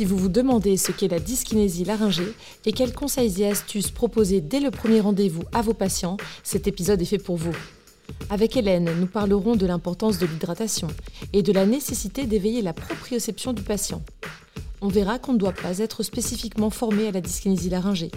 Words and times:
Si 0.00 0.06
vous 0.06 0.16
vous 0.16 0.30
demandez 0.30 0.78
ce 0.78 0.92
qu'est 0.92 1.08
la 1.08 1.18
dyskinésie 1.18 1.84
laryngée 1.84 2.32
et 2.64 2.72
quels 2.72 2.94
conseils 2.94 3.42
et 3.42 3.48
astuces 3.48 3.90
proposer 3.90 4.40
dès 4.40 4.58
le 4.58 4.70
premier 4.70 4.98
rendez-vous 4.98 5.42
à 5.52 5.60
vos 5.60 5.74
patients, 5.74 6.16
cet 6.42 6.66
épisode 6.66 7.02
est 7.02 7.04
fait 7.04 7.18
pour 7.18 7.36
vous. 7.36 7.54
Avec 8.30 8.56
Hélène, 8.56 8.90
nous 8.98 9.06
parlerons 9.06 9.56
de 9.56 9.66
l'importance 9.66 10.18
de 10.18 10.24
l'hydratation 10.24 10.88
et 11.34 11.42
de 11.42 11.52
la 11.52 11.66
nécessité 11.66 12.24
d'éveiller 12.24 12.62
la 12.62 12.72
proprioception 12.72 13.52
du 13.52 13.60
patient. 13.60 14.02
On 14.80 14.88
verra 14.88 15.18
qu'on 15.18 15.34
ne 15.34 15.38
doit 15.38 15.52
pas 15.52 15.80
être 15.80 16.02
spécifiquement 16.02 16.70
formé 16.70 17.06
à 17.06 17.10
la 17.10 17.20
dyskinésie 17.20 17.68
laryngée. 17.68 18.10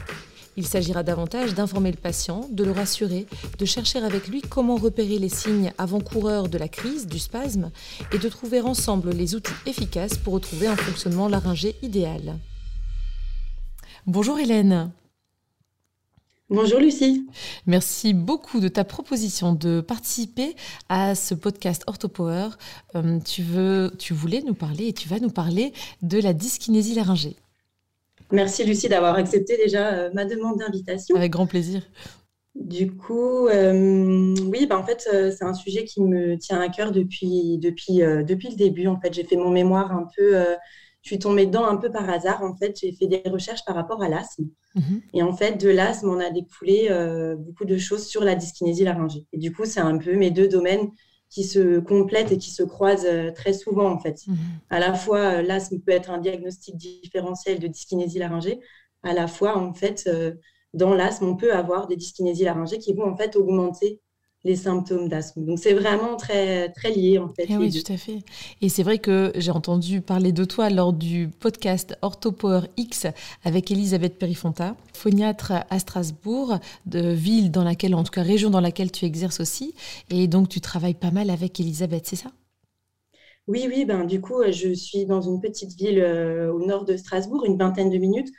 Il 0.56 0.68
s'agira 0.68 1.04
davantage 1.04 1.54
d'informer 1.54 1.92
le 1.92 1.98
patient, 1.98 2.48
de 2.52 2.64
le 2.64 2.72
rassurer, 2.72 3.26
de 3.58 3.66
chercher 3.66 4.00
avec 4.00 4.28
lui 4.28 4.42
comment 4.42 4.76
repérer 4.76 5.18
les 5.18 5.30
signes 5.30 5.74
avant-coureurs 5.78 6.50
de 6.50 6.58
la 6.58 6.68
crise, 6.68 7.08
du 7.08 7.20
spasme, 7.20 7.72
et 8.12 8.20
de 8.20 8.30
trouver 8.30 8.62
ensemble 8.62 9.12
les 9.12 9.36
outils 9.36 9.52
efficaces 9.66 10.18
pour 10.18 10.34
retrouver 10.34 10.68
un 10.68 10.76
fonctionnement 10.76 11.28
laryngé 11.28 11.76
idéal. 11.82 12.38
Bonjour 14.06 14.38
Hélène. 14.38 14.92
Bonjour 16.50 16.80
Lucie. 16.80 17.26
Merci 17.66 18.14
beaucoup 18.14 18.60
de 18.60 18.68
ta 18.68 18.84
proposition 18.84 19.54
de 19.54 19.82
participer 19.82 20.56
à 20.88 21.16
ce 21.16 21.34
podcast 21.34 21.84
OrthoPower. 21.88 22.50
Euh, 22.96 23.20
tu, 23.22 23.42
veux, 23.42 23.92
tu 23.98 24.14
voulais 24.14 24.44
nous 24.46 24.54
parler 24.54 24.90
et 24.90 24.94
tu 24.94 25.10
vas 25.10 25.20
nous 25.20 25.32
parler 25.32 25.74
de 26.04 26.20
la 26.20 26.34
dyskinésie 26.34 26.94
laryngée. 26.94 27.38
Merci 28.34 28.64
Lucie 28.64 28.90
d'avoir 28.90 29.16
accepté 29.16 29.58
déjà 29.58 29.94
euh, 29.94 30.10
ma 30.14 30.26
demande 30.26 30.58
d'invitation. 30.58 31.16
Avec 31.16 31.32
grand 31.32 31.46
plaisir. 31.46 31.84
Du 32.56 32.92
coup, 32.92 33.48
euh, 33.48 34.34
oui, 34.52 34.66
bah 34.66 34.78
en 34.78 34.84
fait, 34.84 35.08
euh, 35.14 35.32
c'est 35.32 35.46
un 35.46 35.54
sujet 35.54 35.86
qui 35.86 36.02
me 36.02 36.36
tient 36.38 36.60
à 36.60 36.70
cœur 36.70 36.92
depuis, 36.92 37.60
depuis, 37.60 37.98
depuis 37.98 38.50
le 38.50 38.56
début. 38.56 38.88
En 38.88 39.00
fait, 39.00 39.14
j'ai 39.14 39.24
fait 39.24 39.36
mon 39.36 39.52
mémoire 39.52 39.92
un 39.92 40.08
peu, 40.16 40.34
je 41.02 41.08
suis 41.08 41.20
tombée 41.20 41.46
dedans 41.46 41.66
un 41.66 41.78
peu 41.78 41.92
par 41.92 42.10
hasard. 42.10 42.44
En 42.44 42.56
fait, 42.56 42.76
j'ai 42.80 42.92
fait 42.92 43.08
des 43.08 43.22
recherches 43.26 43.66
par 43.66 43.76
rapport 43.76 44.02
à 44.02 44.10
l'asthme. 44.10 44.46
Mhm. 44.76 45.02
Et 45.14 45.22
en 45.22 45.34
fait, 45.34 45.62
de 45.62 45.70
l'asthme, 45.70 46.10
on 46.10 46.20
a 46.20 46.32
découlé 46.32 46.90
beaucoup 47.38 47.66
de 47.66 47.78
choses 47.78 48.08
sur 48.08 48.24
la 48.24 48.34
dyskinésie 48.34 48.84
laryngée. 48.84 49.28
Et 49.32 49.38
du 49.38 49.54
coup, 49.54 49.66
c'est 49.66 49.80
un 49.80 49.98
peu 49.98 50.16
mes 50.16 50.32
deux 50.32 50.48
domaines 50.48 50.90
qui 51.34 51.44
se 51.44 51.80
complètent 51.80 52.32
et 52.32 52.38
qui 52.38 52.52
se 52.52 52.62
croisent 52.62 53.08
euh, 53.08 53.32
très 53.32 53.54
souvent 53.54 53.92
en 53.92 53.98
fait. 53.98 54.22
Mhm. 54.28 54.38
À 54.70 54.80
la 54.80 54.94
fois, 54.94 55.20
euh, 55.20 55.42
l'asthme 55.42 55.80
peut 55.80 55.92
être 55.92 56.12
un 56.12 56.20
diagnostic 56.20 56.76
différentiel 56.76 57.58
de 57.58 57.66
dyskinésie 57.66 58.20
laryngée, 58.20 58.60
à 59.02 59.14
la 59.14 59.28
fois 59.28 59.58
en 59.58 59.74
fait, 59.74 60.04
euh, 60.06 60.34
dans 60.76 60.94
l'asthme, 60.94 61.26
on 61.26 61.36
peut 61.36 61.52
avoir 61.52 61.88
des 61.88 61.96
dyskinésies 61.96 62.44
laryngées 62.44 62.78
qui 62.78 62.94
vont 62.94 63.06
en 63.06 63.18
fait 63.18 63.36
augmenter 63.36 64.00
les 64.44 64.56
symptômes 64.56 65.08
d'asthme. 65.08 65.46
Donc 65.46 65.60
c'est 65.60 65.74
vraiment 65.74 66.16
très, 66.18 66.70
très 66.70 66.92
lié 66.92 67.18
en 67.18 67.30
fait. 67.30 67.46
Eh 67.50 67.58
oui, 67.58 67.72
tout 67.72 67.92
à 67.92 67.98
fait. 67.98 68.20
Et 68.62 68.70
c'est 68.70 68.84
vrai 68.84 68.98
que 68.98 69.32
j'ai 69.36 69.52
entendu 69.52 70.02
parler 70.02 70.32
de 70.32 70.44
toi 70.44 70.70
lors 70.70 70.92
du 70.92 71.30
podcast 71.40 71.98
OrthoPower 72.02 72.62
X 72.78 73.08
avec 73.44 73.72
Elisabeth 73.72 74.18
Perifonta, 74.20 74.76
phoniatre 74.94 75.54
à 75.70 75.80
Strasbourg, 75.80 76.60
de 76.86 77.12
ville 77.12 77.52
dans 77.52 77.64
laquelle, 77.64 77.96
en 77.96 78.04
tout 78.04 78.12
cas 78.12 78.24
région 78.24 78.50
dans 78.50 78.62
laquelle 78.62 78.92
tu 78.92 79.06
exerces 79.06 79.40
aussi. 79.40 79.74
Et 80.10 80.28
donc 80.28 80.50
tu 80.50 80.60
travailles 80.60 80.94
pas 80.94 81.12
mal 81.12 81.30
avec 81.30 81.60
Elisabeth, 81.60 82.08
c'est 82.08 82.18
ça? 82.18 82.32
Oui, 83.48 83.66
oui, 83.68 83.84
ben, 83.84 84.06
du 84.06 84.22
coup, 84.22 84.42
je 84.52 84.74
suis 84.74 85.06
dans 85.06 85.22
une 85.22 85.42
petite 85.42 85.74
ville 85.76 86.00
euh, 86.00 86.52
au 86.54 86.66
nord 86.66 86.86
de 86.86 86.96
Strasbourg, 86.96 87.44
une 87.46 87.58
vingtaine 87.58 87.90
de 87.90 87.98
minutes. 87.98 88.30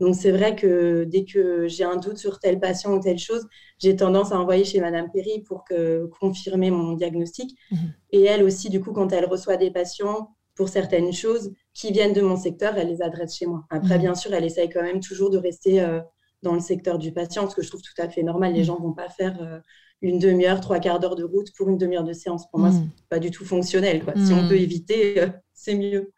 Donc, 0.00 0.16
c'est 0.16 0.32
vrai 0.32 0.56
que 0.56 1.04
dès 1.04 1.24
que 1.24 1.68
j'ai 1.68 1.84
un 1.84 1.96
doute 1.96 2.18
sur 2.18 2.40
tel 2.40 2.58
patient 2.58 2.94
ou 2.94 3.00
telle 3.00 3.18
chose, 3.18 3.46
j'ai 3.78 3.94
tendance 3.94 4.32
à 4.32 4.38
envoyer 4.38 4.64
chez 4.64 4.80
Madame 4.80 5.10
Perry 5.12 5.42
pour 5.46 5.64
que, 5.64 6.06
confirmer 6.20 6.70
mon 6.70 6.92
diagnostic. 6.92 7.56
Mhm. 7.70 7.78
Et 8.10 8.22
elle 8.22 8.42
aussi, 8.42 8.70
du 8.70 8.80
coup, 8.80 8.92
quand 8.92 9.12
elle 9.12 9.26
reçoit 9.26 9.56
des 9.56 9.70
patients 9.70 10.34
pour 10.56 10.68
certaines 10.68 11.12
choses 11.12 11.52
qui 11.72 11.92
viennent 11.92 12.12
de 12.12 12.22
mon 12.22 12.36
secteur, 12.36 12.76
elle 12.76 12.88
les 12.88 13.02
adresse 13.02 13.36
chez 13.36 13.46
moi. 13.46 13.64
Après, 13.70 13.96
mhm. 13.96 14.00
bien 14.00 14.14
sûr, 14.14 14.34
elle 14.34 14.44
essaye 14.44 14.68
quand 14.68 14.82
même 14.82 15.00
toujours 15.00 15.30
de 15.30 15.38
rester 15.38 15.80
euh, 15.80 16.00
dans 16.42 16.54
le 16.54 16.60
secteur 16.60 16.98
du 16.98 17.12
patient, 17.12 17.48
ce 17.48 17.54
que 17.54 17.62
je 17.62 17.68
trouve 17.68 17.82
tout 17.82 18.02
à 18.02 18.08
fait 18.08 18.22
normal. 18.22 18.52
Les 18.52 18.60
mhm. 18.60 18.66
gens 18.66 18.78
ne 18.78 18.84
vont 18.84 18.92
pas 18.92 19.08
faire 19.08 19.40
euh, 19.40 19.60
une 20.02 20.18
demi-heure, 20.18 20.60
trois 20.60 20.80
quarts 20.80 20.98
d'heure 20.98 21.16
de 21.16 21.24
route 21.24 21.52
pour 21.56 21.68
une 21.68 21.78
demi-heure 21.78 22.04
de 22.04 22.12
séance. 22.12 22.48
Pour 22.50 22.58
moi, 22.58 22.72
ce 22.72 22.78
n'est 22.78 22.88
pas 23.08 23.20
du 23.20 23.30
tout 23.30 23.44
fonctionnel. 23.44 24.02
Si 24.16 24.32
on 24.32 24.48
peut 24.48 24.58
éviter, 24.58 25.20
euh, 25.22 25.28
c'est 25.54 25.76
mieux 25.76 26.12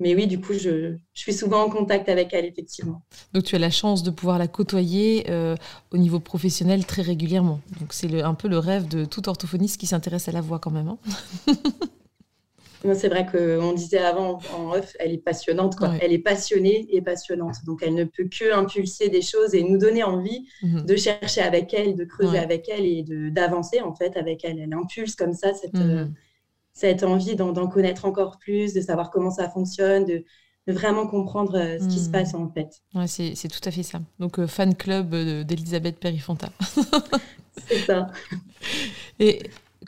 mais 0.00 0.14
oui, 0.14 0.26
du 0.28 0.40
coup, 0.40 0.52
je, 0.52 0.94
suis 1.12 1.32
souvent 1.32 1.64
en 1.64 1.70
contact 1.70 2.08
avec 2.08 2.32
elle, 2.32 2.44
effectivement. 2.44 3.02
Donc, 3.32 3.44
tu 3.44 3.56
as 3.56 3.58
la 3.58 3.70
chance 3.70 4.04
de 4.04 4.10
pouvoir 4.10 4.38
la 4.38 4.46
côtoyer 4.46 5.26
euh, 5.28 5.56
au 5.90 5.98
niveau 5.98 6.20
professionnel 6.20 6.86
très 6.86 7.02
régulièrement. 7.02 7.60
Donc, 7.80 7.92
c'est 7.92 8.22
un 8.22 8.34
peu 8.34 8.46
le 8.46 8.58
rêve 8.58 8.86
de 8.86 9.04
tout 9.04 9.28
orthophoniste 9.28 9.80
qui 9.80 9.86
s'intéresse 9.86 10.28
à 10.28 10.32
la 10.32 10.40
voix 10.40 10.60
quand 10.60 10.70
même. 10.70 10.88
Hein. 10.88 10.98
c'est 12.94 13.08
vrai 13.08 13.26
qu'on 13.26 13.72
disait 13.72 13.98
avant 13.98 14.38
en 14.56 14.70
off, 14.70 14.94
elle 15.00 15.12
est 15.12 15.18
passionnante. 15.18 15.74
Quoi. 15.74 15.94
Elle 16.00 16.12
est 16.12 16.18
passionnée 16.18 16.86
et 16.90 17.02
passionnante. 17.02 17.56
Donc, 17.66 17.82
elle 17.82 17.94
ne 17.94 18.04
peut 18.04 18.28
que 18.30 18.54
impulser 18.54 19.08
des 19.08 19.22
choses 19.22 19.52
et 19.56 19.64
nous 19.64 19.78
donner 19.78 20.04
envie 20.04 20.46
mhm. 20.62 20.82
de 20.82 20.96
chercher 20.96 21.40
avec 21.40 21.74
elle, 21.74 21.96
de 21.96 22.04
creuser 22.04 22.38
avec 22.38 22.68
elle 22.68 22.86
et 22.86 23.04
d'avancer 23.32 23.80
en 23.80 23.96
fait 23.96 24.16
avec 24.16 24.44
elle. 24.44 24.60
Elle 24.60 24.74
impulse 24.74 25.16
comme 25.16 25.32
ça 25.32 25.54
cette... 25.54 25.74
Mhm. 25.74 25.90
Euh, 25.90 26.04
cette 26.78 27.02
envie 27.02 27.34
d'en 27.34 27.66
connaître 27.66 28.04
encore 28.04 28.38
plus, 28.38 28.72
de 28.72 28.80
savoir 28.80 29.10
comment 29.10 29.32
ça 29.32 29.50
fonctionne, 29.50 30.04
de, 30.04 30.24
vraiment 30.68 31.06
comprendre 31.06 31.56
euh, 31.56 31.78
ce 31.80 31.88
qui 31.88 31.98
se 31.98 32.08
hmm. 32.08 32.12
passe 32.12 32.34
en 32.34 32.50
fait. 32.50 32.68
Ouais, 32.94 33.06
c'est 33.06 33.48
tout 33.48 33.66
à 33.66 33.70
fait 33.70 33.82
ça. 33.82 34.00
Donc, 34.18 34.38
euh, 34.38 34.46
fan 34.46 34.74
club 34.74 35.14
euh, 35.14 35.42
d'Elisabeth 35.42 35.98
Perifonta. 35.98 36.50
c'est 37.68 37.78
ça. 37.78 38.08
Et 39.18 39.40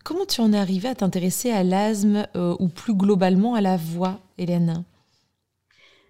comment 0.02 0.24
tu 0.24 0.40
en 0.40 0.52
es 0.54 0.58
arrivée 0.58 0.88
à 0.88 0.94
t'intéresser 0.94 1.50
à 1.50 1.62
l'asthme 1.62 2.26
ou 2.34 2.68
plus 2.68 2.94
globalement 2.94 3.54
à 3.54 3.60
la 3.60 3.76
voix, 3.76 4.18
Hélène? 4.38 4.84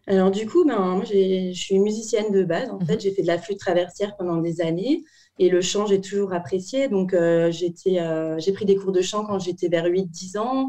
Alors 0.06 0.30
du 0.30 0.47
coup, 0.47 0.64
ben, 0.64 0.78
moi 0.78 1.04
je 1.04 1.52
suis 1.52 1.78
musicienne 1.78 2.32
de 2.32 2.42
base. 2.44 2.70
En 2.70 2.78
mhm. 2.78 2.86
fait, 2.86 3.00
j'ai 3.00 3.12
fait 3.12 3.22
de 3.22 3.26
la 3.26 3.38
flûte 3.38 3.58
traversière 3.58 4.16
pendant 4.16 4.36
des 4.36 4.60
années. 4.60 5.02
Et 5.40 5.48
le 5.48 5.62
chant, 5.62 5.86
j'ai 5.86 6.02
toujours 6.02 6.34
apprécié. 6.34 6.88
Donc, 6.88 7.14
euh, 7.14 7.50
euh, 7.50 8.38
j'ai 8.38 8.52
pris 8.52 8.66
des 8.66 8.76
cours 8.76 8.92
de 8.92 9.00
chant 9.00 9.24
quand 9.24 9.38
j'étais 9.38 9.68
vers 9.68 9.86
8-10 9.86 10.36
ans. 10.38 10.68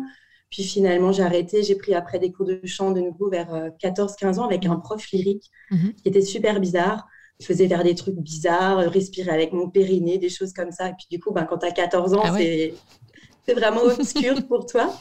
Puis 0.49 0.63
finalement, 0.63 1.11
j'ai 1.11 1.23
arrêté. 1.23 1.61
J'ai 1.61 1.75
pris 1.75 1.93
après 1.93 2.19
des 2.19 2.31
cours 2.31 2.45
de 2.45 2.57
chant 2.63 2.91
de 2.91 3.01
nouveau 3.01 3.29
vers 3.29 3.69
14-15 3.83 4.37
euh, 4.37 4.37
ans 4.39 4.45
avec 4.45 4.65
un 4.65 4.77
prof 4.77 5.05
lyrique 5.11 5.51
mhm. 5.71 5.93
qui 5.95 6.07
était 6.07 6.21
super 6.21 6.61
bizarre. 6.61 7.05
Je 7.41 7.47
faisais 7.47 7.67
faire 7.67 7.83
des 7.83 7.95
trucs 7.95 8.15
bizarres, 8.15 8.77
respirer 8.77 9.31
avec 9.31 9.51
mon 9.51 9.69
périnée, 9.69 10.17
des 10.17 10.29
choses 10.29 10.53
comme 10.53 10.71
ça. 10.71 10.87
Et 10.87 10.93
puis 10.93 11.07
du 11.11 11.19
coup, 11.19 11.33
ben, 11.33 11.43
quand 11.43 11.57
tu 11.57 11.65
as 11.65 11.71
14 11.71 12.13
ans, 12.13 12.21
ah 12.23 12.37
c'est 12.37 13.53
vraiment 13.53 13.81
obscur 13.81 14.35
pour 14.47 14.67
toi. 14.67 14.93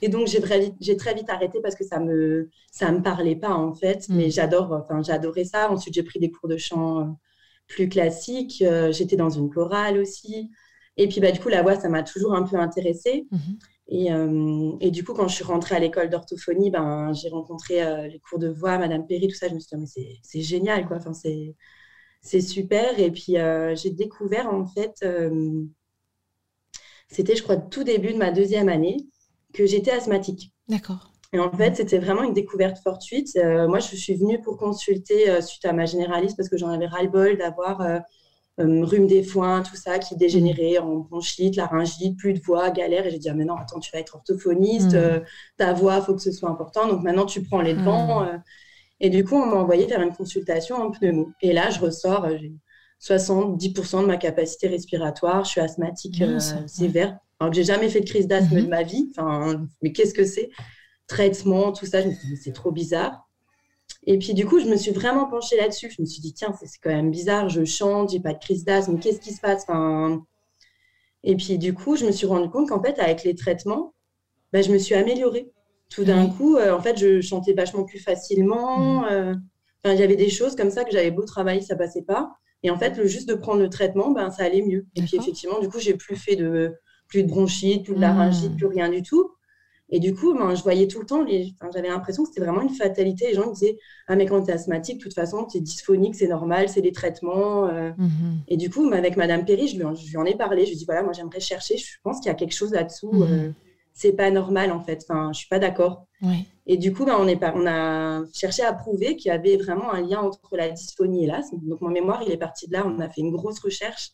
Et 0.00 0.08
donc, 0.08 0.28
j'ai 0.28 0.40
très, 0.40 0.60
vite, 0.60 0.98
très 0.98 1.12
vite 1.12 1.28
arrêté 1.28 1.60
parce 1.60 1.74
que 1.74 1.84
ça 1.84 1.98
ne 1.98 2.06
me, 2.06 2.50
ça 2.72 2.90
me 2.92 3.02
parlait 3.02 3.36
pas, 3.36 3.50
en 3.50 3.74
fait. 3.74 4.06
Mais 4.08 4.26
mhm. 4.26 4.30
j'adore, 4.30 4.72
enfin, 4.72 5.02
j'adorais 5.02 5.44
ça. 5.44 5.70
Ensuite, 5.70 5.92
j'ai 5.92 6.02
pris 6.02 6.18
des 6.18 6.30
cours 6.30 6.48
de 6.48 6.56
chant 6.56 7.18
plus 7.68 7.88
classique. 7.88 8.62
Euh, 8.62 8.90
j'étais 8.92 9.16
dans 9.16 9.30
une 9.30 9.50
chorale 9.50 9.98
aussi. 9.98 10.50
Et 10.96 11.06
puis, 11.06 11.20
bah, 11.20 11.30
du 11.30 11.38
coup, 11.38 11.48
la 11.48 11.62
voix, 11.62 11.78
ça 11.78 11.88
m'a 11.88 12.02
toujours 12.02 12.34
un 12.34 12.42
peu 12.42 12.56
intéressée. 12.56 13.26
Mhm. 13.30 13.58
Et, 13.90 14.12
euh, 14.12 14.72
et, 14.80 14.90
du 14.90 15.04
coup, 15.04 15.14
quand 15.14 15.28
je 15.28 15.34
suis 15.34 15.44
rentrée 15.44 15.76
à 15.76 15.78
l'école 15.78 16.10
d'orthophonie, 16.10 16.70
ben, 16.70 17.12
j'ai 17.12 17.28
rencontré 17.28 17.82
euh, 17.82 18.08
les 18.08 18.18
cours 18.18 18.38
de 18.38 18.48
voix, 18.48 18.78
Madame 18.78 19.06
Perry, 19.06 19.28
tout 19.28 19.36
ça. 19.36 19.48
Je 19.48 19.54
me 19.54 19.60
suis 19.60 19.76
dit, 19.76 19.86
mais 19.96 20.18
c'est 20.22 20.40
génial, 20.40 20.86
quoi. 20.86 20.96
Enfin, 20.96 21.12
c'est 21.12 22.40
super. 22.40 22.98
Et 22.98 23.10
puis, 23.10 23.36
j'ai 23.74 23.90
découvert, 23.90 24.52
en 24.52 24.66
fait, 24.66 25.04
c'était, 27.08 27.36
je 27.36 27.42
crois, 27.42 27.56
tout 27.56 27.84
début 27.84 28.12
de 28.12 28.18
ma 28.18 28.30
deuxième 28.30 28.68
année, 28.68 28.96
que 29.54 29.64
j'étais 29.64 29.92
asthmatique. 29.92 30.52
D'accord. 30.68 31.12
Et 31.32 31.38
en 31.38 31.50
fait, 31.52 31.76
c'était 31.76 31.98
vraiment 31.98 32.22
une 32.22 32.32
découverte 32.32 32.78
fortuite. 32.78 33.36
Euh, 33.36 33.68
moi, 33.68 33.80
je 33.80 33.94
suis 33.96 34.14
venue 34.14 34.40
pour 34.40 34.56
consulter 34.56 35.28
euh, 35.28 35.40
suite 35.42 35.64
à 35.66 35.72
ma 35.72 35.84
généraliste 35.84 36.36
parce 36.36 36.48
que 36.48 36.56
j'en 36.56 36.70
avais 36.70 36.86
ras-le-bol 36.86 37.36
d'avoir 37.36 37.82
euh, 37.82 37.98
rhume 38.58 39.06
des 39.06 39.22
foins, 39.22 39.62
tout 39.62 39.76
ça 39.76 39.98
qui 39.98 40.16
dégénérait 40.16 40.78
en 40.78 40.96
bronchite, 40.96 41.56
laryngite, 41.56 42.16
plus 42.16 42.32
de 42.32 42.40
voix, 42.40 42.70
galère. 42.70 43.06
Et 43.06 43.10
j'ai 43.10 43.18
dit, 43.18 43.28
ah, 43.28 43.34
mais 43.34 43.44
non, 43.44 43.56
attends, 43.56 43.78
tu 43.78 43.90
vas 43.92 43.98
être 43.98 44.16
orthophoniste, 44.16 44.94
mmh. 44.94 45.22
ta 45.58 45.74
voix, 45.74 45.98
il 45.98 46.02
faut 46.02 46.14
que 46.14 46.22
ce 46.22 46.32
soit 46.32 46.48
important. 46.48 46.88
Donc 46.88 47.02
maintenant, 47.02 47.26
tu 47.26 47.42
prends 47.42 47.60
les 47.60 47.74
devants. 47.74 48.22
Mmh. 48.22 48.42
et 49.00 49.10
du 49.10 49.22
coup, 49.22 49.36
on 49.36 49.46
m'a 49.46 49.56
envoyé 49.56 49.86
faire 49.86 50.00
une 50.00 50.14
consultation 50.14 50.76
en 50.76 50.90
pneumo. 50.90 51.30
Et 51.42 51.52
là, 51.52 51.68
je 51.70 51.78
ressors, 51.78 52.26
j'ai 52.38 52.52
70% 53.00 54.00
de 54.00 54.06
ma 54.06 54.16
capacité 54.16 54.66
respiratoire, 54.66 55.44
je 55.44 55.50
suis 55.50 55.60
asthmatique 55.60 56.24
sévère. 56.66 57.18
Alors 57.38 57.52
que 57.52 57.56
j'ai 57.56 57.64
jamais 57.64 57.88
fait 57.88 58.00
de 58.00 58.08
crise 58.08 58.26
d'asthme 58.26 58.56
mmh. 58.56 58.62
de 58.62 58.68
ma 58.68 58.82
vie. 58.82 59.12
Enfin, 59.16 59.68
mais 59.82 59.92
qu'est-ce 59.92 60.14
que 60.14 60.24
c'est? 60.24 60.50
Traitement, 61.08 61.72
tout 61.72 61.86
ça. 61.86 62.00
Je 62.02 62.08
me 62.08 62.12
suis 62.12 62.28
dit, 62.28 62.36
c'est 62.36 62.52
trop 62.52 62.70
bizarre. 62.70 63.28
Et 64.06 64.18
puis, 64.18 64.34
du 64.34 64.46
coup, 64.46 64.60
je 64.60 64.66
me 64.66 64.76
suis 64.76 64.92
vraiment 64.92 65.26
penchée 65.26 65.56
là-dessus. 65.56 65.90
Je 65.90 66.00
me 66.00 66.06
suis 66.06 66.22
dit, 66.22 66.32
tiens, 66.32 66.54
c'est 66.58 66.68
quand 66.82 66.90
même 66.90 67.10
bizarre, 67.10 67.48
je 67.48 67.64
chante, 67.64 68.10
j'ai 68.12 68.20
pas 68.20 68.32
de 68.32 68.38
crise 68.38 68.64
d'asthme, 68.64 68.98
qu'est-ce 68.98 69.20
qui 69.20 69.32
se 69.32 69.40
passe? 69.40 69.64
Enfin... 69.64 70.22
Et 71.24 71.36
puis, 71.36 71.58
du 71.58 71.74
coup, 71.74 71.96
je 71.96 72.06
me 72.06 72.12
suis 72.12 72.26
rendu 72.26 72.48
compte 72.48 72.68
qu'en 72.68 72.82
fait, 72.82 72.98
avec 73.00 73.24
les 73.24 73.34
traitements, 73.34 73.94
ben, 74.52 74.62
je 74.62 74.70
me 74.72 74.78
suis 74.78 74.94
améliorée. 74.94 75.50
Tout 75.90 76.04
d'un 76.04 76.28
coup, 76.28 76.56
euh, 76.56 76.72
en 76.72 76.80
fait, 76.80 76.98
je 76.98 77.20
chantais 77.20 77.54
vachement 77.54 77.84
plus 77.84 77.98
facilement. 77.98 79.02
Mmh. 79.02 79.04
Euh, 79.10 79.34
enfin, 79.82 79.94
il 79.94 80.00
y 80.00 80.02
avait 80.02 80.16
des 80.16 80.30
choses 80.30 80.54
comme 80.54 80.70
ça 80.70 80.84
que 80.84 80.92
j'avais 80.92 81.10
beau 81.10 81.24
travailler, 81.24 81.60
ça 81.60 81.76
passait 81.76 82.02
pas. 82.02 82.30
Et 82.62 82.70
en 82.70 82.78
fait, 82.78 82.96
le 82.96 83.06
juste 83.06 83.28
de 83.28 83.34
prendre 83.34 83.60
le 83.60 83.68
traitement, 83.68 84.10
ben, 84.10 84.30
ça 84.30 84.44
allait 84.44 84.62
mieux. 84.62 84.86
Et 84.94 85.02
puis, 85.02 85.16
effectivement, 85.16 85.58
du 85.60 85.68
coup, 85.68 85.80
j'ai 85.80 85.94
plus 85.94 86.16
fait 86.16 86.36
de, 86.36 86.74
plus 87.08 87.24
de 87.24 87.28
bronchite, 87.28 87.84
plus 87.84 87.94
de 87.94 88.00
laryngite, 88.00 88.52
mmh. 88.52 88.56
plus 88.56 88.66
rien 88.66 88.88
du 88.88 89.02
tout. 89.02 89.30
Et 89.90 90.00
du 90.00 90.14
coup, 90.14 90.34
ben, 90.34 90.54
je 90.54 90.62
voyais 90.62 90.86
tout 90.86 91.00
le 91.00 91.06
temps, 91.06 91.22
les... 91.22 91.54
j'avais 91.72 91.88
l'impression 91.88 92.22
que 92.22 92.28
c'était 92.28 92.44
vraiment 92.44 92.60
une 92.60 92.74
fatalité. 92.74 93.28
Les 93.28 93.34
gens 93.34 93.48
me 93.48 93.54
disaient 93.54 93.78
Ah, 94.06 94.16
mais 94.16 94.26
quand 94.26 94.42
tu 94.42 94.50
es 94.50 94.52
asthmatique, 94.52 94.98
de 94.98 95.02
toute 95.02 95.14
façon, 95.14 95.46
tu 95.46 95.58
es 95.58 95.60
dysphonique, 95.60 96.14
c'est 96.14 96.28
normal, 96.28 96.68
c'est 96.68 96.82
des 96.82 96.92
traitements. 96.92 97.66
Euh. 97.66 97.90
Mhm. 97.96 98.40
Et 98.48 98.56
du 98.56 98.68
coup, 98.68 98.86
avec 98.92 99.16
Madame 99.16 99.44
Perry, 99.44 99.68
je 99.68 99.76
lui, 99.76 99.84
en, 99.84 99.94
je 99.94 100.06
lui, 100.06 100.16
en, 100.18 100.24
ai 100.26 100.34
parlé. 100.34 100.62
Je 100.62 100.70
lui 100.70 100.76
ai 100.76 100.78
dit 100.78 100.84
Voilà, 100.84 101.02
moi, 101.02 101.12
j'aimerais 101.14 101.40
chercher. 101.40 101.78
Je 101.78 101.96
pense 102.02 102.18
qu'il 102.18 102.26
y 102.26 102.30
a 102.30 102.34
quelque 102.34 102.54
chose 102.54 102.72
là-dessous. 102.72 103.12
Mhm. 103.12 103.22
Euh, 103.22 103.50
c'est 103.94 104.12
pas 104.12 104.30
normal, 104.30 104.72
en 104.72 104.80
fait. 104.80 105.04
Enfin, 105.08 105.32
je 105.32 105.38
suis 105.38 105.48
pas 105.48 105.58
d'accord. 105.58 106.06
Et 106.66 106.76
du 106.76 106.92
coup, 106.92 107.06
ben, 107.06 107.16
on, 107.18 107.26
est 107.26 107.42
on 107.54 107.66
a 107.66 108.24
cherché 108.34 108.62
à 108.62 108.74
prouver 108.74 109.16
qu'il 109.16 109.30
y 109.30 109.32
avait 109.32 109.56
vraiment 109.56 109.90
un 109.90 110.02
lien 110.02 110.20
entre 110.20 110.56
la 110.56 110.68
dysphonie 110.68 111.24
et 111.24 111.26
l'asthme. 111.26 111.58
Donc, 111.62 111.80
mon 111.80 111.90
mémoire, 111.90 112.22
il 112.22 112.30
est 112.30 112.36
parti 112.36 112.68
de 112.68 112.74
là. 112.74 112.86
On 112.86 113.00
a 113.00 113.08
fait 113.08 113.22
une 113.22 113.30
grosse 113.30 113.58
recherche. 113.58 114.10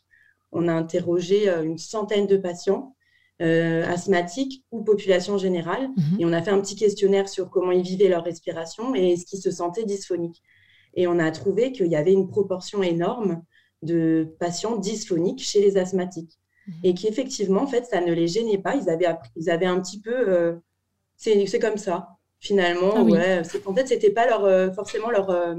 On 0.53 0.69
a 0.69 0.73
interrogé 0.73 1.49
euh, 1.49 1.63
une 1.63 1.77
centaine 1.77 2.27
de 2.27 2.37
patients 2.37 2.94
euh, 3.41 3.85
asthmatiques 3.85 4.63
ou 4.71 4.81
population 4.81 5.37
générale. 5.37 5.89
Mhm. 5.97 6.19
Et 6.19 6.25
on 6.25 6.31
a 6.31 6.41
fait 6.41 6.51
un 6.51 6.61
petit 6.61 6.77
questionnaire 6.77 7.27
sur 7.27 7.49
comment 7.49 7.71
ils 7.71 7.81
vivaient 7.81 8.07
leur 8.07 8.23
respiration 8.23 8.95
et 8.95 9.17
ce 9.17 9.25
qu'ils 9.25 9.39
se 9.39 9.51
sentaient 9.51 9.83
dysphoniques. 9.83 10.41
Et 10.93 11.05
on 11.07 11.19
a 11.19 11.29
trouvé 11.31 11.73
qu'il 11.73 11.87
y 11.87 11.97
avait 11.97 12.13
une 12.13 12.29
proportion 12.29 12.81
énorme 12.81 13.43
de 13.81 14.33
patients 14.39 14.77
dysphoniques 14.77 15.43
chez 15.43 15.59
les 15.59 15.75
asthmatiques. 15.75 16.39
Mhm. 16.67 16.73
Et 16.83 16.93
qu'effectivement, 16.93 17.63
en 17.63 17.67
fait, 17.67 17.85
ça 17.85 17.99
ne 17.99 18.13
les 18.13 18.27
gênait 18.29 18.57
pas. 18.57 18.75
Ils 18.75 18.89
avaient, 18.89 19.13
ils 19.35 19.49
avaient 19.49 19.65
un 19.65 19.81
petit 19.81 19.99
peu. 19.99 20.29
Euh, 20.29 20.55
c'est 21.17 21.59
comme 21.59 21.77
ça, 21.77 22.07
finalement. 22.39 22.93
Ah 22.95 23.03
ouais, 23.03 23.41
en 23.65 23.73
fait, 23.73 23.87
c'était 23.87 24.11
pas 24.11 24.27
leur, 24.27 24.45
euh, 24.45 24.71
forcément 24.71 25.09
leur, 25.09 25.55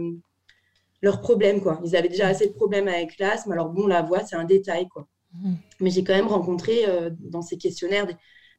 leur 1.02 1.20
problème. 1.20 1.60
Quoi. 1.60 1.78
Ils 1.84 1.94
avaient 1.94 2.08
déjà 2.08 2.28
assez 2.28 2.46
de 2.46 2.52
problèmes 2.52 2.88
avec 2.88 3.18
l'asthme. 3.18 3.52
Alors, 3.52 3.68
bon, 3.68 3.86
la 3.86 4.00
voix, 4.00 4.24
c'est 4.24 4.36
un 4.36 4.44
détail. 4.44 4.88
Quoi. 4.88 5.06
Mm. 5.34 5.54
Mais 5.80 5.90
j'ai 5.90 6.04
quand 6.04 6.14
même 6.14 6.28
rencontré 6.28 6.86
euh, 6.86 7.10
dans 7.20 7.42
ces 7.42 7.56
questionnaires 7.58 8.06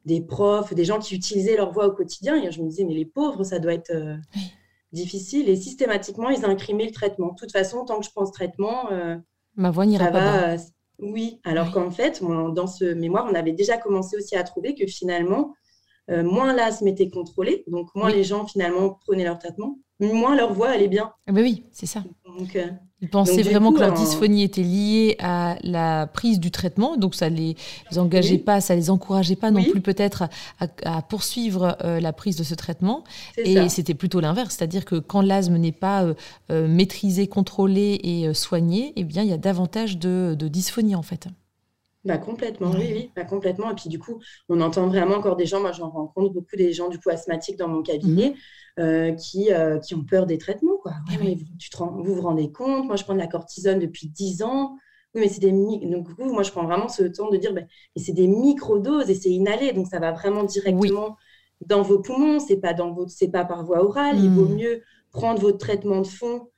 des, 0.04 0.20
profs, 0.20 0.74
des 0.74 0.84
gens 0.84 0.98
qui 0.98 1.14
utilisaient 1.14 1.56
leur 1.56 1.72
voix 1.72 1.86
au 1.86 1.92
quotidien. 1.92 2.42
Et 2.42 2.50
je 2.50 2.62
me 2.62 2.68
disais, 2.68 2.84
mais 2.84 2.94
les 2.94 3.04
pauvres, 3.04 3.44
ça 3.44 3.58
doit 3.58 3.74
être 3.74 3.90
euh, 3.94 4.16
difficile. 4.92 5.48
Et 5.48 5.56
systématiquement, 5.56 6.30
ils 6.30 6.44
imprimaient 6.44 6.86
le 6.86 6.92
traitement. 6.92 7.32
De 7.32 7.38
toute 7.38 7.52
façon, 7.52 7.84
tant 7.84 7.98
que 7.98 8.06
je 8.06 8.10
prends 8.10 8.26
ce 8.26 8.32
traitement, 8.32 8.90
euh, 8.90 9.16
ma 9.56 9.70
voix 9.70 9.86
n'ira 9.86 10.10
pas. 10.10 10.56
oui, 10.98 11.40
alors 11.44 11.72
qu'en 11.72 11.90
fait, 11.90 12.22
dans 12.22 12.66
ce 12.66 12.84
mémoire, 12.84 13.26
on 13.30 13.34
avait 13.34 13.52
déjà 13.52 13.76
commencé 13.76 14.16
aussi 14.16 14.36
à 14.36 14.44
trouver 14.44 14.74
que 14.74 14.86
finalement, 14.86 15.54
moins 16.08 16.54
l'asthme 16.54 16.88
était 16.88 17.10
contrôlé, 17.10 17.64
donc 17.66 17.94
moins 17.94 18.10
les 18.10 18.24
gens 18.24 18.46
finalement 18.46 18.98
prenaient 19.04 19.24
leur 19.24 19.38
traitement, 19.38 19.78
moins 20.00 20.34
leur 20.34 20.54
voix 20.54 20.70
allait 20.70 20.88
bien. 20.88 21.12
Ah 21.26 21.32
bah 21.32 21.42
oui, 21.42 21.66
c'est 21.70 21.84
ça. 21.84 22.02
Donc, 22.24 22.56
ils 23.00 23.08
pensaient 23.08 23.42
vraiment 23.42 23.72
que 23.72 23.78
leur 23.78 23.92
dysphonie 23.92 24.42
était 24.42 24.62
liée 24.62 25.16
à 25.20 25.56
la 25.62 26.08
prise 26.08 26.40
du 26.40 26.50
traitement, 26.50 26.96
donc 26.96 27.14
ça 27.14 27.28
les 27.28 27.56
engageait 27.96 28.38
pas, 28.38 28.60
ça 28.60 28.74
les 28.74 28.90
encourageait 28.90 29.36
pas 29.36 29.52
non 29.52 29.62
plus 29.62 29.80
peut-être 29.80 30.24
à, 30.84 31.02
poursuivre 31.02 31.76
euh, 31.84 32.00
la 32.00 32.12
prise 32.12 32.36
de 32.36 32.42
ce 32.42 32.54
traitement. 32.54 33.04
Et 33.36 33.68
c'était 33.68 33.94
plutôt 33.94 34.20
l'inverse, 34.20 34.56
c'est-à-dire 34.56 34.84
que 34.84 34.96
quand 34.96 35.20
l'asthme 35.20 35.56
n'est 35.56 35.70
pas 35.72 36.02
euh, 36.02 36.14
euh, 36.50 36.66
maîtrisé, 36.66 37.28
contrôlé 37.28 38.00
et 38.02 38.34
soigné, 38.34 38.92
eh 38.96 39.04
bien 39.04 39.22
il 39.22 39.28
y 39.28 39.32
a 39.32 39.38
davantage 39.38 39.98
de, 39.98 40.34
de 40.36 40.48
dysphonie 40.48 40.96
en 40.96 41.02
fait. 41.02 41.28
Bah, 42.08 42.16
complètement, 42.16 42.70
oui, 42.70 42.88
oui, 42.90 43.12
bah, 43.14 43.24
complètement. 43.24 43.70
Et 43.70 43.74
puis 43.74 43.90
du 43.90 43.98
coup, 43.98 44.18
on 44.48 44.62
entend 44.62 44.86
vraiment 44.86 45.16
encore 45.16 45.36
des 45.36 45.44
gens, 45.44 45.60
moi 45.60 45.72
j'en 45.72 45.90
rencontre 45.90 46.32
beaucoup 46.32 46.56
des 46.56 46.72
gens 46.72 46.88
du 46.88 46.98
coup 46.98 47.10
asthmatiques 47.10 47.58
dans 47.58 47.68
mon 47.68 47.82
cabinet 47.82 48.30
mhm. 48.78 48.84
euh, 48.84 49.12
qui, 49.12 49.52
euh, 49.52 49.78
qui 49.78 49.94
ont 49.94 50.02
peur 50.04 50.24
des 50.24 50.38
traitements. 50.38 50.78
Quoi. 50.82 50.92
vous, 51.06 51.34
tu 51.58 51.68
vous 51.76 52.14
vous 52.14 52.22
rendez 52.22 52.50
compte, 52.50 52.86
moi 52.86 52.96
je 52.96 53.04
prends 53.04 53.12
de 53.12 53.18
la 53.18 53.26
cortisone 53.26 53.78
depuis 53.78 54.08
10 54.08 54.42
ans. 54.42 54.78
Oui, 55.14 55.20
mais 55.20 55.28
c'est 55.28 55.40
des 55.40 55.52
donc 55.52 56.08
du 56.08 56.14
coup, 56.14 56.32
moi 56.32 56.42
je 56.42 56.50
prends 56.50 56.64
vraiment 56.64 56.88
ce 56.88 57.02
temps 57.02 57.28
de 57.28 57.36
dire, 57.36 57.52
bah, 57.52 57.60
mais 57.94 58.02
c'est 58.02 58.14
des 58.14 58.26
micro-doses 58.26 59.10
et 59.10 59.14
c'est 59.14 59.30
inhalé, 59.30 59.74
donc 59.74 59.86
ça 59.86 59.98
va 59.98 60.12
vraiment 60.12 60.44
directement 60.44 61.18
dans 61.66 61.82
vos 61.82 61.98
poumons, 61.98 62.38
c'est 62.40 62.56
pas 62.56 62.72
dans 62.72 62.92
votre, 62.92 63.10
c'est 63.10 63.28
pas 63.28 63.44
par 63.44 63.66
voie 63.66 63.84
orale. 63.84 64.16
Il 64.18 64.30
vaut 64.30 64.46
mhm. 64.46 64.56
mieux 64.56 64.82
prendre 65.12 65.42
votre 65.42 65.58
traitement 65.58 66.00
de 66.00 66.06
fond 66.06 66.48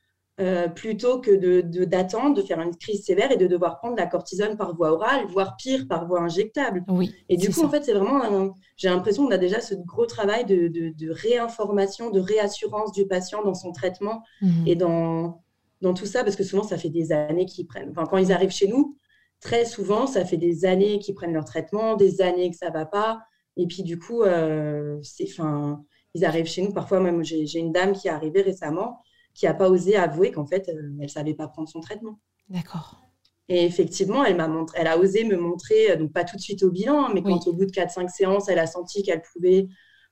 euh, 0.41 0.67
plutôt 0.67 1.19
que 1.19 1.29
de, 1.29 1.85
d'attendre, 1.85 2.35
de, 2.35 2.41
faire 2.41 2.59
une 2.61 2.75
crise 2.75 3.05
sévère 3.05 3.31
et 3.31 3.37
de 3.37 3.45
devoir 3.45 3.77
prendre 3.77 3.95
la 3.95 4.07
cortisone 4.07 4.57
par 4.57 4.75
voie 4.75 4.91
orale, 4.91 5.27
voire 5.27 5.55
pire, 5.55 5.87
par 5.87 6.07
voie 6.07 6.19
injectable. 6.19 6.83
Oui, 6.87 7.13
et 7.29 7.37
du 7.37 7.51
coup, 7.51 7.63
en 7.63 7.69
fait, 7.69 7.83
c'est 7.83 7.93
vraiment, 7.93 8.55
j'ai 8.75 8.89
l'impression 8.89 9.25
qu'on 9.25 9.31
a 9.31 9.37
déjà 9.37 9.61
ce 9.61 9.75
gros 9.75 10.07
travail 10.07 10.45
de, 10.45 10.67
de, 10.67 11.11
réinformation, 11.11 12.09
de 12.09 12.19
réassurance 12.19 12.91
du 12.91 13.05
patient 13.05 13.43
dans 13.43 13.53
son 13.53 13.71
traitement 13.71 14.23
mhm. 14.41 14.67
et 14.67 14.75
dans, 14.75 15.43
dans 15.81 15.93
tout 15.93 16.07
ça, 16.07 16.23
parce 16.23 16.35
que 16.35 16.43
souvent, 16.43 16.63
ça 16.63 16.77
fait 16.77 16.89
des 16.89 17.11
années 17.11 17.45
qu'ils 17.45 17.67
prennent. 17.67 17.91
Enfin, 17.91 18.05
quand 18.09 18.17
ils 18.17 18.31
arrivent 18.31 18.49
chez 18.49 18.67
nous, 18.67 18.97
très 19.41 19.65
souvent, 19.65 20.07
ça 20.07 20.25
fait 20.25 20.37
des 20.37 20.65
années 20.65 20.97
qu'ils 20.97 21.13
prennent 21.13 21.33
leur 21.33 21.45
traitement, 21.45 21.95
des 21.95 22.21
années 22.21 22.49
que 22.49 22.57
ça 22.57 22.69
ne 22.69 22.73
va 22.73 22.87
pas. 22.87 23.19
Et 23.57 23.67
puis, 23.67 23.83
du 23.83 23.99
coup, 23.99 24.23
euh, 24.23 24.97
c'est, 25.03 25.27
enfin, 25.29 25.83
ils 26.15 26.25
arrivent 26.25 26.47
chez 26.47 26.63
nous. 26.63 26.73
Parfois, 26.73 26.99
même, 26.99 27.23
j'ai 27.23 27.59
une 27.59 27.71
dame 27.71 27.93
qui 27.93 28.07
est 28.07 28.11
arrivée 28.11 28.41
récemment 28.41 29.03
qui 29.33 29.45
n'a 29.45 29.53
pas 29.53 29.69
osé 29.69 29.95
avouer 29.95 30.31
qu'en 30.31 30.45
fait, 30.45 30.69
euh, 30.69 30.73
elle 30.77 30.95
ne 30.97 31.07
savait 31.07 31.33
pas 31.33 31.47
prendre 31.47 31.69
son 31.69 31.79
traitement. 31.79 32.19
D'accord. 32.49 33.01
Et 33.49 33.65
effectivement, 33.65 34.23
elle, 34.23 34.37
m'a 34.37 34.47
montré, 34.47 34.77
elle 34.79 34.87
a 34.87 34.97
osé 34.97 35.23
me 35.23 35.37
montrer, 35.37 35.91
euh, 35.91 35.95
donc 35.95 36.13
pas 36.13 36.23
tout 36.23 36.35
de 36.35 36.41
suite 36.41 36.63
au 36.63 36.71
bilan, 36.71 37.09
mais 37.13 37.21
quand 37.21 37.47
au 37.47 37.53
bout 37.53 37.65
de 37.65 37.71
4-5 37.71 38.09
séances, 38.09 38.49
elle 38.49 38.59
a 38.59 38.67
senti 38.67 39.03
qu'elle 39.03 39.21
pouvait 39.33 39.67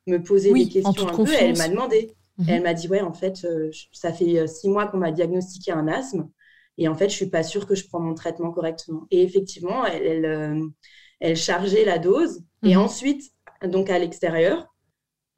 me 0.08 0.22
poser 0.22 0.54
des 0.54 0.68
questions 0.68 1.08
un 1.08 1.16
peu, 1.16 1.32
elle 1.34 1.58
m'a 1.58 1.68
demandé. 1.68 2.16
Mhm. 2.38 2.46
Elle 2.50 2.64
m'a 2.64 2.74
dit, 2.74 2.88
ouais, 2.88 3.02
en 3.02 3.14
fait, 3.14 3.46
euh, 3.46 3.70
ça 3.92 4.14
fait 4.14 4.48
six 4.48 4.70
mois 4.70 4.88
qu'on 4.88 4.98
m'a 4.98 5.12
diagnostiqué 5.12 5.72
un 5.72 5.88
asthme, 5.88 6.30
et 6.78 6.88
en 6.88 6.96
fait, 6.96 7.10
je 7.10 7.14
ne 7.14 7.18
suis 7.18 7.30
pas 7.30 7.44
sûre 7.44 7.68
que 7.68 7.76
je 7.76 7.86
prends 7.88 8.00
mon 8.00 8.14
traitement 8.14 8.52
correctement. 8.52 9.06
Et 9.12 9.22
effectivement, 9.22 9.86
elle, 9.86 10.72
elle, 11.20 11.36
chargeait 11.36 11.84
la 11.84 12.00
dose, 12.00 12.42
et 12.64 12.76
mhm. 12.76 12.82
ensuite, 12.82 13.24
donc 13.64 13.90
à 13.90 14.00
l'extérieur, 14.00 14.69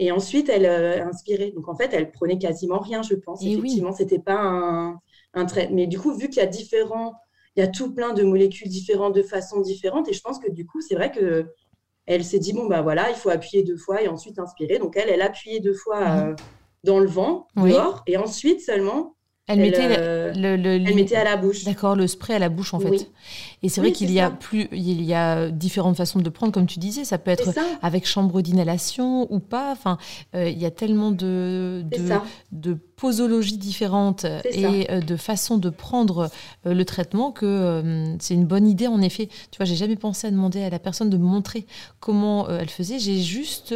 et 0.02 0.12
ensuite, 0.12 0.50
elle 0.50 0.66
euh, 0.66 1.06
inspirait. 1.06 1.52
Donc, 1.52 1.70
en 1.70 1.76
fait, 1.76 1.92
elle 1.94 2.10
prenait 2.10 2.40
quasiment 2.40 2.80
rien, 2.80 3.04
je 3.04 3.14
pense. 3.14 3.44
Et 3.44 3.52
Effectivement, 3.52 3.94
c'était 3.94 4.18
pas 4.18 4.42
un, 4.42 5.00
un 5.36 5.46
trait. 5.46 5.70
Mais 5.72 5.86
du 5.86 6.00
coup, 6.00 6.12
vu 6.18 6.28
qu'il 6.28 6.38
y 6.38 6.46
a 6.46 6.48
différents, 6.48 7.14
il 7.56 7.60
y 7.60 7.64
a 7.64 7.68
tout 7.68 7.94
plein 7.94 8.12
de 8.12 8.24
molécules 8.24 8.68
différentes, 8.68 9.14
de 9.14 9.22
façons 9.22 9.62
différentes. 9.62 10.10
Et 10.10 10.14
je 10.14 10.22
pense 10.22 10.40
que 10.40 10.50
du 10.50 10.66
coup, 10.66 10.82
c'est 10.82 10.96
vrai 10.96 11.12
que 11.12 11.46
elle 12.08 12.26
s'est 12.26 12.40
dit 12.40 12.52
bon 12.52 12.66
bah 12.66 12.82
voilà, 12.82 13.12
il 13.12 13.16
faut 13.16 13.30
appuyer 13.30 13.64
deux 13.64 13.78
fois 13.78 14.02
et 14.02 14.08
ensuite 14.08 14.40
inspirer. 14.40 14.80
Donc 14.80 14.98
elle, 14.98 15.08
elle 15.08 15.22
appuyait 15.22 15.60
deux 15.60 15.76
fois 15.76 16.00
mhm. 16.00 16.30
euh, 16.32 16.36
dans 16.84 17.00
le 17.00 17.08
vent, 17.08 17.48
dehors, 17.56 18.02
et 18.08 18.18
ensuite 18.18 18.60
seulement 18.60 19.16
elle, 19.48 19.60
mettait, 19.60 20.00
euh, 20.00 20.34
le, 20.36 20.94
mettait 20.96 21.16
à 21.16 21.24
la 21.24 21.38
bouche. 21.38 21.64
D'accord, 21.64 21.96
le 21.96 22.08
spray 22.08 22.36
à 22.36 22.40
la 22.40 22.50
bouche 22.50 22.74
en 22.74 22.80
fait. 22.80 23.12
Et 23.64 23.70
c'est 23.70 23.82
vrai 23.82 23.92
qu'il 23.92 24.12
y 24.12 24.20
a 24.20 24.32
plus, 24.32 24.68
il 24.72 25.04
y 25.04 25.14
a 25.14 25.50
différentes 25.50 25.98
façons 25.98 26.20
de 26.20 26.30
prendre, 26.30 26.52
comme 26.52 26.66
tu 26.66 26.80
disais. 26.80 27.06
Ça 27.06 27.18
peut 27.18 27.32
être 27.32 27.50
avec 27.82 28.08
chambre 28.08 28.42
d'inhalation 28.42 29.32
ou 29.32 29.40
pas. 29.40 29.72
Enfin, 29.72 29.98
euh, 30.36 30.50
il 30.50 30.58
y 30.58 30.66
a 30.66 30.72
tellement 30.72 31.12
de, 31.12 31.86
de, 31.92 32.14
de 32.52 32.78
posologies 33.02 33.58
différentes 33.58 34.26
et 34.46 34.92
euh, 34.92 35.02
de 35.02 35.16
façons 35.16 35.58
de 35.58 35.72
prendre 35.72 36.30
euh, 36.68 36.76
le 36.76 36.86
traitement 36.86 37.32
que 37.32 37.48
euh, 37.48 38.16
c'est 38.20 38.36
une 38.36 38.46
bonne 38.46 38.68
idée 38.68 38.86
en 38.86 39.02
effet. 39.02 39.28
Tu 39.50 39.58
vois, 39.58 39.66
j'ai 39.66 39.76
jamais 39.76 39.96
pensé 39.96 40.28
à 40.28 40.30
demander 40.32 40.62
à 40.62 40.70
la 40.70 40.78
personne 40.78 41.10
de 41.10 41.18
me 41.18 41.26
montrer 41.26 41.66
comment 42.00 42.48
elle 42.48 42.70
faisait. 42.70 43.00
J'ai 43.00 43.20
juste 43.20 43.74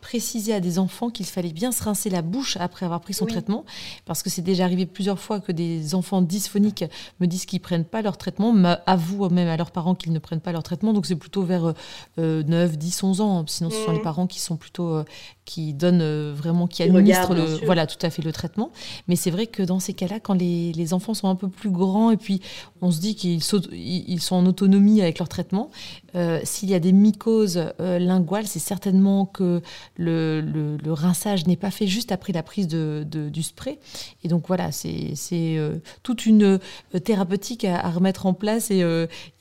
précisé 0.00 0.52
à 0.54 0.60
des 0.60 0.78
enfants 0.78 1.08
qu'il 1.10 1.26
fallait 1.26 1.52
bien 1.52 1.72
se 1.72 1.82
rincer 1.82 2.10
la 2.10 2.22
bouche 2.22 2.58
après 2.60 2.84
avoir 2.84 3.00
pris 3.00 3.14
son 3.14 3.26
traitement 3.26 3.64
parce 4.04 4.22
que 4.22 4.30
c'est 4.30 4.42
déjà 4.42 4.64
arrivé 4.64 4.86
plusieurs 4.86 5.18
fois 5.18 5.40
que 5.40 5.50
des 5.50 5.94
enfants 5.94 6.22
dysphoniques 6.22 6.84
me 7.18 7.26
disent 7.26 7.46
qu'ils 7.46 7.60
prennent 7.60 7.84
pas 7.84 8.02
leur 8.02 8.18
traitement, 8.18 8.45
avouent 8.86 9.28
même 9.30 9.48
à 9.48 9.56
leurs 9.56 9.70
parents 9.70 9.94
qu'ils 9.94 10.12
ne 10.12 10.18
prennent 10.18 10.40
pas 10.40 10.52
leur 10.52 10.62
traitement. 10.62 10.92
Donc 10.92 11.06
c'est 11.06 11.16
plutôt 11.16 11.42
vers 11.42 11.74
9, 12.18 12.76
10, 12.76 13.02
11 13.02 13.20
ans. 13.20 13.44
Sinon, 13.46 13.70
ce 13.70 13.76
sont 13.84 13.92
les 13.92 13.98
mmh. 13.98 14.02
parents 14.02 14.26
qui 14.26 14.40
sont 14.40 14.56
plutôt 14.56 15.02
qui 15.46 15.72
donnent 15.72 16.32
vraiment, 16.32 16.66
qui 16.66 16.82
administrent 16.82 17.34
le, 17.34 17.64
voilà, 17.64 17.86
tout 17.86 18.04
à 18.04 18.10
fait 18.10 18.20
le 18.20 18.32
traitement. 18.32 18.70
Mais 19.08 19.16
c'est 19.16 19.30
vrai 19.30 19.46
que 19.46 19.62
dans 19.62 19.80
ces 19.80 19.94
cas-là, 19.94 20.20
quand 20.20 20.34
les, 20.34 20.92
enfants 20.92 21.14
sont 21.14 21.28
un 21.28 21.34
peu 21.34 21.48
plus 21.48 21.70
grands 21.70 22.10
et 22.10 22.16
puis 22.16 22.42
on 22.80 22.90
se 22.90 23.00
dit 23.00 23.16
qu'ils 23.16 23.40
ils 23.72 24.20
sont 24.20 24.36
en 24.36 24.46
autonomie 24.46 25.00
avec 25.00 25.18
leur 25.18 25.28
traitement, 25.28 25.70
euh, 26.16 26.40
s'il 26.44 26.70
y 26.70 26.74
a 26.74 26.78
des 26.78 26.92
mycoses 26.92 27.72
euh, 27.80 27.98
linguales, 27.98 28.46
c'est 28.46 28.58
certainement 28.58 29.26
que 29.26 29.60
le, 29.96 30.40
le, 30.40 30.92
rinçage 30.92 31.46
n'est 31.46 31.56
pas 31.56 31.70
fait 31.70 31.86
juste 31.86 32.10
après 32.10 32.32
la 32.32 32.42
prise 32.42 32.68
de, 32.68 33.04
du 33.04 33.42
spray. 33.42 33.78
Et 34.24 34.28
donc 34.28 34.46
voilà, 34.48 34.72
c'est 34.72 35.14
euh, 35.32 35.76
toute 36.02 36.26
une 36.26 36.58
thérapeutique 37.04 37.64
à, 37.64 37.90
remettre 37.90 38.26
en 38.26 38.34
place 38.34 38.70
et 38.70 38.82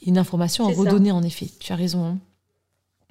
une 0.06 0.18
information 0.18 0.68
à 0.68 0.72
redonner 0.72 1.12
en 1.12 1.24
effet. 1.24 1.48
Tu 1.60 1.72
as 1.72 1.76
raison. 1.76 2.06
Hein. 2.06 2.18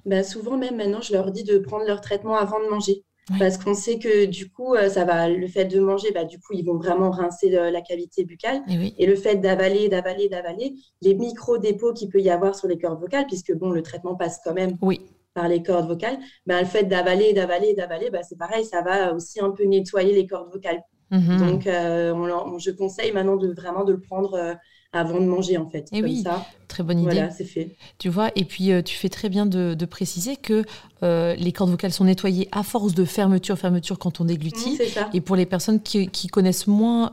Bah, 0.05 0.23
souvent 0.23 0.57
même 0.57 0.77
maintenant, 0.77 1.01
je 1.01 1.13
leur 1.13 1.31
dis 1.31 1.43
de 1.43 1.57
prendre 1.57 1.85
leur 1.85 2.01
traitement 2.01 2.35
avant 2.35 2.59
de 2.59 2.69
manger. 2.69 3.03
Parce 3.39 3.57
qu'on 3.57 3.73
sait 3.73 3.97
que 3.97 4.25
du 4.25 4.51
coup, 4.51 4.75
ça 4.87 5.03
va, 5.03 5.27
le 5.27 5.47
fait 5.47 5.65
de 5.65 5.79
manger, 5.79 6.11
bah, 6.11 6.25
du 6.25 6.37
coup, 6.39 6.53
ils 6.53 6.63
vont 6.63 6.77
vraiment 6.77 7.09
rincer 7.09 7.49
la 7.49 7.81
cavité 7.81 8.23
buccale. 8.23 8.61
Et, 8.69 9.03
et 9.03 9.07
le 9.07 9.15
fait 9.15 9.37
d'avaler, 9.37 9.89
d'avaler, 9.89 10.29
d'avaler, 10.29 10.75
les 11.01 11.15
micro-dépôts 11.15 11.93
qu'il 11.93 12.09
peut 12.09 12.21
y 12.21 12.29
avoir 12.29 12.53
sur 12.53 12.67
les 12.67 12.77
cordes 12.77 13.01
vocales, 13.01 13.25
puisque 13.25 13.51
bon, 13.55 13.71
le 13.71 13.81
traitement 13.81 14.15
passe 14.15 14.39
quand 14.43 14.53
même 14.53 14.77
oui 14.83 15.01
par 15.35 15.47
les 15.49 15.61
cordes 15.61 15.87
vocales, 15.87 16.17
ben, 16.47 16.61
le 16.61 16.65
fait 16.65 16.85
d'avaler, 16.85 17.33
d'avaler, 17.33 17.75
d'avaler, 17.75 18.09
ben, 18.09 18.23
c'est 18.23 18.37
pareil, 18.37 18.65
ça 18.65 18.81
va 18.81 19.13
aussi 19.13 19.39
un 19.41 19.51
peu 19.51 19.65
nettoyer 19.65 20.13
les 20.13 20.25
cordes 20.25 20.51
vocales. 20.51 20.81
Mhm. 21.11 21.37
Donc, 21.37 21.67
euh, 21.67 22.57
je 22.57 22.71
conseille 22.71 23.11
maintenant 23.11 23.35
de 23.35 23.53
vraiment 23.53 23.83
de 23.83 23.91
le 23.91 23.99
prendre 23.99 24.33
euh, 24.33 24.53
avant 24.95 25.19
de 25.19 25.25
manger, 25.25 25.57
en 25.57 25.69
fait. 25.69 25.87
Et 25.91 26.01
oui, 26.01 26.21
ça. 26.23 26.45
très 26.67 26.83
bonne 26.83 26.99
idée. 26.99 27.11
Voilà, 27.11 27.31
c'est 27.31 27.45
fait. 27.45 27.75
Tu 27.97 28.09
vois, 28.09 28.31
et 28.35 28.45
puis 28.45 28.71
euh, 28.71 28.81
tu 28.81 28.95
fais 28.95 29.09
très 29.09 29.29
bien 29.29 29.45
de, 29.45 29.85
préciser 29.85 30.35
que 30.35 30.63
les 31.01 31.51
cordes 31.51 31.69
vocales 31.69 31.93
sont 31.93 32.05
nettoyées 32.05 32.49
à 32.51 32.63
force 32.63 32.95
de 32.95 33.05
fermeture, 33.05 33.57
fermeture 33.59 33.99
quand 33.99 34.19
on 34.21 34.25
déglutit. 34.25 34.71
Mmh, 34.71 34.77
c'est 34.77 34.87
ça. 34.87 35.09
Et 35.13 35.21
pour 35.21 35.35
les 35.35 35.45
personnes 35.45 35.79
qui, 35.79 36.27
connaissent 36.27 36.65
moins 36.65 37.11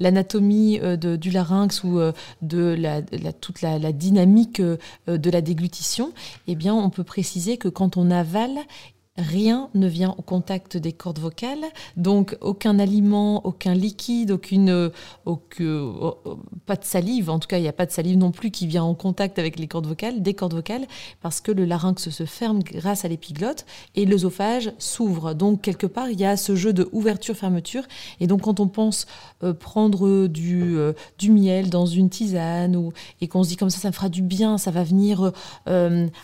l'anatomie 0.00 0.80
du 0.96 1.30
larynx 1.30 1.84
ou 1.84 2.00
de 2.40 2.76
la, 2.78 3.02
toute 3.32 3.60
la, 3.60 3.78
la 3.78 3.92
dynamique 3.92 4.62
de 4.62 5.30
la 5.30 5.40
déglutition, 5.42 6.12
eh 6.46 6.54
bien, 6.54 6.74
on 6.74 6.88
peut 6.88 7.04
préciser 7.04 7.58
que 7.58 7.68
quand 7.68 7.98
on 7.98 8.10
avale, 8.10 8.58
rien 9.18 9.68
ne 9.74 9.88
vient 9.88 10.14
au 10.16 10.22
contact 10.22 10.76
des 10.76 10.92
cordes 10.92 11.18
vocales, 11.18 11.64
donc 11.96 12.36
aucun 12.40 12.78
aliment, 12.78 13.44
aucun 13.44 13.74
liquide, 13.74 14.30
aucune, 14.30 14.70
euh, 14.70 14.90
euh, 15.26 16.14
pas 16.66 16.76
de 16.76 16.84
salive, 16.84 17.28
en 17.28 17.38
tout 17.38 17.48
cas 17.48 17.58
il 17.58 17.62
n'y 17.62 17.68
a 17.68 17.72
pas 17.72 17.86
de 17.86 17.90
salive 17.90 18.16
non 18.16 18.30
plus 18.30 18.50
qui 18.50 18.66
vient 18.66 18.84
en 18.84 18.94
contact 18.94 19.38
avec 19.38 19.58
les 19.58 19.66
cordes 19.66 19.86
vocales, 19.86 20.22
des 20.22 20.34
cordes 20.34 20.54
vocales, 20.54 20.86
parce 21.20 21.40
que 21.40 21.52
le 21.52 21.64
larynx 21.64 22.08
se 22.08 22.24
ferme 22.24 22.62
grâce 22.62 23.04
à 23.04 23.08
l'épiglotte 23.08 23.66
et 23.96 24.06
l'œsophage 24.06 24.72
s'ouvre. 24.78 25.34
Donc 25.34 25.62
quelque 25.62 25.86
part 25.86 26.08
il 26.08 26.20
y 26.20 26.24
a 26.24 26.36
ce 26.36 26.54
jeu 26.54 26.72
de 26.72 26.88
ouverture-fermeture, 26.92 27.82
et 28.20 28.26
donc 28.26 28.42
quand 28.42 28.60
on 28.60 28.68
pense 28.68 29.06
euh, 29.42 29.52
prendre 29.52 30.26
du, 30.26 30.76
du 31.18 31.30
miel 31.30 31.70
dans 31.70 31.86
une 31.86 32.10
tisane 32.10 32.76
ou, 32.76 32.92
et 33.20 33.28
qu'on 33.28 33.42
se 33.42 33.48
dit 33.48 33.56
comme 33.56 33.70
ça 33.70 33.78
ça 33.78 33.88
me 33.88 33.94
fera 33.94 34.08
du 34.08 34.22
bien, 34.22 34.58
ça 34.58 34.70
va 34.70 34.84
venir 34.84 35.32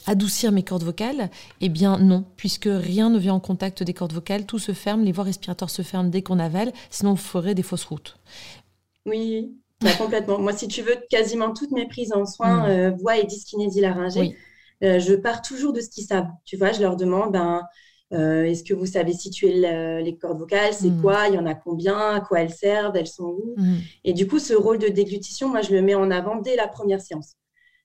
adoucir 0.06 0.52
mes 0.52 0.62
cordes 0.62 0.84
vocales, 0.84 1.30
eh 1.60 1.68
bien 1.68 1.98
non, 1.98 2.24
puisque 2.36 2.68
rien 2.70 3.10
ne 3.10 3.18
vient 3.18 3.34
en 3.34 3.40
contact 3.40 3.82
des 3.82 3.94
cordes 3.94 4.12
vocales, 4.12 4.46
tout 4.46 4.58
se 4.58 4.72
ferme, 4.72 5.04
les 5.04 5.12
voies 5.12 5.24
respiratoires 5.24 5.70
se 5.70 5.82
ferment 5.82 6.10
dès 6.10 6.22
qu'on 6.22 6.38
avale, 6.38 6.72
sinon 6.90 7.12
on 7.12 7.16
ferait 7.16 7.54
des 7.54 7.62
fausses 7.62 7.84
routes. 7.84 8.16
Oui, 9.06 9.52
bah, 9.80 9.90
complètement. 9.98 10.38
Moi, 10.38 10.52
si 10.52 10.68
tu 10.68 10.82
veux, 10.82 10.96
quasiment 11.10 11.52
toutes 11.52 11.72
mes 11.72 11.86
prises 11.86 12.12
en 12.12 12.24
soins, 12.24 12.66
mm. 12.66 12.70
euh, 12.70 12.90
voix 12.92 13.18
et 13.18 13.24
dyskinésie 13.24 13.80
laryngée, 13.80 14.36
euh, 14.82 14.98
je 14.98 15.14
pars 15.14 15.42
toujours 15.42 15.72
de 15.72 15.80
ce 15.80 15.90
qu'ils 15.90 16.04
savent. 16.04 16.30
Tu 16.44 16.56
vois, 16.56 16.72
je 16.72 16.80
leur 16.80 16.96
demande, 16.96 17.32
ben, 17.32 17.62
euh, 18.12 18.44
est-ce 18.44 18.62
que 18.62 18.74
vous 18.74 18.86
savez 18.86 19.12
situer 19.12 19.52
les 19.52 20.16
cordes 20.16 20.38
vocales? 20.38 20.74
C'est 20.74 20.90
mm. 20.90 21.00
quoi? 21.00 21.28
Il 21.28 21.34
y 21.34 21.38
en 21.38 21.46
a 21.46 21.54
combien? 21.54 21.98
À 22.14 22.20
quoi 22.20 22.40
elles 22.40 22.52
servent? 22.52 22.96
Elles 22.96 23.06
sont 23.06 23.36
où? 23.42 23.54
Mm. 23.56 23.76
Et 24.04 24.12
du 24.12 24.26
coup, 24.26 24.38
ce 24.38 24.54
rôle 24.54 24.78
de 24.78 24.88
déglutition, 24.88 25.48
moi, 25.48 25.62
je 25.62 25.72
le 25.72 25.82
mets 25.82 25.94
en 25.94 26.10
avant 26.10 26.36
dès 26.36 26.56
la 26.56 26.68
première 26.68 27.00
séance. 27.00 27.36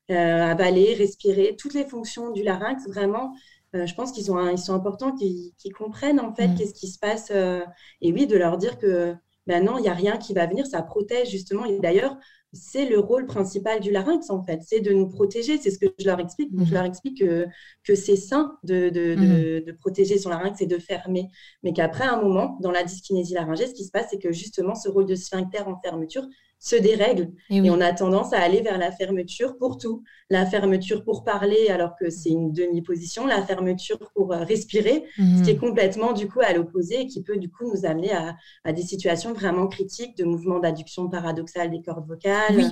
avaler, 0.09 0.93
respirer, 0.95 1.55
toutes 1.57 1.73
les 1.73 1.85
fonctions 1.85 2.31
du 2.31 2.43
larynx, 2.43 2.87
vraiment, 2.87 3.33
euh, 3.75 3.85
je 3.85 3.93
pense 3.93 4.11
qu'ils 4.11 4.25
ils 4.51 4.57
sont 4.57 4.73
importants, 4.73 5.15
qu'ils 5.15 5.73
comprennent 5.77 6.19
en 6.19 6.33
fait 6.33 6.47
mm. 6.47 6.55
qu'est-ce 6.55 6.73
qui 6.73 6.87
se 6.87 6.99
passe. 6.99 7.29
Euh, 7.31 7.61
et 8.01 8.11
oui, 8.11 8.25
de 8.27 8.37
leur 8.37 8.57
dire 8.57 8.77
que 8.77 9.15
ben 9.49 9.65
non, 9.65 9.79
il 9.79 9.81
n'y 9.81 9.89
a 9.89 9.93
rien 9.95 10.17
qui 10.17 10.35
va 10.35 10.45
venir, 10.45 10.67
ça 10.67 10.83
protège 10.83 11.31
justement. 11.31 11.65
Et 11.65 11.79
d'ailleurs, 11.79 12.15
c'est 12.53 12.85
le 12.85 12.99
rôle 12.99 13.25
principal 13.25 13.79
du 13.79 13.89
larynx 13.89 14.29
en 14.29 14.43
fait, 14.43 14.59
c'est 14.61 14.79
de 14.79 14.93
nous 14.93 15.09
protéger. 15.09 15.57
C'est 15.57 15.71
ce 15.71 15.79
que 15.79 15.87
je 15.97 16.05
leur 16.05 16.19
explique. 16.19 16.51
Je 16.55 16.69
mm. 16.69 16.73
leur 16.73 16.85
explique 16.85 17.19
que, 17.19 17.47
que 17.83 17.95
c'est 17.95 18.15
sain 18.15 18.55
de, 18.63 18.89
de, 18.89 19.15
de, 19.15 19.59
mm. 19.61 19.65
de, 19.65 19.71
protéger 19.71 20.19
son 20.19 20.29
larynx 20.29 20.61
et 20.61 20.67
de 20.67 20.77
fermer. 20.77 21.29
Mais 21.63 21.73
qu'après 21.73 22.03
un 22.03 22.21
moment, 22.21 22.59
dans 22.61 22.69
la 22.69 22.83
dyskinésie 22.83 23.33
laryngée, 23.33 23.65
ce 23.65 23.73
qui 23.73 23.85
se 23.85 23.91
passe, 23.91 24.09
c'est 24.11 24.19
que 24.19 24.31
justement, 24.31 24.75
ce 24.75 24.87
rôle 24.87 25.07
de 25.07 25.15
sphincter 25.15 25.61
en 25.61 25.79
fermeture, 25.81 26.27
se 26.59 26.75
dérègle 26.75 27.31
et, 27.49 27.69
on 27.69 27.79
a 27.79 27.93
tendance 27.93 28.33
à 28.33 28.39
aller 28.39 28.61
vers 28.61 28.77
la 28.77 28.91
fermeture 28.91 29.57
pour 29.57 29.77
tout. 29.77 30.03
La 30.29 30.45
fermeture 30.45 31.05
pour 31.05 31.23
parler 31.23 31.69
alors 31.69 31.95
que 31.97 32.09
c'est 32.09 32.29
une 32.29 32.51
demi-position, 32.51 33.25
la 33.25 33.41
fermeture 33.41 33.97
pour 34.13 34.33
euh, 34.33 34.43
respirer, 34.43 35.05
ce 35.17 35.43
qui 35.43 35.51
est 35.51 35.53
mhm. 35.53 35.59
complètement 35.59 36.11
du 36.11 36.27
coup 36.27 36.41
à 36.41 36.51
l'opposé 36.51 37.01
et 37.01 37.07
qui 37.07 37.23
peut 37.23 37.37
du 37.37 37.49
coup 37.49 37.63
nous 37.73 37.85
amener 37.85 38.11
à, 38.11 38.73
des 38.73 38.81
situations 38.81 39.33
vraiment 39.33 39.67
critiques 39.67 40.17
de 40.17 40.25
mouvements 40.25 40.59
d'adduction 40.59 41.09
paradoxale 41.09 41.71
des 41.71 41.81
cordes 41.81 42.07
vocales 42.07 42.71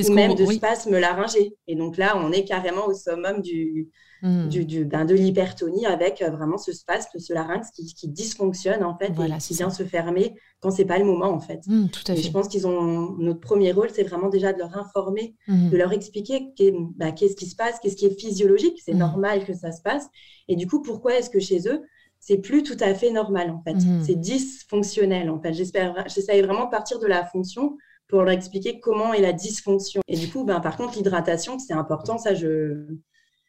ou 0.00 0.12
même 0.12 0.34
de 0.34 0.44
spasmes 0.44 0.98
laryngés. 0.98 1.54
Et 1.68 1.76
donc 1.76 1.96
là, 1.96 2.16
on 2.16 2.32
est 2.32 2.44
carrément 2.44 2.86
au 2.86 2.92
summum 2.92 3.40
du, 3.40 3.88
Hmm. 4.20 4.48
du, 4.48 4.84
ben, 4.84 5.04
de 5.04 5.14
l'hypertonie 5.14 5.86
avec 5.86 6.22
euh, 6.22 6.30
vraiment 6.30 6.58
ce 6.58 6.72
spasme, 6.72 7.20
ce 7.20 7.32
larynx 7.32 7.70
qui, 7.70 8.08
dysfonctionne 8.08 8.82
en 8.82 8.96
fait 8.98 9.12
et 9.12 9.38
qui 9.38 9.54
vient 9.54 9.70
se 9.70 9.84
fermer 9.84 10.34
quand 10.58 10.72
c'est 10.72 10.84
pas 10.84 10.98
le 10.98 11.04
moment 11.04 11.28
en 11.28 11.38
fait. 11.38 11.60
Hmm, 11.68 11.86
tout 11.86 12.02
à 12.10 12.14
et 12.14 12.16
je 12.16 12.30
pense 12.32 12.48
qu'ils 12.48 12.66
ont 12.66 13.12
notre 13.18 13.38
premier 13.38 13.70
rôle, 13.70 13.90
c'est 13.94 14.02
vraiment 14.02 14.28
déjà 14.28 14.52
de 14.52 14.58
leur 14.58 14.76
informer, 14.76 15.36
hmm. 15.46 15.70
de 15.70 15.76
leur 15.76 15.92
expliquer 15.92 16.52
ben, 16.96 17.12
qu'est-ce 17.12 17.36
qui 17.36 17.46
se 17.46 17.54
passe, 17.54 17.78
qu'est-ce 17.78 17.94
qui 17.94 18.06
est 18.06 18.20
physiologique, 18.20 18.80
c'est 18.84 18.94
normal 18.94 19.44
que 19.44 19.54
ça 19.54 19.70
se 19.70 19.82
passe. 19.82 20.08
Et 20.48 20.56
du 20.56 20.66
coup, 20.66 20.82
pourquoi 20.82 21.16
est-ce 21.16 21.30
que 21.30 21.40
chez 21.40 21.68
eux 21.68 21.82
c'est 22.20 22.38
plus 22.38 22.64
tout 22.64 22.76
à 22.80 22.94
fait 22.94 23.12
normal 23.12 23.50
en 23.50 23.62
fait? 23.62 23.76
C'est 24.04 24.16
dysfonctionnel 24.16 25.30
en 25.30 25.40
fait. 25.40 25.52
J'espère, 25.52 26.04
j'essaye 26.08 26.42
vraiment 26.42 26.64
de 26.64 26.70
partir 26.70 26.98
de 26.98 27.06
la 27.06 27.24
fonction 27.24 27.76
pour 28.08 28.22
leur 28.22 28.32
expliquer 28.32 28.80
comment 28.80 29.12
est 29.12 29.20
la 29.20 29.32
dysfonction. 29.32 30.00
Et 30.08 30.16
du 30.16 30.28
coup, 30.28 30.44
ben, 30.44 30.60
par 30.60 30.76
contre, 30.76 30.96
l'hydratation, 30.96 31.58
c'est 31.58 31.74
important. 31.74 32.18
Ça, 32.18 32.34
je, 32.34 32.86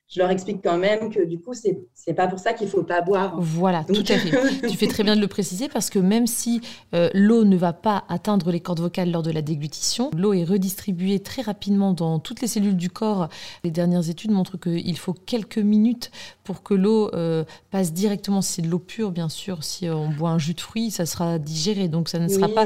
je 0.10 0.20
leur 0.20 0.32
explique 0.32 0.64
quand 0.64 0.78
même 0.78 1.12
que 1.12 1.24
du 1.24 1.40
coup, 1.40 1.54
c'est 1.54 1.78
n'est 2.08 2.16
pas 2.16 2.28
pour 2.28 2.40
ça 2.40 2.54
qu'il 2.54 2.66
ne 2.66 2.72
faut 2.72 2.82
pas 2.82 3.02
boire. 3.02 3.36
Voilà, 3.38 3.84
tout 3.84 4.04
à 4.08 4.18
fait. 4.18 4.68
tu 4.68 4.76
fais 4.76 4.88
très 4.88 5.04
bien 5.04 5.16
de 5.16 5.22
le 5.22 5.28
préciser 5.28 5.70
parce 5.70 5.92
que 5.92 6.00
même 6.00 6.26
si 6.26 6.62
euh, 6.96 7.12
l'eau 7.14 7.44
ne 7.44 7.56
va 7.56 7.74
pas 7.74 8.06
atteindre 8.10 8.52
les 8.52 8.60
cordes 8.60 8.80
vocales 8.80 9.12
lors 9.12 9.22
de 9.22 9.30
la 9.30 9.44
déglutition, 9.44 10.10
l'eau 10.18 10.34
est 10.34 10.44
redistribuée 10.44 11.20
très 11.20 11.44
rapidement 11.44 11.94
dans 11.94 12.18
toutes 12.18 12.42
les 12.42 12.48
cellules 12.48 12.76
du 12.76 12.90
corps. 12.90 13.30
Les 13.64 13.70
dernières 13.70 14.10
études 14.10 14.32
montrent 14.32 14.58
qu'il 14.58 14.98
faut 14.98 15.14
quelques 15.14 15.60
minutes 15.60 16.10
pour 16.44 16.64
que 16.64 16.74
l'eau 16.74 17.14
euh, 17.14 17.44
passe 17.70 17.94
directement, 17.94 18.42
si 18.42 18.54
c'est 18.54 18.62
de 18.64 18.70
l'eau 18.70 18.80
pure, 18.80 19.12
bien 19.12 19.30
sûr, 19.30 19.64
si 19.64 19.88
euh, 19.88 19.94
on 19.94 20.10
boit 20.10 20.32
un 20.32 20.40
jus 20.40 20.56
de 20.56 20.62
fruits, 20.62 20.90
ça 20.90 21.06
sera 21.06 21.38
digéré, 21.38 21.88
donc 21.88 22.10
ça 22.10 22.18
ne 22.18 22.28
sera 22.28 22.48
pas 22.48 22.66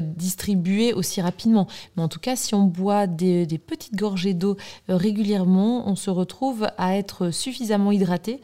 distribué 0.00 0.92
aussi 0.92 1.20
rapidement. 1.20 1.68
Mais 1.96 2.02
en 2.02 2.08
tout 2.08 2.18
cas, 2.18 2.34
si 2.34 2.56
on 2.56 2.64
boit 2.64 3.06
des, 3.06 3.46
des 3.46 3.58
petites 3.58 3.94
gorgées 3.94 4.34
d'eau 4.34 4.56
régulièrement, 4.88 5.88
on 5.88 5.94
se 5.94 6.10
retrouve 6.10 6.66
à 6.78 6.96
être 6.96 7.30
suffisamment 7.30 7.92
hydraté 7.92 8.40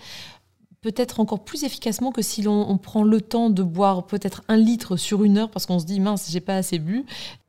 peut-être 0.80 1.20
encore 1.20 1.44
plus 1.44 1.64
efficacement 1.64 2.12
que 2.12 2.22
si 2.22 2.42
l'on 2.42 2.78
prend 2.78 3.02
le 3.02 3.20
temps 3.20 3.50
de 3.50 3.62
boire 3.62 4.06
peut-être 4.06 4.42
un 4.48 4.56
litre 4.56 4.96
sur 4.96 5.24
une 5.24 5.38
heure 5.38 5.50
parce 5.50 5.66
qu'on 5.66 5.78
se 5.78 5.84
dit 5.84 6.00
mince 6.00 6.30
j'ai 6.30 6.40
pas 6.40 6.56
assez 6.56 6.78
bu. 6.78 7.04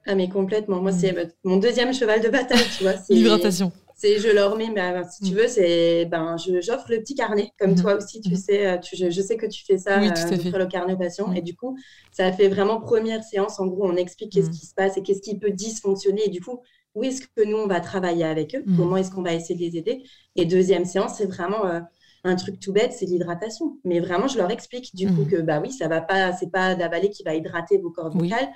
Ah 0.08 0.16
mais 0.16 0.30
complètement. 0.30 0.82
Moi 0.82 0.92
c'est 0.92 1.12
mm. 1.12 1.30
mon 1.44 1.58
deuxième 1.58 1.94
cheval 1.94 2.22
de 2.22 2.30
bataille, 2.30 2.66
tu 2.78 2.84
vois. 2.84 2.94
L'hydratation. 3.10 3.72
C'est 4.02 4.18
je 4.18 4.30
leur 4.30 4.56
mets, 4.56 4.70
mais 4.70 5.02
si 5.12 5.24
tu 5.24 5.34
mm. 5.34 5.38
veux, 5.38 5.48
c'est 5.50 6.06
ben 6.06 6.38
j'offre 6.38 6.90
le 6.90 7.00
petit 7.00 7.16
carnet 7.16 7.52
comme 7.60 7.72
mm. 7.72 7.82
toi 7.82 7.96
aussi, 7.96 8.22
tu 8.22 8.36
sais, 8.38 8.80
tu, 8.80 8.96
je, 8.96 9.22
sais 9.22 9.36
que 9.36 9.46
tu 9.46 9.66
fais 9.66 9.78
ça, 9.78 10.00
oui, 10.00 10.08
euh, 10.08 10.58
le 10.58 10.66
carnet 10.68 10.96
patient 10.96 11.34
et 11.34 11.42
du 11.42 11.54
coup 11.54 11.78
ça 12.14 12.32
fait 12.32 12.48
vraiment 12.48 12.80
première 12.80 13.24
séance. 13.24 13.60
En 13.60 13.68
gros, 13.68 13.86
on 13.86 13.98
explique 13.98 14.32
qu'est-ce 14.32 14.52
qui 14.52 14.66
se 14.66 14.74
passe 14.74 14.96
et 14.96 15.04
qu'est-ce 15.04 15.20
qui 15.20 15.38
peut 15.38 15.52
dysfonctionner 15.52 16.28
et 16.28 16.30
du 16.30 16.40
coup 16.40 16.62
où 16.96 17.04
est-ce 17.04 17.22
que 17.22 17.44
nous, 17.46 17.58
on 17.58 17.68
va 17.68 17.82
travailler 17.82 18.24
avec 18.24 18.56
eux, 18.56 18.64
mm. 18.66 18.78
comment 18.78 18.98
est-ce 18.98 19.12
qu'on 19.12 19.22
va 19.22 19.34
essayer 19.34 19.56
de 19.56 19.62
les 19.62 19.78
aider? 19.78 20.04
Et 20.36 20.46
deuxième 20.46 20.86
séance, 20.86 21.16
c'est 21.18 21.26
vraiment 21.26 21.66
euh, 21.66 21.82
un 22.24 22.36
truc 22.36 22.60
tout 22.60 22.74
bête, 22.74 22.94
c'est 22.94 23.06
l'hydratation. 23.06 23.78
Mais 23.84 24.00
vraiment, 24.00 24.28
je 24.28 24.38
leur 24.38 24.50
explique 24.50 24.96
du 24.96 25.08
coup 25.08 25.24
mm. 25.24 25.28
que 25.28 25.42
bah 25.42 25.60
oui, 25.62 25.72
ça 25.72 25.88
va 25.88 26.02
pas, 26.02 26.34
c'est 26.34 26.52
pas 26.52 26.76
d'avaler 26.76 27.10
qui 27.10 27.24
va 27.24 27.36
hydrater 27.36 27.78
vos 27.78 27.92
cordes 27.92 28.20
vocales, 28.20 28.50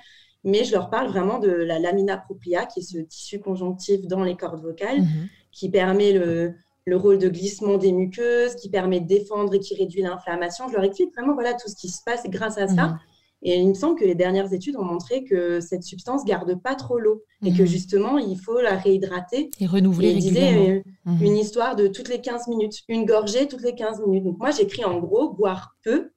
mais 0.44 0.64
je 0.64 0.72
leur 0.72 0.90
parle 0.90 1.08
vraiment 1.08 1.38
de 1.38 1.50
la 1.50 1.78
lamina 1.78 2.16
propria, 2.16 2.66
qui 2.66 2.80
est 2.80 2.82
ce 2.82 2.98
tissu 2.98 3.40
conjonctif 3.40 4.06
dans 4.06 4.22
les 4.22 4.36
cordes 4.36 4.62
vocales, 4.62 5.00
mm-hmm. 5.00 5.28
qui 5.52 5.70
permet 5.70 6.12
le, 6.12 6.54
rôle 6.92 7.18
de 7.18 7.28
glissement 7.28 7.78
des 7.78 7.92
muqueuses, 7.92 8.54
qui 8.56 8.68
permet 8.68 9.00
de 9.00 9.06
défendre 9.06 9.54
et 9.54 9.60
qui 9.60 9.74
réduit 9.74 10.02
l'inflammation. 10.02 10.68
Je 10.68 10.74
leur 10.74 10.84
explique 10.84 11.14
vraiment 11.14 11.34
voilà 11.34 11.54
tout 11.54 11.68
ce 11.68 11.76
qui 11.76 11.88
se 11.88 12.02
passe 12.04 12.24
grâce 12.28 12.58
à 12.58 12.68
ça. 12.68 12.74
Mm-hmm. 12.74 12.98
Et 13.46 13.58
il 13.58 13.68
me 13.68 13.74
semble 13.74 13.98
que 13.98 14.04
les 14.04 14.14
dernières 14.14 14.54
études 14.54 14.76
ont 14.76 14.84
montré 14.84 15.22
que 15.22 15.60
cette 15.60 15.82
substance 15.82 16.24
garde 16.24 16.60
pas 16.62 16.74
trop 16.74 16.98
l'eau 16.98 17.22
et 17.44 17.52
que 17.52 17.60
mhm. 17.60 17.68
justement, 17.68 18.18
il 18.18 18.38
faut 18.38 18.58
la 18.60 18.76
réhydrater. 18.76 19.50
Et 19.60 19.66
renouveler 19.66 20.12
et. 20.12 20.14
Disait, 20.14 20.82
mhm. 21.04 21.22
Une 21.22 21.36
histoire 21.36 21.76
de 21.76 21.86
toutes 21.86 22.08
les 22.08 22.22
15 22.22 22.48
minutes, 22.48 22.80
une 22.88 23.04
gorgée 23.04 23.46
toutes 23.46 23.62
les 23.62 23.74
15 23.74 24.00
minutes. 24.00 24.24
Donc 24.24 24.38
moi, 24.38 24.50
j'écris 24.50 24.84
en 24.84 24.98
gros 24.98 25.30
boire 25.30 25.76
peu, 25.84 26.10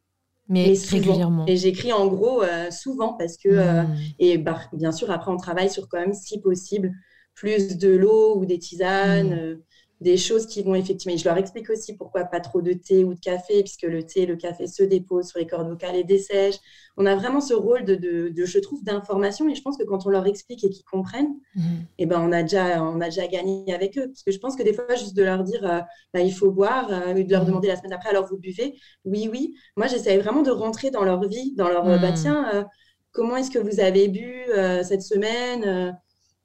mais, 0.49 0.73
régulièrement. 0.89 1.45
Et 1.47 1.57
j'écris 1.57 1.91
en 1.93 2.07
gros 2.07 2.41
euh, 2.41 2.71
souvent 2.71 3.13
parce 3.13 3.37
que, 3.37 3.49
euh, 3.49 3.83
mhm. 3.83 3.97
et 4.19 4.37
bah, 4.37 4.61
bien 4.73 4.91
sûr, 4.91 5.11
après, 5.11 5.31
on 5.31 5.37
travaille 5.37 5.69
sur 5.69 5.89
quand 5.89 5.99
même, 5.99 6.13
si 6.13 6.39
possible, 6.39 6.91
plus 7.35 7.77
de 7.77 7.89
l'eau 7.89 8.37
ou 8.37 8.45
des 8.45 8.59
tisanes. 8.59 9.33
Euh, 9.33 9.55
des 9.99 10.17
choses 10.17 10.45
qui 10.45 10.61
vont 10.61 10.75
effectivement. 10.75 11.17
Je 11.17 11.25
leur 11.25 11.37
explique 11.37 11.69
aussi 11.69 11.95
pourquoi 11.95 12.23
pas 12.25 12.39
trop 12.39 12.61
de 12.61 12.73
thé 12.73 13.03
ou 13.03 13.13
de 13.15 13.19
café, 13.19 13.63
puisque 13.63 13.83
le 13.83 14.03
thé 14.03 14.21
et 14.21 14.25
le 14.25 14.35
café 14.35 14.67
se 14.67 14.83
déposent 14.83 15.29
sur 15.29 15.39
les 15.39 15.47
cordes 15.47 15.67
vocales 15.67 15.95
et 15.95 16.03
dessèchent. 16.03 16.59
On 16.97 17.05
a 17.05 17.15
vraiment 17.15 17.41
ce 17.41 17.53
rôle 17.53 17.83
de, 17.83 17.95
de, 17.95 18.45
je 18.45 18.59
trouve, 18.59 18.83
d'information. 18.83 19.49
Et 19.49 19.55
je 19.55 19.61
pense 19.61 19.77
que 19.77 19.83
quand 19.83 20.05
on 20.05 20.09
leur 20.09 20.27
explique 20.27 20.63
et 20.63 20.69
qu'ils 20.69 20.85
comprennent, 20.85 21.35
mmh. 21.55 21.61
eh 21.97 22.05
ben, 22.05 22.21
on, 22.21 22.31
a 22.31 22.43
déjà, 22.43 22.83
on 22.83 23.01
a 23.01 23.05
déjà 23.05 23.27
gagné 23.27 23.73
avec 23.73 23.97
eux. 23.97 24.07
Parce 24.07 24.23
que 24.23 24.31
je 24.31 24.39
pense 24.39 24.55
que 24.55 24.63
des 24.63 24.73
fois, 24.73 24.85
juste 24.95 25.15
de 25.15 25.23
leur 25.23 25.43
dire 25.43 25.65
euh, 25.65 25.79
bah, 26.13 26.21
il 26.21 26.33
faut 26.33 26.51
boire, 26.51 26.89
euh, 26.91 27.13
de 27.13 27.31
leur 27.31 27.43
mmh. 27.43 27.47
demander 27.47 27.67
la 27.67 27.75
semaine 27.75 27.93
après, 27.93 28.09
alors 28.09 28.27
vous 28.27 28.37
buvez, 28.37 28.75
oui, 29.05 29.29
oui. 29.31 29.55
Moi, 29.75 29.87
j'essaie 29.87 30.17
vraiment 30.17 30.43
de 30.43 30.51
rentrer 30.51 30.91
dans 30.91 31.03
leur 31.03 31.27
vie, 31.27 31.53
dans 31.55 31.69
leur 31.69 31.85
bah, 31.85 32.11
mmh. 32.11 32.13
tiens, 32.13 32.67
comment 33.11 33.35
est-ce 33.35 33.49
que 33.49 33.59
vous 33.59 33.79
avez 33.79 34.07
bu 34.07 34.45
cette 34.83 35.01
semaine 35.01 35.63
euh, 35.65 35.91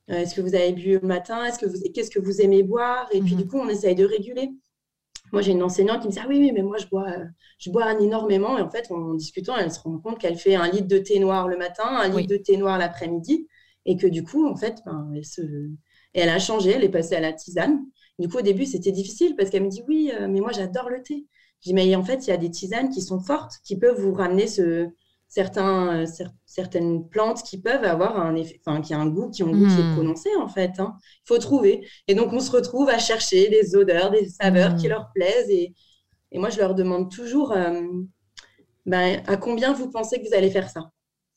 est-ce 0.09 0.35
que 0.35 0.41
vous 0.41 0.55
avez 0.55 0.73
bu 0.73 0.99
le 0.99 1.07
matin? 1.07 1.45
Est-ce 1.45 1.59
que 1.59 1.67
vous, 1.67 1.79
qu'est-ce 1.95 2.11
que 2.11 2.19
vous 2.19 2.41
aimez 2.41 2.63
boire? 2.63 3.09
Et 3.13 3.21
puis, 3.21 3.35
du 3.35 3.45
mhm. 3.45 3.51
coup, 3.51 3.59
on 3.59 3.69
essaye 3.69 3.95
de 3.95 4.05
réguler. 4.05 4.51
Moi, 5.33 5.41
j'ai 5.41 5.53
une 5.53 5.63
enseignante 5.63 6.03
qui 6.03 6.09
me 6.09 6.13
dit 6.13 6.19
Ah 6.21 6.27
oui, 6.29 6.39
oui, 6.39 6.53
mais 6.53 6.63
moi, 6.63 6.77
je 6.79 6.87
bois, 6.87 7.09
euh, 7.09 7.25
je 7.59 7.71
bois 7.71 7.99
énormément. 8.01 8.59
Et 8.59 8.61
en 8.61 8.71
fait, 8.71 8.91
en 8.91 9.15
discutant, 9.15 9.57
elle 9.57 9.73
se 9.73 9.81
rend 9.81 9.99
compte 9.99 10.19
qu'elle 10.19 10.37
fait 10.37 10.55
un 10.57 10.69
litre 10.69 10.89
de 10.89 10.99
thé 10.99 11.19
noir 11.19 11.49
le 11.49 11.57
matin, 11.57 11.85
un 11.87 12.09
litre 12.09 12.31
de 12.31 12.37
thé 12.37 12.57
noir 12.57 12.79
l'après-midi. 12.79 13.47
Et 13.87 13.97
que 13.97 14.07
du 14.07 14.23
coup, 14.23 14.47
en 14.47 14.57
fait, 14.57 14.79
ben, 14.85 15.11
elle, 15.17 15.25
se... 15.25 15.43
elle 16.15 16.29
a 16.29 16.39
changé, 16.39 16.71
elle 16.73 16.85
est 16.85 16.89
passée 16.89 17.17
à 17.17 17.21
la 17.21 17.33
tisane. 17.33 17.81
Du 18.19 18.29
coup, 18.29 18.39
au 18.39 18.43
début, 18.43 18.67
c'était 18.67 18.93
difficile 18.93 19.35
parce 19.37 19.51
qu'elle 19.51 19.65
me 19.65 19.71
dit 19.71 19.83
Oui, 19.89 20.13
euh, 20.15 20.29
mais 20.29 20.41
moi, 20.41 20.53
j'adore 20.53 20.91
le 20.91 21.03
thé. 21.03 21.27
Je 21.61 21.71
dis 21.71 21.75
Mais 21.75 21.95
en 21.97 22.05
fait, 22.05 22.27
il 22.27 22.31
y 22.31 22.33
a 22.33 22.37
des 22.37 22.51
tisanes 22.51 22.91
qui 22.91 23.01
sont 23.01 23.21
fortes, 23.21 23.55
qui 23.65 23.77
peuvent 23.79 24.01
vous 24.01 24.13
ramener 24.13 24.47
ce, 24.47 24.89
certains, 25.33 26.03
euh, 26.03 26.07
certaines 26.45 27.09
plantes 27.09 27.43
qui 27.43 27.59
peuvent 27.59 27.85
avoir 27.85 28.21
un 28.21 28.37
effet, 28.37 28.61
enfin, 28.67 28.83
qui 28.83 28.93
a 28.93 28.99
un 28.99 29.07
goût, 29.07 29.31
qui 29.31 29.43
ont 29.43 29.49
un 29.49 29.53
goût 29.53 29.67
qui 29.67 29.81
est 29.81 29.83
hmm. 29.83 29.95
prononcé, 29.95 30.29
en 30.39 30.47
fait. 30.47 30.73
Hein. 30.79 30.95
Il 31.01 31.29
faut 31.29 31.39
trouver. 31.39 31.89
Et 32.07 32.15
donc, 32.15 32.35
on 32.35 32.41
se 32.41 32.51
retrouve 32.51 32.91
à 32.91 32.99
chercher 32.99 33.49
des 33.49 33.75
odeurs, 33.75 34.11
des 34.11 34.29
saveurs 34.29 34.77
qui 34.77 34.89
hmm. 34.89 34.91
leur 34.91 35.11
plaisent. 35.15 35.49
Et, 35.49 35.73
et, 36.33 36.39
moi, 36.39 36.51
je 36.51 36.59
leur 36.59 36.75
demande 36.75 37.11
toujours 37.11 37.53
euh, 37.53 37.81
ben, 38.85 39.23
à 39.27 39.39
combien 39.39 39.73
vous 39.73 39.91
pensez 39.91 40.21
que 40.21 40.29
vous 40.29 40.35
allez 40.35 40.51
faire 40.51 40.69
ça? 40.69 40.91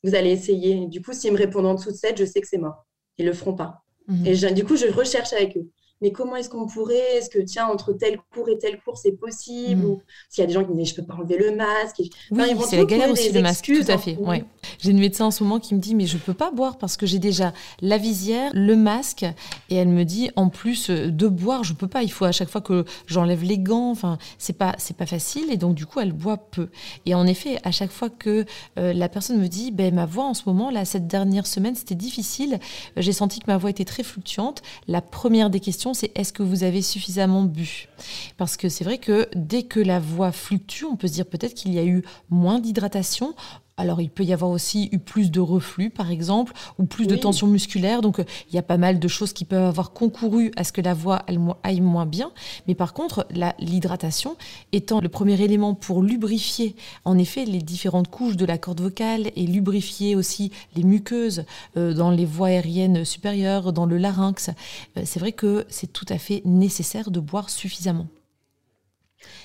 Vous 0.04 0.14
allez 0.14 0.30
essayer. 0.30 0.86
du 0.88 1.00
coup, 1.00 1.14
s'ils 1.14 1.32
me 1.32 1.38
répondent 1.38 1.64
en 1.64 1.74
dessous 1.74 1.90
de 1.90 1.96
7, 1.96 2.18
je 2.18 2.26
sais 2.26 2.42
que 2.42 2.48
c'est 2.48 2.58
mort. 2.58 2.84
Ils 3.16 3.24
ne 3.24 3.30
le 3.30 3.34
feront 3.34 3.54
pas. 3.54 3.82
Hmm. 4.08 4.26
Et 4.26 4.34
du 4.52 4.64
coup, 4.64 4.76
je 4.76 4.88
recherche 4.92 5.32
avec 5.32 5.56
eux 5.56 5.70
mais 6.02 6.12
comment 6.12 6.36
est-ce 6.36 6.48
qu'on 6.48 6.66
pourrait 6.66 7.16
Est-ce 7.16 7.30
que, 7.30 7.38
tiens, 7.38 7.66
entre 7.66 7.92
tel 7.92 8.18
cours 8.32 8.48
et 8.48 8.58
tel 8.58 8.78
cours, 8.80 8.98
c'est 8.98 9.12
possible 9.12 9.82
mm. 9.82 9.84
Ou 9.86 10.02
s'il 10.28 10.42
y 10.42 10.44
a 10.44 10.46
des 10.46 10.52
gens 10.52 10.64
qui 10.64 10.74
disent, 10.74 10.90
je 10.90 10.94
peux 10.94 11.04
pas 11.04 11.14
enlever 11.14 11.38
le 11.38 11.56
masque. 11.56 12.02
Oui, 12.30 12.44
c'est 12.68 12.76
la 12.76 12.84
galère 12.84 13.10
aussi, 13.10 13.32
le 13.32 13.40
masque, 13.40 13.64
tout 13.64 13.90
à 13.90 13.98
fait. 13.98 14.16
Ouais. 14.16 14.44
J'ai 14.78 14.90
une 14.90 14.98
médecin 14.98 15.26
en 15.26 15.30
ce 15.30 15.42
moment 15.42 15.58
qui 15.58 15.74
me 15.74 15.80
dit, 15.80 15.94
mais 15.94 16.06
je 16.06 16.18
peux 16.18 16.34
pas 16.34 16.50
boire 16.50 16.76
parce 16.78 16.96
que 16.96 17.06
j'ai 17.06 17.18
déjà 17.18 17.52
la 17.80 17.98
visière, 17.98 18.50
le 18.54 18.76
masque, 18.76 19.24
et 19.70 19.76
elle 19.76 19.88
me 19.88 20.04
dit, 20.04 20.30
en 20.36 20.48
plus 20.48 20.90
euh, 20.90 21.10
de 21.10 21.28
boire, 21.28 21.64
je 21.64 21.72
peux 21.72 21.88
pas. 21.88 22.02
Il 22.02 22.12
faut 22.12 22.24
à 22.24 22.32
chaque 22.32 22.48
fois 22.48 22.60
que 22.60 22.84
j'enlève 23.06 23.42
les 23.42 23.58
gants. 23.58 23.90
Enfin, 23.90 24.18
c'est 24.38 24.58
pas, 24.58 24.74
c'est 24.78 24.96
pas 24.96 25.06
facile, 25.06 25.50
et 25.50 25.56
donc 25.56 25.74
du 25.74 25.86
coup, 25.86 26.00
elle 26.00 26.12
boit 26.12 26.36
peu. 26.36 26.68
Et 27.06 27.14
en 27.14 27.26
effet, 27.26 27.58
à 27.64 27.70
chaque 27.70 27.90
fois 27.90 28.10
que 28.10 28.44
euh, 28.78 28.92
la 28.92 29.08
personne 29.08 29.38
me 29.38 29.48
dit, 29.48 29.70
ben 29.70 29.94
ma 29.94 30.06
voix 30.06 30.24
en 30.24 30.34
ce 30.34 30.42
moment, 30.46 30.70
là, 30.70 30.84
cette 30.84 31.06
dernière 31.06 31.46
semaine, 31.46 31.74
c'était 31.74 31.94
difficile. 31.94 32.58
J'ai 32.96 33.12
senti 33.12 33.40
que 33.40 33.46
ma 33.46 33.56
voix 33.56 33.70
était 33.70 33.84
très 33.84 34.02
fluctuante. 34.02 34.62
La 34.88 35.00
première 35.00 35.50
des 35.50 35.60
questions 35.60 35.85
c'est 35.94 36.16
est-ce 36.18 36.32
que 36.32 36.42
vous 36.42 36.64
avez 36.64 36.82
suffisamment 36.82 37.42
bu? 37.42 37.88
Parce 38.36 38.56
que 38.56 38.68
c'est 38.68 38.84
vrai 38.84 38.98
que 38.98 39.28
dès 39.34 39.64
que 39.64 39.80
la 39.80 40.00
voix 40.00 40.32
fluctue, 40.32 40.84
on 40.84 40.96
peut 40.96 41.08
se 41.08 41.14
dire 41.14 41.26
peut-être 41.26 41.54
qu'il 41.54 41.72
y 41.72 41.78
a 41.78 41.84
eu 41.84 42.02
moins 42.30 42.58
d'hydratation. 42.58 43.34
Alors, 43.78 44.00
il 44.00 44.08
peut 44.08 44.24
y 44.24 44.32
avoir 44.32 44.50
aussi 44.50 44.88
eu 44.92 44.98
plus 44.98 45.30
de 45.30 45.40
reflux, 45.40 45.90
par 45.90 46.10
exemple, 46.10 46.54
ou 46.78 46.86
plus 46.86 47.06
de 47.06 47.14
tension 47.14 47.46
musculaire. 47.46 48.00
Donc, 48.00 48.22
il 48.48 48.54
y 48.54 48.58
a 48.58 48.62
pas 48.62 48.78
mal 48.78 48.98
de 48.98 49.08
choses 49.08 49.34
qui 49.34 49.44
peuvent 49.44 49.66
avoir 49.66 49.92
concouru 49.92 50.50
à 50.56 50.64
ce 50.64 50.72
que 50.72 50.80
la 50.80 50.94
voix 50.94 51.26
aille 51.62 51.80
moins 51.82 52.06
bien. 52.06 52.32
Mais 52.66 52.74
par 52.74 52.94
contre, 52.94 53.26
l'hydratation 53.58 54.36
étant 54.72 55.00
le 55.00 55.10
premier 55.10 55.38
élément 55.42 55.74
pour 55.74 56.02
lubrifier, 56.02 56.74
en 57.04 57.18
effet, 57.18 57.44
les 57.44 57.60
différentes 57.60 58.08
couches 58.08 58.36
de 58.36 58.46
la 58.46 58.56
corde 58.56 58.80
vocale 58.80 59.30
et 59.36 59.46
lubrifier 59.46 60.16
aussi 60.16 60.52
les 60.74 60.82
muqueuses 60.82 61.44
euh, 61.76 61.92
dans 61.92 62.10
les 62.10 62.24
voies 62.24 62.48
aériennes 62.48 63.04
supérieures, 63.04 63.74
dans 63.74 63.84
le 63.84 63.98
larynx, 63.98 64.48
euh, 64.96 65.02
c'est 65.04 65.20
vrai 65.20 65.32
que 65.32 65.66
c'est 65.68 65.92
tout 65.92 66.06
à 66.08 66.16
fait 66.16 66.40
nécessaire 66.46 67.10
de 67.10 67.20
boire 67.20 67.50
suffisamment. 67.50 68.06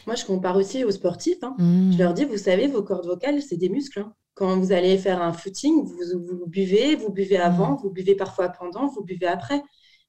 Moi, 0.06 0.16
je 0.16 0.26
compare 0.26 0.56
aussi 0.56 0.84
aux 0.84 0.92
sportifs. 0.92 1.44
Hein. 1.44 1.56
Mmh. 1.58 1.94
Je 1.94 1.98
leur 1.98 2.14
dis, 2.14 2.26
vous 2.26 2.38
savez, 2.38 2.68
vos 2.68 2.84
cordes 2.84 3.06
vocales, 3.06 3.42
c'est 3.42 3.58
des 3.58 3.70
muscles. 3.70 4.00
Hein. 4.00 4.14
Quand 4.34 4.58
vous 4.58 4.72
allez 4.72 4.98
faire 4.98 5.22
un 5.22 5.34
footing, 5.34 5.84
vous, 5.84 6.38
vous 6.40 6.48
buvez, 6.48 6.96
vous 6.96 7.12
buvez 7.12 7.38
avant, 7.38 7.74
mmh. 7.74 7.80
vous 7.84 7.90
buvez 7.90 8.16
parfois 8.16 8.50
pendant, 8.50 8.88
vous 8.88 9.04
buvez 9.04 9.28
après. 9.28 9.62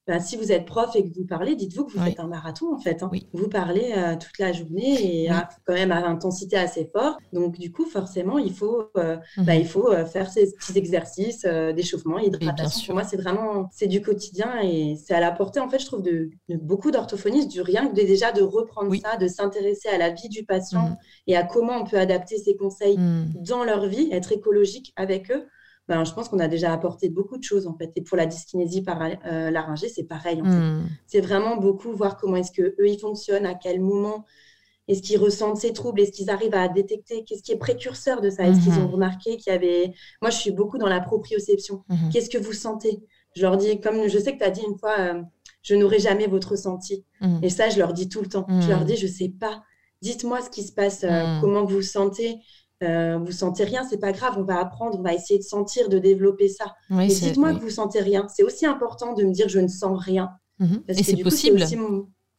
Ben, 0.05 0.19
si 0.19 0.35
vous 0.35 0.51
êtes 0.51 0.65
prof 0.65 0.93
et 0.95 1.09
que 1.09 1.15
vous 1.15 1.25
parlez, 1.25 1.55
dites-vous 1.55 1.85
que 1.85 1.93
vous 1.93 2.03
faites 2.03 2.19
un 2.19 2.27
marathon 2.27 2.73
en 2.73 2.77
fait. 2.77 3.03
Hein. 3.03 3.11
Vous 3.31 3.47
parlez 3.47 3.93
euh, 3.95 4.17
toute 4.17 4.37
la 4.37 4.51
journée 4.51 5.23
et 5.23 5.29
quand 5.65 5.73
même 5.73 5.93
à 5.93 6.05
intensité 6.05 6.57
assez 6.57 6.89
forte. 6.93 7.19
Donc 7.31 7.57
du 7.57 7.71
coup, 7.71 7.85
forcément, 7.85 8.37
il 8.37 8.53
faut, 8.53 8.89
euh, 8.97 9.15
mmh 9.37 9.43
bah, 9.43 9.55
il 9.55 9.65
faut 9.65 9.89
euh, 9.89 10.05
faire 10.05 10.29
ces 10.29 10.51
petits 10.53 10.77
exercices 10.77 11.45
d'échauffement, 11.45 12.19
hydratation. 12.19 12.87
Pour 12.87 12.95
moi, 12.95 13.05
c'est 13.05 13.15
vraiment 13.15 13.69
c'est 13.71 13.87
du 13.87 14.01
quotidien 14.01 14.59
et 14.61 14.97
c'est 14.97 15.13
à 15.13 15.21
la 15.21 15.31
portée 15.31 15.61
en 15.61 15.69
fait, 15.69 15.79
je 15.79 15.85
trouve, 15.85 16.01
de, 16.01 16.29
beaucoup 16.49 16.91
d'orthophonistes, 16.91 17.49
du 17.49 17.61
rien 17.61 17.87
que 17.87 17.95
déjà 17.95 18.33
de 18.33 18.41
reprendre 18.41 18.93
ça, 18.97 19.15
de 19.15 19.27
s'intéresser 19.27 19.87
à 19.87 19.97
la 19.97 20.09
vie 20.09 20.27
du 20.27 20.43
patient 20.43 20.89
mmh. 20.89 20.97
et 21.27 21.37
à 21.37 21.43
comment 21.43 21.77
on 21.77 21.85
peut 21.85 21.97
adapter 21.97 22.37
ces 22.37 22.57
conseils 22.57 22.97
mmh. 22.97 23.35
dans 23.35 23.63
leur 23.63 23.85
vie, 23.85 24.09
être 24.11 24.33
écologique 24.33 24.91
avec 24.97 25.31
eux. 25.31 25.47
Ben, 25.89 26.05
je 26.05 26.13
pense 26.13 26.29
qu'on 26.29 26.39
a 26.39 26.47
déjà 26.47 26.71
apporté 26.71 27.09
beaucoup 27.09 27.37
de 27.37 27.43
choses 27.43 27.67
en 27.67 27.75
fait. 27.75 27.91
Et 27.95 28.01
pour 28.01 28.15
la 28.15 28.25
dyskinésie 28.25 28.83
par 28.83 29.01
euh, 29.01 29.51
laryngée, 29.51 29.89
c'est 29.89 30.05
pareil 30.05 30.41
en 30.41 30.45
fait. 30.45 30.51
Hmm. 30.51 30.87
C'est 31.07 31.19
vraiment 31.19 31.57
beaucoup 31.57 31.91
voir 31.91 32.17
comment 32.17 32.37
est-ce 32.37 32.51
que 32.51 32.61
eux 32.61 32.87
ils 32.87 32.99
fonctionnent, 32.99 33.45
à 33.45 33.53
quel 33.53 33.81
moment 33.81 34.25
est-ce 34.87 35.01
qu'ils 35.01 35.17
ressentent 35.17 35.57
ces 35.57 35.73
troubles, 35.73 36.01
est-ce 36.01 36.11
qu'ils 36.11 36.29
arrivent 36.29 36.55
à 36.55 36.67
détecter, 36.67 37.23
qu'est-ce 37.23 37.43
qui 37.43 37.51
est 37.51 37.57
précurseur 37.57 38.21
de 38.21 38.29
ça, 38.29 38.43
est-ce 38.43 38.61
qu'ils 38.61 38.79
ont 38.79 38.87
hmm. 38.87 38.93
remarqué 38.93 39.37
qu'il 39.37 39.51
y 39.51 39.55
avait. 39.55 39.93
Moi, 40.21 40.29
je 40.29 40.37
suis 40.37 40.51
beaucoup 40.51 40.77
dans 40.77 40.89
la 40.89 41.01
proprioception. 41.01 41.83
Hmm. 41.89 42.09
Qu'est-ce 42.11 42.29
que 42.29 42.37
vous 42.37 42.53
sentez? 42.53 43.01
Je 43.35 43.41
leur 43.41 43.57
dis, 43.57 43.79
comme 43.81 44.07
je 44.07 44.19
sais 44.19 44.33
que 44.33 44.37
tu 44.37 44.43
as 44.43 44.51
dit 44.51 44.61
une 44.65 44.77
fois, 44.77 44.95
euh, 44.99 45.21
je 45.63 45.75
n'aurai 45.75 45.99
jamais 45.99 46.27
votre 46.27 46.51
ressenti. 46.51 47.03
Et 47.41 47.49
ça, 47.49 47.69
je 47.69 47.79
leur 47.79 47.93
dis 47.93 48.09
tout 48.09 48.21
le 48.21 48.27
temps. 48.27 48.45
Je 48.49 48.67
leur 48.67 48.83
dis, 48.83 48.97
je 48.97 49.07
sais 49.07 49.29
pas. 49.29 49.63
Dites-moi 50.01 50.41
ce 50.41 50.49
qui 50.49 50.63
se 50.63 50.73
passe, 50.73 51.05
euh, 51.05 51.39
comment 51.39 51.63
vous 51.63 51.81
sentez. 51.81 52.41
Euh, 52.83 53.17
vous 53.17 53.31
sentez 53.31 53.63
rien, 53.63 53.83
c'est 53.89 53.97
pas 53.97 54.11
grave, 54.11 54.35
on 54.37 54.43
va 54.43 54.59
apprendre, 54.59 54.97
on 54.99 55.01
va 55.01 55.13
essayer 55.13 55.39
de 55.39 55.43
sentir, 55.43 55.89
de 55.89 55.99
développer 55.99 56.49
ça. 56.49 56.75
Mais 56.89 57.07
dites-moi 57.07 57.53
que 57.53 57.59
vous 57.59 57.69
sentez 57.69 58.01
rien. 58.01 58.27
C'est 58.33 58.43
aussi 58.43 58.65
important 58.65 59.13
de 59.13 59.23
me 59.23 59.31
dire 59.31 59.49
je 59.49 59.59
ne 59.59 59.67
sens 59.67 59.97
rien. 60.03 60.29
Mhm. 60.59 60.83
Et 60.87 61.03
c'est 61.03 61.17
possible. 61.17 61.63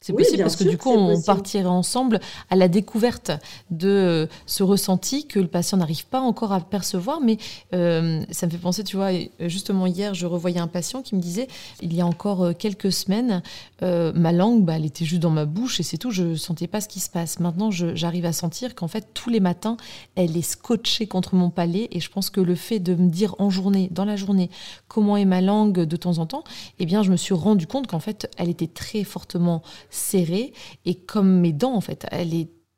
C'est 0.04 0.12
possible 0.12 0.42
parce 0.42 0.56
que 0.56 0.64
du 0.64 0.76
coup, 0.76 0.90
on 0.90 1.18
partirait 1.22 1.64
ensemble 1.64 2.20
à 2.50 2.56
la 2.56 2.68
découverte 2.68 3.30
de 3.70 4.28
ce 4.44 4.62
ressenti 4.62 5.26
que 5.26 5.40
le 5.40 5.46
patient 5.46 5.78
n'arrive 5.78 6.06
pas 6.06 6.20
encore 6.20 6.52
à 6.52 6.60
percevoir. 6.60 7.22
Mais 7.22 7.38
euh, 7.72 8.22
ça 8.30 8.44
me 8.44 8.50
fait 8.50 8.58
penser, 8.58 8.84
tu 8.84 8.96
vois, 8.96 9.12
justement 9.40 9.86
hier, 9.86 10.12
je 10.12 10.26
revoyais 10.26 10.60
un 10.60 10.66
patient 10.66 11.00
qui 11.00 11.14
me 11.14 11.22
disait, 11.22 11.48
il 11.80 11.94
y 11.94 12.02
a 12.02 12.06
encore 12.06 12.44
euh, 12.44 12.52
quelques 12.52 12.92
semaines, 12.92 13.42
euh, 13.84 14.12
ma 14.14 14.32
langue, 14.32 14.64
bah, 14.64 14.76
elle 14.76 14.84
était 14.84 15.04
juste 15.04 15.22
dans 15.22 15.30
ma 15.30 15.44
bouche 15.44 15.78
et 15.78 15.82
c'est 15.82 15.98
tout, 15.98 16.10
je 16.10 16.22
ne 16.22 16.34
sentais 16.36 16.66
pas 16.66 16.80
ce 16.80 16.88
qui 16.88 17.00
se 17.00 17.10
passe. 17.10 17.38
Maintenant, 17.38 17.70
j'arrive 17.70 18.24
à 18.24 18.32
sentir 18.32 18.74
qu'en 18.74 18.88
fait, 18.88 19.08
tous 19.14 19.30
les 19.30 19.40
matins, 19.40 19.76
elle 20.14 20.36
est 20.36 20.42
scotchée 20.42 21.06
contre 21.06 21.34
mon 21.34 21.50
palais 21.50 21.88
et 21.90 22.00
je 22.00 22.10
pense 22.10 22.30
que 22.30 22.40
le 22.40 22.54
fait 22.54 22.80
de 22.80 22.94
me 22.94 23.10
dire 23.10 23.34
en 23.38 23.50
journée, 23.50 23.88
dans 23.90 24.04
la 24.04 24.16
journée, 24.16 24.50
comment 24.88 25.16
est 25.16 25.24
ma 25.24 25.40
langue 25.40 25.80
de 25.80 25.96
temps 25.96 26.18
en 26.18 26.26
temps, 26.26 26.44
eh 26.78 26.86
bien, 26.86 27.02
je 27.02 27.10
me 27.10 27.16
suis 27.16 27.34
rendu 27.34 27.66
compte 27.66 27.86
qu'en 27.86 28.00
fait, 28.00 28.30
elle 28.38 28.48
était 28.48 28.66
très 28.66 29.04
fortement 29.04 29.62
serrées 29.90 30.52
et 30.84 30.94
comme 30.94 31.40
mes 31.40 31.52
dents 31.52 31.74
en 31.74 31.80
fait, 31.80 32.06
elles, 32.10 32.32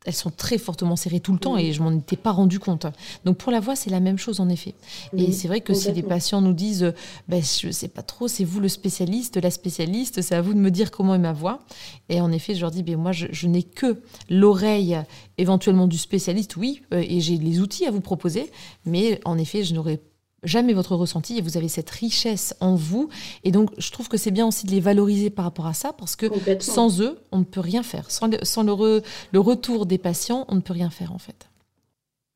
elles 0.06 0.14
sont 0.14 0.30
très 0.30 0.56
fortement 0.56 0.96
serrées 0.96 1.20
tout 1.20 1.32
le 1.32 1.38
temps 1.38 1.56
et 1.58 1.72
je 1.72 1.82
m'en 1.82 1.92
étais 1.92 2.16
pas 2.16 2.30
rendu 2.30 2.58
compte. 2.58 2.86
Donc 3.24 3.36
pour 3.36 3.52
la 3.52 3.60
voix, 3.60 3.76
c'est 3.76 3.90
la 3.90 4.00
même 4.00 4.18
chose 4.18 4.40
en 4.40 4.48
effet. 4.48 4.74
et 5.16 5.32
c'est 5.32 5.48
vrai 5.48 5.60
que 5.60 5.74
si 5.74 5.92
les 5.92 6.02
patients 6.02 6.40
nous 6.40 6.52
disent, 6.52 6.92
ben, 7.28 7.42
je 7.42 7.70
sais 7.70 7.88
pas 7.88 8.02
trop, 8.02 8.28
c'est 8.28 8.44
vous 8.44 8.60
le 8.60 8.68
spécialiste, 8.68 9.36
la 9.36 9.50
spécialiste, 9.50 10.22
c'est 10.22 10.34
à 10.34 10.40
vous 10.40 10.54
de 10.54 10.58
me 10.58 10.70
dire 10.70 10.90
comment 10.90 11.14
est 11.14 11.18
ma 11.18 11.32
voix. 11.32 11.60
Et 12.08 12.20
en 12.20 12.30
effet, 12.32 12.54
je 12.54 12.60
leur 12.60 12.70
dis, 12.70 12.82
ben, 12.82 12.96
moi, 12.96 13.12
je, 13.12 13.26
je 13.30 13.46
n'ai 13.48 13.62
que 13.62 14.00
l'oreille 14.30 14.96
éventuellement 15.38 15.86
du 15.86 15.98
spécialiste, 15.98 16.56
oui, 16.56 16.82
euh, 16.94 17.02
et 17.06 17.20
j'ai 17.20 17.36
les 17.36 17.60
outils 17.60 17.86
à 17.86 17.90
vous 17.90 18.00
proposer, 18.00 18.50
mais 18.84 19.20
en 19.24 19.38
effet, 19.38 19.64
je 19.64 19.74
n'aurais 19.74 20.00
jamais 20.46 20.72
votre 20.72 20.94
ressenti 20.94 21.36
et 21.36 21.42
vous 21.42 21.56
avez 21.56 21.68
cette 21.68 21.90
richesse 21.90 22.54
en 22.60 22.74
vous. 22.74 23.08
Et 23.44 23.50
donc, 23.50 23.70
je 23.76 23.90
trouve 23.90 24.08
que 24.08 24.16
c'est 24.16 24.30
bien 24.30 24.46
aussi 24.46 24.66
de 24.66 24.70
les 24.70 24.80
valoriser 24.80 25.28
par 25.28 25.44
rapport 25.44 25.66
à 25.66 25.74
ça 25.74 25.92
parce 25.92 26.16
que 26.16 26.26
sans 26.60 27.02
eux, 27.02 27.18
on 27.32 27.38
ne 27.40 27.44
peut 27.44 27.60
rien 27.60 27.82
faire. 27.82 28.10
Sans, 28.10 28.28
le, 28.28 28.38
sans 28.42 28.62
le, 28.62 29.02
le, 29.32 29.40
retour 29.40 29.86
des 29.86 29.98
patients, 29.98 30.46
on 30.48 30.54
ne 30.54 30.60
peut 30.60 30.72
rien 30.72 30.90
faire 30.90 31.12
en 31.12 31.18
fait. 31.18 31.48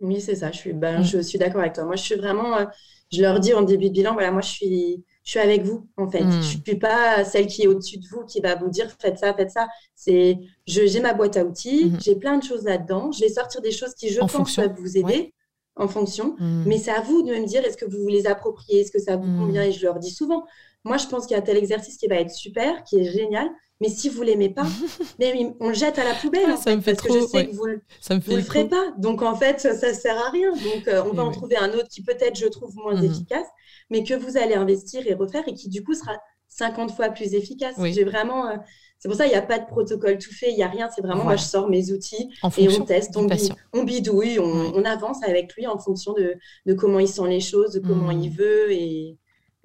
Oui, 0.01 0.21
c'est 0.21 0.37
ça. 0.37 0.51
Je 0.51 0.59
suis, 0.59 0.73
ben, 0.73 1.01
mm. 1.01 1.05
je 1.05 1.19
suis 1.21 1.39
d'accord 1.39 1.61
avec 1.61 1.75
toi. 1.75 1.85
Moi, 1.85 1.97
je 1.97 2.03
suis 2.03 2.17
vraiment, 2.17 2.57
euh, 2.57 2.65
je 3.13 3.23
leur 3.23 3.39
dis 3.39 3.55
en 3.55 3.63
début 3.63 3.89
de 3.89 3.95
bilan, 3.95 4.13
voilà, 4.15 4.33
moi, 4.33 4.41
je 4.41 4.49
suis, 4.49 5.05
je 5.23 5.31
suis 5.31 5.41
avec 5.41 5.63
vous 5.63 5.87
en 5.97 6.11
fait. 6.11 6.25
Mm. 6.25 6.31
Je 6.33 6.37
ne 6.37 6.43
suis 6.43 6.79
pas 6.79 7.25
celle 7.25 7.47
qui 7.47 7.63
est 7.63 7.67
au-dessus 7.67 7.99
de 7.99 8.07
vous 8.09 8.25
qui 8.25 8.41
va 8.41 8.57
vous 8.57 8.69
dire 8.69 8.89
faites 8.99 9.19
ça, 9.19 9.33
faites 9.35 9.51
ça. 9.51 9.69
C'est, 9.95 10.39
j'ai 10.67 11.01
ma 11.01 11.15
boîte 11.15 11.37
à 11.37 11.45
outils, 11.45 11.87
mm-hmm. 11.87 12.03
j'ai 12.03 12.17
plein 12.17 12.39
de 12.39 12.43
choses 12.43 12.65
là-dedans. 12.65 13.13
Je 13.13 13.21
vais 13.21 13.29
sortir 13.29 13.61
des 13.61 13.73
choses 13.73 13.95
qui, 13.95 14.09
je 14.09 14.21
pense, 14.21 14.57
peuvent 14.57 14.75
vous 14.77 14.99
aider 14.99 15.33
en 15.81 15.89
fonction. 15.89 16.37
Mm. 16.39 16.65
Mais 16.67 16.79
c'est 16.79 16.93
à 16.93 17.01
vous 17.01 17.23
de 17.23 17.35
me 17.35 17.47
dire 17.47 17.65
est-ce 17.65 17.77
que 17.77 17.87
vous 17.87 18.03
vous 18.03 18.09
les 18.09 18.27
appropriez, 18.27 18.83
est-ce 18.83 18.93
que 18.93 19.01
ça 19.01 19.17
vous 19.17 19.27
mm. 19.27 19.39
convient 19.39 19.63
Et 19.65 19.73
je 19.73 19.85
leur 19.85 19.99
dis 19.99 20.11
souvent, 20.11 20.45
moi 20.85 20.97
je 20.99 21.07
pense 21.07 21.27
qu'il 21.27 21.35
y 21.35 21.39
a 21.39 21.43
tel 21.43 21.57
exercice 21.57 21.97
qui 21.97 22.07
va 22.07 22.17
être 22.17 22.31
super, 22.31 22.85
qui 22.85 23.01
est 23.01 23.05
génial, 23.05 23.51
mais 23.81 23.89
si 23.89 24.11
vous 24.11 24.23
l'aimez 24.23 24.51
pas, 24.51 24.67
mais 25.19 25.55
on 25.59 25.69
le 25.69 25.75
jette 25.75 25.99
à 25.99 26.05
la 26.05 26.15
poubelle. 26.15 26.45
Ah, 26.47 26.57
ça 26.57 26.77
me 26.77 26.83
fait 26.83 26.93
parce 26.95 27.07
trop, 27.07 27.15
que 27.15 27.21
je 27.21 27.27
sais 27.27 27.47
que 27.47 27.55
vous, 27.55 27.67
ça 28.01 28.15
me 28.15 28.21
fait 28.21 28.37
le 28.37 28.43
ferez 28.43 28.69
pas. 28.69 28.93
Donc 28.99 29.23
en 29.23 29.35
fait, 29.35 29.59
ça, 29.59 29.73
ne 29.73 29.95
sert 29.95 30.19
à 30.19 30.31
rien. 30.31 30.53
Donc 30.53 30.87
euh, 30.87 31.03
on 31.11 31.15
va 31.15 31.25
en 31.25 31.31
trouver 31.31 31.57
un 31.57 31.73
autre 31.73 31.89
qui 31.89 32.03
peut-être, 32.03 32.39
je 32.39 32.47
trouve, 32.47 32.75
moins 32.77 32.95
mhm. 32.95 33.05
efficace, 33.05 33.47
mais 33.89 34.05
que 34.05 34.15
vous 34.15 34.37
allez 34.37 34.55
investir 34.55 35.07
et 35.07 35.15
refaire 35.15 35.45
et 35.47 35.55
qui 35.55 35.69
du 35.69 35.83
coup 35.83 35.95
sera 35.95 36.13
50 36.49 36.93
fois 36.93 37.09
plus 37.09 37.35
efficace. 37.35 37.75
J'ai 37.93 38.05
vraiment. 38.05 38.49
Euh, 38.49 38.57
c'est 39.01 39.09
pour 39.09 39.17
ça 39.17 39.25
qu'il 39.25 39.33
n'y 39.33 39.39
a 39.39 39.43
pas 39.43 39.59
de 39.59 39.65
protocole 39.65 40.19
tout 40.19 40.33
fait, 40.33 40.51
il 40.51 40.57
n'y 40.57 40.63
a 40.63 40.69
rien. 40.69 40.91
C'est 40.95 41.01
vraiment, 41.01 41.25
moi, 41.25 41.35
je 41.35 41.43
sors 41.43 41.71
mes 41.71 41.91
outils 41.91 42.31
et 42.59 42.69
on 42.69 42.85
teste, 42.85 43.17
on, 43.17 43.83
bidouille, 43.83 44.39
on, 44.39 44.85
avance 44.85 45.23
avec 45.27 45.55
lui 45.57 45.67
en 45.67 45.79
fonction 45.79 46.13
de, 46.13 46.75
comment 46.75 46.99
il 46.99 47.09
sent 47.09 47.27
les 47.27 47.41
choses, 47.41 47.73
de 47.73 47.81
comment 47.81 48.11
il 48.11 48.29
mhm. 48.31 48.37
veut. 48.37 48.73
Et, 48.73 49.17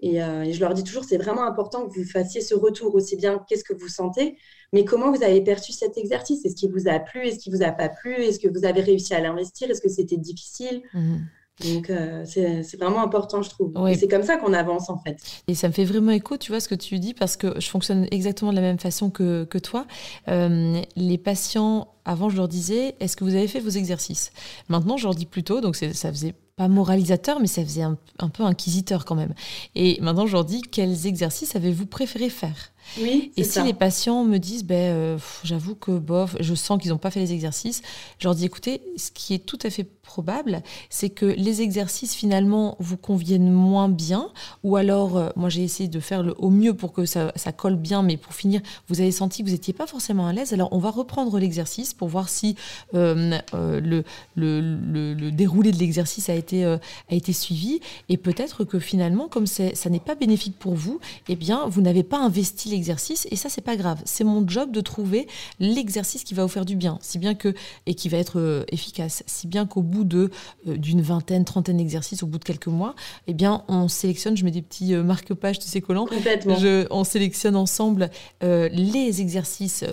euh, 0.04 0.44
et, 0.44 0.54
je 0.54 0.60
leur 0.62 0.74
dis 0.74 0.86
toujours, 0.86 1.04
c'est 1.04 1.18
vraiment 1.18 1.44
important 1.44 1.86
que 1.86 1.94
vous 1.94 2.06
fassiez 2.06 2.40
ce 2.40 2.56
retour 2.56 2.96
aussi 2.96 3.18
bien 3.18 3.44
qu'est-ce 3.50 3.66
que 3.66 3.74
vous 3.74 3.90
sentez, 3.90 4.38
mais 4.72 4.86
comment 4.86 5.12
vous 5.12 5.22
avez 5.22 5.42
perçu 5.42 5.74
cet 5.74 5.98
exercice? 5.98 6.46
Est-ce 6.46 6.56
qu'il 6.56 6.72
vous 6.72 6.88
a 6.88 7.00
plu? 7.00 7.28
Est-ce 7.28 7.40
qu'il 7.40 7.54
vous 7.54 7.64
a 7.64 7.72
pas 7.72 7.90
plu? 7.90 8.14
Est-ce 8.14 8.40
que 8.40 8.48
vous 8.48 8.64
avez 8.64 8.80
réussi 8.80 9.14
à 9.14 9.20
l'investir? 9.20 9.70
Est-ce 9.70 9.82
que 9.82 9.90
c'était 9.90 10.18
difficile? 10.18 10.82
Mhm. 10.94 11.28
Donc, 11.64 11.90
euh, 11.90 12.24
c'est 12.26 12.78
vraiment 12.78 13.02
important, 13.02 13.42
je 13.42 13.50
trouve. 13.50 13.74
Et 13.88 13.96
c'est 13.96 14.10
comme 14.10 14.24
ça 14.24 14.38
qu'on 14.38 14.54
avance, 14.54 14.90
en 14.90 14.98
fait. 14.98 15.18
Et 15.48 15.56
ça 15.56 15.68
me 15.68 15.74
fait 15.74 15.86
vraiment 15.86 16.12
écho, 16.12 16.38
tu 16.38 16.52
vois, 16.52 16.60
ce 16.60 16.68
que 16.68 16.76
tu 16.76 17.00
dis, 17.00 17.14
parce 17.14 17.38
que 17.38 17.60
je 17.60 17.70
fonctionne 17.70 18.08
exactement 18.12 18.52
de 18.52 18.56
la 18.56 18.62
même 18.62 18.80
façon 18.80 19.10
que, 19.10 19.46
que 19.46 19.58
toi. 19.58 19.86
Euh, 20.28 20.82
les 20.96 21.18
patients, 21.18 21.88
avant, 22.04 22.30
je 22.30 22.36
leur 22.36 22.50
disais, 22.50 22.96
est-ce 23.00 23.16
que 23.16 23.24
vous 23.24 23.36
avez 23.36 23.48
fait 23.48 23.62
vos 23.62 23.70
exercices? 23.70 24.32
Maintenant, 24.68 24.98
je 24.98 25.06
leur 25.06 25.16
dis 25.16 25.26
plutôt, 25.26 25.62
donc 25.62 25.76
ça 25.76 26.12
faisait 26.12 26.36
pas 26.56 26.68
moralisateur, 26.68 27.40
mais 27.40 27.48
ça 27.48 27.64
faisait 27.64 27.82
un, 27.82 27.98
un, 28.20 28.30
peu 28.30 28.44
inquisiteur 28.44 29.04
quand 29.04 29.16
même. 29.16 29.34
Et 29.76 30.00
maintenant, 30.02 30.26
je 30.26 30.34
leur 30.34 30.46
dis, 30.46 30.62
quels 30.62 31.06
exercices 31.06 31.56
avez-vous 31.56 31.86
préféré 31.86 32.30
faire? 32.30 32.72
Oui, 33.00 33.32
et 33.36 33.44
si 33.44 33.62
les 33.64 33.74
patients 33.74 34.24
me 34.24 34.38
disent, 34.38 34.64
ben, 34.64 34.76
euh, 34.76 35.18
j'avoue 35.44 35.76
que 35.76 35.92
bof, 35.92 36.38
je 36.40 36.54
sens 36.54 36.82
qu'ils 36.82 36.92
n'ont 36.92 36.98
pas 36.98 37.12
fait 37.12 37.20
les 37.20 37.34
exercices, 37.34 37.82
je 38.20 38.28
leur 38.28 38.36
dis, 38.36 38.46
écoutez, 38.46 38.82
ce 38.96 39.12
qui 39.12 39.34
est 39.34 39.46
tout 39.46 39.60
à 39.64 39.70
fait 39.70 39.88
probable, 40.06 40.62
c'est 40.90 41.10
que 41.10 41.26
les 41.26 41.62
exercices 41.62 42.14
finalement 42.14 42.76
vous 42.80 42.98
conviennent 42.98 43.52
moins 43.52 43.90
bien, 43.90 44.30
ou 44.64 44.76
alors, 44.76 45.18
euh, 45.18 45.30
moi 45.36 45.50
j'ai 45.50 45.64
essayé 45.64 45.90
de 45.90 46.00
faire 46.00 46.24
le, 46.24 46.34
au 46.38 46.50
mieux 46.50 46.74
pour 46.74 46.94
que 46.94 47.06
ça, 47.06 47.32
ça, 47.36 47.52
colle 47.52 47.76
bien, 47.76 48.04
mais 48.04 48.18
pour 48.18 48.34
finir, 48.34 48.62
vous 48.88 49.02
avez 49.02 49.12
senti 49.12 49.44
que 49.44 49.48
vous 49.48 49.54
n'étiez 49.54 49.74
pas 49.74 49.88
forcément 49.88 50.28
à 50.28 50.34
l'aise, 50.34 50.54
alors 50.54 50.70
on 50.72 50.80
va 50.80 50.92
reprendre 50.92 51.40
l'exercice 51.40 51.94
pour 51.94 52.08
voir 52.08 52.30
si 52.30 52.56
euh, 52.94 53.40
le, 53.54 54.04
le, 54.36 55.14
le, 55.16 55.32
déroulé 55.32 55.72
de 55.72 55.78
l'exercice 55.78 56.30
a 56.30 56.36
été, 56.36 56.66
a 56.66 56.80
été 57.10 57.34
suivi, 57.34 57.80
et 58.10 58.18
peut-être 58.18 58.64
que 58.64 58.80
finalement, 58.80 59.28
comme 59.28 59.48
ça 59.48 59.90
n'est 59.90 60.00
pas 60.00 60.16
bénéfique 60.16 60.58
pour 60.58 60.76
vous, 60.76 61.00
eh 61.28 61.36
bien, 61.36 61.68
vous 61.68 61.82
n'avez 61.82 62.04
pas 62.04 62.20
investi 62.20 62.74
exercice 62.74 63.28
et 63.32 63.36
ça 63.36 63.50
c'est 63.50 63.62
pas 63.62 63.76
grave. 63.76 64.02
C'est 64.06 64.24
mon 64.24 64.48
job 64.48 64.72
de 64.72 64.82
trouver 64.82 65.28
l'exercice 65.60 66.24
qui 66.24 66.34
va 66.34 66.44
vous 66.44 66.50
faire 66.50 66.66
du 66.66 66.76
bien, 66.76 66.98
si 67.02 67.20
bien 67.20 67.36
que 67.36 67.54
et 67.86 67.96
qui 67.96 68.10
va 68.10 68.18
être 68.18 68.40
euh, 68.40 68.64
efficace, 68.70 69.24
si 69.26 69.48
bien 69.48 69.66
qu'au 69.66 69.82
bout 69.82 69.95
de 70.04 70.30
euh, 70.68 70.78
d'une 70.78 71.02
vingtaine, 71.02 71.46
trentaine 71.46 71.78
d'exercices, 71.78 72.24
au 72.24 72.28
bout 72.28 72.40
de 72.40 72.44
quelques 72.44 72.68
mois, 72.68 72.96
eh 73.28 73.34
bien 73.34 73.64
on 73.68 73.88
sélectionne, 73.88 74.36
je 74.36 74.44
mets 74.44 74.52
des 74.52 74.62
petits 74.62 74.94
euh, 74.94 75.04
marque-pages, 75.04 75.60
tu 75.60 75.68
sais 75.68 75.82
collants, 75.82 76.08
je, 76.12 76.88
on 76.92 77.04
sélectionne 77.04 77.56
ensemble 77.56 78.10
les 78.42 79.22
exercices 79.22 79.84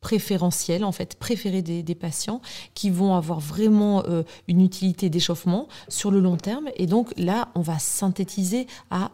préférentiels, 0.00 0.84
en 0.84 0.92
fait, 0.92 1.14
préférés 1.16 1.62
des, 1.62 1.82
des, 1.82 1.94
patients, 1.94 2.40
qui 2.74 2.90
vont 2.90 3.14
avoir 3.14 3.40
vraiment 3.40 4.02
une 4.48 4.60
utilité 4.60 5.10
d'échauffement 5.10 5.68
sur 5.88 6.10
le 6.10 6.20
long 6.20 6.36
terme. 6.36 6.68
Et 6.76 6.86
donc 6.86 7.12
là, 7.16 7.48
on 7.54 7.60
va 7.60 7.78
synthétiser 7.78 8.66
à 8.90 9.10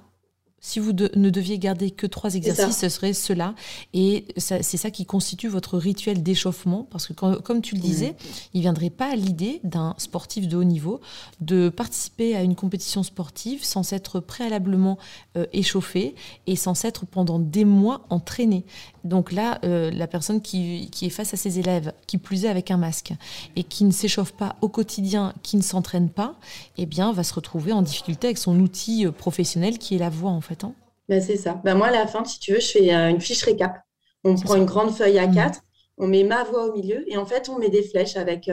si 0.60 0.80
vous 0.80 0.92
ne 0.92 1.30
deviez 1.30 1.58
garder 1.58 1.90
que 1.90 2.06
trois 2.06 2.34
exercices, 2.34 2.78
ce 2.78 2.88
serait 2.88 3.12
cela. 3.12 3.54
Et 3.94 4.26
c'est 4.36 4.62
ça 4.62 4.90
qui 4.90 5.06
constitue 5.06 5.48
votre 5.48 5.78
rituel 5.78 6.22
d'échauffement. 6.22 6.86
Parce 6.90 7.06
que, 7.06 7.12
comme 7.12 7.62
tu 7.62 7.74
le 7.74 7.80
disais, 7.80 8.14
il 8.54 8.58
ne 8.58 8.62
viendrait 8.62 8.90
pas 8.90 9.12
à 9.12 9.16
l'idée 9.16 9.60
d'un 9.64 9.94
sportif 9.98 10.48
de 10.48 10.56
haut 10.56 10.64
niveau 10.64 11.00
de 11.40 11.68
participer 11.68 12.34
à 12.34 12.42
une 12.42 12.56
compétition 12.56 13.02
sportive 13.02 13.64
sans 13.64 13.82
s'être 13.82 14.20
préalablement 14.20 14.98
euh, 15.36 15.46
échauffé 15.52 16.14
et 16.46 16.56
sans 16.56 16.74
s'être 16.74 17.06
pendant 17.06 17.38
des 17.38 17.64
mois 17.64 18.04
entraîné. 18.10 18.64
Donc 19.04 19.32
là, 19.32 19.58
euh, 19.64 19.90
la 19.90 20.06
personne 20.06 20.40
qui, 20.40 20.90
est 21.00 21.08
face 21.08 21.32
à 21.32 21.36
ses 21.36 21.58
élèves, 21.58 21.92
qui 22.06 22.18
plus 22.18 22.44
est 22.44 22.48
avec 22.48 22.70
un 22.70 22.76
masque, 22.76 23.14
et 23.56 23.62
qui 23.64 23.84
ne 23.84 23.90
s'échauffe 23.90 24.32
pas 24.32 24.56
au 24.60 24.68
quotidien, 24.68 25.32
qui 25.42 25.56
ne 25.56 25.62
s'entraîne 25.62 26.10
pas, 26.10 26.34
eh 26.76 26.86
bien, 26.86 27.12
va 27.12 27.24
se 27.24 27.32
retrouver 27.32 27.72
en 27.72 27.82
difficulté 27.82 28.26
avec 28.26 28.38
son 28.38 28.58
outil 28.60 29.06
euh, 29.06 29.12
professionnel 29.12 29.78
qui 29.78 29.94
est 29.94 29.98
la 29.98 30.10
voix, 30.10 30.30
en 30.30 30.40
fait. 30.48 30.64
Hein. 30.64 30.74
Ben, 31.08 31.20
c'est 31.20 31.36
ça. 31.36 31.60
Ben, 31.64 31.74
moi, 31.74 31.88
à 31.88 31.90
la 31.90 32.06
fin, 32.06 32.24
si 32.24 32.38
tu 32.40 32.52
veux, 32.52 32.60
je 32.60 32.68
fais 32.68 32.94
euh, 32.94 33.08
une 33.10 33.20
fiche 33.20 33.42
récap. 33.42 33.82
On 34.24 34.34
prend 34.34 34.56
une 34.56 34.64
grande 34.64 34.92
feuille 34.92 35.16
A4, 35.16 35.48
mmh. 35.48 35.60
on 35.98 36.06
met 36.06 36.24
ma 36.24 36.42
voix 36.44 36.66
au 36.66 36.72
milieu, 36.72 37.04
et 37.10 37.16
en 37.16 37.24
fait, 37.24 37.48
on 37.48 37.58
met 37.58 37.70
des 37.70 37.82
flèches 37.82 38.16
avec 38.16 38.50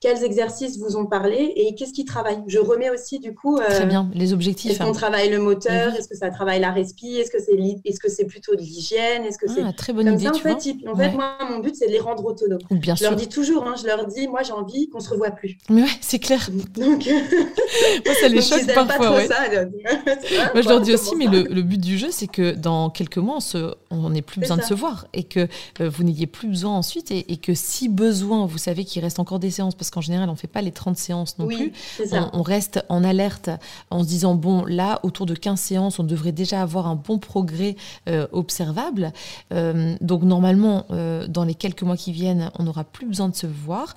quels 0.00 0.22
exercices 0.22 0.78
vous 0.78 0.96
ont 0.96 1.06
parlé 1.06 1.52
et 1.56 1.74
qu'est-ce 1.74 1.92
qui 1.92 2.04
travaille? 2.04 2.38
Je 2.46 2.58
remets 2.58 2.90
aussi 2.90 3.18
du 3.18 3.34
coup. 3.34 3.58
Très 3.58 3.86
bien, 3.86 4.10
les 4.14 4.32
objectifs. 4.32 4.70
Est-ce 4.70 4.78
qu'on 4.78 4.90
hein. 4.90 4.92
travaille 4.92 5.28
le 5.28 5.40
moteur? 5.40 5.94
Est-ce 5.94 6.08
que 6.08 6.16
ça 6.16 6.30
travaille 6.30 6.60
la 6.60 6.70
respi? 6.70 7.16
Est-ce 7.16 7.30
que 7.30 7.38
c'est 7.40 7.58
est-ce 7.84 7.98
que 7.98 8.08
c'est 8.08 8.24
plutôt 8.24 8.54
de 8.54 8.60
l'hygiène? 8.60 9.24
Est-ce 9.24 9.38
que 9.38 9.46
ah, 9.48 9.52
c'est 9.56 9.76
très 9.76 9.92
bonne 9.92 10.06
idée, 10.12 10.24
ça, 10.24 10.30
en, 10.30 10.34
fait, 10.34 10.76
en 10.86 10.96
fait, 10.96 11.10
moi, 11.12 11.36
mon 11.50 11.58
but 11.58 11.74
c'est 11.74 11.86
de 11.86 11.92
les 11.92 11.98
rendre 11.98 12.24
autonomes. 12.24 12.60
Bien 12.70 12.94
je 12.94 13.04
leur 13.04 13.16
dis 13.16 13.28
toujours, 13.28 13.66
hein, 13.66 13.74
je 13.80 13.86
leur 13.86 14.06
dis, 14.06 14.28
moi 14.28 14.42
j'ai 14.42 14.52
envie 14.52 14.88
qu'on 14.88 15.00
se 15.00 15.10
revoie 15.10 15.30
plus. 15.30 15.58
Mais 15.68 15.82
ouais, 15.82 15.88
c'est 16.00 16.20
clair. 16.20 16.48
Donc, 16.74 17.06
moi 18.06 18.14
ça 18.20 18.28
les 18.28 18.42
choque 18.42 18.66
parfois. 18.72 19.16
Ouais. 19.16 19.26
Ça, 19.26 19.36
moi 20.54 20.62
je 20.62 20.68
leur 20.68 20.80
dis 20.80 20.94
aussi, 20.94 21.16
mais 21.16 21.26
le, 21.26 21.62
but 21.62 21.80
du 21.80 21.98
jeu 21.98 22.08
c'est 22.10 22.28
que 22.28 22.52
dans 22.52 22.90
quelques 22.90 23.18
mois 23.18 23.38
on 23.90 24.10
n'ait 24.10 24.22
plus 24.22 24.40
besoin 24.40 24.56
de 24.56 24.62
se 24.62 24.74
voir 24.74 25.08
et 25.12 25.24
que 25.24 25.48
euh, 25.80 25.88
vous 25.88 26.04
n'ayez 26.04 26.26
plus 26.26 26.48
besoin 26.48 26.72
ensuite 26.72 27.10
et, 27.10 27.32
et, 27.32 27.36
que 27.36 27.54
si 27.54 27.88
besoin, 27.88 28.46
vous 28.46 28.58
savez 28.58 28.84
qu'il 28.84 29.02
reste 29.02 29.18
encore 29.18 29.38
des 29.38 29.50
séances 29.50 29.74
parce 29.74 29.87
qu'en 29.90 30.00
général, 30.00 30.28
on 30.28 30.32
ne 30.32 30.38
fait 30.38 30.48
pas 30.48 30.62
les 30.62 30.72
30 30.72 30.96
séances 30.96 31.38
non 31.38 31.46
plus. 31.46 31.72
On, 32.32 32.42
reste 32.42 32.84
en 32.88 33.04
alerte 33.04 33.50
en 33.90 34.02
se 34.02 34.08
disant, 34.08 34.34
bon, 34.34 34.64
là, 34.64 35.00
autour 35.02 35.26
de 35.26 35.34
15 35.34 35.60
séances, 35.60 35.98
on 35.98 36.04
devrait 36.04 36.32
déjà 36.32 36.62
avoir 36.62 36.86
un 36.86 36.94
bon 36.94 37.18
progrès 37.18 37.76
euh, 38.08 38.26
observable. 38.32 39.12
Euh, 39.52 39.96
donc, 40.00 40.22
normalement, 40.22 40.86
euh, 40.90 41.26
dans 41.26 41.44
les 41.44 41.54
quelques 41.54 41.82
mois 41.82 41.96
qui 41.96 42.12
viennent, 42.12 42.50
on 42.58 42.64
n'aura 42.64 42.84
plus 42.84 43.06
besoin 43.06 43.28
de 43.28 43.36
se 43.36 43.46
voir. 43.46 43.94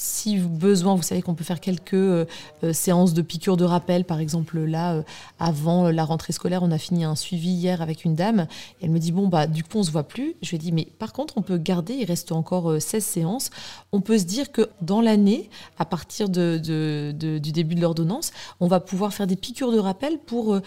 Si 0.00 0.38
besoin, 0.38 0.94
vous 0.94 1.02
savez 1.02 1.22
qu'on 1.22 1.34
peut 1.34 1.42
faire 1.42 1.58
quelques 1.58 1.94
euh, 1.94 2.24
euh, 2.62 2.72
séances 2.72 3.14
de 3.14 3.20
piqûres 3.20 3.56
de 3.56 3.64
rappel. 3.64 4.04
Par 4.04 4.20
exemple, 4.20 4.60
là, 4.60 4.94
euh, 4.94 5.02
avant 5.40 5.90
la 5.90 6.04
rentrée 6.04 6.32
scolaire, 6.32 6.62
on 6.62 6.70
a 6.70 6.78
fini 6.78 7.02
un 7.02 7.16
suivi 7.16 7.48
hier 7.48 7.82
avec 7.82 8.04
une 8.04 8.14
dame. 8.14 8.46
Et 8.80 8.84
elle 8.84 8.92
me 8.92 9.00
dit, 9.00 9.10
bon, 9.10 9.26
bah, 9.26 9.48
du 9.48 9.64
coup, 9.64 9.78
on 9.78 9.82
se 9.82 9.90
voit 9.90 10.04
plus. 10.04 10.36
Je 10.40 10.50
lui 10.50 10.54
ai 10.54 10.58
dit, 10.60 10.70
mais 10.70 10.86
par 11.00 11.12
contre, 11.12 11.34
on 11.36 11.42
peut 11.42 11.58
garder, 11.58 11.94
il 11.94 12.04
reste 12.04 12.30
encore 12.30 12.80
16 12.80 13.04
séances. 13.04 13.50
On 13.90 14.00
peut 14.00 14.18
se 14.18 14.24
dire 14.24 14.52
que 14.52 14.70
dans 14.82 15.00
l'année, 15.00 15.50
à 15.80 15.84
partir 15.84 16.28
de, 16.28 16.58
du 16.58 17.50
début 17.50 17.74
de 17.74 17.80
l'ordonnance, 17.80 18.30
on 18.60 18.68
va 18.68 18.78
pouvoir 18.78 19.12
faire 19.12 19.26
des 19.26 19.34
piqûres 19.34 19.72
de 19.72 19.80
rappel 19.80 20.20
pour 20.20 20.60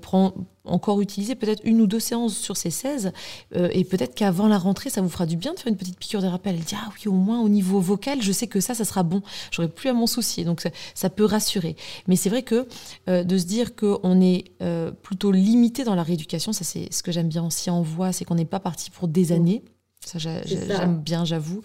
prendre 0.00 0.34
encore 0.64 1.00
utiliser 1.00 1.34
peut-être 1.34 1.62
une 1.64 1.80
ou 1.80 1.86
deux 1.86 2.00
séances 2.00 2.36
sur 2.36 2.56
ces 2.56 2.70
16 2.70 3.12
euh, 3.56 3.68
et 3.72 3.84
peut-être 3.84 4.14
qu'avant 4.14 4.48
la 4.48 4.58
rentrée 4.58 4.90
ça 4.90 5.00
vous 5.00 5.08
fera 5.08 5.26
du 5.26 5.36
bien 5.36 5.54
de 5.54 5.58
faire 5.58 5.70
une 5.70 5.76
petite 5.76 5.98
piqûre 5.98 6.22
de 6.22 6.26
rappel 6.26 6.56
dit 6.58 6.74
ah 6.76 6.90
oui 6.94 7.08
au 7.08 7.12
moins 7.12 7.40
au 7.40 7.48
niveau 7.48 7.80
vocal 7.80 8.22
je 8.22 8.32
sais 8.32 8.46
que 8.46 8.60
ça 8.60 8.74
ça 8.74 8.84
sera 8.84 9.02
bon. 9.02 9.22
J'aurai 9.50 9.68
plus 9.68 9.88
à 9.88 9.92
m'en 9.92 10.06
soucier. 10.06 10.44
Donc 10.44 10.62
ça, 10.94 11.10
peut 11.10 11.24
rassurer. 11.24 11.76
Mais 12.08 12.16
c'est 12.16 12.28
vrai 12.28 12.42
que 12.42 12.66
euh, 13.08 13.24
de 13.24 13.38
se 13.38 13.44
dire 13.44 13.76
qu'on 13.76 14.20
est 14.20 14.44
euh, 14.62 14.90
plutôt 14.90 15.30
limité 15.30 15.84
dans 15.84 15.94
la 15.94 16.02
rééducation 16.02 16.52
ça 16.52 16.64
c'est 16.64 16.92
ce 16.92 17.02
que 17.02 17.12
j'aime 17.12 17.28
bien 17.28 17.44
aussi 17.44 17.70
en 17.70 17.82
voix 17.82 18.12
c'est 18.12 18.24
qu'on 18.24 18.34
n'est 18.34 18.44
pas 18.44 18.60
parti 18.60 18.90
pour 18.90 19.06
des 19.06 19.32
années 19.32 19.62
ça, 20.04 20.18
j'aime 20.18 20.98
bien, 20.98 21.24
j'avoue. 21.24 21.62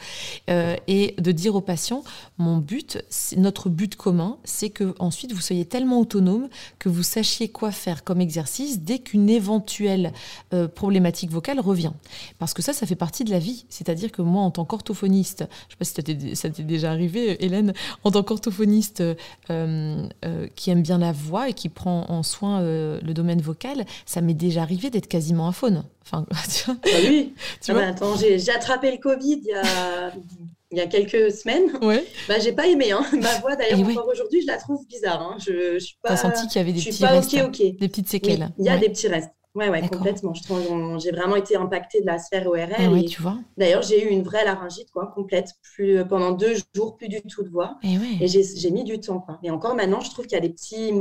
Euh, 0.49 0.75
et 0.87 1.15
de 1.17 1.31
dire 1.31 1.55
aux 1.55 1.61
patients, 1.61 2.03
mon 2.37 2.57
but, 2.57 3.03
notre 3.37 3.69
but 3.69 3.95
commun, 3.95 4.37
c'est 4.43 4.69
que 4.69 4.95
ensuite 4.99 5.33
vous 5.33 5.41
soyez 5.41 5.65
tellement 5.65 5.99
autonome 5.99 6.47
que 6.79 6.89
vous 6.89 7.03
sachiez 7.03 7.49
quoi 7.49 7.71
faire 7.71 8.03
comme 8.03 8.21
exercice 8.21 8.79
dès 8.79 8.99
qu'une 8.99 9.29
éventuelle 9.29 10.13
euh, 10.53 10.67
problématique 10.67 11.31
vocale 11.31 11.59
revient. 11.59 11.91
Parce 12.39 12.53
que 12.53 12.61
ça, 12.61 12.73
ça 12.73 12.85
fait 12.85 12.95
partie 12.95 13.23
de 13.23 13.31
la 13.31 13.39
vie. 13.39 13.65
C'est-à-dire 13.69 14.11
que 14.11 14.21
moi, 14.21 14.41
en 14.41 14.51
tant 14.51 14.65
qu'orthophoniste, 14.65 15.39
je 15.39 15.43
ne 15.43 15.69
sais 15.71 15.77
pas 15.77 15.85
si 15.85 16.35
ça 16.35 16.49
t'est 16.49 16.63
déjà 16.63 16.91
arrivé, 16.91 17.43
Hélène, 17.43 17.73
en 18.03 18.11
tant 18.11 18.23
qu'orthophoniste 18.23 19.03
euh, 19.49 20.07
qui 20.55 20.69
aime 20.69 20.81
bien 20.81 20.97
la 20.97 21.11
voix 21.11 21.49
et 21.49 21.53
qui 21.53 21.69
prend 21.69 22.05
en 22.09 22.23
soin 22.23 22.61
le 22.61 23.13
domaine 23.13 23.41
vocal, 23.41 23.85
ça 24.05 24.21
m'est 24.21 24.33
déjà 24.33 24.61
arrivé 24.61 24.89
d'être 24.89 25.07
quasiment 25.07 25.47
un 25.47 25.51
faune. 25.51 25.83
Enfin, 26.11 26.25
tu 26.49 26.65
vois. 26.65 26.75
Ah 26.85 26.97
oui. 27.07 27.33
tu 27.61 27.71
ah 27.71 27.73
vois 27.73 27.83
bah, 27.83 27.87
attends, 27.89 28.15
j'ai 28.37 28.51
attrapé 28.51 28.91
le 28.91 28.97
Covid 28.97 29.41
il 29.43 29.47
y 29.47 29.53
a, 29.53 30.11
il 30.71 30.77
y 30.77 30.81
a 30.81 30.87
quelques 30.87 31.31
semaines. 31.31 31.71
Ouais. 31.81 32.05
Bah, 32.27 32.39
j'ai 32.39 32.53
pas 32.53 32.67
aimé. 32.67 32.91
Hein. 32.91 33.03
Ma 33.13 33.39
voix, 33.39 33.55
d'ailleurs, 33.55 33.79
encore 33.79 34.07
aujourd'hui, 34.07 34.41
je 34.41 34.47
la 34.47 34.57
trouve 34.57 34.85
bizarre. 34.85 35.21
Hein. 35.21 35.37
Je, 35.39 35.73
je 35.73 35.79
suis 35.79 35.97
pas. 36.01 36.15
senti 36.15 36.47
qu'il 36.47 36.57
y 36.57 36.61
avait 36.61 36.73
des 36.73 36.81
petits 36.81 37.05
restes, 37.05 37.35
des 37.59 37.73
petites 37.73 38.07
séquelles. 38.07 38.51
il 38.57 38.65
y 38.65 38.69
a 38.69 38.77
des 38.77 38.89
petits 38.89 39.07
restes. 39.07 39.31
Ouais, 39.55 39.67
ouais, 39.69 39.81
complètement. 39.89 40.33
J'ai 40.99 41.11
vraiment 41.11 41.35
été 41.35 41.55
impactée 41.55 42.01
de 42.01 42.05
la 42.05 42.19
sphère 42.19 42.47
ORL. 42.47 42.69
Ah 42.77 42.89
ouais, 42.91 43.03
tu 43.05 43.21
vois. 43.21 43.37
D'ailleurs, 43.57 43.81
j'ai 43.81 44.05
eu 44.05 44.09
une 44.09 44.21
vraie 44.21 44.45
laryngite, 44.45 44.91
quoi, 44.91 45.11
complète. 45.13 45.49
Plus, 45.73 46.05
pendant 46.07 46.31
deux 46.31 46.53
jours, 46.75 46.95
plus 46.95 47.09
du 47.09 47.21
tout 47.23 47.43
de 47.43 47.49
voix. 47.49 47.77
Et, 47.81 47.97
ouais. 47.97 48.17
et 48.21 48.27
j'ai 48.27 48.71
mis 48.71 48.83
du 48.83 48.99
temps, 48.99 49.19
quoi. 49.19 49.39
Et 49.43 49.49
encore 49.49 49.75
maintenant, 49.75 50.01
je 50.01 50.11
trouve 50.11 50.27
qu'il 50.27 50.35
y 50.35 50.37
a 50.37 50.41
des 50.41 50.51
petits, 50.53 50.93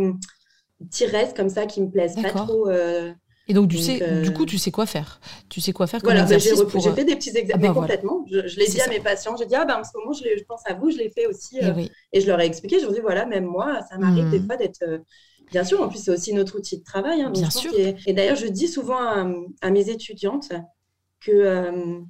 petits 0.80 1.06
restes 1.06 1.36
comme 1.36 1.50
ça 1.50 1.66
qui 1.66 1.82
me 1.82 1.90
plaisent 1.90 2.16
pas 2.20 2.30
trop. 2.30 2.68
Euh, 2.68 3.12
Et 3.48 3.54
donc, 3.54 3.66
du, 3.66 3.78
sais, 3.78 4.22
du 4.22 4.32
coup, 4.32 4.44
tu 4.44 4.58
sais 4.58 4.70
quoi 4.70 4.84
faire. 4.86 5.20
Tu 5.48 5.60
sais 5.60 5.72
quoi 5.72 5.86
faire 5.86 6.00
comme 6.02 6.10
voilà, 6.12 6.24
bah, 6.26 6.34
exercice 6.34 6.58
j'ai, 6.60 6.66
pour... 6.66 6.94
fait 6.94 7.04
des 7.04 7.16
petits 7.16 7.30
exercices, 7.30 7.54
Ah 7.54 7.58
bah, 7.58 7.72
complètement. 7.80 8.24
Je, 8.30 8.46
je 8.46 8.58
l'ai 8.58 8.66
dit 8.66 8.80
à 8.80 8.88
mes 8.88 9.00
patients. 9.00 9.36
J'ai 9.36 9.46
dit, 9.46 9.54
ah 9.54 9.64
ben, 9.64 9.80
en 9.80 9.84
ce 9.84 9.90
moment, 9.96 10.12
je, 10.12 10.44
pense 10.44 10.60
à 10.66 10.74
vous, 10.74 10.90
je 10.90 10.98
l'ai 10.98 11.08
fait 11.10 11.26
aussi. 11.26 11.58
Eh 11.60 11.64
euh, 11.64 11.72
oui. 11.74 11.90
Et 12.12 12.20
je 12.20 12.26
leur 12.26 12.40
ai 12.40 12.46
expliqué, 12.46 12.76
je 12.78 12.82
leur 12.82 12.92
ai 12.92 12.96
dit, 12.96 13.00
voilà, 13.00 13.24
même 13.26 13.44
moi, 13.46 13.80
ça 13.90 13.96
m'arrive 13.98 14.28
des 14.30 14.40
fois 14.40 14.56
d'être. 14.56 14.82
euh, 14.86 14.98
bien 15.50 15.64
sûr, 15.64 15.80
en 15.82 15.88
plus, 15.88 15.98
c'est 16.02 16.10
aussi 16.10 16.34
notre 16.34 16.58
outil 16.58 16.78
de 16.78 16.84
travail. 16.84 17.22
hein, 17.22 17.30
Bien 17.30 17.48
sûr. 17.50 17.72
est- 17.78 17.96
Et 18.06 18.12
d'ailleurs, 18.12 18.36
je 18.36 18.46
dis 18.46 18.68
souvent 18.68 18.98
à, 19.00 19.26
à 19.62 19.70
mes 19.70 19.88
étudiantes 19.88 20.52
que 21.20 21.32
euh, 21.32 22.00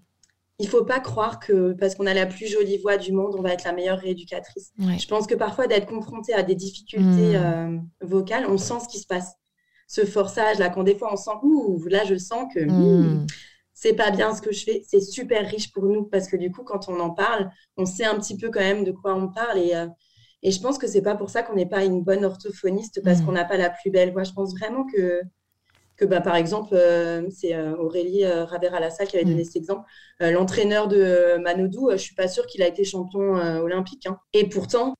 il 0.59 0.69
faut 0.69 0.85
pas 0.85 0.99
croire 0.99 1.39
que 1.39 1.73
parce 1.75 1.95
qu'on 1.95 2.07
a 2.07 2.15
la 2.15 2.27
plus 2.27 2.49
jolie 2.49 2.79
voix 2.79 2.97
du 2.97 3.13
monde, 3.13 3.37
on 3.39 3.43
va 3.43 3.53
être 3.53 3.63
la 3.65 3.73
meilleure 3.73 3.99
rééducatrice. 4.01 4.73
Ouais. 4.81 4.99
Je 4.99 5.07
pense 5.07 5.29
que 5.29 5.37
parfois, 5.37 5.69
d'être 5.69 5.87
confronté 5.87 6.35
à 6.35 6.43
des 6.43 6.57
difficultés 6.57 7.37
euh, 7.37 7.77
vocales, 8.01 8.45
on 8.49 8.59
sent 8.59 8.81
ce 8.83 8.89
qui 8.89 8.99
se 8.99 9.07
passe. 9.07 9.35
Ce 9.89 10.05
forçage, 10.07 10.59
là, 10.61 10.71
quand 10.71 10.85
des 10.85 10.97
fois 10.97 11.11
on 11.13 11.17
sent, 11.17 11.33
ouh, 11.43 11.85
là, 11.89 12.05
je 12.05 12.17
sens 12.17 12.47
que. 12.55 12.61
hmm, 12.61 13.25
Hmm. 13.25 13.27
c'est 13.75 13.95
pas 13.95 14.11
bien 14.13 14.35
ce 14.35 14.43
que 14.43 14.53
je 14.53 14.65
fais, 14.65 14.83
c'est 14.87 15.01
super 15.01 15.49
riche 15.49 15.73
pour 15.73 15.85
nous 15.87 16.05
parce 16.05 16.29
que 16.29 16.37
du 16.37 16.51
coup, 16.53 16.65
quand 16.65 16.89
on 16.89 17.01
en 17.01 17.11
parle, 17.11 17.51
on 17.77 17.87
sait 17.87 18.05
un 18.05 18.17
petit 18.19 18.37
peu 18.37 18.51
quand 18.51 18.61
même 18.61 18.85
de 18.85 18.93
quoi 18.93 19.15
on 19.15 19.29
parle 19.29 19.59
et, 19.59 19.75
euh, 19.77 19.87
et 20.43 20.51
je 20.53 20.61
pense 20.61 20.79
que 20.79 20.87
c'est 20.89 21.03
pas 21.03 21.17
pour 21.17 21.31
ça 21.31 21.43
qu'on 21.43 21.55
n'est 21.57 21.67
pas 21.69 21.85
une 21.85 22.03
bonne 22.03 22.25
orthophoniste 22.25 23.03
parce 23.05 23.21
Mm. 23.21 23.27
qu'on 23.27 23.33
n'a 23.33 23.45
pas 23.45 23.57
la 23.57 23.71
plus 23.71 23.91
belle 23.91 24.13
voix. 24.13 24.25
Je 24.25 24.33
pense 24.33 24.53
vraiment 24.57 24.85
que, 24.87 25.23
que 25.97 26.05
bah, 26.05 26.21
par 26.21 26.37
exemple, 26.37 26.75
euh, 26.75 27.29
c'est 27.31 27.55
euh, 27.55 27.77
Aurélie 27.77 28.25
euh, 28.25 28.47
qui 28.47 29.17
avait 29.17 29.25
donné 29.25 29.45
cet 29.45 29.57
exemple. 29.57 29.89
L'entraîneur 30.21 30.89
de 30.89 31.39
Manodou, 31.43 31.91
je 31.93 31.97
suis 31.97 32.15
pas 32.15 32.29
sûre 32.29 32.47
qu'il 32.47 32.63
a 32.63 32.69
été 32.69 32.85
champion 32.85 33.35
olympique 33.63 34.07
hein. 34.07 34.19
et 34.33 34.49
pourtant, 34.49 34.95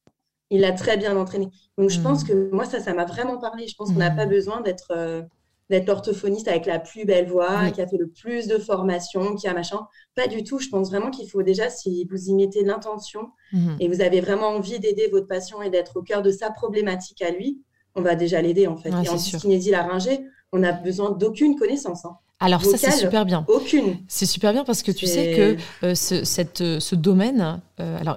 il 0.51 0.65
a 0.65 0.73
très 0.73 0.97
bien 0.97 1.17
entraîné. 1.17 1.49
Donc 1.77 1.91
je 1.91 2.01
pense 2.01 2.25
que 2.25 2.51
moi, 2.53 2.65
ça, 2.65 2.81
ça 2.81 2.95
m'a 2.95 3.05
vraiment 3.05 3.39
parlé. 3.39 3.67
Je 3.69 3.75
pense 3.77 3.91
qu'on 3.93 3.99
n'a 3.99 4.11
Mm. 4.11 4.17
pas 4.17 4.27
besoin 4.27 4.61
d'être. 4.61 4.93
euh, 4.93 5.23
d'être 5.71 5.87
l'orthophoniste 5.87 6.49
avec 6.49 6.65
la 6.65 6.79
plus 6.79 7.05
belle 7.05 7.29
voix, 7.29 7.61
Oui. 7.65 7.73
qui 7.73 7.83
a 7.83 7.87
fait 7.87 7.99
le 7.99 8.07
plus 8.09 8.47
de 8.47 8.57
formation, 8.57 9.35
qui 9.37 9.47
a 9.49 9.53
machin. 9.53 9.81
Pas 10.15 10.27
du 10.27 10.43
tout. 10.43 10.59
Je 10.59 10.71
pense 10.71 10.89
vraiment 10.89 11.11
qu'il 11.11 11.29
faut 11.29 11.43
déjà, 11.43 11.69
si 11.69 12.07
vous 12.11 12.31
y 12.31 12.33
mettez 12.35 12.65
l'intention 12.65 13.29
Mhm. 13.53 13.77
et 13.79 13.87
vous 13.87 14.01
avez 14.01 14.23
vraiment 14.23 14.47
envie 14.49 14.79
d'aider 14.81 15.09
votre 15.13 15.27
patient 15.27 15.61
et 15.61 15.69
d'être 15.69 15.99
au 15.99 16.03
cœur 16.03 16.23
de 16.23 16.31
sa 16.31 16.51
problématique 16.51 17.21
à 17.21 17.31
lui, 17.33 17.59
on 17.95 18.01
va 18.01 18.15
déjà 18.15 18.41
l'aider 18.41 18.67
en 18.67 18.79
fait. 18.79 18.89
Et 18.89 18.95
en 19.11 19.15
dyskinésie 19.15 19.71
laryngée, 19.71 20.21
on 20.53 20.61
n'a 20.61 20.73
besoin 20.73 21.11
d'aucune 21.11 21.55
connaissance. 21.55 22.07
hein. 22.07 22.17
Alors 22.41 22.65
ça, 22.65 22.79
c'est 22.79 22.91
super 22.93 23.27
bien. 23.27 23.45
Aucune. 23.47 23.99
C'est 24.09 24.25
super 24.25 24.55
bien 24.55 24.65
parce 24.65 24.83
que 24.83 24.91
tu 24.91 25.05
sais 25.07 25.35
que 25.37 25.85
euh, 25.87 25.95
ce, 25.95 26.25
cette, 26.25 26.63
euh, 26.63 26.81
ce 26.81 26.95
domaine, 26.95 27.61
euh, 27.79 27.99
alors 28.01 28.17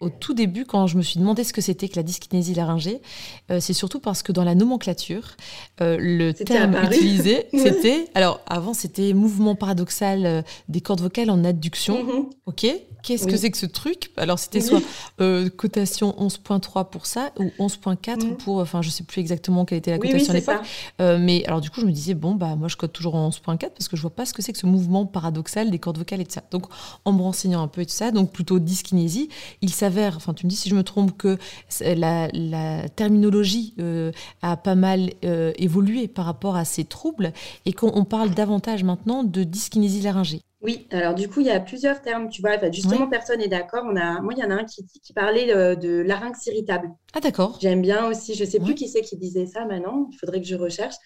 au 0.00 0.08
tout 0.08 0.32
début, 0.32 0.64
quand 0.64 0.86
je 0.86 0.96
me 0.96 1.02
suis 1.02 1.20
demandé 1.20 1.44
ce 1.44 1.52
que 1.52 1.60
c'était 1.60 1.88
que 1.88 1.96
la 1.96 2.02
dyskinésie 2.02 2.54
laryngée, 2.54 3.02
euh, 3.50 3.60
c'est 3.60 3.74
surtout 3.74 4.00
parce 4.00 4.22
que 4.22 4.32
dans 4.32 4.44
la 4.44 4.54
nomenclature, 4.54 5.36
euh, 5.82 5.98
le 6.00 6.32
terme 6.32 6.74
apparu. 6.74 6.94
utilisé, 6.96 7.46
c'était, 7.52 8.06
alors 8.14 8.40
avant 8.46 8.72
c'était 8.72 9.12
mouvement 9.12 9.54
paradoxal 9.54 10.24
euh, 10.24 10.42
des 10.68 10.80
cordes 10.80 11.00
vocales 11.02 11.28
en 11.30 11.44
adduction, 11.44 12.02
Mhm. 12.02 12.26
ok 12.46 12.66
Qu'est-ce 13.02 13.26
que 13.26 13.34
c'est 13.38 13.50
que 13.50 13.56
ce 13.56 13.64
truc? 13.64 14.10
Alors 14.18 14.38
c'était 14.38 14.60
Oui. 14.60 14.68
soit 15.16 15.48
cotation 15.56 16.14
11.3 16.18 16.90
pour 16.90 17.06
ça 17.06 17.32
ou 17.38 17.50
11.4 17.58 18.26
Mhm. 18.26 18.36
pour, 18.36 18.58
enfin 18.58 18.82
je 18.82 18.90
sais 18.90 19.04
plus 19.04 19.20
exactement 19.22 19.64
quelle 19.64 19.78
était 19.78 19.90
la 19.90 19.96
Oui, 19.96 20.10
oui, 20.12 20.22
cotation 20.22 20.34
à 20.34 20.36
l'époque. 20.36 21.18
mais 21.18 21.42
alors 21.46 21.62
du 21.62 21.70
coup, 21.70 21.80
je 21.80 21.86
me 21.86 21.92
disais, 21.92 22.12
bon, 22.12 22.34
bah 22.34 22.56
moi 22.56 22.68
je 22.68 22.76
code 22.76 22.92
toujours 22.92 23.14
en 23.14 23.26
11.4 23.30 23.70
parce 23.70 23.88
que 23.88 23.96
je 23.96 24.02
vois 24.02 24.10
pas 24.14 24.26
ce 24.26 24.34
que 24.34 24.42
c'est 24.42 24.52
que 24.52 24.58
ce 24.58 24.66
mouvement 24.66 25.06
paradoxal 25.06 25.70
des 25.70 25.78
cordes 25.78 25.96
vocales 25.96 26.20
et 26.20 26.24
de 26.24 26.30
ça. 26.32 26.42
Donc 26.50 26.66
en 27.06 27.12
me 27.14 27.22
renseignant 27.22 27.62
un 27.62 27.68
peu 27.68 27.80
et 27.80 27.86
tout 27.86 27.94
ça, 27.94 28.10
donc 28.10 28.32
plutôt 28.32 28.58
dyskinésie, 28.58 29.30
il 29.62 29.70
s'avère, 29.70 29.89
enfin 30.16 30.34
tu 30.34 30.46
me 30.46 30.50
dis 30.50 30.56
si 30.56 30.68
je 30.68 30.74
me 30.74 30.82
trompe, 30.82 31.16
que 31.16 31.38
la, 31.80 32.28
la 32.32 32.88
terminologie 32.88 33.74
euh, 33.78 34.12
a 34.42 34.56
pas 34.56 34.74
mal 34.74 35.10
euh, 35.24 35.52
évolué 35.56 36.08
par 36.08 36.24
rapport 36.24 36.56
à 36.56 36.64
ces 36.64 36.84
troubles 36.84 37.32
et 37.66 37.72
qu'on 37.72 37.92
on 37.94 38.04
parle 38.04 38.30
davantage 38.30 38.84
maintenant 38.84 39.24
de 39.24 39.44
dyskinésie 39.44 40.02
laryngée. 40.02 40.40
Oui, 40.62 40.86
alors 40.90 41.14
du 41.14 41.26
coup, 41.26 41.40
il 41.40 41.46
y 41.46 41.50
a 41.50 41.58
plusieurs 41.58 42.02
termes, 42.02 42.28
tu 42.28 42.42
vois. 42.42 42.56
Enfin, 42.56 42.70
justement, 42.70 43.08
personne 43.08 43.38
n'est 43.38 43.48
d'accord. 43.48 43.82
On 43.86 43.96
a... 43.96 44.20
Moi, 44.20 44.34
il 44.36 44.40
y 44.40 44.44
en 44.44 44.50
a 44.50 44.56
un 44.56 44.64
qui, 44.64 44.84
qui 45.02 45.12
parlait 45.14 45.54
euh, 45.54 45.74
de 45.74 46.00
larynx 46.00 46.46
irritable. 46.46 46.90
Ah 47.14 47.20
d'accord. 47.20 47.58
J'aime 47.62 47.80
bien 47.80 48.06
aussi, 48.06 48.34
je 48.34 48.44
sais 48.44 48.60
plus 48.60 48.74
qui 48.74 48.86
c'est 48.88 49.00
qui 49.00 49.16
disait 49.16 49.46
ça 49.46 49.64
maintenant, 49.64 50.08
il 50.12 50.18
faudrait 50.18 50.40
que 50.40 50.46
je 50.46 50.56
recherche. 50.56 50.96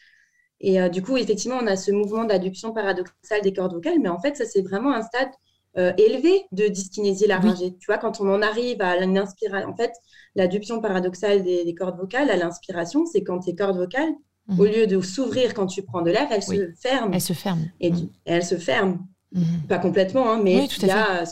Et 0.61 0.81
euh, 0.81 0.89
du 0.89 1.03
coup, 1.03 1.17
effectivement, 1.17 1.59
on 1.63 1.67
a 1.69 1.77
ce 1.77 1.93
mouvement 1.93 2.25
d'adduction 2.25 2.73
paradoxale 2.73 3.43
des 3.43 3.53
cordes 3.53 3.75
vocales, 3.75 4.01
mais 4.01 4.09
en 4.09 4.19
fait, 4.19 4.37
ça, 4.37 4.45
c'est 4.45 4.63
vraiment 4.63 4.93
un 4.93 5.03
stade 5.03 5.29
euh, 5.79 5.93
élevé 5.99 6.45
de 6.53 6.67
dyskinésie 6.69 7.27
laryngée. 7.27 7.77
Tu 7.79 7.87
vois, 7.87 7.99
quand 7.99 8.21
on 8.21 8.33
en 8.33 8.43
arrive 8.43 8.81
à 8.81 8.97
une 9.03 9.19
inspiration, 9.19 9.69
en 9.69 9.77
fait, 9.77 9.93
l'adduction 10.37 10.81
paradoxale 10.81 11.43
des, 11.43 11.65
des 11.65 11.75
cordes 11.75 11.99
vocales 11.99 12.31
à 12.31 12.37
l'inspiration, 12.37 13.07
c'est 13.07 13.23
quand 13.23 13.41
tes 13.41 13.55
cordes 13.55 13.77
vocales, 13.77 14.13
Mhm. 14.47 14.61
au 14.61 14.65
lieu 14.67 14.87
de 14.87 15.01
s'ouvrir 15.01 15.55
quand 15.55 15.67
tu 15.67 15.83
prends 15.83 16.03
de 16.03 16.11
l'air, 16.11 16.27
elles 16.31 16.43
Oui. 16.49 16.59
se 16.59 16.71
ferment. 16.81 17.11
Elle 17.15 17.21
se 17.23 17.33
ferme. 17.33 17.61
Et 17.81 17.91
du- 17.91 18.09
elles 18.27 18.45
se 18.45 18.57
ferment, 18.57 18.99
Mhm. 19.33 19.63
pas 19.69 19.79
complètement, 19.79 20.31
hein, 20.31 20.41
mais 20.45 20.57
Oui, 20.61 20.69
tout 20.69 20.83
à 20.83 20.85
il 20.85 20.89
y 20.89 20.93
a, 20.93 21.25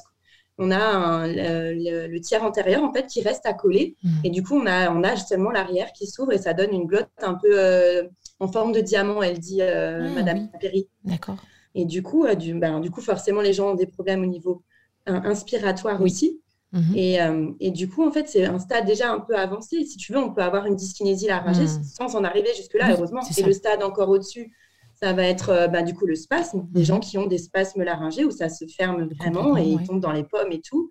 on 0.58 0.70
a 0.70 0.78
un- 0.78 1.26
le, 1.26 1.74
le- 1.74 2.06
le 2.06 2.20
tiers 2.22 2.42
antérieur, 2.42 2.82
en 2.82 2.90
fait, 2.92 3.06
qui 3.06 3.20
reste 3.22 3.44
à 3.44 3.52
coller. 3.52 3.96
Mhm. 4.02 4.12
Et 4.24 4.30
du 4.30 4.42
coup, 4.42 4.56
on 4.56 4.64
a, 4.66 4.90
on 4.90 5.02
a 5.02 5.14
seulement 5.16 5.50
l'arrière 5.50 5.92
qui 5.92 6.06
s'ouvre 6.06 6.32
et 6.32 6.38
ça 6.38 6.54
donne 6.54 6.72
une 6.72 6.86
glotte 6.86 7.10
un 7.22 7.34
peu 7.34 7.50
euh, 7.52 8.04
en 8.40 8.48
forme 8.48 8.72
de 8.72 8.80
diamant, 8.80 9.22
elle 9.22 9.38
dit 9.38 9.60
euh, 9.60 10.06
Ah, 10.08 10.14
Madame 10.14 10.48
Perry. 10.58 10.88
D'accord. 11.04 11.36
Et 11.74 11.84
du 11.84 12.02
coup, 12.02 12.24
euh, 12.24 12.34
du, 12.34 12.54
ben, 12.54 12.80
du 12.80 12.90
coup, 12.90 13.00
forcément, 13.00 13.40
les 13.40 13.52
gens 13.52 13.70
ont 13.72 13.74
des 13.74 13.86
problèmes 13.86 14.22
au 14.22 14.26
niveau 14.26 14.62
euh, 15.08 15.20
inspiratoire 15.24 16.00
Oui. 16.00 16.10
aussi. 16.10 16.40
Mhm. 16.72 16.94
Et, 16.96 17.20
euh, 17.20 17.50
et 17.60 17.70
du 17.70 17.88
coup, 17.88 18.06
en 18.06 18.10
fait, 18.10 18.28
c'est 18.28 18.44
un 18.46 18.58
stade 18.58 18.86
déjà 18.86 19.12
un 19.12 19.20
peu 19.20 19.36
avancé. 19.36 19.84
Si 19.84 19.96
tu 19.96 20.12
veux, 20.12 20.18
on 20.18 20.32
peut 20.32 20.42
avoir 20.42 20.66
une 20.66 20.76
dyskinésie 20.76 21.26
laryngée 21.26 21.64
Mm. 21.64 21.82
sans 21.84 22.16
en 22.16 22.24
arriver 22.24 22.48
jusque-là, 22.56 22.86
Oui, 22.88 22.94
heureusement. 22.96 23.22
c'est 23.22 23.40
Et 23.42 23.44
le 23.44 23.52
stade 23.52 23.82
encore 23.82 24.08
au-dessus, 24.08 24.52
ça 24.94 25.12
va 25.12 25.24
être 25.24 25.50
euh, 25.50 25.66
ben, 25.68 25.82
du 25.82 25.92
coup 25.94 26.06
le 26.06 26.14
spasme. 26.14 26.66
Des 26.70 26.80
Mhm. 26.80 26.86
gens 26.86 27.00
qui 27.00 27.18
ont 27.18 27.26
des 27.26 27.38
spasmes 27.38 27.82
laryngés 27.82 28.24
où 28.24 28.30
ça 28.30 28.48
se 28.48 28.64
ferme 28.66 29.08
vraiment 29.18 29.56
et 29.56 29.64
ils 29.64 29.76
ouais. 29.76 29.84
tombent 29.84 30.00
dans 30.00 30.12
les 30.12 30.24
pommes 30.24 30.52
et 30.52 30.60
tout. 30.60 30.88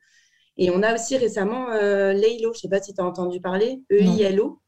Et 0.57 0.69
on 0.69 0.83
a 0.83 0.93
aussi 0.93 1.17
récemment 1.17 1.69
euh, 1.71 2.11
l'EILO, 2.13 2.51
je 2.53 2.57
ne 2.57 2.61
sais 2.61 2.69
pas 2.69 2.81
si 2.81 2.93
tu 2.93 3.01
as 3.01 3.05
entendu 3.05 3.39
parler, 3.41 3.81
E-I-L-O. 3.91 4.59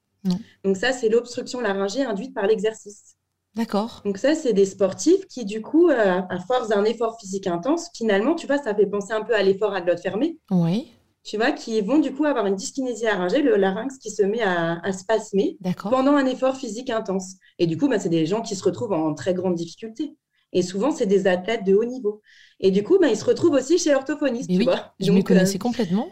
Donc 0.64 0.78
ça, 0.78 0.94
c'est 0.94 1.10
l'obstruction 1.10 1.60
laryngée 1.60 2.04
induite 2.04 2.34
par 2.34 2.48
l'exercice. 2.48 3.18
D'accord. 3.56 4.02
Donc 4.04 4.18
ça, 4.18 4.34
c'est 4.36 4.54
des 4.54 4.66
sportifs 4.66 5.28
qui, 5.28 5.46
du 5.46 5.62
coup, 5.62 5.90
euh, 5.90 6.22
à 6.30 6.40
force 6.48 6.70
d'un 6.70 6.84
effort 6.86 7.18
physique 7.20 7.48
intense, 7.48 7.90
finalement, 7.96 8.34
tu 8.36 8.48
vois, 8.48 8.58
ça 8.58 8.74
fait 8.74 8.88
penser 8.88 9.14
un 9.14 9.22
peu 9.22 9.36
à 9.36 9.44
l'effort 9.44 9.74
à 9.74 9.82
glotte 9.82 10.00
fermée, 10.00 10.40
Oui. 10.50 10.92
tu 11.24 11.38
vois, 11.38 11.52
qui 11.52 11.80
vont 11.82 12.00
du 12.00 12.12
coup 12.14 12.26
avoir 12.26 12.48
une 12.48 12.56
dyskinésie 12.56 13.04
laryngée, 13.06 13.42
le 13.44 13.56
larynx 13.56 13.98
qui 14.00 14.10
se 14.10 14.24
met 14.24 14.42
à, 14.42 14.80
à 14.84 14.92
spasmer 14.92 15.58
pendant 15.84 16.16
un 16.16 16.26
effort 16.26 16.56
physique 16.58 16.90
intense. 16.90 17.36
Et 17.60 17.68
du 17.68 17.78
coup, 17.78 17.88
bah, 17.88 18.00
c'est 18.00 18.10
des 18.10 18.26
gens 18.26 18.42
qui 18.42 18.56
se 18.56 18.64
retrouvent 18.64 18.94
en 18.94 19.14
très 19.14 19.34
grande 19.36 19.56
difficulté. 19.56 20.16
Et 20.52 20.62
souvent, 20.62 20.92
c'est 20.92 21.06
des 21.08 21.26
athlètes 21.28 21.64
de 21.64 21.74
haut 21.76 21.86
niveau. 21.86 22.22
Et 22.60 22.72
du 22.72 22.84
coup, 22.84 22.98
bah, 23.00 23.08
ils 23.08 23.18
se 23.18 23.26
retrouvent 23.26 23.54
aussi 23.54 23.78
chez 23.78 23.92
l'orthophoniste, 23.92 24.50
oui, 24.50 24.64
vois. 24.66 24.94
je 25.00 25.12
me 25.12 25.20
euh, 25.20 25.24
connaissais 25.24 25.58
complètement. 25.60 26.08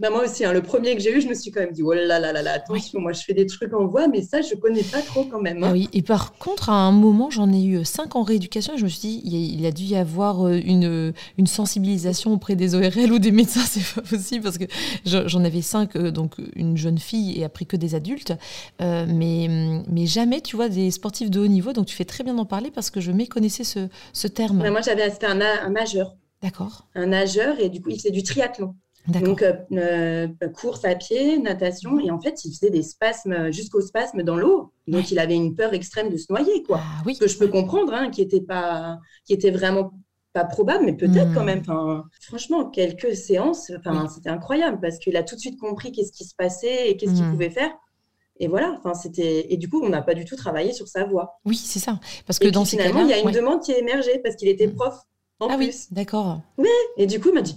Bah, 0.00 0.10
moi 0.10 0.24
aussi, 0.24 0.44
hein, 0.44 0.52
le 0.52 0.62
premier 0.62 0.94
que 0.96 1.00
j'ai 1.02 1.16
eu, 1.16 1.20
je 1.20 1.28
me 1.28 1.34
suis 1.34 1.50
quand 1.50 1.60
même 1.60 1.72
dit, 1.72 1.82
oh 1.82 1.92
là 1.92 2.04
là 2.18 2.32
là 2.32 2.42
là, 2.42 2.52
attention, 2.52 3.00
moi 3.00 3.12
je 3.12 3.22
fais 3.22 3.34
des 3.34 3.46
trucs 3.46 3.72
en 3.74 3.86
voix, 3.86 4.08
mais 4.08 4.22
ça, 4.22 4.42
je 4.42 4.54
connais 4.56 4.82
pas 4.84 5.02
trop 5.02 5.24
quand 5.24 5.40
même. 5.40 5.62
Ah 5.62 5.68
hein. 5.68 5.72
oui, 5.72 5.88
et 5.92 6.02
par 6.02 6.32
contre, 6.34 6.68
à 6.68 6.74
un 6.74 6.90
moment, 6.92 7.30
j'en 7.30 7.50
ai 7.52 7.64
eu 7.64 7.84
cinq 7.84 8.16
en 8.16 8.22
rééducation 8.22 8.74
et 8.74 8.76
je 8.78 8.84
me 8.84 8.88
suis 8.88 9.00
dit, 9.00 9.22
il 9.24 9.64
a, 9.64 9.70
dû 9.72 9.84
y 9.84 9.96
avoir 9.96 10.46
euh, 10.46 10.60
une, 10.62 11.14
une 11.38 11.46
sensibilisation 11.46 12.32
auprès 12.34 12.54
des 12.56 12.74
ORL 12.74 13.12
ou 13.12 13.18
des 13.18 13.30
médecins, 13.30 13.60
c'est 13.66 13.94
pas 13.94 14.02
possible 14.02 14.42
parce 14.42 14.58
que 14.58 14.64
je- 15.06 15.26
j'en 15.28 15.44
avais 15.44 15.62
cinq, 15.62 15.96
euh, 15.96 16.10
donc 16.10 16.34
une 16.56 16.76
jeune 16.76 16.98
fille 16.98 17.38
et 17.38 17.44
après 17.44 17.64
que 17.64 17.76
des 17.76 17.94
adultes, 17.94 18.32
Euh, 18.82 19.06
mais, 19.08 19.48
mais 19.88 20.06
jamais, 20.06 20.40
tu 20.40 20.56
vois, 20.56 20.68
des 20.68 20.90
sportifs 20.90 21.30
de 21.30 21.40
haut 21.40 21.46
niveau, 21.46 21.72
donc 21.72 21.86
tu 21.86 21.94
fais 21.96 22.04
très 22.04 22.24
bien 22.24 22.34
d'en 22.34 22.44
parler 22.44 22.70
parce 22.70 22.90
que 22.90 23.00
je 23.00 23.12
méconnaissais 23.12 23.64
ce, 23.64 23.88
ce 24.12 24.26
terme. 24.28 24.58
Mais 24.62 24.70
moi, 24.70 24.80
j'avais, 24.82 25.08
c'était 25.10 25.26
un, 25.26 25.40
un 25.40 25.70
nageur, 25.70 26.16
D'accord, 26.42 26.86
un 26.94 27.06
nageur, 27.06 27.58
et 27.60 27.68
du 27.70 27.80
coup, 27.80 27.90
il 27.90 27.96
faisait 27.96 28.10
du 28.10 28.22
triathlon. 28.22 28.74
Donc, 29.06 29.42
euh, 29.42 29.52
euh, 29.72 30.28
course 30.54 30.84
à 30.84 30.94
pied, 30.94 31.38
natation, 31.38 32.00
et 32.00 32.10
en 32.10 32.20
fait, 32.20 32.44
il 32.44 32.52
faisait 32.54 32.70
des 32.70 32.82
spasmes 32.82 33.50
jusqu'au 33.52 33.80
spasme 33.82 34.22
dans 34.22 34.36
l'eau. 34.36 34.72
Donc, 34.88 35.02
Ouais. 35.02 35.08
il 35.10 35.18
avait 35.18 35.34
une 35.34 35.54
peur 35.54 35.74
extrême 35.74 36.08
de 36.08 36.16
se 36.16 36.26
noyer, 36.30 36.62
quoi. 36.62 36.80
Ah 36.82 37.02
oui, 37.04 37.14
Ce 37.14 37.20
que 37.20 37.28
je 37.28 37.36
peux 37.38 37.48
comprendre, 37.48 37.92
hein, 37.92 38.10
qui 38.10 38.22
était 38.22 38.40
pas, 38.40 38.98
qui 39.26 39.34
était 39.34 39.50
vraiment 39.50 39.92
pas 40.32 40.44
probable, 40.44 40.86
mais 40.86 40.94
peut-être 40.94 41.30
Hmm. 41.30 41.34
quand 41.34 41.44
même. 41.44 41.60
Enfin, 41.60 42.04
franchement, 42.22 42.64
quelques 42.70 43.14
séances, 43.14 43.70
enfin, 43.78 44.04
Oui. 44.04 44.08
c'était 44.14 44.30
incroyable 44.30 44.80
parce 44.80 44.98
qu'il 44.98 45.16
a 45.16 45.22
tout 45.22 45.34
de 45.36 45.40
suite 45.40 45.60
compris 45.60 45.92
qu'est-ce 45.92 46.10
qui 46.10 46.24
se 46.24 46.34
passait 46.34 46.88
et 46.90 46.96
qu'est-ce 46.96 47.12
qu'il 47.14 47.24
Hmm. 47.26 47.30
pouvait 47.32 47.50
faire. 47.50 47.70
Et 48.40 48.48
voilà, 48.48 48.74
enfin, 48.78 48.94
c'était. 48.94 49.52
Et 49.52 49.56
du 49.58 49.68
coup, 49.68 49.80
on 49.84 49.88
n'a 49.90 50.02
pas 50.02 50.14
du 50.14 50.24
tout 50.24 50.34
travaillé 50.34 50.72
sur 50.72 50.88
sa 50.88 51.04
voix. 51.04 51.38
oui, 51.44 51.54
c'est 51.56 51.78
ça. 51.78 52.00
Parce 52.26 52.38
que 52.40 52.46
Et 52.48 52.50
dans 52.50 52.62
puis, 52.62 52.70
ces 52.70 52.76
finalement, 52.78 53.02
il 53.02 53.10
y 53.10 53.12
a 53.12 53.18
une 53.20 53.26
ouais. 53.26 53.32
demande 53.32 53.60
qui 53.62 53.70
est 53.72 53.78
émergée 53.78 54.18
parce 54.24 54.34
qu'il 54.34 54.48
était 54.48 54.66
Hmm. 54.66 54.74
prof 54.74 54.94
en 55.40 55.48
Ah 55.50 55.56
plus. 55.56 55.66
oui, 55.66 55.74
d'accord. 55.92 56.40
Et 56.96 57.06
du 57.06 57.20
coup, 57.20 57.28
il 57.28 57.34
m'a 57.34 57.42
dit, 57.42 57.54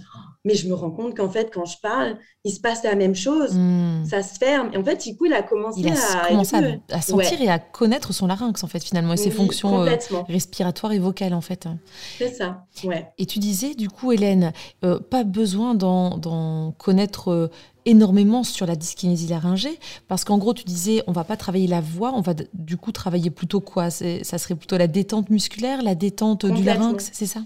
mais 0.48 0.54
je 0.54 0.66
me 0.66 0.74
rends 0.74 0.90
compte 0.90 1.14
qu'en 1.14 1.28
fait, 1.28 1.50
quand 1.52 1.66
je 1.66 1.76
parle, 1.82 2.16
il 2.42 2.52
se 2.52 2.58
passe 2.58 2.82
la 2.82 2.94
même 2.94 3.14
chose. 3.14 3.50
Hmm. 3.52 4.02
Ça 4.06 4.22
se 4.22 4.38
ferme. 4.38 4.70
Et 4.72 4.78
en 4.78 4.82
fait, 4.82 4.96
du 5.06 5.14
coup, 5.14 5.26
il 5.26 5.32
a 5.34 5.42
commencé 5.42 5.80
Il 5.80 5.88
a 5.88 5.92
à. 5.92 6.28
commencé 6.28 6.56
à, 6.90 7.02
sentir 7.02 7.42
et 7.42 7.50
à 7.50 7.58
connaître 7.58 8.14
son 8.14 8.26
larynx, 8.26 8.64
en 8.64 8.66
fait, 8.66 8.82
finalement, 8.82 9.12
et 9.12 9.18
ses 9.18 9.28
oui, 9.28 9.36
fonctions 9.36 9.82
euh, 9.82 9.94
respiratoires 10.26 10.92
et 10.92 10.98
vocales, 10.98 11.34
en 11.34 11.42
fait. 11.42 11.68
C'est 12.16 12.32
ça. 12.32 12.64
Ouais. 12.82 13.06
Et 13.18 13.26
tu 13.26 13.40
disais, 13.40 13.74
du 13.74 13.90
coup, 13.90 14.10
Hélène, 14.10 14.54
euh, 14.84 14.98
pas 14.98 15.22
besoin 15.22 15.74
d'en 15.74 16.16
d'en 16.16 16.72
connaître 16.72 17.30
euh, 17.30 17.50
énormément 17.84 18.42
sur 18.42 18.64
la 18.64 18.74
dyskinésie 18.74 19.28
laryngée 19.28 19.78
parce 20.08 20.24
qu'en 20.24 20.38
gros, 20.38 20.54
tu 20.54 20.64
disais, 20.64 21.02
on 21.06 21.12
va 21.12 21.24
pas 21.24 21.36
travailler 21.36 21.66
la 21.66 21.82
voix, 21.82 22.12
on 22.14 22.22
va 22.22 22.32
du 22.54 22.78
coup 22.78 22.92
travailler 22.92 23.30
plutôt 23.30 23.60
quoi? 23.60 23.90
Ça 23.90 24.38
serait 24.38 24.54
plutôt 24.54 24.78
la 24.78 24.86
détente 24.86 25.28
musculaire, 25.28 25.82
la 25.82 25.94
détente 25.94 26.46
du 26.46 26.62
larynx, 26.62 27.10
c'est 27.12 27.26
ça? 27.26 27.40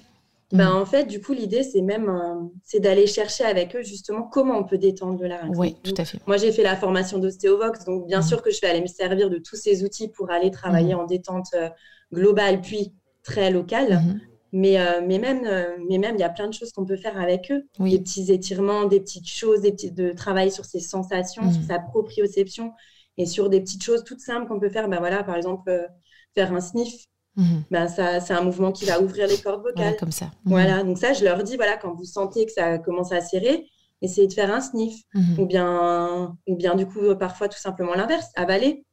Ben, 0.53 0.71
mm. 0.71 0.77
En 0.77 0.87
fait, 0.87 1.07
du 1.07 1.21
coup, 1.21 1.33
l'idée, 1.33 1.62
c'est 1.62 1.81
même 1.81 2.09
euh, 2.09 2.47
c'est 2.62 2.79
d'aller 2.79 3.07
chercher 3.07 3.45
avec 3.45 3.75
eux 3.75 3.83
justement 3.83 4.23
comment 4.23 4.59
on 4.59 4.65
peut 4.65 4.79
détendre 4.79 5.21
le 5.21 5.29
larynx. 5.29 5.59
Oui, 5.59 5.77
tout 5.83 5.95
à 5.97 6.05
fait. 6.05 6.19
Moi, 6.27 6.37
j'ai 6.37 6.53
fait 6.53 6.62
la 6.62 6.77
formation 6.77 7.19
d'ostéovox, 7.19 7.85
donc 7.85 8.07
bien 8.07 8.21
mm. 8.21 8.25
sûr 8.25 8.43
que 8.43 8.51
je 8.51 8.61
vais 8.61 8.69
aller 8.69 8.83
me 8.83 8.87
servir 8.87 9.31
de 9.31 9.38
tous 9.38 9.57
ces 9.57 9.83
outils 9.83 10.09
pour 10.09 10.31
aller 10.31 10.51
travailler 10.51 10.95
mm. 10.95 11.01
en 11.01 11.07
détente 11.07 11.49
euh, 11.55 11.71
globale, 12.12 12.61
puis 12.61 12.93
très 13.23 13.51
locale. 13.51 13.93
Mm-hmm. 13.93 14.21
Mais, 14.55 14.79
euh, 14.79 15.01
mais 15.03 15.19
même, 15.19 15.49
mais 15.88 15.97
même, 15.97 16.17
il 16.17 16.21
y 16.21 16.25
a 16.25 16.29
plein 16.29 16.47
de 16.47 16.53
choses 16.53 16.73
qu'on 16.73 16.85
peut 16.85 16.99
faire 16.99 17.19
avec 17.19 17.51
eux. 17.51 17.65
Des 17.79 17.99
petits 17.99 18.31
étirements, 18.31 18.85
des 18.85 19.01
petites 19.01 19.27
choses, 19.27 19.62
des 19.62 19.73
petits, 19.73 19.91
de 19.91 20.12
travail 20.12 20.51
sur 20.51 20.67
ses 20.67 20.81
sensations, 20.81 21.51
sur 21.51 21.62
sa 21.62 21.79
proprioception 21.79 22.73
et 23.17 23.25
sur 23.25 23.49
des 23.49 23.62
petites 23.62 23.83
choses 23.83 24.05
toutes 24.05 24.21
simples 24.21 24.47
qu'on 24.49 24.61
peut 24.61 24.69
faire. 24.69 24.91
Ben 24.91 24.99
voilà, 24.99 25.25
par 25.25 25.37
exemple, 25.37 25.88
faire 26.35 26.53
un 26.53 26.61
sniff 26.61 27.07
Mhm. 27.37 27.64
Ben 27.71 27.88
ça, 27.88 28.21
c'est 28.21 28.35
un 28.35 28.42
mouvement 28.42 28.73
qui 28.73 28.85
va 28.85 29.01
ouvrir 29.01 29.27
les 29.27 29.38
cordes 29.38 29.62
vocales. 29.62 29.97
comme 29.99 30.12
ça. 30.12 30.27
Mhm. 30.27 30.31
Voilà, 30.45 30.83
donc 30.85 30.99
ça, 30.99 31.12
je 31.12 31.25
leur 31.25 31.42
dis, 31.42 31.57
voilà, 31.57 31.77
quand 31.77 31.95
vous 31.95 32.05
sentez 32.05 32.45
que 32.47 32.53
ça 32.53 32.79
commence 32.79 33.12
à 33.12 33.21
serrer, 33.21 33.66
essayez 34.03 34.27
de 34.27 34.33
faire 34.33 34.53
un 34.53 34.61
sniff. 34.61 35.03
Mhm. 35.14 35.38
Ou, 35.38 35.47
bien, 35.47 36.37
ou 36.47 36.57
bien, 36.57 36.75
du 36.75 36.87
coup, 36.87 37.14
parfois, 37.18 37.49
tout 37.49 37.59
simplement 37.59 37.95
l'inverse, 37.95 38.27
avaler. 38.35 38.85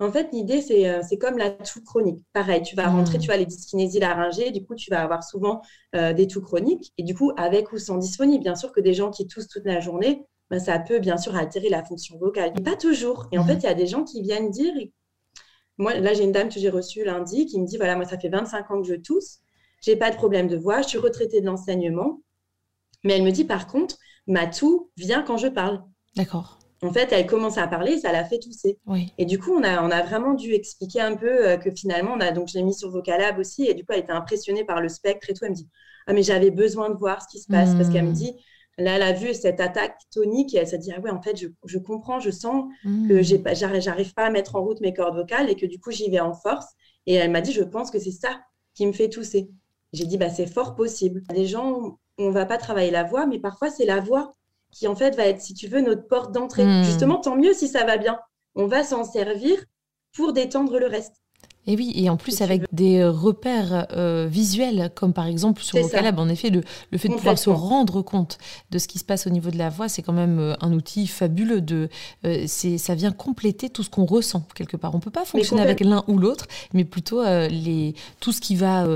En 0.00 0.10
fait, 0.10 0.28
l'idée, 0.32 0.60
c'est, 0.60 0.88
euh, 0.88 1.02
c'est 1.08 1.18
comme 1.18 1.38
la 1.38 1.50
toux 1.50 1.80
chronique. 1.82 2.18
Pareil, 2.32 2.62
tu 2.62 2.74
vas 2.74 2.88
rentrer, 2.88 3.18
tu 3.18 3.30
as 3.30 3.36
les 3.36 3.46
dyskinésies 3.46 4.00
laryngées, 4.00 4.50
du 4.50 4.64
coup, 4.64 4.74
tu 4.74 4.90
vas 4.90 5.00
avoir 5.02 5.22
souvent 5.22 5.62
euh, 5.94 6.12
des 6.12 6.26
toux 6.26 6.40
chroniques. 6.40 6.92
Et 6.98 7.04
du 7.04 7.14
coup, 7.14 7.30
avec 7.36 7.72
ou 7.72 7.78
sans 7.78 7.96
dysphonie, 7.98 8.40
bien 8.40 8.56
sûr 8.56 8.72
que 8.72 8.80
des 8.80 8.92
gens 8.92 9.10
qui 9.10 9.26
toussent 9.28 9.46
toute 9.48 9.64
la 9.64 9.78
journée, 9.80 10.24
ben, 10.50 10.58
ça 10.58 10.78
peut 10.80 10.98
bien 10.98 11.16
sûr 11.16 11.34
altérer 11.36 11.68
la 11.68 11.84
fonction 11.84 12.18
vocale. 12.18 12.52
Mais 12.56 12.62
pas 12.62 12.76
toujours. 12.76 13.28
Et 13.32 13.38
en 13.38 13.44
fait, 13.44 13.54
il 13.54 13.62
y 13.62 13.66
a 13.68 13.74
des 13.74 13.86
gens 13.86 14.02
qui 14.02 14.20
viennent 14.20 14.50
dire, 14.50 14.74
moi, 15.78 15.94
là, 15.94 16.14
j'ai 16.14 16.24
une 16.24 16.32
dame 16.32 16.48
que 16.48 16.60
j'ai 16.60 16.70
reçue 16.70 17.04
lundi 17.04 17.46
qui 17.46 17.60
me 17.60 17.66
dit 17.66 17.76
voilà, 17.76 17.96
moi, 17.96 18.04
ça 18.04 18.18
fait 18.18 18.28
25 18.28 18.70
ans 18.70 18.80
que 18.80 18.88
je 18.88 18.94
tousse, 18.94 19.38
j'ai 19.80 19.96
pas 19.96 20.10
de 20.10 20.16
problème 20.16 20.48
de 20.48 20.56
voix, 20.56 20.82
je 20.82 20.88
suis 20.88 20.98
retraitée 20.98 21.40
de 21.40 21.46
l'enseignement. 21.46 22.20
Mais 23.02 23.14
elle 23.14 23.22
me 23.22 23.30
dit 23.32 23.44
par 23.44 23.66
contre, 23.66 23.96
ma 24.26 24.46
toux 24.46 24.90
vient 24.96 25.22
quand 25.22 25.36
je 25.36 25.48
parle. 25.48 25.82
D'accord. 26.16 26.58
En 26.82 26.92
fait, 26.92 27.12
elle 27.12 27.26
commence 27.26 27.58
à 27.58 27.66
parler, 27.66 27.98
ça 27.98 28.12
l'a 28.12 28.24
fait 28.24 28.38
tousser. 28.38 28.78
Oui. 28.86 29.12
Et 29.18 29.24
du 29.24 29.38
coup, 29.38 29.52
on 29.52 29.62
a, 29.62 29.82
on 29.82 29.90
a 29.90 30.02
vraiment 30.02 30.34
dû 30.34 30.52
expliquer 30.52 31.00
un 31.00 31.16
peu 31.16 31.48
euh, 31.48 31.56
que 31.56 31.70
finalement, 31.70 32.12
on 32.14 32.20
a 32.20 32.30
donc 32.30 32.48
je 32.48 32.54
l'ai 32.54 32.62
mis 32.62 32.74
sur 32.74 32.90
Vocalab 32.90 33.38
aussi, 33.38 33.66
et 33.66 33.74
du 33.74 33.84
coup, 33.84 33.92
elle 33.92 34.00
était 34.00 34.12
impressionnée 34.12 34.64
par 34.64 34.80
le 34.80 34.88
spectre 34.88 35.30
et 35.30 35.34
tout. 35.34 35.44
Elle 35.44 35.50
me 35.50 35.56
dit 35.56 35.68
ah 36.06 36.12
mais 36.12 36.22
j'avais 36.22 36.50
besoin 36.50 36.90
de 36.90 36.96
voir 36.96 37.22
ce 37.22 37.28
qui 37.28 37.40
se 37.42 37.46
passe 37.46 37.74
parce 37.74 37.88
qu'elle 37.88 38.04
me 38.04 38.12
dit 38.12 38.34
Là, 38.76 38.96
elle 38.96 39.02
a 39.02 39.12
vu 39.12 39.34
cette 39.34 39.60
attaque 39.60 39.96
tonique 40.12 40.54
et 40.54 40.58
elle 40.58 40.66
s'est 40.66 40.78
dit 40.78 40.92
Ah 40.92 41.00
ouais, 41.00 41.10
en 41.10 41.22
fait, 41.22 41.36
je, 41.36 41.78
comprends, 41.78 42.18
je 42.18 42.30
sens 42.30 42.64
mmh. 42.84 43.08
que 43.08 43.22
j'arrive 43.22 44.14
pas 44.14 44.24
à 44.24 44.30
mettre 44.30 44.56
en 44.56 44.62
route 44.62 44.80
mes 44.80 44.92
cordes 44.92 45.16
vocales 45.16 45.48
et 45.48 45.54
que 45.54 45.66
du 45.66 45.78
coup, 45.78 45.90
j'y 45.90 46.10
vais 46.10 46.20
en 46.20 46.34
force. 46.34 46.66
Et 47.06 47.14
elle 47.14 47.30
m'a 47.30 47.40
dit 47.40 47.52
Je 47.52 47.62
pense 47.62 47.90
que 47.90 47.98
c'est 47.98 48.10
ça 48.10 48.40
qui 48.74 48.86
me 48.86 48.92
fait 48.92 49.08
tousser. 49.08 49.48
J'ai 49.92 50.06
dit 50.06 50.16
bah, 50.16 50.30
C'est 50.30 50.46
fort 50.46 50.74
possible. 50.74 51.22
Des 51.32 51.46
gens, 51.46 51.98
on 52.18 52.30
va 52.30 52.46
pas 52.46 52.58
travailler 52.58 52.90
la 52.90 53.04
voix, 53.04 53.26
mais 53.26 53.38
parfois, 53.38 53.70
c'est 53.70 53.86
la 53.86 54.00
voix 54.00 54.34
qui, 54.72 54.88
en 54.88 54.96
fait, 54.96 55.14
va 55.14 55.26
être, 55.26 55.40
si 55.40 55.54
tu 55.54 55.68
veux, 55.68 55.80
notre 55.80 56.08
porte 56.08 56.32
d'entrée. 56.32 56.64
Mmh. 56.64 56.82
Justement, 56.84 57.20
tant 57.20 57.36
mieux 57.36 57.54
si 57.54 57.68
ça 57.68 57.84
va 57.84 57.96
bien. 57.96 58.18
On 58.56 58.66
va 58.66 58.82
s'en 58.82 59.04
servir 59.04 59.56
pour 60.12 60.32
détendre 60.32 60.78
le 60.78 60.86
reste. 60.86 61.23
Et 61.66 61.76
oui, 61.76 61.92
et 61.94 62.10
en 62.10 62.16
plus 62.16 62.42
avec 62.42 62.62
des 62.72 62.98
euh, 62.98 63.10
repères 63.10 63.86
euh, 63.92 64.26
visuels, 64.30 64.90
comme 64.94 65.12
par 65.12 65.26
exemple 65.26 65.62
sur 65.62 65.78
Vocalab, 65.80 66.18
en 66.18 66.28
effet, 66.28 66.50
le, 66.50 66.62
le 66.90 66.98
fait 66.98 67.08
de 67.08 67.14
pouvoir 67.14 67.38
se 67.38 67.50
rendre 67.50 68.02
compte 68.02 68.38
de 68.70 68.78
ce 68.78 68.86
qui 68.86 68.98
se 68.98 69.04
passe 69.04 69.26
au 69.26 69.30
niveau 69.30 69.50
de 69.50 69.56
la 69.56 69.70
voix, 69.70 69.88
c'est 69.88 70.02
quand 70.02 70.12
même 70.12 70.38
euh, 70.38 70.54
un 70.60 70.72
outil 70.72 71.06
fabuleux. 71.06 71.60
De, 71.60 71.88
c'est, 72.46 72.78
ça 72.78 72.94
vient 72.94 73.12
compléter 73.12 73.70
tout 73.70 73.82
ce 73.82 73.90
qu'on 73.90 74.04
ressent 74.04 74.46
quelque 74.54 74.76
part. 74.76 74.94
On 74.94 75.00
peut 75.00 75.10
pas 75.10 75.24
fonctionner 75.24 75.62
avec 75.62 75.80
l'un 75.80 76.04
ou 76.08 76.18
l'autre, 76.18 76.46
mais 76.72 76.84
plutôt 76.84 77.22
les, 77.22 77.94
tout 78.20 78.32
ce 78.32 78.40
qui 78.40 78.56
va 78.56 78.86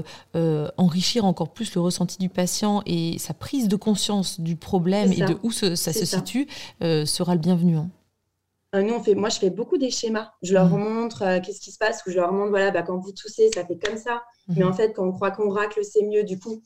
enrichir 0.77 1.25
encore 1.25 1.53
plus 1.53 1.75
le 1.75 1.81
ressenti 1.81 2.19
du 2.19 2.29
patient 2.29 2.83
et 2.85 3.19
sa 3.19 3.35
prise 3.35 3.69
de 3.69 3.77
conscience 3.77 4.41
du 4.41 4.57
problème 4.57 5.13
et 5.13 5.21
de 5.21 5.39
où 5.43 5.53
ça 5.53 5.77
se 5.77 6.05
situe 6.05 6.49
sera 6.81 7.35
le 7.35 7.41
bienvenu. 7.41 7.77
Hein. 7.77 7.89
Euh, 8.75 8.83
nous, 8.83 8.95
on 8.95 9.03
fait, 9.03 9.15
moi, 9.15 9.31
je 9.31 9.39
fais 9.39 9.49
beaucoup 9.49 9.79
des 9.79 9.91
schémas. 9.91 10.33
Je 10.43 10.53
leur 10.53 10.69
mmh. 10.69 10.79
montre 10.79 11.23
euh, 11.23 11.41
qu'est-ce 11.41 11.61
qui 11.61 11.73
se 11.73 11.79
passe, 11.79 12.03
ou 12.07 12.11
je 12.11 12.17
leur 12.17 12.33
montre, 12.33 12.51
voilà, 12.51 12.71
bah, 12.71 12.83
quand 12.83 12.99
vous 12.99 13.13
toussez, 13.13 13.51
ça 13.55 13.65
fait 13.65 13.79
comme 13.79 13.97
ça. 13.97 14.23
Mmh. 14.49 14.55
Mais 14.59 14.65
en 14.65 14.75
fait, 14.75 14.93
quand 14.93 15.07
on 15.07 15.13
croit 15.13 15.31
qu'on 15.31 15.49
racle, 15.49 15.81
c'est 15.83 16.05
mieux. 16.05 16.23
Du 16.23 16.39
coup, 16.39 16.61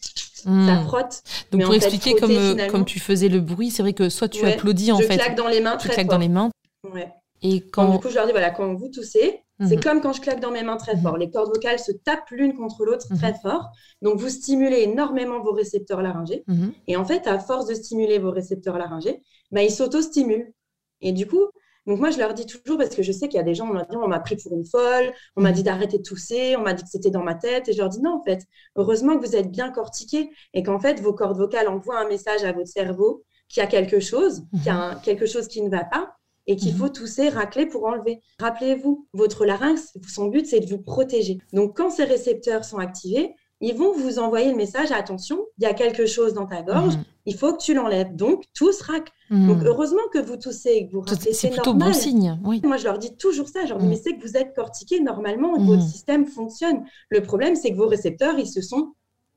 mmh. 0.45 0.67
ça 0.67 0.83
frotte. 0.83 1.23
Donc, 1.53 1.63
pour 1.63 1.75
expliquer, 1.75 2.15
comme, 2.15 2.33
euh, 2.33 2.67
comme 2.69 2.85
tu 2.85 2.99
faisais 2.99 3.29
le 3.29 3.41
bruit, 3.41 3.71
c'est 3.71 3.83
vrai 3.83 3.93
que 3.93 4.09
soit 4.09 4.29
tu 4.29 4.45
applaudis, 4.45 4.91
en 4.91 4.99
fait. 4.99 5.13
Je 5.13 5.19
claque 5.19 5.37
dans 5.37 5.49
les 5.49 5.61
mains 5.61 5.77
tu 5.77 5.87
très 5.87 5.95
claques 5.95 6.09
dans 6.09 6.19
les 6.19 6.29
mains. 6.29 6.51
Ouais. 6.93 7.09
Et 7.41 7.61
quand... 7.61 7.93
du 7.93 7.99
coup, 7.99 8.09
je 8.09 8.17
leur 8.17 8.27
dis, 8.27 8.33
voilà, 8.33 8.51
quand 8.51 8.75
vous 8.75 8.89
toussez, 8.89 9.41
c'est 9.69 9.81
comme 9.81 10.01
quand 10.01 10.13
je 10.13 10.21
claque 10.21 10.41
dans 10.41 10.51
mes 10.51 10.65
mains 10.65 10.77
très 10.77 10.97
fort. 10.97 11.17
Les 11.17 11.31
cordes 11.31 11.55
vocales 11.55 11.79
se 11.79 11.93
tapent 11.93 12.31
l'une 12.33 12.55
contre 12.55 12.85
l'autre 12.85 13.07
très 13.17 13.35
fort. 13.35 13.69
Donc, 14.01 14.19
vous 14.19 14.29
stimulez 14.29 14.81
énormément 14.81 15.41
vos 15.41 15.53
récepteurs 15.53 16.03
laryngés. 16.03 16.45
Et 16.89 16.97
en 16.97 17.05
fait, 17.05 17.29
à 17.29 17.39
force 17.39 17.67
de 17.67 17.75
stimuler 17.75 18.19
vos 18.19 18.33
récepteurs 18.33 18.77
laryngés, 18.77 19.23
bah, 19.53 19.63
ils 19.63 19.71
s'auto-stimulent. 19.71 20.53
Et 21.01 21.13
du 21.13 21.29
coup, 21.29 21.47
donc 21.87 21.99
moi, 21.99 22.11
je 22.11 22.19
leur 22.19 22.33
dis 22.35 22.47
toujours, 22.47 22.79
parce 22.79 22.95
que 22.95 23.03
je 23.03 23.11
sais 23.11 23.29
qu'il 23.29 23.39
y 23.39 23.41
a 23.41 23.45
des 23.45 23.55
gens, 23.55 23.69
on 23.91 24.09
m'a 24.09 24.21
pris 24.21 24.37
pour 24.37 24.53
une 24.53 24.65
folle, 24.65 25.13
on 25.37 25.43
m'a 25.43 25.53
dit 25.53 25.63
d'arrêter 25.63 25.99
de 25.99 26.03
tousser, 26.03 26.55
on 26.57 26.63
m'a 26.63 26.75
dit 26.75 26.85
que 26.85 26.89
c'était 26.89 27.11
dans 27.11 27.25
ma 27.25 27.35
tête, 27.35 27.69
et 27.69 27.73
je 27.73 27.79
leur 27.79 27.89
dis 27.89 28.01
non, 28.01 28.19
en 28.21 28.23
fait, 28.23 28.45
heureusement 28.77 29.19
que 29.19 29.27
vous 29.27 29.35
êtes 29.37 29.51
bien 29.51 29.71
cortiqué 29.71 30.31
et 30.55 30.63
qu'en 30.63 30.79
fait, 30.79 31.01
vos 31.01 31.13
cordes 31.13 31.39
vocales 31.39 31.69
envoient 31.69 31.99
un 31.99 32.09
message 32.09 32.45
à 32.45 32.53
votre 32.53 32.69
cerveau 32.69 33.25
qu'il 33.49 33.63
y 33.63 33.67
a 33.67 33.69
quelque 33.69 34.01
chose, 34.01 34.45
qu'il 34.53 34.67
y 34.67 34.71
a 34.71 34.95
quelque 35.03 35.27
chose 35.27 35.49
qui 35.49 35.61
ne 35.63 35.71
va 35.71 35.85
pas, 35.85 36.15
et 36.47 36.57
qu'il 36.57 36.75
faut 36.75 36.89
tousser, 36.89 37.29
racler 37.29 37.67
pour 37.67 37.85
enlever. 37.85 38.21
Rappelez-vous, 38.41 39.07
votre 39.13 39.45
larynx, 39.45 39.97
son 40.09 40.27
but, 40.27 40.47
c'est 40.47 40.61
de 40.61 40.67
vous 40.67 40.83
protéger. 40.83 41.39
Donc, 41.53 41.77
quand 41.77 41.91
ces 41.91 42.05
récepteurs 42.05 42.65
sont 42.65 42.79
activés, 42.79 43.35
ils 43.61 43.77
vont 43.77 43.93
vous 43.93 44.19
envoyer 44.19 44.51
le 44.51 44.57
message 44.57 44.91
attention, 44.91 45.47
il 45.59 45.65
y 45.65 45.67
a 45.67 45.75
quelque 45.75 46.05
chose 46.05 46.35
dans 46.35 46.47
ta 46.47 46.63
gorge, 46.63 46.97
mhm. 46.97 47.05
Il 47.27 47.37
faut 47.37 47.53
que 47.53 47.63
tu 47.63 47.75
l'enlèves. 47.75 48.15
Donc, 48.15 48.45
tous 48.55 48.81
rac. 48.83 49.11
Mhm. 49.31 49.49
Donc, 49.49 49.63
heureusement 49.65 50.03
que 50.13 50.19
vous 50.19 50.37
toussez 50.37 50.71
et 50.71 50.87
que 50.87 50.93
vous 50.93 51.01
raclez. 51.01 51.33
C'est 51.33 51.51
plutôt 51.51 51.75
bon 51.75 51.93
signe. 51.93 52.39
Oui. 52.45 52.61
Moi, 52.65 52.77
je 52.77 52.85
leur 52.85 52.99
dis 52.99 53.17
toujours 53.17 53.49
ça. 53.49 53.65
Je 53.65 53.71
leur 53.71 53.79
dis, 53.79 53.85
mhm. 53.85 53.91
mais 53.91 54.01
c'est 54.03 54.17
que 54.17 54.23
vous 54.27 54.37
êtes 54.37 54.55
cortiqué 54.55 55.01
normalement, 55.01 55.59
votre 55.59 55.83
système 55.83 56.27
fonctionne. 56.27 56.85
Le 57.11 57.23
problème, 57.23 57.57
c'est 57.57 57.71
que 57.71 57.77
vos 57.77 57.89
récepteurs, 57.89 58.39
ils 58.39 58.49
se 58.49 58.61
sont 58.61 58.95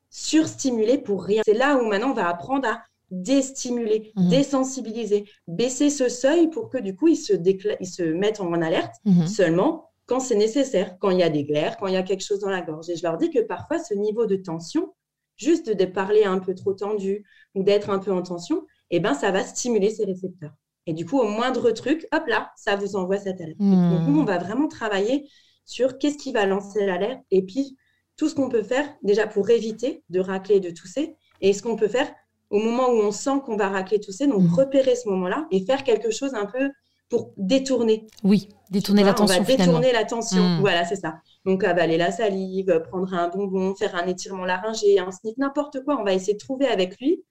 surstimulés 0.09 0.97
pour 0.97 1.23
rien. 1.23 1.41
C'est 1.45 1.53
là 1.53 1.77
où 1.77 1.85
maintenant, 1.85 2.11
on 2.11 2.13
va 2.13 2.29
apprendre 2.29 2.67
à 2.67 2.81
déstimuler, 3.11 4.11
désensibiliser, 4.15 5.25
baisser 5.47 5.89
ce 5.89 6.09
seuil 6.09 6.49
pour 6.49 6.69
que 6.69 6.77
du 6.77 6.95
coup, 6.95 7.07
ils 7.07 7.17
se, 7.17 7.33
ils 7.79 7.87
se 7.87 8.03
mettent 8.03 8.41
en 8.41 8.61
alerte 8.61 8.95
seulement 9.27 9.91
quand 10.07 10.19
c'est 10.19 10.35
nécessaire, 10.35 10.97
quand 10.99 11.09
il 11.09 11.19
y 11.19 11.23
a 11.23 11.29
des 11.29 11.43
glaires, 11.43 11.77
quand 11.77 11.87
il 11.87 11.93
y 11.93 11.97
a 11.97 12.03
quelque 12.03 12.23
chose 12.23 12.39
dans 12.39 12.49
la 12.49 12.61
gorge. 12.61 12.89
Et 12.89 12.95
je 12.95 13.03
leur 13.03 13.17
dis 13.17 13.29
que 13.29 13.39
parfois, 13.39 13.79
ce 13.79 13.93
niveau 13.93 14.25
de 14.25 14.35
tension, 14.35 14.93
juste 15.37 15.69
de 15.69 15.85
parler 15.85 16.23
un 16.23 16.39
peu 16.39 16.55
trop 16.55 16.73
tendu 16.73 17.25
ou 17.53 17.63
d'être 17.63 17.89
un 17.89 17.99
peu 17.99 18.11
en 18.11 18.21
tension, 18.21 18.65
eh 18.91 18.99
ben, 18.99 19.13
ça 19.13 19.31
va 19.31 19.43
stimuler 19.43 19.89
ces 19.89 20.05
récepteurs. 20.05 20.53
Et 20.87 20.93
du 20.93 21.05
coup, 21.05 21.19
au 21.19 21.27
moindre 21.27 21.71
truc, 21.71 22.07
hop 22.11 22.27
là, 22.27 22.51
ça 22.55 22.75
vous 22.75 22.95
envoie 22.95 23.17
cette 23.17 23.41
alerte. 23.41 23.59
Hmm. 23.59 23.91
Donc, 23.91 24.07
nous, 24.07 24.19
on 24.19 24.25
va 24.25 24.37
vraiment 24.37 24.67
travailler 24.67 25.27
sur 25.65 25.97
qu'est-ce 25.97 26.17
qui 26.17 26.31
va 26.31 26.45
lancer 26.45 26.85
l'alerte 26.85 27.21
et 27.31 27.43
puis 27.43 27.75
tout 28.17 28.29
ce 28.29 28.35
qu'on 28.35 28.49
peut 28.49 28.63
faire 28.63 28.87
déjà 29.01 29.27
pour 29.27 29.49
éviter 29.49 30.03
de 30.09 30.19
racler, 30.19 30.59
de 30.59 30.69
tousser 30.69 31.15
et 31.41 31.53
ce 31.53 31.63
qu'on 31.63 31.75
peut 31.75 31.87
faire 31.87 32.13
au 32.51 32.59
moment 32.59 32.89
où 32.89 32.99
on 32.99 33.11
sent 33.11 33.41
qu'on 33.43 33.57
va 33.57 33.69
racler, 33.69 33.99
tousser. 33.99 34.27
Donc, 34.27 34.43
hmm. 34.43 34.53
repérer 34.53 34.95
ce 34.95 35.09
moment-là 35.09 35.47
et 35.51 35.65
faire 35.65 35.83
quelque 35.83 36.11
chose 36.11 36.35
un 36.35 36.45
peu 36.45 36.69
pour 37.09 37.33
détourner. 37.37 38.07
Oui, 38.23 38.49
détourner 38.71 39.03
l'attention. 39.03 39.41
On 39.41 39.43
va 39.43 39.55
détourner 39.55 39.91
l'attention. 39.91 40.43
Hmm. 40.43 40.59
Voilà, 40.59 40.85
c'est 40.85 40.95
ça. 40.95 41.19
Donc, 41.45 41.63
avaler 41.63 41.97
la 41.97 42.11
salive, 42.11 42.81
prendre 42.89 43.13
un 43.13 43.29
bonbon, 43.29 43.75
faire 43.75 43.95
un 43.95 44.07
étirement 44.07 44.45
laryngé, 44.45 44.99
un 44.99 45.11
sniff, 45.11 45.37
n'importe 45.37 45.83
quoi. 45.83 45.97
On 45.99 46.03
va 46.03 46.13
essayer 46.13 46.33
de 46.33 46.39
trouver 46.39 46.67
avec 46.67 46.99
lui 46.99 47.23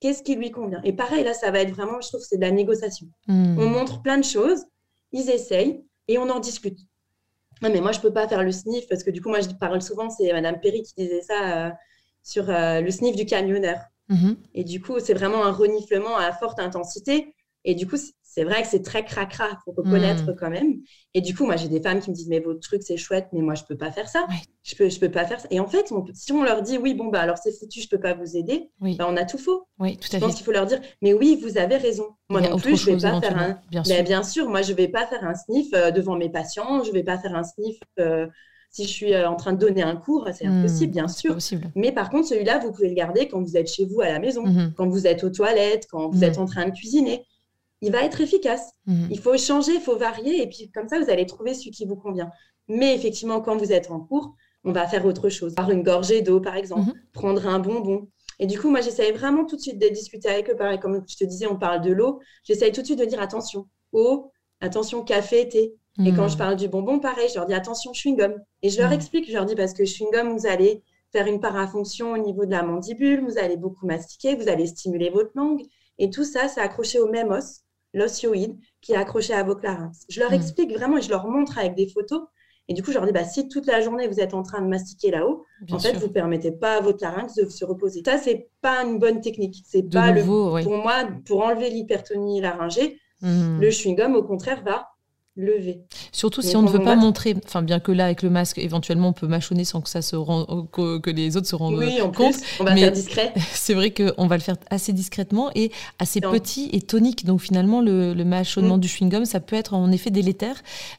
qu'est-ce 0.00 0.22
qui 0.22 0.34
lui 0.34 0.50
convient. 0.50 0.82
Et 0.84 0.92
pareil, 0.92 1.24
là, 1.24 1.32
ça 1.32 1.50
va 1.50 1.60
être 1.60 1.70
vraiment, 1.70 2.00
je 2.00 2.08
trouve, 2.08 2.20
c'est 2.20 2.36
de 2.36 2.42
la 2.42 2.50
négociation. 2.50 3.06
Hmm. 3.28 3.58
On 3.58 3.66
montre 3.66 4.02
plein 4.02 4.18
de 4.18 4.24
choses, 4.24 4.64
ils 5.12 5.30
essayent 5.30 5.82
et 6.08 6.18
on 6.18 6.28
en 6.28 6.40
discute. 6.40 6.78
Non, 7.62 7.70
mais 7.70 7.80
moi, 7.80 7.92
je 7.92 7.98
ne 7.98 8.02
peux 8.02 8.12
pas 8.12 8.26
faire 8.26 8.42
le 8.42 8.50
sniff 8.50 8.88
parce 8.88 9.04
que 9.04 9.10
du 9.10 9.22
coup, 9.22 9.28
moi, 9.28 9.40
je 9.40 9.48
parle 9.50 9.80
souvent, 9.80 10.10
c'est 10.10 10.32
Madame 10.32 10.58
Perry 10.60 10.82
qui 10.82 10.94
disait 10.96 11.22
ça 11.22 11.66
euh, 11.66 11.70
sur 12.24 12.50
euh, 12.50 12.80
le 12.80 12.90
sniff 12.90 13.14
du 13.14 13.24
camionneur. 13.24 13.78
Mhm. 14.08 14.36
Et 14.54 14.64
du 14.64 14.82
coup, 14.82 14.98
c'est 14.98 15.14
vraiment 15.14 15.44
un 15.44 15.52
reniflement 15.52 16.16
à 16.16 16.32
forte 16.32 16.58
intensité. 16.58 17.34
Et 17.64 17.76
du 17.76 17.86
coup, 17.86 17.96
c'est 18.34 18.44
vrai 18.44 18.62
que 18.62 18.68
c'est 18.68 18.80
très 18.80 19.04
cracra, 19.04 19.46
il 19.50 19.56
faut 19.62 19.72
reconnaître 19.72 20.32
mm. 20.32 20.36
quand 20.36 20.48
même. 20.48 20.76
Et 21.12 21.20
du 21.20 21.34
coup, 21.34 21.44
moi, 21.44 21.56
j'ai 21.56 21.68
des 21.68 21.82
femmes 21.82 22.00
qui 22.00 22.08
me 22.08 22.14
disent, 22.14 22.28
mais 22.28 22.40
votre 22.40 22.60
truc, 22.60 22.82
c'est 22.82 22.96
chouette, 22.96 23.28
mais 23.34 23.42
moi, 23.42 23.54
je 23.54 23.64
peux 23.64 23.76
pas 23.76 23.90
faire 23.90 24.08
ça. 24.08 24.26
Je 24.62 24.74
peux, 24.74 24.88
je 24.88 24.98
peux 24.98 25.10
pas 25.10 25.26
faire 25.26 25.38
ça. 25.38 25.48
Et 25.50 25.60
en 25.60 25.66
fait, 25.66 25.92
si 26.14 26.32
on 26.32 26.42
leur 26.42 26.62
dit, 26.62 26.78
oui, 26.78 26.94
bon, 26.94 27.08
bah, 27.08 27.20
alors 27.20 27.36
c'est 27.36 27.52
foutu, 27.52 27.82
je 27.82 27.88
peux 27.90 28.00
pas 28.00 28.14
vous 28.14 28.38
aider, 28.38 28.70
bah, 28.80 29.06
on 29.06 29.18
a 29.18 29.26
tout 29.26 29.36
faux. 29.36 29.66
Oui, 29.78 29.98
tout 29.98 30.08
à 30.16 30.18
je 30.18 30.24
pense 30.24 30.34
qu'il 30.34 30.46
faut 30.46 30.52
leur 30.52 30.64
dire, 30.64 30.80
mais 31.02 31.12
oui, 31.12 31.38
vous 31.42 31.58
avez 31.58 31.76
raison. 31.76 32.06
Moi 32.30 32.40
non 32.40 32.56
plus, 32.56 32.76
je 32.76 32.86
vais 32.86 32.96
pas 32.96 33.20
faire 33.20 33.36
un. 33.36 33.58
Bien 33.70 33.84
sûr. 33.84 33.94
Mais 33.94 34.02
bien 34.02 34.22
sûr, 34.22 34.48
moi, 34.48 34.62
je 34.62 34.72
vais 34.72 34.88
pas 34.88 35.06
faire 35.06 35.24
un 35.24 35.34
sniff 35.34 35.68
euh, 35.74 35.90
devant 35.90 36.16
mes 36.16 36.30
patients, 36.30 36.82
je 36.84 36.92
vais 36.92 37.02
pas 37.02 37.18
faire 37.18 37.34
un 37.34 37.44
sniff. 37.44 37.78
Euh, 37.98 38.26
si 38.70 38.84
je 38.84 38.88
suis 38.88 39.12
euh, 39.12 39.28
en 39.28 39.36
train 39.36 39.52
de 39.52 39.58
donner 39.58 39.82
un 39.82 39.96
cours, 39.96 40.26
c'est 40.32 40.46
mm. 40.46 40.60
impossible, 40.60 40.92
bien 40.92 41.08
sûr. 41.08 41.34
Possible. 41.34 41.70
Mais 41.76 41.92
par 41.92 42.08
contre, 42.08 42.28
celui-là, 42.28 42.58
vous 42.60 42.72
pouvez 42.72 42.88
le 42.88 42.94
garder 42.94 43.28
quand 43.28 43.42
vous 43.42 43.58
êtes 43.58 43.70
chez 43.70 43.84
vous 43.84 44.00
à 44.00 44.08
la 44.08 44.18
maison, 44.18 44.46
mm-hmm. 44.46 44.72
quand 44.72 44.88
vous 44.88 45.06
êtes 45.06 45.22
aux 45.24 45.30
toilettes, 45.30 45.86
quand 45.90 46.08
vous 46.08 46.20
mm. 46.20 46.24
êtes 46.24 46.38
en 46.38 46.46
train 46.46 46.64
de 46.64 46.70
cuisiner. 46.70 47.26
Il 47.82 47.92
va 47.92 48.02
être 48.04 48.20
efficace. 48.20 48.72
Mhm. 48.86 49.08
Il 49.10 49.18
faut 49.18 49.36
changer, 49.36 49.74
il 49.74 49.80
faut 49.80 49.96
varier, 49.96 50.42
et 50.42 50.48
puis 50.48 50.70
comme 50.70 50.88
ça, 50.88 50.98
vous 50.98 51.10
allez 51.10 51.26
trouver 51.26 51.52
celui 51.52 51.72
qui 51.72 51.84
vous 51.84 51.96
convient. 51.96 52.30
Mais 52.68 52.94
effectivement, 52.94 53.40
quand 53.40 53.56
vous 53.56 53.72
êtes 53.72 53.90
en 53.90 54.00
cours, 54.00 54.34
on 54.64 54.72
va 54.72 54.86
faire 54.86 55.04
autre 55.04 55.28
chose. 55.28 55.54
Par 55.54 55.70
une 55.70 55.82
gorgée 55.82 56.22
d'eau, 56.22 56.40
par 56.40 56.56
exemple, 56.56 56.90
mhm. 56.90 56.94
prendre 57.12 57.46
un 57.46 57.58
bonbon. 57.58 58.08
Et 58.38 58.46
du 58.46 58.58
coup, 58.58 58.70
moi, 58.70 58.80
j'essayais 58.80 59.12
vraiment 59.12 59.44
tout 59.44 59.56
de 59.56 59.60
suite 59.60 59.78
de 59.78 59.88
discuter 59.88 60.28
avec 60.28 60.48
eux. 60.48 60.56
Pareil, 60.56 60.78
comme 60.78 61.02
je 61.06 61.16
te 61.16 61.24
disais, 61.24 61.46
on 61.46 61.58
parle 61.58 61.82
de 61.82 61.92
l'eau. 61.92 62.20
J'essayais 62.44 62.72
tout 62.72 62.80
de 62.80 62.86
suite 62.86 62.98
de 62.98 63.04
dire 63.04 63.20
attention, 63.20 63.66
eau, 63.92 64.30
attention, 64.60 65.02
café, 65.02 65.48
thé. 65.48 65.74
Et 66.06 66.12
quand 66.14 66.26
je 66.28 66.34
mhm. 66.34 66.38
parle 66.38 66.56
du 66.56 66.68
bonbon, 66.68 67.00
pareil, 67.00 67.28
je 67.28 67.34
leur 67.34 67.46
dis 67.46 67.52
attention, 67.52 67.92
chewing-gum. 67.92 68.34
Et 68.62 68.70
je 68.70 68.80
leur 68.80 68.92
explique, 68.92 69.28
je 69.28 69.34
leur 69.34 69.44
dis 69.44 69.54
parce 69.54 69.74
que 69.74 69.82
chewing-gum, 69.82 70.32
vous 70.38 70.46
allez 70.46 70.82
faire 71.12 71.26
une 71.26 71.40
parafonction 71.40 72.12
au 72.12 72.18
niveau 72.18 72.46
de 72.46 72.50
la 72.50 72.62
mandibule, 72.62 73.22
vous 73.22 73.36
allez 73.36 73.58
beaucoup 73.58 73.86
mastiquer, 73.86 74.34
vous 74.34 74.48
allez 74.48 74.66
stimuler 74.66 75.10
votre 75.10 75.32
langue. 75.34 75.62
Et 75.98 76.08
tout 76.08 76.24
ça, 76.24 76.48
c'est 76.48 76.60
accroché 76.60 76.98
au 76.98 77.08
même 77.08 77.30
os, 77.30 77.60
l'osioïde, 77.94 78.58
qui 78.80 78.92
est 78.92 78.96
accroché 78.96 79.32
à 79.34 79.42
vos 79.42 79.58
larynx. 79.58 80.04
Je 80.08 80.20
leur 80.20 80.30
hmm. 80.30 80.34
explique 80.34 80.72
vraiment 80.72 80.98
et 80.98 81.02
je 81.02 81.10
leur 81.10 81.26
montre 81.26 81.58
avec 81.58 81.74
des 81.74 81.88
photos. 81.88 82.22
Et 82.68 82.74
du 82.74 82.82
coup, 82.82 82.92
je 82.92 82.96
leur 82.96 83.06
dis, 83.06 83.12
bah, 83.12 83.24
si 83.24 83.48
toute 83.48 83.66
la 83.66 83.80
journée 83.80 84.06
vous 84.06 84.20
êtes 84.20 84.34
en 84.34 84.42
train 84.42 84.62
de 84.62 84.68
mastiquer 84.68 85.10
là-haut, 85.10 85.44
en 85.70 85.78
fait, 85.78 85.94
vous 85.94 86.06
ne 86.06 86.12
permettez 86.12 86.52
pas 86.52 86.76
à 86.76 86.80
votre 86.80 87.02
larynx 87.02 87.34
de 87.34 87.48
se 87.48 87.64
reposer. 87.64 88.02
Ça, 88.04 88.18
c'est 88.18 88.48
pas 88.60 88.84
une 88.84 88.98
bonne 88.98 89.20
technique. 89.20 89.62
C'est 89.66 89.82
pas 89.82 90.12
le, 90.12 90.22
pour 90.22 90.76
moi, 90.76 91.08
pour 91.26 91.42
enlever 91.42 91.70
l'hypertonie 91.70 92.40
laryngée, 92.40 92.98
hmm. 93.20 93.60
le 93.60 93.68
chewing-gum, 93.68 94.14
au 94.14 94.22
contraire, 94.22 94.62
va 94.64 94.91
Surtout 96.12 96.42
si 96.42 96.56
on 96.56 96.62
ne 96.62 96.68
veut 96.68 96.82
pas 96.82 96.94
montrer, 96.94 97.34
enfin 97.46 97.62
bien 97.62 97.80
que 97.80 97.90
là 97.90 98.04
avec 98.04 98.20
le 98.22 98.28
masque 98.28 98.58
éventuellement 98.58 99.08
on 99.08 99.12
peut 99.14 99.26
mâchonner 99.26 99.64
sans 99.64 99.80
que 99.80 99.88
ça 99.88 100.02
se 100.02 100.14
rend, 100.14 100.66
que, 100.70 101.10
les 101.10 101.38
autres 101.38 101.46
se 101.46 101.54
rendent 101.54 101.76
oui, 101.76 102.02
en 102.02 102.12
compte. 102.12 102.34
on 102.60 102.64
va 102.64 102.76
faire 102.76 102.92
discret. 102.92 103.32
C'est 103.52 103.72
vrai 103.72 103.92
qu'on 103.92 104.26
va 104.26 104.36
le 104.36 104.42
faire 104.42 104.56
assez 104.68 104.92
discrètement 104.92 105.50
et 105.54 105.72
assez 105.98 106.20
petit 106.20 106.68
et 106.72 106.82
tonique. 106.82 107.24
Donc 107.24 107.40
finalement 107.40 107.80
le, 107.80 108.12
le 108.12 108.24
mâchonnement 108.26 108.76
mm. 108.76 108.80
du 108.80 108.88
chewing 108.88 109.08
gum 109.10 109.24
ça 109.24 109.40
peut 109.40 109.56
être 109.56 109.72
en 109.72 109.90
effet 109.90 110.10
délétère 110.10 110.56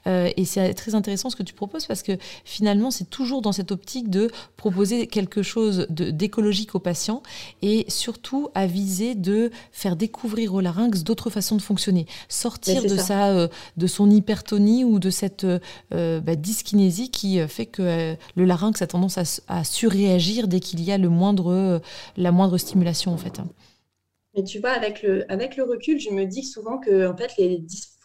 euh, 0.07 0.31
et 0.35 0.45
c'est 0.45 0.73
très 0.73 0.95
intéressant 0.95 1.29
ce 1.29 1.35
que 1.35 1.43
tu 1.43 1.53
proposes 1.53 1.85
parce 1.85 2.01
que 2.01 2.13
finalement 2.43 2.89
c'est 2.89 3.09
toujours 3.11 3.43
dans 3.43 3.51
cette 3.51 3.71
optique 3.71 4.09
de 4.09 4.31
proposer 4.57 5.05
quelque 5.05 5.43
chose 5.43 5.85
d'écologique 5.89 6.73
aux 6.73 6.79
patients 6.79 7.21
et 7.61 7.85
surtout 7.87 8.49
à 8.55 8.65
viser 8.65 9.13
de 9.13 9.51
faire 9.71 9.95
découvrir 9.95 10.55
au 10.55 10.59
larynx 10.59 11.03
d'autres 11.03 11.29
façons 11.29 11.55
de 11.55 11.61
fonctionner, 11.61 12.07
sortir 12.29 12.81
de 12.81 12.97
sa 12.97 13.27
euh, 13.29 13.47
de 13.77 13.85
son 13.85 14.09
hypertonie 14.23 14.85
ou 14.85 14.99
de 14.99 15.09
cette 15.09 15.43
euh, 15.43 16.21
bah, 16.21 16.35
dyskinésie 16.35 17.11
qui 17.11 17.39
euh, 17.39 17.47
fait 17.47 17.65
que 17.65 17.81
euh, 17.81 18.15
le 18.35 18.45
larynx 18.45 18.81
a 18.81 18.87
tendance 18.87 19.41
à, 19.47 19.63
surréagir 19.63 20.47
dès 20.47 20.61
qu'il 20.61 20.81
y 20.81 20.91
a 20.91 20.97
le 20.97 21.09
moindre, 21.09 21.81
la 22.15 22.31
moindre 22.31 22.57
stimulation 22.57 23.11
en 23.11 23.17
fait. 23.17 23.39
Mais 24.35 24.43
tu 24.43 24.59
vois, 24.59 24.71
avec 24.71 25.03
le, 25.03 25.31
avec 25.31 25.57
le 25.57 25.63
recul, 25.63 25.99
je 25.99 26.09
me 26.09 26.25
dis 26.25 26.43
souvent 26.43 26.79
que 26.79 27.07
en 27.11 27.15
fait, 27.15 27.31
les 27.37 27.63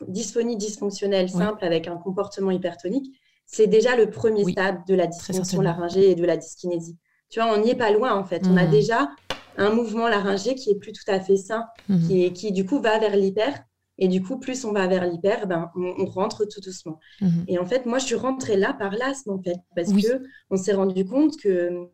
dysphonies 0.09 0.57
dysfonctionnelles 0.57 1.31
simples 1.31 1.65
avec 1.65 1.89
un 1.89 1.97
comportement 1.97 2.51
hypertonique, 2.51 3.15
c'est 3.47 3.67
déjà 3.67 3.97
le 3.97 4.11
premier 4.11 4.45
stade 4.51 4.81
de 4.87 4.95
la 4.95 5.07
dysfonction 5.07 5.63
laryngée 5.63 6.11
et 6.11 6.15
de 6.15 6.25
la 6.25 6.37
dyskinésie. 6.37 6.97
Tu 7.31 7.41
vois, 7.41 7.53
on 7.55 7.63
n'y 7.63 7.71
est 7.71 7.77
pas 7.77 7.93
loin 7.93 8.15
en 8.15 8.25
fait. 8.25 8.43
On 8.47 8.57
a 8.57 8.67
mmh. 8.67 8.71
déjà 8.71 9.09
un 9.57 9.71
mouvement 9.71 10.09
laryngé 10.09 10.55
qui 10.55 10.71
est 10.71 10.79
plus 10.79 10.93
tout 10.93 11.09
à 11.11 11.21
fait 11.21 11.37
sain, 11.37 11.65
mmh. 11.89 12.07
qui, 12.07 12.33
qui 12.33 12.53
du 12.53 12.67
coup 12.67 12.81
va 12.81 12.99
vers 12.99 13.17
l'hyper 13.17 13.55
et 13.99 14.09
du 14.09 14.23
coup, 14.23 14.39
plus 14.39 14.65
on 14.65 14.73
va 14.73 14.87
vers 14.87 15.05
l'hyper, 15.05 15.47
ben, 15.47 15.71
on, 15.75 16.07
rentre 16.07 16.45
tout 16.45 16.61
doucement. 16.61 17.01
Mhm. 17.21 17.45
Et 17.49 17.59
en 17.59 17.67
fait, 17.67 17.85
moi, 17.85 17.99
je 17.99 18.07
suis 18.07 18.15
rentrée 18.15 18.57
là 18.57 18.73
par 18.73 18.93
l'asthme, 18.93 19.31
en 19.31 19.43
fait, 19.43 19.57
parce 19.75 19.89
qu'on 19.89 20.01
que 20.01 20.23
on 20.51 20.57
s'est 20.57 20.73
rendu 20.73 21.05
compte 21.05 21.37
que 21.37 21.89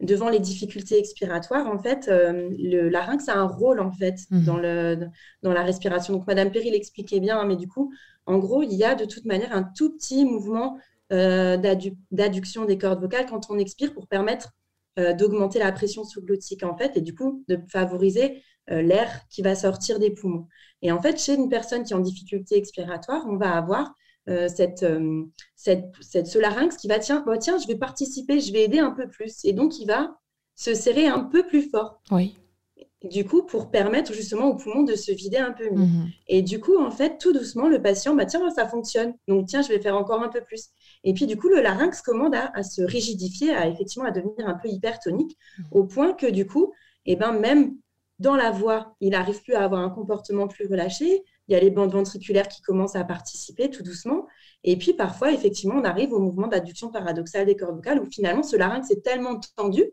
devant 0.00 0.30
les 0.30 0.40
difficultés 0.40 0.98
expiratoires, 0.98 1.66
en 1.66 1.78
fait, 1.78 2.08
euh, 2.08 2.50
le 2.58 2.88
larynx 2.88 3.28
a 3.28 3.36
un 3.36 3.46
rôle, 3.46 3.80
en 3.80 3.92
fait, 3.92 4.16
mhm. 4.30 4.44
dans, 4.44 4.56
le, 4.56 5.08
dans 5.42 5.52
la 5.52 5.62
respiration. 5.62 6.14
Donc, 6.14 6.26
Madame 6.26 6.50
Perry 6.50 6.70
l'expliquait 6.70 7.20
bien, 7.20 7.44
mais 7.44 7.56
du 7.56 7.68
coup, 7.68 7.92
en 8.24 8.38
gros, 8.38 8.62
il 8.62 8.72
y 8.72 8.84
a 8.84 8.94
de 8.94 9.04
toute 9.04 9.26
manière 9.26 9.52
un 9.52 9.62
tout 9.62 9.94
petit 9.94 10.24
mouvement 10.24 10.78
euh, 11.12 11.58
d'adduction 12.10 12.64
des 12.64 12.78
cordes 12.78 13.00
vocales 13.00 13.26
quand 13.26 13.50
on 13.50 13.58
expire 13.58 13.92
pour 13.92 14.08
permettre 14.08 14.52
euh, 14.98 15.12
d'augmenter 15.12 15.58
la 15.58 15.70
pression 15.70 16.02
sous-glottique, 16.02 16.62
en 16.62 16.76
fait, 16.76 16.96
et 16.96 17.02
du 17.02 17.14
coup, 17.14 17.44
de 17.48 17.58
favoriser 17.68 18.42
l'air 18.68 19.22
qui 19.30 19.42
va 19.42 19.54
sortir 19.54 19.98
des 19.98 20.10
poumons. 20.10 20.46
Et 20.82 20.92
en 20.92 21.00
fait, 21.00 21.18
chez 21.20 21.34
une 21.34 21.48
personne 21.48 21.84
qui 21.84 21.92
est 21.92 21.96
en 21.96 22.00
difficulté 22.00 22.56
expiratoire, 22.56 23.24
on 23.28 23.36
va 23.36 23.56
avoir 23.56 23.94
euh, 24.28 24.48
cette, 24.48 24.82
euh, 24.82 25.24
cette, 25.54 25.92
cette, 26.00 26.26
ce 26.26 26.38
larynx 26.38 26.76
qui 26.76 26.88
va, 26.88 26.98
tiens, 26.98 27.24
oh, 27.28 27.36
tiens, 27.38 27.58
je 27.58 27.66
vais 27.68 27.76
participer, 27.76 28.40
je 28.40 28.52
vais 28.52 28.64
aider 28.64 28.80
un 28.80 28.90
peu 28.90 29.08
plus. 29.08 29.44
Et 29.44 29.52
donc, 29.52 29.78
il 29.78 29.86
va 29.86 30.16
se 30.56 30.74
serrer 30.74 31.06
un 31.06 31.20
peu 31.20 31.46
plus 31.46 31.70
fort. 31.70 32.00
Oui. 32.10 32.36
Du 33.04 33.24
coup, 33.24 33.42
pour 33.42 33.70
permettre 33.70 34.12
justement 34.12 34.46
au 34.46 34.56
poumon 34.56 34.82
de 34.82 34.96
se 34.96 35.12
vider 35.12 35.36
un 35.36 35.52
peu 35.52 35.70
mieux. 35.70 35.84
Mhm. 35.84 36.08
Et 36.26 36.42
du 36.42 36.58
coup, 36.58 36.76
en 36.76 36.90
fait, 36.90 37.18
tout 37.18 37.32
doucement, 37.32 37.68
le 37.68 37.80
patient, 37.80 38.16
bah, 38.16 38.26
tiens, 38.26 38.50
ça 38.50 38.66
fonctionne. 38.66 39.14
Donc, 39.28 39.46
tiens, 39.46 39.62
je 39.62 39.68
vais 39.68 39.78
faire 39.78 39.96
encore 39.96 40.22
un 40.22 40.28
peu 40.28 40.40
plus. 40.40 40.70
Et 41.04 41.14
puis, 41.14 41.26
du 41.26 41.36
coup, 41.36 41.48
le 41.48 41.60
larynx 41.62 42.02
commande 42.02 42.34
à, 42.34 42.62
se 42.64 42.82
rigidifier, 42.82 43.54
à 43.54 43.68
effectivement 43.68 44.08
à 44.08 44.10
devenir 44.10 44.48
un 44.48 44.54
peu 44.54 44.68
hypertonique, 44.68 45.36
mhm. 45.58 45.64
au 45.70 45.84
point 45.84 46.14
que 46.14 46.26
du 46.26 46.46
coup, 46.46 46.72
et 47.08 47.12
eh 47.12 47.16
ben, 47.16 47.30
même 47.30 47.76
dans 48.18 48.34
la 48.34 48.50
voix, 48.50 48.94
il 49.00 49.10
n'arrive 49.10 49.42
plus 49.42 49.54
à 49.54 49.64
avoir 49.64 49.82
un 49.82 49.90
comportement 49.90 50.48
plus 50.48 50.66
relâché. 50.66 51.22
Il 51.48 51.52
y 51.52 51.54
a 51.54 51.60
les 51.60 51.70
bandes 51.70 51.92
ventriculaires 51.92 52.48
qui 52.48 52.62
commencent 52.62 52.96
à 52.96 53.04
participer 53.04 53.70
tout 53.70 53.82
doucement. 53.82 54.26
Et 54.64 54.76
puis 54.76 54.94
parfois, 54.94 55.32
effectivement, 55.32 55.76
on 55.76 55.84
arrive 55.84 56.12
au 56.12 56.18
mouvement 56.18 56.48
d'adduction 56.48 56.90
paradoxale 56.90 57.46
des 57.46 57.56
cordes 57.56 57.76
vocales 57.76 58.00
où 58.00 58.06
finalement 58.06 58.42
ce 58.42 58.56
larynx 58.56 58.90
est 58.90 59.02
tellement 59.02 59.38
tendu 59.56 59.84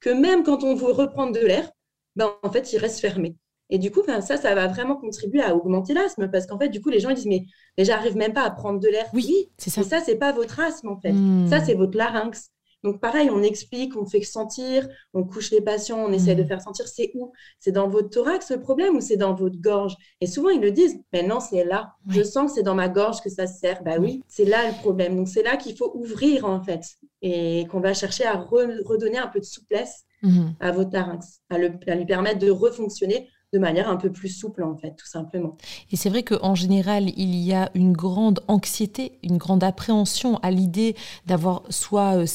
que 0.00 0.10
même 0.10 0.42
quand 0.42 0.62
on 0.62 0.74
veut 0.74 0.92
reprendre 0.92 1.32
de 1.32 1.40
l'air, 1.40 1.70
ben, 2.14 2.32
en 2.42 2.50
fait, 2.50 2.72
il 2.72 2.78
reste 2.78 3.00
fermé. 3.00 3.36
Et 3.68 3.78
du 3.78 3.90
coup, 3.90 4.02
ben, 4.06 4.20
ça, 4.20 4.36
ça 4.36 4.54
va 4.54 4.68
vraiment 4.68 4.96
contribuer 4.96 5.42
à 5.42 5.56
augmenter 5.56 5.92
l'asthme 5.92 6.30
parce 6.30 6.46
qu'en 6.46 6.58
fait, 6.58 6.68
du 6.68 6.80
coup, 6.80 6.88
les 6.88 7.00
gens 7.00 7.10
ils 7.10 7.16
disent 7.16 7.26
mais, 7.26 7.44
j'arrive 7.78 8.16
même 8.16 8.32
pas 8.32 8.42
à 8.42 8.50
prendre 8.50 8.78
de 8.78 8.88
l'air. 8.88 9.06
Oui, 9.12 9.50
c'est 9.58 9.70
ça. 9.70 9.80
Et 9.80 9.84
ça, 9.84 10.00
c'est 10.00 10.16
pas 10.16 10.32
votre 10.32 10.60
asthme 10.60 10.88
en 10.88 11.00
fait. 11.00 11.12
Hmm. 11.12 11.48
Ça, 11.48 11.60
c'est 11.60 11.74
votre 11.74 11.96
larynx. 11.96 12.50
Donc 12.86 13.00
pareil, 13.00 13.30
on 13.30 13.42
explique, 13.42 13.96
on 13.96 14.06
fait 14.06 14.22
sentir, 14.22 14.88
on 15.12 15.24
couche 15.24 15.50
les 15.50 15.60
patients, 15.60 15.98
on 15.98 16.12
essaie 16.12 16.36
de 16.36 16.44
mmh. 16.44 16.46
faire 16.46 16.60
sentir 16.60 16.86
c'est 16.86 17.10
où? 17.14 17.32
C'est 17.58 17.72
dans 17.72 17.88
votre 17.88 18.10
thorax 18.10 18.52
le 18.52 18.60
problème 18.60 18.94
ou 18.94 19.00
c'est 19.00 19.16
dans 19.16 19.34
votre 19.34 19.60
gorge? 19.60 19.96
Et 20.20 20.28
souvent 20.28 20.50
ils 20.50 20.60
le 20.60 20.70
disent, 20.70 20.96
mais 21.12 21.24
non, 21.24 21.40
c'est 21.40 21.64
là. 21.64 21.94
Je 22.08 22.22
sens 22.22 22.50
que 22.50 22.54
c'est 22.54 22.62
dans 22.62 22.76
ma 22.76 22.88
gorge 22.88 23.20
que 23.22 23.28
ça 23.28 23.48
se 23.48 23.58
sert. 23.58 23.82
Bah 23.82 23.96
oui, 23.98 24.22
c'est 24.28 24.44
là 24.44 24.68
le 24.68 24.74
problème. 24.74 25.16
Donc 25.16 25.26
c'est 25.26 25.42
là 25.42 25.56
qu'il 25.56 25.76
faut 25.76 25.90
ouvrir 25.96 26.44
en 26.44 26.62
fait 26.62 26.82
et 27.22 27.66
qu'on 27.72 27.80
va 27.80 27.92
chercher 27.92 28.24
à 28.24 28.36
redonner 28.36 29.18
un 29.18 29.26
peu 29.26 29.40
de 29.40 29.44
souplesse 29.44 30.04
mmh. 30.22 30.46
à 30.60 30.70
votre 30.70 30.92
larynx, 30.92 31.40
à, 31.50 31.56
à 31.56 31.94
lui 31.96 32.06
permettre 32.06 32.38
de 32.38 32.50
refonctionner 32.50 33.28
de 33.56 33.60
manière 33.60 33.88
un 33.88 33.96
peu 33.96 34.12
plus 34.12 34.28
souple, 34.28 34.62
en 34.62 34.76
fait, 34.76 34.94
tout 34.96 35.06
simplement. 35.06 35.56
Et 35.90 35.96
c'est 35.96 36.10
vrai 36.10 36.22
qu'en 36.22 36.54
général, 36.54 37.08
il 37.16 37.36
y 37.36 37.54
a 37.54 37.70
une 37.74 37.94
grande 37.94 38.40
anxiété, 38.48 39.12
une 39.22 39.38
grande 39.38 39.64
appréhension 39.64 40.36
à 40.42 40.50
l'idée 40.50 40.94
d'avoir 41.26 41.62
soit 41.70 42.18
euh, 42.18 42.26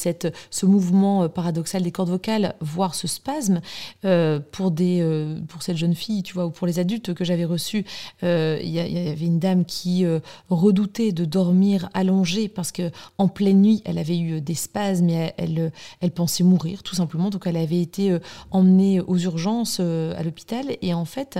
ce 0.50 0.66
mouvement 0.66 1.22
euh, 1.22 1.28
paradoxal 1.28 1.82
des 1.82 1.92
cordes 1.92 2.08
vocales, 2.08 2.56
voire 2.60 2.96
ce 2.96 3.06
spasme. 3.06 3.60
Euh, 4.04 4.40
pour, 4.50 4.72
des, 4.72 5.04
pour 5.48 5.62
cette 5.62 5.76
jeune 5.76 5.94
fille, 5.94 6.22
tu 6.22 6.34
vois, 6.34 6.46
ou 6.46 6.50
pour 6.50 6.66
les 6.66 6.78
adultes 6.78 7.14
que 7.14 7.24
j'avais 7.24 7.44
reçus, 7.44 7.84
il 8.22 8.68
y, 8.68 8.80
avait 8.80 9.26
une 9.26 9.38
dame 9.38 9.64
qui 9.64 10.04
redoutait 10.48 11.12
de 11.12 11.24
dormir 11.24 11.88
allongée 11.94 12.48
parce 12.48 12.72
que 12.72 12.90
en 13.18 13.28
pleine 13.28 13.60
nuit, 13.60 13.82
elle 13.84 13.98
avait 13.98 14.18
eu 14.18 14.40
des 14.40 14.54
spasmes 14.54 15.08
et 15.08 15.32
elle, 15.36 16.10
pensait 16.10 16.44
mourir, 16.44 16.82
tout 16.82 16.94
simplement. 16.94 17.30
Donc, 17.30 17.46
elle 17.46 17.56
avait 17.56 17.80
été 17.80 18.16
emmenée 18.50 19.00
aux 19.00 19.18
urgences 19.18 19.80
à 19.80 20.22
l'hôpital 20.22 20.76
et 20.80 20.94
en 20.94 21.04
fait, 21.12 21.38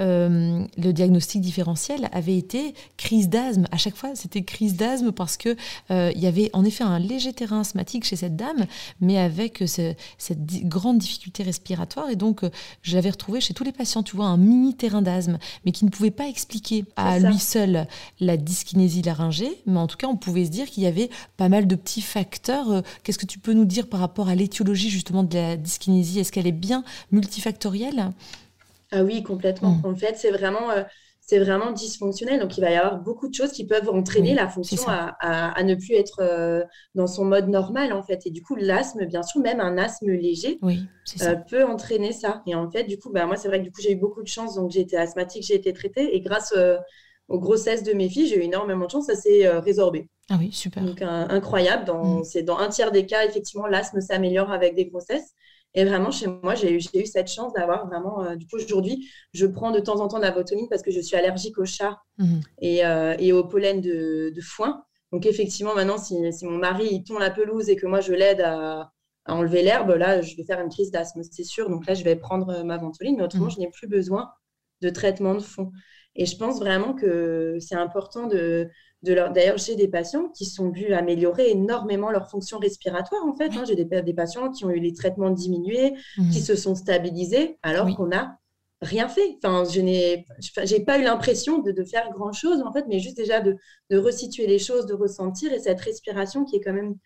euh, 0.00 0.64
le 0.76 0.92
diagnostic 0.92 1.40
différentiel 1.40 2.08
avait 2.12 2.36
été 2.36 2.74
crise 2.96 3.28
d'asthme. 3.28 3.66
À 3.70 3.76
chaque 3.76 3.96
fois, 3.96 4.14
c'était 4.14 4.42
crise 4.42 4.76
d'asthme 4.76 5.12
parce 5.12 5.36
que 5.36 5.56
euh, 5.90 6.10
il 6.14 6.20
y 6.20 6.26
avait 6.26 6.50
en 6.52 6.64
effet 6.64 6.84
un 6.84 6.98
léger 6.98 7.32
terrain 7.32 7.60
asthmatique 7.60 8.04
chez 8.04 8.16
cette 8.16 8.36
dame, 8.36 8.66
mais 9.00 9.18
avec 9.18 9.62
cette 9.66 10.66
grande 10.66 10.98
difficulté 10.98 11.42
respiratoire. 11.42 12.10
Et 12.10 12.16
donc, 12.16 12.44
euh, 12.44 12.50
je 12.82 12.96
l'avais 12.96 13.10
retrouvé 13.10 13.40
chez 13.40 13.54
tous 13.54 13.64
les 13.64 13.72
patients, 13.72 14.02
tu 14.02 14.16
vois, 14.16 14.26
un 14.26 14.36
mini 14.36 14.74
terrain 14.74 15.02
d'asthme, 15.02 15.38
mais 15.64 15.72
qui 15.72 15.84
ne 15.84 15.90
pouvait 15.90 16.10
pas 16.10 16.26
expliquer 16.26 16.84
à 16.96 17.18
lui 17.18 17.38
seul 17.38 17.86
la 18.20 18.36
dyskinésie 18.36 19.02
laryngée. 19.02 19.62
Mais 19.66 19.78
en 19.78 19.86
tout 19.86 19.96
cas, 19.96 20.06
on 20.06 20.16
pouvait 20.16 20.46
se 20.46 20.50
dire 20.50 20.68
qu'il 20.68 20.82
y 20.82 20.86
avait 20.86 21.10
pas 21.36 21.48
mal 21.48 21.66
de 21.66 21.74
petits 21.74 22.02
facteurs. 22.02 22.82
Qu'est-ce 23.02 23.18
que 23.18 23.26
tu 23.26 23.38
peux 23.38 23.52
nous 23.52 23.64
dire 23.64 23.88
par 23.88 24.00
rapport 24.00 24.28
à 24.28 24.34
l'étiologie 24.34 24.90
justement 24.90 25.22
de 25.22 25.34
la 25.34 25.56
dyskinésie? 25.56 26.20
Est-ce 26.20 26.32
qu'elle 26.32 26.46
est 26.46 26.52
bien 26.52 26.84
multifactorielle? 27.12 28.12
Ah 28.92 29.04
oui, 29.04 29.22
complètement. 29.22 29.70
Mmh. 29.70 29.86
En 29.86 29.94
fait, 29.94 30.16
c'est 30.16 30.30
vraiment, 30.30 30.70
euh, 30.70 30.82
c'est 31.20 31.38
vraiment 31.38 31.70
dysfonctionnel. 31.70 32.40
Donc, 32.40 32.58
il 32.58 32.60
va 32.60 32.70
y 32.70 32.74
avoir 32.74 33.00
beaucoup 33.00 33.28
de 33.28 33.34
choses 33.34 33.52
qui 33.52 33.64
peuvent 33.64 33.88
entraîner 33.88 34.34
la 34.34 34.48
fonction 34.48 34.82
à, 34.88 35.62
ne 35.62 35.74
plus 35.74 35.94
être 35.94 36.20
euh, 36.20 36.64
dans 36.94 37.06
son 37.06 37.24
mode 37.24 37.48
normal, 37.48 37.92
en 37.92 38.02
fait. 38.02 38.26
Et 38.26 38.30
du 38.30 38.42
coup, 38.42 38.56
l'asthme, 38.56 39.06
bien 39.06 39.22
sûr, 39.22 39.40
même 39.40 39.60
un 39.60 39.78
asthme 39.78 40.10
léger, 40.10 40.58
euh, 40.64 41.36
peut 41.48 41.64
entraîner 41.64 42.12
ça. 42.12 42.42
Et 42.46 42.54
en 42.54 42.68
fait, 42.68 42.84
du 42.84 42.98
coup, 42.98 43.10
bah, 43.12 43.26
moi, 43.26 43.36
c'est 43.36 43.48
vrai 43.48 43.58
que 43.58 43.64
du 43.64 43.70
coup, 43.70 43.80
j'ai 43.80 43.92
eu 43.92 43.96
beaucoup 43.96 44.22
de 44.22 44.28
chance. 44.28 44.56
Donc, 44.56 44.70
j'ai 44.72 44.80
été 44.80 44.96
asthmatique, 44.96 45.44
j'ai 45.44 45.54
été 45.54 45.72
traitée. 45.72 46.16
Et 46.16 46.20
grâce 46.20 46.52
aux 47.28 47.38
grossesses 47.38 47.84
de 47.84 47.92
mes 47.92 48.08
filles, 48.08 48.26
j'ai 48.26 48.38
eu 48.38 48.42
énormément 48.42 48.86
de 48.86 48.90
chance. 48.90 49.06
Ça 49.06 49.14
s'est 49.14 49.48
résorbé. 49.60 50.08
Ah 50.30 50.36
oui, 50.36 50.50
super. 50.50 50.82
Donc, 50.82 51.00
incroyable. 51.00 51.84
Dans, 51.84 52.20
mmh. 52.20 52.24
C'est 52.24 52.42
dans 52.42 52.58
un 52.58 52.68
tiers 52.68 52.90
des 52.90 53.06
cas, 53.06 53.24
effectivement, 53.24 53.68
l'asthme 53.68 54.00
s'améliore 54.00 54.50
avec 54.50 54.74
des 54.74 54.86
grossesses. 54.86 55.32
Et 55.74 55.84
vraiment, 55.84 56.10
chez 56.10 56.26
moi, 56.26 56.54
j'ai 56.54 56.72
eu, 56.72 56.80
eu, 56.94 57.06
cette 57.06 57.28
chance 57.28 57.52
d'avoir 57.52 57.86
vraiment. 57.86 58.24
Euh, 58.24 58.36
du 58.36 58.46
coup, 58.46 58.56
aujourd'hui, 58.56 59.08
je 59.32 59.46
prends 59.46 59.70
de 59.70 59.78
temps 59.78 60.00
en 60.00 60.08
temps 60.08 60.18
de 60.18 60.24
la 60.24 60.32
votomine 60.32 60.68
parce 60.68 60.82
que 60.82 60.90
je 60.90 61.00
suis 61.00 61.16
allergique 61.16 61.58
aux 61.58 61.64
chats 61.64 61.98
mhm. 62.18 62.40
et, 62.60 62.84
euh, 62.84 63.14
et, 63.18 63.32
au 63.32 63.44
pollen 63.44 63.80
de, 63.80 64.32
foin. 64.42 64.82
Donc, 65.12 65.26
effectivement, 65.26 65.74
maintenant, 65.74 65.98
si, 65.98 66.32
si, 66.32 66.44
mon 66.44 66.58
mari 66.58 66.88
il 66.90 67.04
tond 67.04 67.18
la 67.18 67.30
pelouse 67.30 67.68
et 67.68 67.76
que 67.76 67.86
moi, 67.86 68.00
je 68.00 68.12
l'aide 68.12 68.40
à, 68.40 68.90
à, 69.26 69.34
enlever 69.34 69.62
l'herbe, 69.62 69.90
là, 69.90 70.22
je 70.22 70.36
vais 70.36 70.44
faire 70.44 70.60
une 70.60 70.70
crise 70.70 70.90
d'asthme, 70.90 71.22
c'est 71.22 71.44
sûr. 71.44 71.70
Donc, 71.70 71.86
là, 71.86 71.94
je 71.94 72.02
vais 72.02 72.16
prendre 72.16 72.64
ma 72.64 72.76
ventoline, 72.76 73.16
mais 73.16 73.22
autrement, 73.22 73.46
mhm. 73.46 73.52
je 73.52 73.58
n'ai 73.60 73.70
plus 73.70 73.86
besoin 73.86 74.30
de 74.80 74.90
traitement 74.90 75.34
de 75.34 75.40
fond. 75.40 75.70
Et 76.16 76.26
je 76.26 76.36
pense 76.36 76.58
vraiment 76.58 76.94
que 76.94 77.58
c'est 77.60 77.76
important 77.76 78.26
de, 78.26 78.68
D'ailleurs, 79.02 79.56
j'ai 79.56 79.76
des 79.76 79.88
patients 79.88 80.28
qui 80.28 80.44
sont 80.44 80.70
vus 80.70 80.92
améliorer 80.92 81.50
énormément 81.50 82.10
leur 82.10 82.28
fonction 82.28 82.58
respiratoire, 82.58 83.24
en 83.24 83.34
fait. 83.34 83.50
Hein. 83.56 83.64
J'ai 83.66 83.74
des, 83.74 84.02
des, 84.02 84.12
patients 84.14 84.50
qui 84.50 84.66
ont 84.66 84.70
eu 84.70 84.78
les 84.78 84.92
traitements 84.92 85.30
diminués, 85.30 85.94
qui 86.16 86.22
mmh. 86.22 86.32
se 86.32 86.54
sont 86.54 86.74
stabilisés, 86.74 87.58
alors 87.62 87.96
qu'on 87.96 88.08
n'a 88.08 88.38
rien 88.82 89.08
fait. 89.08 89.38
Enfin, 89.42 89.64
je 89.70 89.80
n'ai 89.80 90.84
pas 90.84 90.98
eu 90.98 91.02
l'impression 91.02 91.58
de, 91.58 91.84
faire 91.84 92.10
grand-chose, 92.10 92.62
en 92.62 92.72
fait, 92.72 92.84
mais 92.88 92.98
juste 92.98 93.16
déjà 93.16 93.40
de, 93.40 93.56
de, 93.88 93.96
resituer 93.96 94.46
les 94.46 94.58
choses, 94.58 94.84
de 94.84 94.94
ressentir, 94.94 95.50
et 95.52 95.58
cette 95.58 95.80
respiration 95.80 96.44
qui 96.44 96.56
est 96.56 96.60
quand 96.60 96.74
même... 96.74 96.96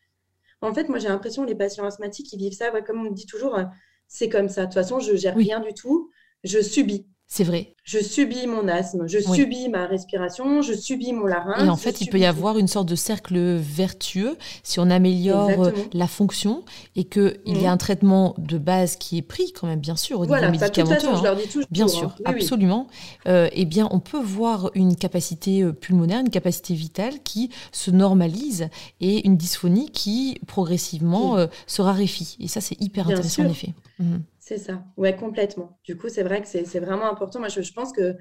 En 0.63 0.75
fait, 0.75 0.89
moi, 0.89 0.99
j'ai 0.99 1.09
l'impression 1.09 1.45
que 1.45 1.49
les 1.49 1.55
patients 1.55 1.85
asthmatiques, 1.85 2.33
ils 2.33 2.39
vivent 2.39 2.55
ça, 2.55 2.71
comme 2.83 3.07
on 3.07 3.11
dit 3.13 3.27
toujours, 3.27 3.57
euh, 3.57 3.65
c'est 4.09 4.29
comme 4.29 4.49
ça. 4.49 4.63
De 4.63 4.67
toute 4.67 4.75
façon, 4.75 4.99
je 4.99 5.15
gère 5.15 5.37
rien 5.37 5.61
du 5.61 5.75
tout, 5.75 6.11
je 6.43 6.61
subis. 6.61 7.07
C'est 7.37 7.43
vrai. 7.43 7.75
Je 7.83 7.99
subis 7.99 8.47
mon 8.47 8.69
asthme, 8.69 9.09
je 9.09 9.19
subis 9.19 9.69
ma 9.69 9.87
respiration, 9.87 10.63
je 10.63 10.73
subis 10.73 11.13
mon 11.13 11.27
larynx. 11.27 11.65
Et 11.65 11.69
en 11.69 11.77
fait, 11.77 12.01
il 12.01 12.09
peut 12.09 12.21
y 12.21 12.27
avoir 12.27 12.59
une 12.59 12.69
sorte 12.69 12.89
de 12.89 12.95
cercle 12.95 13.57
vertueux 13.57 14.37
si 14.63 14.79
on 14.79 14.89
améliore 14.89 15.65
euh, 15.65 15.73
la 15.93 16.07
fonction 16.07 16.63
et 16.95 17.03
qu'il 17.03 17.37
il 17.45 17.57
y 17.57 17.67
a 17.67 17.71
mhm. 17.71 17.75
un 17.75 17.77
traitement 17.77 18.37
de 18.39 18.57
base 18.57 18.95
qui 18.95 19.19
est 19.19 19.23
pris 19.23 19.53
quand 19.53 19.67
même, 19.67 19.81
bien 19.81 19.97
sûr, 19.97 20.21
au 20.21 20.27
niveau 20.27 20.49
médicamenteux. 20.49 20.95
Façon, 20.95 21.17
je 21.17 21.25
leur 21.25 21.35
dis 21.35 21.49
toujours, 21.49 21.67
bien 21.73 21.89
sûr, 21.89 22.15
hein. 22.21 22.23
absolument. 22.25 22.87
Euh, 23.27 23.49
eh 23.53 23.65
bien, 23.65 23.89
on 23.91 23.99
peut 23.99 24.23
voir 24.23 24.71
une 24.77 24.95
capacité 24.95 25.65
euh, 25.65 25.73
pulmonaire, 25.73 26.21
une 26.21 26.31
capacité 26.31 26.75
vitale 26.75 27.15
qui 27.25 27.51
se 27.73 27.91
normalise 27.91 28.69
et 29.01 29.27
une 29.27 29.37
dysphonie 29.37 29.91
qui 29.91 30.39
progressivement 30.47 31.37
se 31.67 31.83
raréfie. 31.83 32.37
Et 32.39 32.47
ça, 32.47 32.61
c'est 32.61 32.81
hyper 32.81 33.09
intéressant 33.09 33.43
en 33.43 33.51
effet. 33.51 33.75
Mhm. 33.99 34.23
C'est 34.47 34.59
ça, 34.59 34.85
ouais, 34.99 35.17
complètement. 35.17 35.79
Du 35.85 35.97
coup, 35.97 36.11
c'est 36.11 36.23
vrai 36.23 36.43
que 36.43 36.47
c'est 36.47 36.79
vraiment 36.79 37.11
important. 37.11 37.39
Moi, 37.39 37.49
je, 37.49 37.73
pense 37.73 37.95
que 37.95 38.15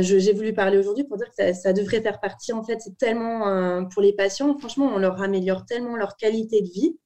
j'ai 0.00 0.32
voulu 0.32 0.54
parler 0.54 0.78
aujourd'hui 0.78 1.02
pour 1.02 1.16
dire 1.16 1.26
que 1.36 1.52
ça, 1.54 1.72
devrait 1.72 2.00
faire 2.00 2.20
partie. 2.20 2.52
En 2.52 2.62
fait, 2.62 2.78
c'est 2.80 2.96
tellement 2.96 3.48
euh, 3.48 3.82
pour 3.92 4.00
les 4.00 4.12
patients, 4.12 4.56
franchement, 4.56 4.92
on 4.94 4.98
leur 4.98 5.20
améliore 5.20 5.66
tellement 5.66 5.96
leur 5.96 6.16
qualité 6.16 6.62
de 6.62 6.68
vie 6.68 6.96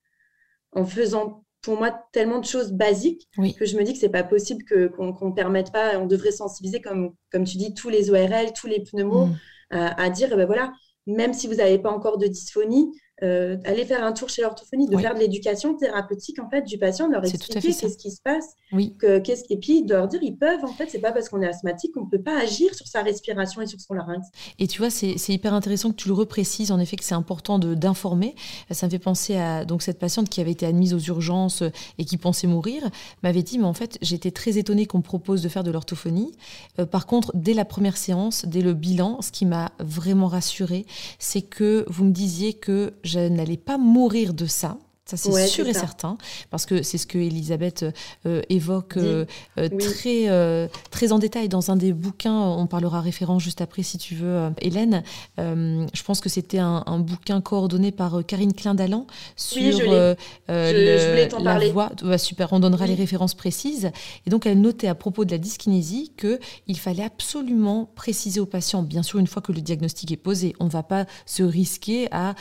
en 0.72 0.84
faisant 0.84 1.47
pour 1.62 1.78
moi 1.78 1.90
tellement 2.12 2.38
de 2.38 2.45
choses 2.45 2.72
basiques 2.72 3.30
que 3.59 3.64
je 3.64 3.78
me 3.78 3.82
dis 3.82 3.95
que 3.95 3.99
c'est 3.99 4.11
pas 4.11 4.24
possible 4.24 4.62
qu'on 4.95 5.28
ne 5.30 5.34
permette 5.34 5.72
pas. 5.72 5.99
On 5.99 6.05
devrait 6.05 6.30
sensibiliser, 6.30 6.82
comme, 6.82 7.14
comme 7.32 7.45
tu 7.45 7.57
dis, 7.57 7.72
tous 7.72 7.88
les 7.88 8.11
ORL, 8.11 8.53
tous 8.55 8.66
les 8.66 8.80
pneumos, 8.80 9.28
mm. 9.28 9.36
à 9.70 10.11
dire, 10.11 10.28
eh 10.30 10.36
ben 10.36 10.45
voilà, 10.45 10.70
même 11.07 11.32
si 11.32 11.47
vous 11.47 11.55
n'avez 11.55 11.78
pas 11.78 11.90
encore 11.90 12.18
de 12.18 12.26
dysphonie, 12.26 12.92
euh, 13.23 13.57
aller 13.65 13.85
faire 13.85 14.05
un 14.05 14.12
tour 14.12 14.29
chez 14.29 14.43
l'orthophonie, 14.43 14.89
de 14.89 14.99
faire 14.99 15.15
de 15.15 15.21
l'éducation 15.21 15.75
thérapeutique 15.75 16.41
en 16.41 16.51
fait 16.51 16.62
du 16.62 16.79
patient, 16.79 17.07
de 17.07 17.12
leur 17.12 17.25
expliquer 17.25 17.61
qu'est-ce 17.61 17.97
qui 17.97 18.11
se 18.11 18.21
passe, 18.21 18.57
oui. 18.73 18.97
que, 18.99 19.21
qu'est-ce 19.21 19.45
et 19.51 19.57
puis 19.57 19.85
de 19.85 19.95
leur 19.95 20.09
dire 20.09 20.21
ils 20.23 20.37
peuvent 20.37 20.65
en 20.65 20.73
fait, 20.73 20.89
c'est 20.91 20.99
pas 20.99 21.12
parce 21.12 21.29
qu'on 21.29 21.41
est 21.41 21.47
asthmatique 21.47 21.93
qu'on 21.95 22.07
peut 22.07 22.21
pas 22.21 22.37
agir 22.41 22.75
sur 22.75 22.89
sa 22.89 23.03
respiration 23.03 23.62
et 23.62 23.67
sur 23.67 23.81
son 23.81 23.95
larynx. 23.95 24.27
Et 24.59 24.67
tu 24.67 24.79
vois, 24.79 24.91
c'est, 24.91 25.15
hyper 25.29 25.55
intéressant 25.55 25.91
que 25.91 25.97
tu 25.97 26.09
le 26.09 26.15
reprécises 26.15 26.73
en 26.73 26.81
effet 26.81 26.97
que 26.97 27.05
c'est 27.05 27.15
important 27.15 27.61
d'informer. 27.61 28.35
Ça 28.73 28.87
me 28.87 28.91
fait 28.91 28.99
penser 28.99 29.37
à 29.37 29.65
donc 29.65 29.83
cette 29.83 30.01
patiente 30.01 30.29
qui 30.29 30.41
avait 30.41 30.51
été 30.51 30.67
admise 30.67 30.93
aux 30.93 30.99
urgences 30.99 31.62
et 31.99 32.05
qui 32.05 32.17
pensait 32.17 32.49
mourir, 32.49 32.83
m'avait 33.23 33.45
dit 33.45 33.59
mais 33.59 33.65
en 33.65 33.75
fait 33.75 33.97
j'étais 34.03 34.33
très 34.33 34.59
étonnée 34.59 34.87
qu'on 34.87 34.99
me 34.99 35.03
propose 35.05 35.41
de 35.41 35.49
faire 35.49 35.62
de 35.62 35.71
l'orthophonie. 35.71 36.33
Euh, 36.81 36.87
par 36.87 37.07
contre, 37.07 37.31
dès 37.35 37.55
la 37.55 37.65
première 37.65 37.97
séance, 37.97 38.45
dès 38.45 38.61
le 38.61 38.75
bilan, 38.75 39.23
ce 39.23 39.31
qui 39.31 39.47
m'a 39.47 39.71
vraiment 39.79 40.27
rassurée, 40.27 40.85
c'est 41.19 41.43
que 41.43 41.85
vous 41.89 42.05
me 42.05 42.12
disiez 42.12 42.55
que 42.55 42.93
je 43.05 43.20
n'allais 43.20 43.57
pas 43.59 43.78
mourir 43.78 44.34
de 44.34 44.46
ça. 44.46 44.78
Ça, 45.07 45.18
c'est 45.18 45.46
sûr 45.48 45.68
et 45.68 45.74
certain, 45.74 46.16
parce 46.50 46.64
que 46.64 46.82
c'est 46.82 46.96
ce 46.96 47.07
que 47.07 47.18
Elisabeth 47.18 47.84
euh, 48.24 48.40
évoque 48.48 48.96
euh, 48.96 49.26
euh, 49.59 49.68
très, 49.68 50.70
très 50.90 51.12
en 51.12 51.18
détail 51.18 51.50
dans 51.50 51.70
un 51.70 51.76
des 51.76 51.92
bouquins. 51.92 52.40
On 52.40 52.66
parlera 52.66 53.02
référence 53.02 53.42
juste 53.42 53.61
après, 53.61 53.82
si 53.82 53.98
tu 53.98 54.14
veux, 54.14 54.48
Hélène. 54.62 55.02
je 55.36 56.02
pense 56.05 56.22
que 56.22 56.30
c'était 56.30 56.59
un, 56.59 56.98
bouquin 57.00 57.42
coordonné 57.42 57.92
par 57.92 58.24
Karine 58.24 58.55
Klein-Dallan 58.55 59.07
sur 59.36 59.78
je 59.78 60.24
la 60.48 61.68
voix. 61.70 61.90
super, 62.16 62.55
on 62.55 62.61
donnera 62.61 62.86
les 62.86 62.94
références 62.94 63.34
précises. 63.34 63.90
Et 64.26 64.30
donc, 64.30 64.46
elle 64.46 64.62
notait 64.62 64.88
à 64.88 64.94
propos 64.94 65.26
de 65.26 65.32
la 65.32 65.38
dyskinésie 65.38 66.12
qu'il 66.16 66.78
fallait 66.78 67.05
absolument 67.05 67.90
préciser 67.94 68.40
aux 68.40 68.46
patients, 68.46 68.82
bien 68.82 69.02
sûr, 69.02 69.18
une 69.18 69.26
fois 69.26 69.42
que 69.42 69.52
le 69.52 69.61
diagnostic 69.61 70.12
est 70.12 70.16
posé, 70.16 70.55
on 70.61 70.64
ne 70.64 70.70
va 70.70 70.82
pas 70.82 71.05
se 71.26 71.42
risquer 71.42 72.09
à, 72.11 72.34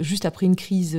juste 0.00 0.24
après 0.24 0.46
une 0.46 0.56
crise 0.56 0.98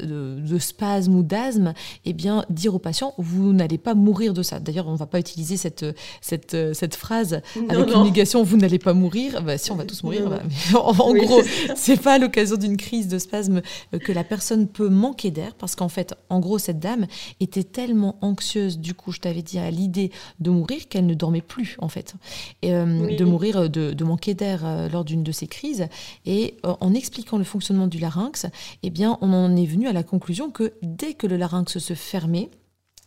de, 0.00 0.58
spasme 0.58 1.14
ou 1.14 1.22
d'asthme, 1.22 1.74
eh 2.04 2.12
bien, 2.12 2.44
dire 2.50 2.74
aux 2.74 2.78
patients, 2.78 3.14
vous 3.18 3.52
n'allez 3.52 3.78
pas 3.78 3.94
mourir 3.94 4.32
de 4.32 4.42
ça. 4.42 4.60
D'ailleurs, 4.60 4.88
on 4.88 4.92
ne 4.92 4.96
va 4.96 5.06
pas 5.06 5.18
utiliser 5.18 5.56
cette, 5.56 5.84
cette, 6.20 6.56
cette 6.74 6.94
phrase 6.94 7.40
avec 7.68 7.94
une 7.94 8.04
négation, 8.04 8.42
vous 8.42 8.56
n'allez 8.56 8.78
pas 8.78 8.94
mourir. 8.94 9.42
Bah, 9.42 9.58
si, 9.58 9.70
on 9.72 9.76
va 9.76 9.84
tous 9.84 10.02
mourir. 10.02 10.28
Bah, 10.28 10.42
en, 10.78 11.14
gros, 11.14 11.42
c'est 11.76 12.00
pas 12.00 12.14
à 12.14 12.18
l'occasion 12.18 12.56
d'une 12.56 12.76
crise 12.76 13.08
de 13.08 13.18
spasme 13.18 13.62
euh, 13.94 13.98
que 13.98 14.12
la 14.12 14.24
personne 14.24 14.66
peut 14.68 14.88
manquer 14.88 15.30
d'air, 15.30 15.54
parce 15.54 15.74
qu'en 15.74 15.88
fait, 15.88 16.14
en 16.28 16.40
gros, 16.40 16.58
cette 16.58 16.80
dame 16.80 17.06
était 17.40 17.64
tellement 17.64 18.16
anxieuse, 18.20 18.78
du 18.78 18.94
coup, 18.94 19.12
je 19.12 19.20
t'avais 19.20 19.42
dit, 19.42 19.58
à 19.58 19.70
l'idée 19.70 20.10
de 20.40 20.50
mourir 20.50 20.88
qu'elle 20.88 21.06
ne 21.06 21.14
dormait 21.14 21.42
plus, 21.42 21.76
en 21.78 21.88
fait. 21.88 22.14
Et, 22.62 22.74
euh, 22.74 23.16
de 23.16 23.24
mourir, 23.24 23.68
de, 23.68 23.92
de 23.92 24.04
manquer 24.04 24.34
d'air 24.34 24.62
euh, 24.64 24.88
lors 24.88 25.04
d'une 25.04 25.22
de 25.22 25.32
ces 25.32 25.46
crises. 25.46 25.86
Et 26.26 26.56
en 26.64 26.94
expliquant 26.94 27.38
le 27.38 27.44
fonctionnement 27.44 27.86
du 27.86 27.98
larynx, 27.98 28.46
eh 28.82 28.90
bien, 28.90 29.18
on 29.20 29.32
en 29.32 29.54
est 29.56 29.64
venu 29.72 29.88
à 29.88 29.92
la 29.92 30.02
conclusion 30.02 30.50
que 30.50 30.74
dès 30.82 31.14
que 31.14 31.26
le 31.26 31.36
larynx 31.36 31.78
se 31.78 31.94
fermait, 31.94 32.50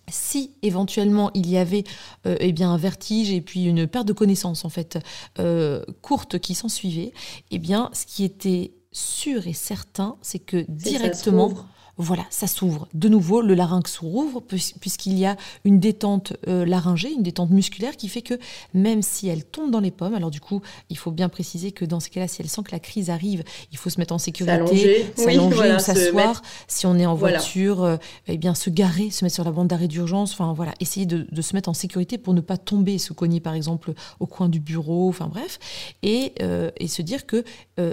si 0.10 0.52
éventuellement 0.62 1.32
il 1.34 1.50
y 1.50 1.58
avait 1.58 1.84
euh, 2.28 2.36
eh 2.40 2.52
bien 2.52 2.72
un 2.72 2.78
vertige 2.78 3.32
et 3.32 3.42
puis 3.42 3.66
une 3.66 3.88
perte 3.88 4.08
de 4.08 4.14
connaissance 4.14 4.66
en 4.66 4.70
fait 4.70 5.00
euh, 5.40 5.84
courte 6.02 6.40
qui 6.40 6.54
s'ensuivait, 6.54 7.12
eh 7.52 7.60
bien 7.60 7.90
ce 7.94 8.06
qui 8.06 8.24
était 8.24 8.74
sûr 8.92 9.48
et 9.48 9.54
certain, 9.54 10.18
c'est 10.22 10.40
que 10.40 10.66
directement 10.70 11.54
voilà, 11.98 12.26
ça 12.30 12.48
s'ouvre. 12.48 12.90
De 12.94 13.08
nouveau, 13.08 13.42
le 13.42 13.54
larynx 13.54 14.00
rouvre 14.00 14.42
puisqu'il 14.42 15.18
y 15.18 15.26
a 15.26 15.38
une 15.64 15.80
détente 15.80 16.34
euh, 16.48 16.66
laryngée, 16.66 17.12
une 17.12 17.24
détente 17.24 17.52
musculaire 17.52 17.96
qui 17.96 18.10
fait 18.10 18.22
que 18.22 18.38
même 18.74 19.02
si 19.02 19.30
elle 19.30 19.46
tombe 19.46 19.72
dans 19.72 19.80
les 19.80 19.92
pommes, 19.92 20.14
alors 20.14 20.30
du 20.30 20.42
coup, 20.42 20.62
il 20.90 20.98
faut 20.98 21.12
bien 21.12 21.30
préciser 21.30 21.72
que 21.72 21.86
dans 21.86 22.02
ces 22.02 22.10
cas-là, 22.10 22.28
si 22.28 22.42
elle 22.42 22.50
sent 22.50 22.64
que 22.64 22.72
la 22.72 22.80
crise 22.80 23.10
arrive, 23.10 23.44
il 23.72 23.78
faut 23.78 23.90
se 23.90 23.98
mettre 24.00 24.14
en 24.14 24.18
sécurité, 24.18 25.06
s'allonger 25.16 25.76
ou 25.76 25.80
s'asseoir. 25.80 26.42
Si 26.68 26.86
on 26.86 26.98
est 26.98 27.06
en 27.06 27.16
voiture, 27.16 27.84
euh, 27.84 27.98
eh 28.28 28.38
bien 28.38 28.56
se 28.56 28.70
garer, 28.70 29.10
se 29.10 29.24
mettre 29.24 29.36
sur 29.36 29.46
la 29.46 29.52
bande 29.52 29.70
d'arrêt 29.70 29.88
d'urgence, 29.88 30.34
enfin 30.34 30.54
voilà, 30.54 30.74
essayer 30.82 31.06
de, 31.06 31.42
se 31.42 31.56
mettre 31.56 31.70
en 31.70 31.74
sécurité 31.74 32.18
pour 32.18 32.34
ne 32.34 32.42
pas 32.42 32.58
tomber, 32.58 32.98
se 32.98 33.14
cogner 33.14 33.40
par 33.40 33.54
exemple 33.54 33.94
au 34.20 34.26
coin 34.26 34.50
du 34.50 34.60
bureau, 34.60 35.08
enfin 35.08 35.28
bref, 35.28 35.60
et, 36.04 36.34
euh, 36.42 36.72
et 36.78 36.88
se 36.88 37.02
dire 37.02 37.26
que 37.26 37.44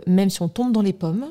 même 0.07 0.31
si 0.31 0.43
on 0.43 0.49
tombe 0.49 0.73
dans 0.73 0.83
les 0.83 0.93
pommes, 0.93 1.27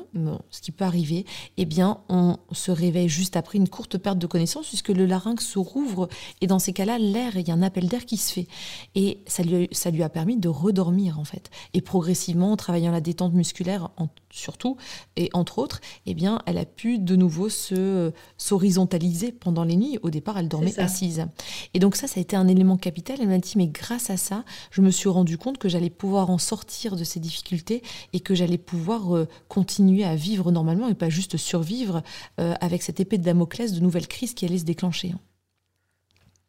ce 0.50 0.60
qui 0.60 0.72
peut 0.72 0.84
arriver, 0.84 1.24
eh 1.56 1.64
bien 1.64 1.98
on 2.08 2.36
se 2.52 2.61
réveille 2.70 3.08
juste 3.08 3.36
après 3.36 3.58
une 3.58 3.68
courte 3.68 3.98
perte 3.98 4.18
de 4.18 4.26
connaissance 4.26 4.68
puisque 4.68 4.88
le 4.88 5.06
larynx 5.06 5.44
se 5.44 5.58
rouvre 5.58 6.08
et 6.40 6.46
dans 6.46 6.58
ces 6.58 6.72
cas-là, 6.72 6.98
l'air, 6.98 7.36
il 7.36 7.46
y 7.46 7.50
a 7.50 7.54
un 7.54 7.62
appel 7.62 7.88
d'air 7.88 8.04
qui 8.06 8.16
se 8.16 8.32
fait. 8.32 8.46
Et 8.94 9.20
ça 9.26 9.42
lui, 9.42 9.68
ça 9.72 9.90
lui 9.90 10.02
a 10.02 10.08
permis 10.08 10.36
de 10.36 10.48
redormir 10.48 11.18
en 11.18 11.24
fait. 11.24 11.50
Et 11.74 11.80
progressivement, 11.80 12.52
en 12.52 12.56
travaillant 12.56 12.92
la 12.92 13.00
détente 13.00 13.32
musculaire 13.32 13.90
surtout, 14.30 14.76
et 15.16 15.28
entre 15.32 15.58
autres, 15.58 15.80
eh 16.06 16.14
bien, 16.14 16.40
elle 16.46 16.58
a 16.58 16.64
pu 16.64 16.98
de 16.98 17.16
nouveau 17.16 17.48
se 17.48 18.12
s'horizontaliser 18.38 19.32
pendant 19.32 19.64
les 19.64 19.76
nuits. 19.76 19.98
Au 20.02 20.10
départ, 20.10 20.38
elle 20.38 20.48
dormait 20.48 20.78
assise. 20.78 21.26
Et 21.74 21.78
donc 21.78 21.96
ça, 21.96 22.06
ça 22.06 22.18
a 22.18 22.22
été 22.22 22.36
un 22.36 22.48
élément 22.48 22.76
capital. 22.76 23.18
Elle 23.20 23.28
m'a 23.28 23.38
dit, 23.38 23.52
mais 23.56 23.68
grâce 23.68 24.10
à 24.10 24.16
ça, 24.16 24.44
je 24.70 24.80
me 24.80 24.90
suis 24.90 25.08
rendu 25.08 25.38
compte 25.38 25.58
que 25.58 25.68
j'allais 25.68 25.90
pouvoir 25.90 26.30
en 26.30 26.38
sortir 26.38 26.96
de 26.96 27.04
ces 27.04 27.20
difficultés 27.20 27.82
et 28.12 28.20
que 28.20 28.34
j'allais 28.34 28.58
pouvoir 28.58 29.16
euh, 29.16 29.28
continuer 29.48 30.04
à 30.04 30.16
vivre 30.16 30.50
normalement 30.50 30.88
et 30.88 30.94
pas 30.94 31.08
juste 31.08 31.36
survivre 31.36 32.02
euh, 32.40 32.51
avec 32.60 32.82
cette 32.82 33.00
épée 33.00 33.18
de 33.18 33.24
Damoclès 33.24 33.72
de 33.72 33.80
nouvelles 33.80 34.08
crises 34.08 34.34
qui 34.34 34.44
allaient 34.44 34.58
se 34.58 34.64
déclencher. 34.64 35.12
Hein. 35.14 35.20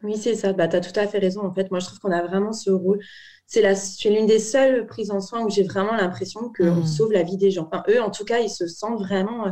Oui, 0.04 0.18
c'est 0.18 0.36
ça. 0.36 0.54
Bah, 0.54 0.68
tu 0.68 0.76
as 0.76 0.82
tout 0.82 0.98
à 1.00 1.08
fait 1.08 1.18
raison. 1.18 1.46
En 1.46 1.54
fait, 1.54 1.72
moi, 1.72 1.80
je 1.80 1.86
trouve 1.86 2.00
qu'on 2.00 2.12
a 2.12 2.22
vraiment 2.22 2.52
ce 2.52 2.70
rôle. 2.70 3.00
C'est 3.48 3.62
l'une 4.10 4.26
des 4.26 4.40
seules 4.40 4.86
prises 4.86 5.12
en 5.12 5.22
soin 5.22 5.44
où 5.44 5.50
j'ai 5.50 5.64
vraiment 5.64 5.94
l'impression 5.94 6.52
qu'on 6.56 6.82
mmh. 6.82 6.88
sauve 6.88 7.12
la 7.12 7.24
vie 7.24 7.38
des 7.38 7.52
gens. 7.52 7.70
Enfin, 7.72 7.84
eux, 7.90 8.02
en 8.02 8.10
tout 8.10 8.26
cas, 8.26 8.40
ils 8.40 8.50
se 8.50 8.68
sentent 8.68 9.00
vraiment. 9.00 9.48
Euh, 9.48 9.52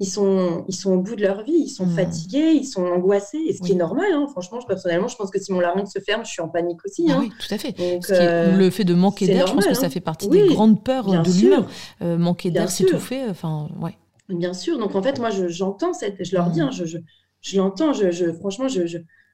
ils 0.00 0.08
sont, 0.08 0.64
ils 0.66 0.74
sont 0.74 0.90
au 0.90 1.00
bout 1.00 1.14
de 1.14 1.22
leur 1.22 1.44
vie, 1.44 1.52
ils 1.52 1.68
sont 1.68 1.86
mmh. 1.86 1.94
fatigués, 1.94 2.50
ils 2.52 2.64
sont 2.64 2.84
angoissés, 2.84 3.38
et 3.46 3.52
ce 3.52 3.62
qui 3.62 3.72
est 3.72 3.76
normal. 3.76 4.12
Hein. 4.12 4.26
Franchement, 4.28 4.58
personnellement, 4.66 5.06
je 5.06 5.14
pense 5.14 5.30
que 5.30 5.38
si 5.38 5.52
mon 5.52 5.60
larynx 5.60 5.92
se 5.92 6.00
ferme, 6.00 6.24
je 6.24 6.30
suis 6.30 6.42
en 6.42 6.48
panique 6.48 6.84
aussi. 6.84 7.06
Ah 7.08 7.14
hein. 7.14 7.18
oui, 7.20 7.30
tout 7.38 7.54
à 7.54 7.58
fait. 7.58 7.76
Euh, 8.10 8.56
le 8.56 8.70
fait 8.70 8.82
de 8.82 8.94
manquer 8.94 9.28
d'air, 9.28 9.46
je 9.46 9.54
pense 9.54 9.66
que 9.66 9.74
ça 9.74 9.88
fait 9.88 10.00
partie 10.00 10.28
des 10.28 10.48
grandes 10.48 10.82
peurs 10.82 11.06
de 11.22 11.40
l'humain. 11.40 11.66
Euh, 12.02 12.18
manquer 12.18 12.50
d'air, 12.50 12.70
s'étouffer, 12.70 13.24
enfin, 13.30 13.68
ouais. 13.80 13.96
Bien 14.28 14.54
sûr. 14.54 14.78
Donc, 14.78 14.94
en 14.94 15.02
fait, 15.02 15.18
moi, 15.18 15.30
j'entends 15.30 15.92
cette. 15.92 16.24
Je 16.24 16.34
leur 16.34 16.50
dis, 16.50 16.60
mm. 16.60 16.64
hein, 16.64 16.70
je, 16.70 16.98
je 17.40 17.56
l'entends, 17.58 17.92
je, 17.92 18.32
franchement, 18.32 18.68
je, 18.68 18.86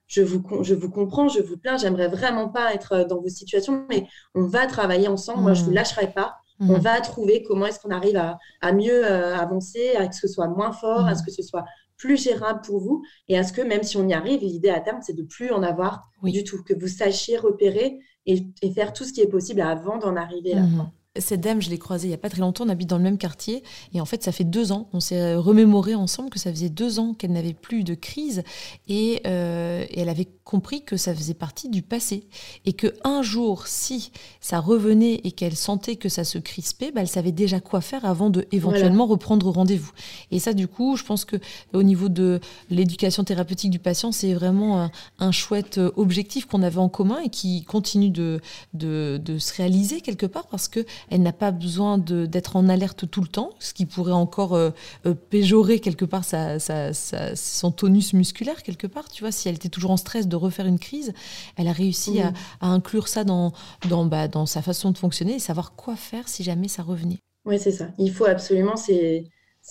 je, 0.07 0.23
vous, 0.23 0.43
je 0.63 0.75
vous 0.75 0.91
comprends, 0.91 1.29
je 1.29 1.41
vous 1.41 1.57
plains, 1.57 1.77
j'aimerais 1.77 2.09
vraiment 2.09 2.49
pas 2.49 2.75
être 2.75 3.07
dans 3.09 3.21
vos 3.21 3.29
situations, 3.29 3.87
mais 3.89 4.07
on 4.35 4.47
va 4.47 4.67
travailler 4.67 5.09
ensemble, 5.09 5.43
moi, 5.43 5.55
je 5.55 5.61
ne 5.61 5.67
vous 5.67 5.73
mmh. 5.73 5.75
lâcherai 5.75 6.13
pas. 6.13 6.37
On 6.63 6.77
mmh. 6.77 6.81
va 6.81 7.01
trouver 7.01 7.43
comment 7.43 7.67
est-ce 7.67 7.81
qu'on 7.81 7.91
arrive 7.91 8.17
à, 8.17 8.39
à 8.61 8.73
mieux 8.73 9.05
euh, 9.05 9.35
avancer, 9.35 9.97
à 9.97 10.07
que 10.09 10.15
ce 10.15 10.29
soit 10.29 10.49
moins 10.49 10.73
fort, 10.73 11.07
à 11.07 11.15
ce 11.15 11.23
que 11.23 11.31
ce 11.31 11.43
soit 11.43 11.65
plus 11.97 12.21
gérable 12.21 12.61
pour 12.65 12.81
vous 12.81 13.03
et 13.29 13.39
à 13.39 13.45
ce 13.45 13.53
que 13.53 13.61
même 13.61 13.83
si 13.83 13.97
on 13.97 14.09
y 14.09 14.15
arrive, 14.15 14.41
l'idée 14.41 14.71
à 14.71 14.81
terme, 14.81 15.01
c'est 15.03 15.17
de 15.17 15.23
plus 15.23 15.53
en 15.53 15.63
avoir 15.63 16.09
du 16.23 16.45
tout, 16.45 16.63
que 16.63 16.75
vous 16.75 16.89
sachiez 16.89 17.37
repérer 17.37 17.99
et, 18.27 18.43
faire 18.75 18.93
tout 18.93 19.05
ce 19.05 19.13
qui 19.13 19.21
est 19.21 19.29
possible 19.29 19.61
avant 19.61 19.99
d'en 19.99 20.17
arriver 20.17 20.55
là. 20.55 20.63
Mmh. 20.63 20.91
Cette 21.19 21.41
dame, 21.41 21.61
je 21.61 21.71
l'ai 21.71 21.79
croisée 21.79 22.07
il 22.07 22.11
n'y 22.11 22.15
a 22.15 22.19
pas 22.19 22.31
très 22.31 22.39
longtemps, 22.39 22.67
on 22.67 22.69
habite 22.69 22.89
dans 22.89 22.97
le 22.97 23.03
même 23.03 23.19
quartier. 23.19 23.65
Et 23.93 24.01
en 24.01 24.05
fait, 24.05 24.23
ça 24.23 24.31
fait 24.31 24.45
deux 24.45 24.71
ans, 24.71 24.89
on 24.93 25.01
s'est 25.01 25.35
remémoré 25.35 25.97
ensemble 25.97 26.31
que 26.31 26.39
ça 26.39 26.53
faisait 26.53 26.69
deux 26.69 27.01
ans 27.01 27.15
qu'elle 27.15 27.33
n'avait 27.33 27.53
plus 27.53 27.83
de 27.83 27.95
crise. 27.95 28.45
Et, 28.87 29.21
euh, 29.27 29.85
et, 29.91 30.03
elle 30.03 30.09
avait 30.09 30.29
compris 30.45 30.85
que 30.85 30.97
ça 30.97 31.13
faisait 31.13 31.35
partie 31.35 31.69
du 31.69 31.83
passé. 31.83 32.29
Et 32.65 32.75
que 32.75 32.95
un 33.03 33.23
jour, 33.23 33.67
si 33.67 34.13
ça 34.41 34.61
revenait 34.61 35.21
et 35.25 35.33
qu'elle 35.33 35.57
sentait 35.57 35.97
que 35.97 36.09
ça 36.09 36.23
se 36.23 36.39
crispait, 36.39 36.93
bah, 36.93 37.01
elle 37.01 37.09
savait 37.09 37.33
déjà 37.33 37.59
quoi 37.59 37.81
faire 37.81 38.05
avant 38.05 38.31
de 38.31 38.47
éventuellement 38.53 39.07
reprendre 39.07 39.51
rendez-vous. 39.51 39.91
Et 40.31 40.39
ça, 40.39 40.53
du 40.53 40.69
coup, 40.69 40.97
je 40.97 41.03
pense 41.03 41.25
que 41.25 41.37
au 41.73 41.83
niveau 41.83 42.09
de 42.09 42.39
l'éducation 42.71 43.25
thérapeutique 43.25 43.73
du 43.73 43.81
patient, 43.81 44.13
c'est 44.13 44.33
vraiment 44.33 44.81
un, 44.81 44.93
un, 45.19 45.33
chouette 45.33 45.81
objectif 45.97 46.47
qu'on 46.47 46.63
avait 46.63 46.79
en 46.79 46.89
commun 46.89 47.19
et 47.19 47.31
qui 47.31 47.65
continue 47.65 48.11
de, 48.11 48.41
de, 48.75 49.21
de 49.21 49.39
se 49.39 49.53
réaliser 49.57 50.03
quelque 50.03 50.27
part 50.27 50.47
parce 50.47 50.69
que 50.69 50.87
elle 51.09 51.23
n'a 51.23 51.33
pas 51.33 51.51
besoin 51.51 51.99
d'être 51.99 52.57
en 52.57 52.69
alerte 52.69 53.11
tout 53.11 53.21
le 53.21 53.29
temps, 53.29 53.51
ce 53.59 53.73
qui 53.75 53.87
pourrait 53.87 54.13
encore 54.13 54.55
euh, 54.55 54.71
euh, 55.07 55.15
péjorer 55.15 55.81
quelque 55.81 56.05
part 56.05 56.25
son 56.25 57.73
tonus 57.73 58.13
musculaire 58.13 58.63
quelque 58.63 58.87
part. 58.87 59.09
Tu 59.09 59.23
vois, 59.23 59.33
si 59.33 59.49
elle 59.49 59.57
était 59.57 59.69
toujours 59.69 59.91
en 59.91 59.97
stress 59.97 60.29
de 60.29 60.37
refaire 60.37 60.67
une 60.67 60.79
crise, 60.79 61.13
elle 61.57 61.69
a 61.69 61.73
réussi 61.73 62.21
à, 62.21 62.33
inclure 62.61 63.09
ça 63.09 63.25
dans, 63.25 63.53
dans, 63.89 64.05
bah, 64.05 64.29
dans 64.29 64.47
sa 64.47 64.63
façon 64.63 64.91
de 64.91 64.99
fonctionner 64.99 65.35
et 65.35 65.39
savoir 65.39 65.75
quoi 65.75 65.97
faire 65.97 66.29
si 66.29 66.43
jamais 66.43 66.69
ça 66.69 66.83
revenait. 66.83 67.19
Oui, 67.45 67.59
c'est 67.59 67.73
ça. 67.73 67.89
Il 67.99 68.13
faut 68.13 68.27
absolument, 68.27 68.77
c'est 68.77 69.25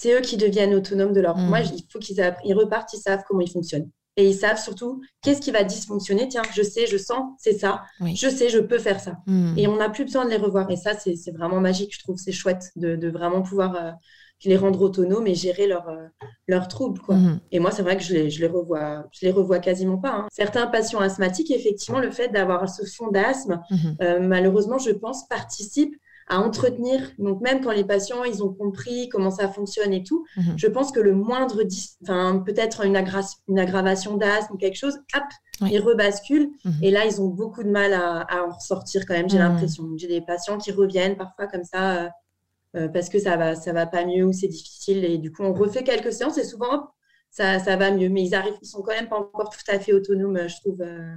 eux 0.06 0.22
qui 0.22 0.38
deviennent 0.38 0.74
autonomes 0.74 1.14
de 1.14 1.22
leur. 1.22 1.38
Mm. 1.38 1.48
Moi, 1.48 1.60
il 1.62 1.84
faut 1.92 2.00
qu'ils 2.00 2.22
repartent, 2.54 2.94
ils 2.94 3.00
savent 3.00 3.24
comment 3.28 3.42
ils 3.42 3.52
fonctionnent 3.52 3.90
et 4.18 4.28
ils 4.28 4.36
savent 4.36 4.62
surtout 4.62 5.02
qu'est-ce 5.22 5.42
qui 5.42 5.52
va 5.52 5.64
dysfonctionner. 5.64 6.28
Tiens, 6.28 6.42
je 6.54 6.62
sais, 6.62 6.88
je 6.88 6.98
sens, 6.98 7.24
c'est 7.38 7.58
ça. 7.58 7.84
Je 8.02 8.30
sais, 8.30 8.50
je 8.50 8.60
peux 8.60 8.78
faire 8.78 9.00
ça. 9.00 9.18
Hmm. 9.28 9.54
Et 9.58 9.68
on 9.68 9.78
n'a 9.78 9.90
plus 9.90 10.04
besoin 10.04 10.26
de 10.26 10.30
les 10.30 10.38
revoir. 10.38 10.70
Et 10.70 10.76
ça, 10.76 10.94
c'est 10.94 11.32
vraiment 11.32 11.62
magique. 11.62 11.94
Je 11.94 12.00
trouve 12.00 12.18
c'est 12.18 12.32
chouette 12.32 12.72
de, 12.76 13.10
vraiment 13.10 13.42
pouvoir 13.42 13.76
euh, 13.76 13.92
les 14.46 14.58
rendre 14.58 14.82
autonomes 14.82 15.28
et 15.28 15.36
gérer 15.36 15.68
leurs 15.68 15.90
leur 16.48 16.64
euh, 16.64 16.68
troubles. 16.68 17.00
Quoi. 17.00 17.16
Hmm. 17.16 17.40
Et 17.52 17.60
moi, 17.60 17.72
c'est 17.72 17.82
vrai 17.82 17.98
que 17.98 18.04
je 18.04 18.14
les, 18.14 18.30
je 18.30 18.42
les, 18.42 18.48
revois, 18.48 19.06
je 19.12 19.26
les 19.26 19.32
revois 19.32 19.60
quasiment 19.60 19.98
pas. 19.98 20.12
Hein. 20.12 20.28
Certains 20.32 20.68
patients 20.68 21.00
asthmatiques, 21.00 21.52
effectivement, 21.52 22.00
le 22.00 22.12
fait 22.12 22.30
d'avoir 22.30 22.68
ce 22.68 22.86
fond 22.86 23.12
d'asthme, 23.12 23.62
hmm. 23.70 23.76
euh, 24.02 24.20
malheureusement, 24.20 24.80
je 24.80 24.92
pense, 24.92 25.28
participe 25.28 25.96
à 26.30 26.40
entretenir. 26.40 27.02
Donc 27.18 27.42
même 27.42 27.62
quand 27.62 27.72
les 27.72 27.84
patients, 27.84 28.24
ils 28.24 28.44
ont 28.44 28.54
compris 28.54 29.10
comment 29.10 29.32
ça 29.32 29.50
fonctionne 29.50 29.92
et 29.94 30.04
tout, 30.04 30.26
mhm. 30.38 30.54
je 30.58 30.68
pense 30.68 30.92
que 30.92 31.00
le 31.00 31.14
moindre, 31.14 31.64
enfin 32.04 32.42
peut-être 32.46 32.86
une, 32.86 32.96
une 33.48 33.60
aggravation 33.60 34.16
d'asthme 34.16 34.54
ou 34.54 34.58
quelque 34.58 34.78
chose, 34.78 35.00
hop, 35.16 35.24
ils 35.70 35.80
rebasculent. 35.80 36.52
Mhm. 36.64 36.74
Et 36.84 36.92
là, 36.92 37.06
ils 37.06 37.20
ont 37.20 37.28
beaucoup 37.28 37.64
de 37.64 37.70
mal 37.70 37.94
à, 37.94 38.28
en 38.46 38.54
ressortir 38.54 39.06
quand 39.08 39.16
même, 39.16 39.30
j'ai 39.30 39.38
mhm. 39.38 39.44
l'impression. 39.44 39.90
J'ai 39.98 40.08
des 40.08 40.22
patients 40.22 40.58
qui 40.58 40.72
reviennent 40.72 41.18
parfois 41.18 41.48
comme 41.48 41.64
ça 41.64 42.04
euh, 42.04 42.10
euh, 42.76 42.88
parce 42.88 43.10
que 43.10 43.18
ça 43.18 43.36
va, 43.36 43.56
ça 43.56 43.74
va 43.74 43.88
pas 43.88 44.06
mieux 44.06 44.24
ou 44.24 44.32
c'est 44.32 44.48
difficile. 44.48 45.04
Et 45.04 45.18
du 45.18 45.32
coup, 45.32 45.44
on 45.44 45.54
refait 45.54 45.84
quelques 45.84 46.14
séances 46.14 46.38
et 46.38 46.44
souvent, 46.44 46.90
ça, 47.32 47.60
ça 47.60 47.76
va 47.76 47.92
mieux. 47.92 48.10
Mais 48.10 48.24
ils 48.24 48.36
arrivent, 48.36 48.58
ils 48.62 48.68
sont 48.68 48.84
quand 48.84 48.94
même 48.94 49.10
pas 49.10 49.18
encore 49.18 49.50
tout 49.50 49.72
à 49.72 49.80
fait 49.80 49.94
autonomes, 49.94 50.48
je 50.48 50.56
trouve. 50.58 50.82
Euh. 50.82 51.16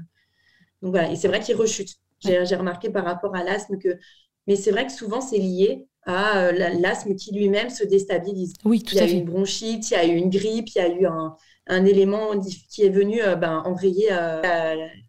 Donc 0.80 0.92
voilà, 0.92 1.10
et 1.10 1.16
c'est 1.16 1.28
vrai 1.28 1.40
qu'ils 1.40 1.56
rechutent. 1.56 1.96
J'ai 2.24 2.54
remarqué 2.54 2.88
par 2.88 3.04
rapport 3.04 3.34
à 3.34 3.42
l'asthme 3.42 3.78
que 3.78 3.98
mais 4.46 4.56
c'est 4.56 4.70
vrai 4.70 4.86
que 4.86 4.92
souvent, 4.92 5.20
c'est 5.20 5.38
lié 5.38 5.86
à 6.04 6.38
euh, 6.38 6.52
l'asthme 6.80 7.14
qui 7.14 7.32
lui-même 7.32 7.70
se 7.70 7.84
déstabilise. 7.84 8.54
Oui, 8.64 8.82
tout 8.82 8.94
il 8.94 8.98
y 8.98 9.00
a 9.00 9.08
eu 9.08 9.12
une 9.12 9.24
bronchite, 9.24 9.90
il 9.90 9.94
y 9.94 9.96
a 9.96 10.04
eu 10.04 10.16
une 10.16 10.30
grippe, 10.30 10.68
il 10.70 10.78
y 10.78 10.80
a 10.80 10.88
eu 10.88 11.06
un, 11.06 11.36
un 11.68 11.84
élément 11.84 12.30
qui 12.68 12.82
est 12.82 12.90
venu 12.90 13.22
euh, 13.22 13.36
ben, 13.36 13.62
enrayer 13.64 14.08
euh, 14.10 14.42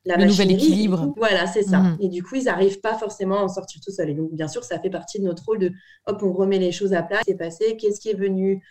la, 0.05 0.17
Le 0.17 0.25
nouvel 0.25 0.51
équilibre. 0.51 1.13
voilà, 1.17 1.47
c'est 1.47 1.63
ça. 1.63 1.79
Mhm. 1.79 1.97
Et 1.99 2.09
du 2.09 2.21
coup, 2.23 2.35
ils 2.35 2.43
n'arrivent 2.43 2.79
pas 2.79 2.95
forcément 2.97 3.39
à 3.39 3.43
en 3.43 3.47
sortir 3.49 3.81
tout 3.83 3.91
seuls. 3.91 4.11
Et 4.11 4.13
donc, 4.13 4.31
bien 4.33 4.47
sûr, 4.47 4.63
ça 4.63 4.79
fait 4.79 4.91
partie 4.91 5.19
de 5.19 5.25
notre 5.25 5.43
rôle 5.45 5.59
de, 5.59 5.71
hop, 6.05 6.21
on 6.21 6.31
remet 6.31 6.59
les 6.59 6.71
choses 6.71 6.93
à 6.93 7.01
plat. 7.01 7.17
Qu'est-ce 7.17 7.25
qui 7.25 7.31
s'est 7.31 7.37
passé? 7.37 7.77
Qu'est-ce 7.77 7.99
qui 7.99 8.09
est 8.09 8.17
venu 8.17 8.61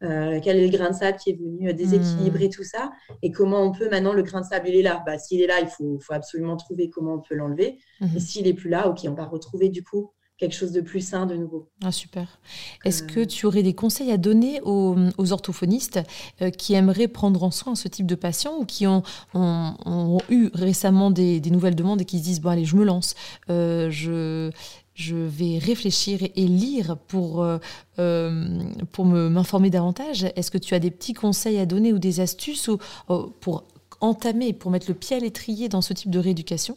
quel 0.00 0.58
est 0.58 0.66
le 0.66 0.76
grain 0.76 0.90
de 0.90 0.94
sable 0.94 1.18
qui 1.18 1.30
est 1.30 1.38
venu 1.38 1.72
déséquilibrer 1.74 2.46
mhm. 2.46 2.52
tout 2.52 2.64
ça 2.64 2.92
et 3.22 3.30
comment 3.32 3.62
on 3.62 3.72
peut 3.72 3.90
maintenant 3.90 4.12
le 4.12 4.22
grain 4.22 4.42
de 4.42 4.46
sable 4.46 4.68
il 4.68 4.76
est 4.76 4.82
là 4.82 5.02
bah, 5.04 5.18
s'il 5.18 5.40
est 5.42 5.46
là 5.46 5.60
il 5.60 5.68
faut, 5.68 5.98
faut, 5.98 6.12
absolument 6.12 6.56
trouver 6.56 6.88
comment 6.88 7.14
on 7.14 7.20
peut 7.20 7.34
l'enlever 7.34 7.78
mhm. 8.00 8.16
et 8.16 8.20
s'il 8.20 8.46
est 8.46 8.54
plus 8.54 8.70
là 8.70 8.88
ok 8.88 9.00
on 9.06 9.14
va 9.14 9.24
retrouver 9.24 9.68
du 9.68 9.82
coup 9.82 10.12
quelque 10.38 10.54
chose 10.54 10.72
de 10.72 10.80
plus 10.80 11.00
sain 11.00 11.26
de 11.26 11.34
nouveau. 11.34 11.68
Ah, 11.84 11.90
super. 11.90 12.38
Est-ce 12.84 13.02
que 13.02 13.24
tu 13.24 13.44
aurais 13.44 13.64
des 13.64 13.74
conseils 13.74 14.12
à 14.12 14.16
donner 14.16 14.60
aux, 14.62 14.96
orthophonistes 15.32 16.00
euh, 16.40 16.50
qui 16.50 16.74
aimeraient 16.74 17.08
prendre 17.08 17.42
en 17.42 17.50
soin 17.50 17.74
ce 17.74 17.88
type 17.88 18.06
de 18.06 18.14
patients 18.14 18.56
ou 18.58 18.64
qui 18.64 18.86
ont, 18.86 19.02
ont, 19.34 20.18
eu 20.30 20.50
récemment 20.54 21.10
des, 21.10 21.40
nouvelles 21.50 21.74
demandes 21.74 22.00
et 22.00 22.04
qui 22.04 22.18
se 22.18 22.24
disent, 22.24 22.40
bon 22.40 22.50
allez, 22.50 22.64
je 22.64 22.76
me 22.76 22.84
lance, 22.84 23.14
euh, 23.50 23.90
je, 23.90 24.50
je 24.98 25.14
vais 25.14 25.58
réfléchir 25.58 26.20
et, 26.22 26.46
lire 26.46 26.98
pour, 27.06 27.44
euh, 27.44 27.58
pour 28.90 29.04
m'informer 29.04 29.70
davantage 29.70 30.24
Est-ce 30.34 30.50
que 30.50 30.58
tu 30.58 30.74
as 30.74 30.80
des 30.80 30.90
petits 30.90 31.14
conseils 31.14 31.58
à 31.58 31.66
donner 31.66 31.92
ou 31.92 32.00
des 32.00 32.18
astuces 32.18 32.68
ou, 32.68 32.78
pour 33.40 33.64
entamer, 34.00 34.52
pour 34.52 34.72
mettre 34.72 34.88
le 34.88 34.94
pied 34.94 35.16
à 35.16 35.20
l'étrier 35.20 35.68
dans 35.68 35.82
ce 35.82 35.92
type 35.92 36.10
de 36.10 36.18
rééducation? 36.18 36.76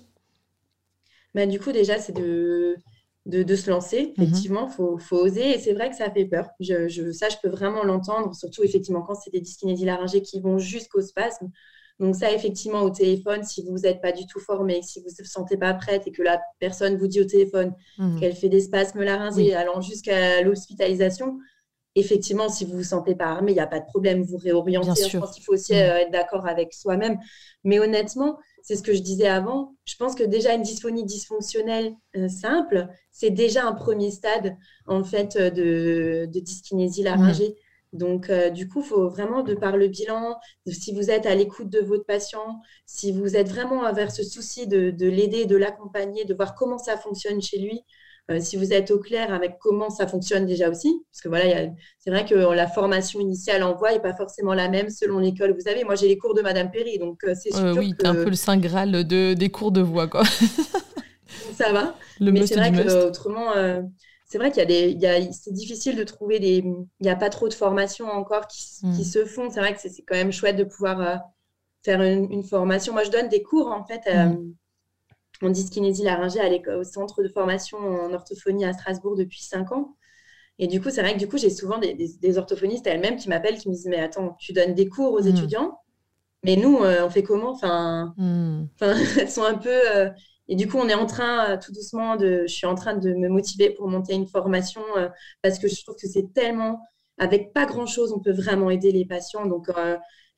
Bah, 1.34 1.48
Du 1.48 1.60
coup, 1.60 1.72
déjà, 1.72 1.98
c'est 1.98 2.14
de 2.14 2.78
de, 3.26 3.56
se 3.56 3.70
lancer. 3.70 4.14
Mhm. 4.18 4.24
Effectivement, 4.24 4.68
il 4.68 4.74
faut, 4.74 4.98
faut, 4.98 5.18
oser. 5.18 5.56
Et 5.56 5.60
c'est 5.60 5.74
vrai 5.74 5.90
que 5.90 5.96
ça 5.96 6.10
fait 6.12 6.26
peur. 6.26 6.50
Je, 6.60 7.12
ça, 7.12 7.30
je 7.30 7.38
peux 7.42 7.50
vraiment 7.50 7.84
l'entendre, 7.84 8.36
surtout 8.36 8.64
effectivement 8.64 9.02
quand 9.02 9.16
c'est 9.16 9.32
des 9.32 9.42
dyskinésies 9.42 9.86
laryngées 9.86 10.22
qui 10.22 10.40
vont 10.40 10.58
jusqu'au 10.58 11.02
spasme. 11.02 11.50
Donc 12.02 12.16
ça, 12.16 12.32
effectivement, 12.32 12.82
au 12.82 12.90
téléphone, 12.90 13.44
si 13.44 13.64
vous 13.64 13.78
n'êtes 13.78 14.02
pas 14.02 14.12
du 14.12 14.26
tout 14.26 14.40
formé, 14.40 14.82
si 14.82 15.00
vous 15.02 15.06
ne 15.06 15.24
vous 15.24 15.30
sentez 15.30 15.56
pas 15.56 15.72
prête 15.76 16.08
et 16.08 16.12
que 16.12 16.24
la 16.24 16.42
personne 16.60 16.98
vous 16.98 17.06
dit 17.06 17.22
au 17.22 17.26
téléphone 17.26 17.76
mhm. 18.00 18.20
qu'elle 18.20 18.36
fait 18.36 18.50
des 18.50 18.62
spasmes 18.62 19.04
laryngés 19.04 19.54
allant 19.54 19.82
jusqu'à 19.82 20.42
l'hospitalisation, 20.42 21.38
effectivement, 21.94 22.50
si 22.50 22.66
vous 22.66 22.72
ne 22.72 22.78
vous 22.78 22.84
sentez 22.84 23.14
pas 23.14 23.26
armé, 23.26 23.52
il 23.52 23.56
n'y 23.56 23.62
a 23.62 23.68
pas 23.68 23.80
de 23.80 23.86
problème, 23.86 24.24
vous 24.24 24.38
réorientez. 24.38 25.10
Je 25.10 25.20
pense 25.20 25.32
qu'il 25.32 25.44
faut 25.44 25.54
aussi 25.54 25.74
mhm. 25.74 25.80
euh, 25.80 25.98
être 26.00 26.12
d'accord 26.12 26.48
avec 26.48 26.74
soi-même. 26.74 27.20
Mais 27.64 27.80
honnêtement, 27.80 28.40
c'est 28.64 28.76
ce 28.76 28.82
que 28.82 28.96
je 28.96 29.02
disais 29.02 29.28
avant. 29.28 29.76
Je 29.86 29.96
pense 29.96 30.16
que 30.16 30.24
déjà 30.24 30.56
une 30.56 30.64
dysphonie 30.64 31.06
dysfonctionnelle 31.06 31.94
euh, 32.18 32.28
simple, 32.28 32.88
c'est 33.12 33.30
déjà 33.30 33.64
un 33.64 33.74
premier 33.74 34.10
stade 34.10 34.58
en 34.88 35.04
fait 35.04 35.36
euh, 35.36 35.52
de, 35.52 36.26
de 36.34 36.40
dyskinésie 36.40 37.04
laryngée. 37.04 37.56
Donc, 37.94 38.30
euh, 38.30 38.50
du 38.50 38.70
coup, 38.70 38.82
faut 38.82 39.10
vraiment, 39.10 39.44
de 39.44 39.54
par 39.54 39.78
le 39.78 39.88
bilan, 39.88 40.38
si 40.68 40.94
vous 40.94 41.12
êtes 41.12 41.26
à 41.26 41.36
l'écoute 41.36 41.70
de 41.70 41.80
votre 41.80 42.06
patient, 42.06 42.62
si 42.86 43.12
vous 43.12 43.36
êtes 43.36 43.50
vraiment 43.50 43.92
vers 43.94 44.12
ce 44.12 44.24
souci 44.24 44.68
de, 44.68 44.92
de 44.92 45.08
l'aider, 45.08 45.46
de 45.46 45.58
l'accompagner, 45.58 46.24
de 46.26 46.34
voir 46.34 46.56
comment 46.56 46.78
ça 46.78 46.98
fonctionne 46.98 47.42
chez 47.42 47.60
lui, 47.60 47.84
euh, 48.30 48.40
si 48.40 48.56
vous 48.56 48.72
êtes 48.72 48.92
au 48.92 49.00
clair 49.00 49.34
avec 49.34 49.58
comment 49.60 49.90
ça 49.90 50.08
fonctionne 50.08 50.46
déjà 50.46 50.70
aussi, 50.70 51.04
parce 51.12 51.22
que 51.22 51.28
voilà, 51.28 51.70
c'est 52.00 52.12
vrai 52.12 52.26
que 52.26 52.36
la 52.36 52.68
formation 52.68 53.20
initiale 53.20 53.64
en 53.64 53.76
voix 53.76 53.92
n'est 53.92 54.00
pas 54.00 54.16
forcément 54.16 54.54
la 54.54 54.70
même 54.70 54.90
selon 54.90 55.20
l'école. 55.20 55.54
Vous 55.54 55.62
savez, 55.62 55.84
moi 55.84 55.96
j'ai 55.96 56.08
les 56.08 56.18
cours 56.18 56.34
de 56.34 56.42
Madame 56.42 56.72
Perry, 56.72 56.98
donc 57.00 57.24
euh, 57.24 57.34
c'est 57.36 57.52
sûr 57.52 57.76
oui, 57.76 57.94
que... 57.98 58.06
un 58.06 58.14
peu 58.14 58.30
le 58.30 58.36
saint 58.36 58.58
graal 58.58 58.92
de, 59.06 59.34
des 59.34 59.50
cours 59.50 59.72
de 59.72 59.82
voix, 59.82 60.08
quoi. 60.08 60.24
ça 61.58 61.74
va. 61.74 61.96
Le 62.20 62.32
Mais 62.32 62.46
c'est 62.46 62.56
vrai 62.56 62.72
que 62.72 63.08
autrement, 63.08 63.54
euh, 63.56 63.82
c'est 64.32 64.38
vrai 64.38 64.50
qu'il 64.50 64.60
y 64.60 65.06
a 65.06 65.20
des, 65.20 65.30
c'est 65.34 65.52
difficile 65.52 65.98
de 65.98 66.06
trouver 66.06 66.40
des, 66.40 66.58
il 66.60 66.86
n'y 67.02 67.10
a 67.10 67.18
pas 67.18 67.30
trop 67.30 67.50
de 67.50 67.54
formations 67.54 68.08
encore 68.08 68.48
qui, 68.48 68.64
qui 68.96 69.04
se 69.04 69.26
font. 69.26 69.50
C'est 69.50 69.60
vrai 69.60 69.74
que 69.74 69.82
c'est, 69.82 70.02
quand 70.04 70.16
même 70.16 70.32
chouette 70.32 70.56
de 70.56 70.64
pouvoir 70.64 71.20
faire 71.84 72.02
une, 72.02 72.44
formation. 72.44 72.94
Moi, 72.94 73.04
je 73.04 73.12
donne 73.12 73.28
des 73.28 73.44
cours 73.44 73.68
en 73.68 73.84
fait. 73.84 74.02
Hmm 74.14 74.54
en 75.44 75.50
dyskinésie 75.50 76.04
laryngée 76.04 76.62
au 76.70 76.84
centre 76.84 77.24
de 77.24 77.28
formation 77.28 77.78
en 77.78 78.14
orthophonie 78.14 78.66
à 78.66 78.74
Strasbourg 78.74 79.16
depuis 79.16 79.42
5 79.42 79.72
ans. 79.72 79.96
Et 80.60 80.68
du 80.68 80.82
coup, 80.82 80.90
c'est 80.92 81.02
vrai 81.02 81.14
que 81.14 81.20
du 81.20 81.28
coup, 81.28 81.38
j'ai 81.38 81.50
souvent 81.50 81.80
des, 81.80 82.38
orthophonistes 82.38 82.86
elles-mêmes 82.86 83.16
qui 83.16 83.30
m'appellent, 83.30 83.58
qui 83.58 83.70
me 83.70 83.74
disent 83.74 83.88
Mais 83.88 84.00
attends, 84.00 84.36
tu 84.40 84.54
donnes 84.54 84.76
des 84.76 84.88
cours 84.88 85.14
aux 85.14 85.24
hmm. 85.24 85.28
étudiants, 85.28 85.80
mais 86.44 86.56
nous, 86.56 86.78
euh, 86.84 87.06
on 87.06 87.10
fait 87.10 87.24
comment? 87.24 87.52
Enfin, 87.52 88.14
hmm. 88.18 88.68
elles 88.82 89.30
sont 89.30 89.44
un 89.44 89.56
peu. 89.56 89.70
Euh, 89.70 90.10
et 90.52 90.56
du 90.56 90.68
coup, 90.68 90.78
on 90.78 90.88
est 90.88 90.94
en 90.94 91.08
train, 91.08 91.52
euh, 91.52 91.58
tout 91.58 91.72
doucement, 91.72 92.16
de, 92.16 92.44
je 92.48 92.54
suis 92.54 92.68
en 92.68 92.76
train 92.76 92.96
de 92.96 93.14
me 93.14 93.30
motiver 93.30 93.72
pour 93.72 93.88
monter 93.88 94.14
une 94.14 94.28
formation 94.28 94.82
parce 95.42 95.58
que 95.58 95.68
je 95.68 95.82
trouve 95.82 95.96
que 95.96 96.08
c'est 96.08 96.34
tellement. 96.34 96.82
Avec 97.18 97.54
pas 97.54 97.66
grand-chose, 97.66 98.14
on 98.14 98.20
peut 98.20 98.32
vraiment 98.32 98.70
aider 98.70 98.92
les 98.92 99.06
patients. 99.06 99.46
Donc, 99.46 99.70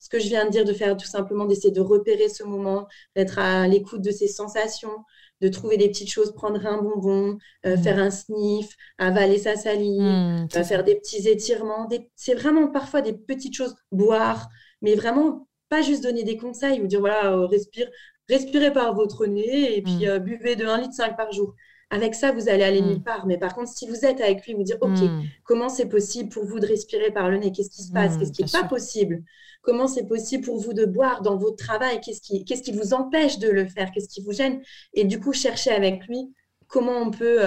ce 0.04 0.10
que 0.10 0.20
je 0.20 0.28
viens 0.28 0.46
de 0.46 0.52
dire, 0.52 0.66
de 0.66 0.74
faire 0.74 0.98
tout 0.98 1.08
simplement, 1.08 1.46
d'essayer 1.46 1.72
de 1.72 1.80
repérer 1.80 2.28
ce 2.28 2.44
moment, 2.44 2.88
d'être 3.16 3.40
à 3.40 3.68
l'écoute 3.70 4.02
de 4.02 4.12
ses 4.12 4.28
sensations, 4.28 5.06
de 5.40 5.48
trouver 5.48 5.78
des 5.78 5.88
petites 5.88 6.12
choses, 6.12 6.34
prendre 6.34 6.66
un 6.66 6.82
bonbon, 6.82 7.38
euh, 7.66 7.78
mm. 7.78 7.84
faire 7.84 8.00
un 8.00 8.12
sniff, 8.12 8.76
avaler 8.98 9.38
sa 9.38 9.56
salive, 9.56 10.02
mm, 10.02 10.48
euh, 10.58 10.64
faire 10.64 10.84
des 10.84 10.96
petits 10.96 11.28
étirements. 11.30 11.88
C'est 12.16 12.34
vraiment 12.34 12.68
parfois 12.68 13.02
des 13.02 13.14
petites 13.14 13.56
choses, 13.56 13.76
boire, 13.94 14.50
mais 14.82 14.96
vraiment 14.96 15.48
pas 15.70 15.82
juste 15.82 16.04
donner 16.04 16.24
des 16.24 16.38
conseils 16.38 16.82
ou 16.82 16.88
dire 16.88 17.00
voilà, 17.00 17.32
euh, 17.32 17.46
respire, 17.46 17.90
respirez 18.30 18.72
par 18.72 18.94
votre 18.94 19.26
nez 19.26 19.78
et 19.78 19.82
puis 19.82 20.06
mm. 20.06 20.20
buvez 20.20 20.56
de 20.56 20.66
1,5 20.66 20.82
litre 20.82 21.16
par 21.16 21.32
jour. 21.32 21.56
Avec 21.90 22.16
ça, 22.16 22.32
vous 22.32 22.50
allez 22.50 22.64
aller 22.64 22.82
mm. 22.82 22.88
nulle 22.88 23.04
part. 23.04 23.28
Mais 23.28 23.38
par 23.38 23.54
contre, 23.54 23.70
si 23.70 23.88
vous 23.88 24.06
êtes 24.06 24.20
avec 24.20 24.46
lui, 24.46 24.54
vous 24.54 24.64
dire, 24.64 24.78
OK, 24.82 25.00
mm. 25.00 25.24
comment 25.44 25.70
c'est 25.70 25.88
possible 25.88 26.30
pour 26.30 26.46
vous 26.46 26.60
de 26.60 26.66
respirer 26.66 27.12
par 27.12 27.30
le 27.30 27.38
nez? 27.38 27.52
Qu'est-ce 27.52 27.70
qui 27.70 27.84
se 27.84 27.92
passe? 27.92 28.18
Qu'est-ce 28.18 28.32
qui 28.32 28.44
n'est 28.44 28.62
pas 28.62 28.68
possible? 28.68 29.24
Comment 29.62 29.88
c'est 29.88 30.08
possible 30.08 30.44
pour 30.44 30.58
vous 30.58 30.74
de 30.74 30.86
boire 30.86 31.22
dans 31.22 31.38
votre 31.38 31.56
travail? 31.56 32.02
Qu'est-ce 32.02 32.22
qui, 32.22 32.46
qu'est-ce 32.46 32.64
qui 32.64 32.72
vous 32.72 32.94
empêche 32.94 33.40
de 33.40 33.50
le 33.50 33.66
faire? 33.66 33.92
Qu'est-ce 33.92 34.10
qui 34.10 34.22
vous 34.22 34.34
gêne? 34.34 34.62
Et 34.94 35.06
du 35.06 35.20
coup, 35.20 35.34
chercher 35.34 35.72
avec 35.72 36.08
lui 36.08 36.34
comment 36.68 36.98
on 37.00 37.12
peut 37.12 37.40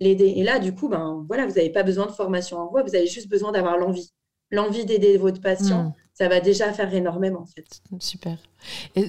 l'aider. 0.00 0.34
Et 0.36 0.42
là, 0.42 0.58
du 0.58 0.74
coup, 0.74 0.88
ben, 0.88 1.24
voilà, 1.26 1.46
vous 1.46 1.54
n'avez 1.54 1.70
pas 1.70 1.82
besoin 1.82 2.06
de 2.06 2.12
formation 2.12 2.58
en 2.58 2.68
voix, 2.68 2.82
vous 2.82 2.94
avez 2.94 3.06
juste 3.06 3.28
besoin 3.28 3.52
d'avoir 3.52 3.78
l'envie. 3.78 4.12
L'envie 4.50 4.84
d'aider 4.84 5.16
votre 5.16 5.40
patient. 5.40 5.94
Ça 6.14 6.28
va 6.28 6.40
déjà 6.40 6.72
faire 6.72 6.92
énormément, 6.92 7.40
en 7.40 7.46
fait. 7.46 7.82
Super. 7.98 8.38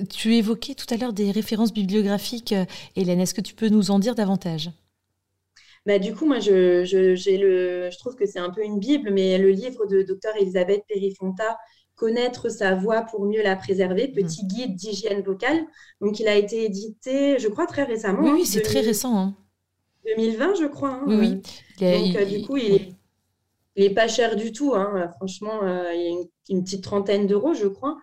tu 0.09 0.35
évoquais 0.35 0.73
tout 0.73 0.91
à 0.93 0.97
l'heure 0.97 1.13
des 1.13 1.31
références 1.31 1.73
bibliographiques. 1.73 2.53
Euh, 2.53 2.65
Hélène, 2.95 3.19
est-ce 3.19 3.33
que 3.33 3.41
tu 3.41 3.53
peux 3.53 3.69
nous 3.69 3.91
en 3.91 3.99
dire 3.99 4.15
davantage? 4.15 4.71
Bah, 5.85 5.99
du 5.99 6.15
coup, 6.15 6.25
moi, 6.25 6.39
je, 6.39 6.85
je, 6.85 7.37
le, 7.37 7.89
je 7.91 7.97
trouve 7.97 8.15
que 8.15 8.25
c'est 8.25 8.39
un 8.39 8.49
peu 8.49 8.63
une 8.63 8.79
Bible, 8.79 9.11
mais 9.11 9.37
le 9.37 9.49
livre 9.49 9.85
de 9.85 10.01
docteur 10.01 10.33
Elisabeth 10.39 10.83
Perifonta, 10.87 11.57
Connaître 11.95 12.49
sa 12.49 12.73
voix 12.73 13.03
pour 13.03 13.25
mieux 13.25 13.43
la 13.43 13.55
préserver, 13.55 14.07
hmm. 14.07 14.13
petit 14.15 14.45
guide 14.47 14.75
d'hygiène 14.75 15.21
vocale. 15.21 15.63
Donc, 16.01 16.19
il 16.19 16.27
a 16.27 16.35
été 16.35 16.65
édité, 16.65 17.37
je 17.37 17.47
crois, 17.47 17.67
très 17.67 17.83
récemment. 17.83 18.23
Oui, 18.23 18.31
oui 18.33 18.41
hein, 18.41 18.45
c'est 18.47 18.61
très 18.61 18.79
récent. 18.79 19.15
Hein. 19.15 19.35
2020, 20.17 20.55
je 20.55 20.65
crois. 20.65 20.89
Hein, 20.89 21.03
oui, 21.07 21.15
oui. 21.19 21.29
Donc, 21.79 22.15
euh, 22.15 22.25
du 22.25 22.45
coup, 22.45 22.57
il 22.57 22.95
n'est 23.77 23.89
pas 23.89 24.07
cher 24.07 24.35
du 24.35 24.51
tout. 24.51 24.73
Hein. 24.75 25.09
Franchement, 25.17 25.63
euh, 25.63 25.93
il 25.93 26.01
y 26.01 26.07
a 26.07 26.21
une, 26.49 26.63
petite 26.63 26.83
trentaine 26.83 27.27
d'euros, 27.27 27.53
je 27.53 27.67
crois. 27.67 27.97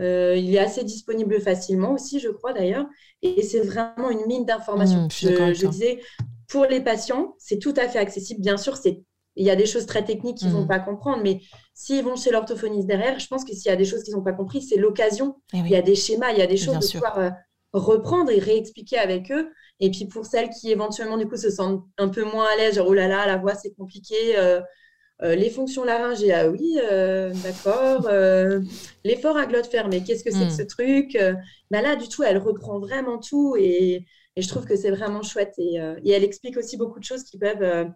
Euh, 0.00 0.34
il 0.36 0.54
est 0.54 0.58
assez 0.58 0.84
disponible 0.84 1.40
facilement 1.40 1.92
aussi, 1.92 2.18
je 2.18 2.28
crois 2.28 2.52
d'ailleurs. 2.52 2.86
Et 3.20 3.42
c'est 3.42 3.60
vraiment 3.60 4.10
une 4.10 4.26
mine 4.26 4.44
d'informations. 4.44 5.04
Mmh, 5.04 5.54
je, 5.54 5.66
disais, 5.66 6.00
pour 6.48 6.64
les 6.64 6.80
patients, 6.80 7.34
c'est 7.38 7.58
tout 7.58 7.74
à 7.76 7.88
fait 7.88 7.98
accessible. 7.98 8.40
Bien 8.40 8.56
sûr, 8.56 8.76
c'est 8.76 9.02
il 9.36 9.46
y 9.46 9.50
a 9.50 9.56
des 9.56 9.64
choses 9.64 9.86
très 9.86 10.04
techniques 10.04 10.36
qu'ils 10.36 10.48
ne 10.48 10.52
vont 10.52 10.64
mmh. 10.64 10.68
pas 10.68 10.78
comprendre, 10.78 11.22
mais 11.22 11.40
s'ils 11.72 12.04
vont 12.04 12.16
chez 12.16 12.30
l'orthophoniste 12.30 12.86
derrière, 12.86 13.18
je 13.18 13.26
pense 13.28 13.46
que 13.46 13.54
s'il 13.54 13.70
y 13.70 13.72
a 13.72 13.76
des 13.76 13.86
choses 13.86 14.02
qu'ils 14.02 14.14
n'ont 14.14 14.22
pas 14.22 14.34
compris, 14.34 14.60
c'est 14.60 14.76
l'occasion. 14.76 15.36
Eh 15.54 15.58
il 15.58 15.70
y 15.70 15.76
a 15.76 15.80
des 15.80 15.94
schémas, 15.94 16.32
il 16.32 16.38
y 16.38 16.42
a 16.42 16.46
des 16.46 16.58
choses 16.58 16.78
de 16.78 16.92
pouvoir 16.92 17.32
reprendre 17.72 18.30
et 18.30 18.38
réexpliquer 18.38 18.98
avec 18.98 19.30
eux. 19.32 19.50
Et 19.80 19.90
puis 19.90 20.06
pour 20.06 20.26
celles 20.26 20.50
qui 20.50 20.70
éventuellement 20.70 21.16
du 21.16 21.26
coup 21.26 21.36
se 21.36 21.50
sentent 21.50 21.84
un 21.98 22.08
peu 22.08 22.24
moins 22.24 22.46
à 22.46 22.56
l'aise, 22.56 22.76
genre 22.76 22.88
oh 22.88 22.94
là 22.94 23.08
là, 23.08 23.26
la 23.26 23.36
voix 23.36 23.54
c'est 23.54 23.72
compliqué, 23.74 24.36
euh, 24.36 24.60
euh, 25.22 25.34
les 25.34 25.50
fonctions 25.50 25.84
laryngées, 25.84 26.32
ah 26.32 26.48
oui, 26.48 26.78
euh, 26.90 27.32
d'accord, 27.44 28.08
l'effort 29.04 29.36
à 29.36 29.46
glotte 29.46 29.66
fermée, 29.66 30.02
qu'est-ce 30.02 30.24
que 30.24 30.30
c'est 30.30 30.46
que 30.46 30.52
hmm. 30.52 30.56
ce 30.56 30.62
truc 30.62 31.18
bah 31.70 31.82
Là, 31.82 31.96
du 31.96 32.08
tout, 32.08 32.22
elle 32.22 32.38
reprend 32.38 32.78
vraiment 32.78 33.18
tout 33.18 33.56
et, 33.56 34.04
et 34.36 34.42
je 34.42 34.48
trouve 34.48 34.64
que 34.64 34.76
c'est 34.76 34.90
vraiment 34.90 35.22
chouette. 35.22 35.54
Et, 35.58 35.76
et, 36.04 36.10
elle 36.10 36.24
explique 36.24 36.56
aussi 36.56 36.76
beaucoup 36.76 36.98
de 36.98 37.04
choses 37.04 37.24
qui 37.24 37.38
peuvent 37.38 37.88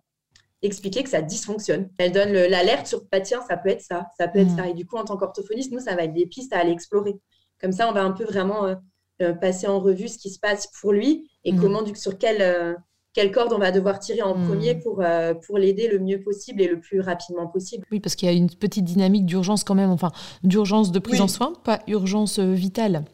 expliquer 0.62 1.02
que 1.02 1.10
ça 1.10 1.22
dysfonctionne. 1.22 1.90
Elle 1.98 2.12
donne 2.12 2.32
l'alerte 2.32 2.86
sur, 2.86 3.04
bah, 3.10 3.20
tiens, 3.20 3.42
ça 3.48 3.56
peut 3.56 3.70
être 3.70 3.82
ça, 3.82 4.06
ça 4.18 4.28
peut 4.28 4.38
être 4.38 4.52
hmm. 4.52 4.56
ça. 4.56 4.68
Et 4.68 4.74
du 4.74 4.86
coup, 4.86 4.96
en 4.96 5.04
tant 5.04 5.16
qu'orthophoniste, 5.16 5.72
nous, 5.72 5.80
ça 5.80 5.94
va 5.96 6.04
être 6.04 6.14
des 6.14 6.26
pistes 6.26 6.52
à 6.52 6.58
aller 6.58 6.72
explorer. 6.72 7.14
Comme 7.60 7.72
ça, 7.72 7.88
on 7.88 7.92
va 7.92 8.04
un 8.04 8.12
peu 8.12 8.24
vraiment 8.24 8.76
euh, 9.22 9.32
passer 9.32 9.66
en 9.66 9.80
revue 9.80 10.08
ce 10.08 10.18
qui 10.18 10.28
se 10.28 10.38
passe 10.38 10.66
pour 10.78 10.92
lui 10.92 11.30
et 11.42 11.52
mm. 11.52 11.58
comment, 11.58 11.94
sur 11.94 12.18
quelle, 12.18 12.42
euh, 12.42 12.74
quelle 13.16 13.32
corde 13.32 13.54
on 13.54 13.58
va 13.58 13.72
devoir 13.72 13.98
tirer 13.98 14.20
en 14.20 14.36
mm. 14.36 14.46
premier 14.46 14.74
pour, 14.74 15.00
euh, 15.00 15.32
pour 15.32 15.56
l'aider 15.56 15.88
le 15.88 15.98
mieux 15.98 16.20
possible 16.20 16.60
et 16.60 16.68
le 16.68 16.78
plus 16.78 17.00
rapidement 17.00 17.46
possible. 17.46 17.86
Oui, 17.90 17.98
parce 17.98 18.14
qu'il 18.14 18.28
y 18.28 18.30
a 18.30 18.34
une 18.34 18.50
petite 18.50 18.84
dynamique 18.84 19.24
d'urgence 19.24 19.64
quand 19.64 19.74
même, 19.74 19.88
enfin, 19.88 20.12
d'urgence 20.44 20.92
de 20.92 20.98
prise 20.98 21.22
en 21.22 21.26
soin, 21.26 21.54
pas 21.64 21.80
urgence 21.88 22.38
vitale 22.38 23.04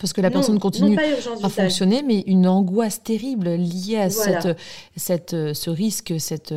parce 0.00 0.12
que 0.12 0.20
la 0.20 0.30
personne 0.30 0.60
continue 0.60 0.96
à 1.42 1.48
fonctionner, 1.48 2.04
mais 2.04 2.20
une 2.26 2.46
angoisse 2.46 3.02
terrible 3.02 3.48
liée 3.48 3.96
à 3.96 4.10
cette, 4.10 4.56
cette, 4.96 5.30
ce 5.30 5.70
risque, 5.70 6.14
cette, 6.20 6.54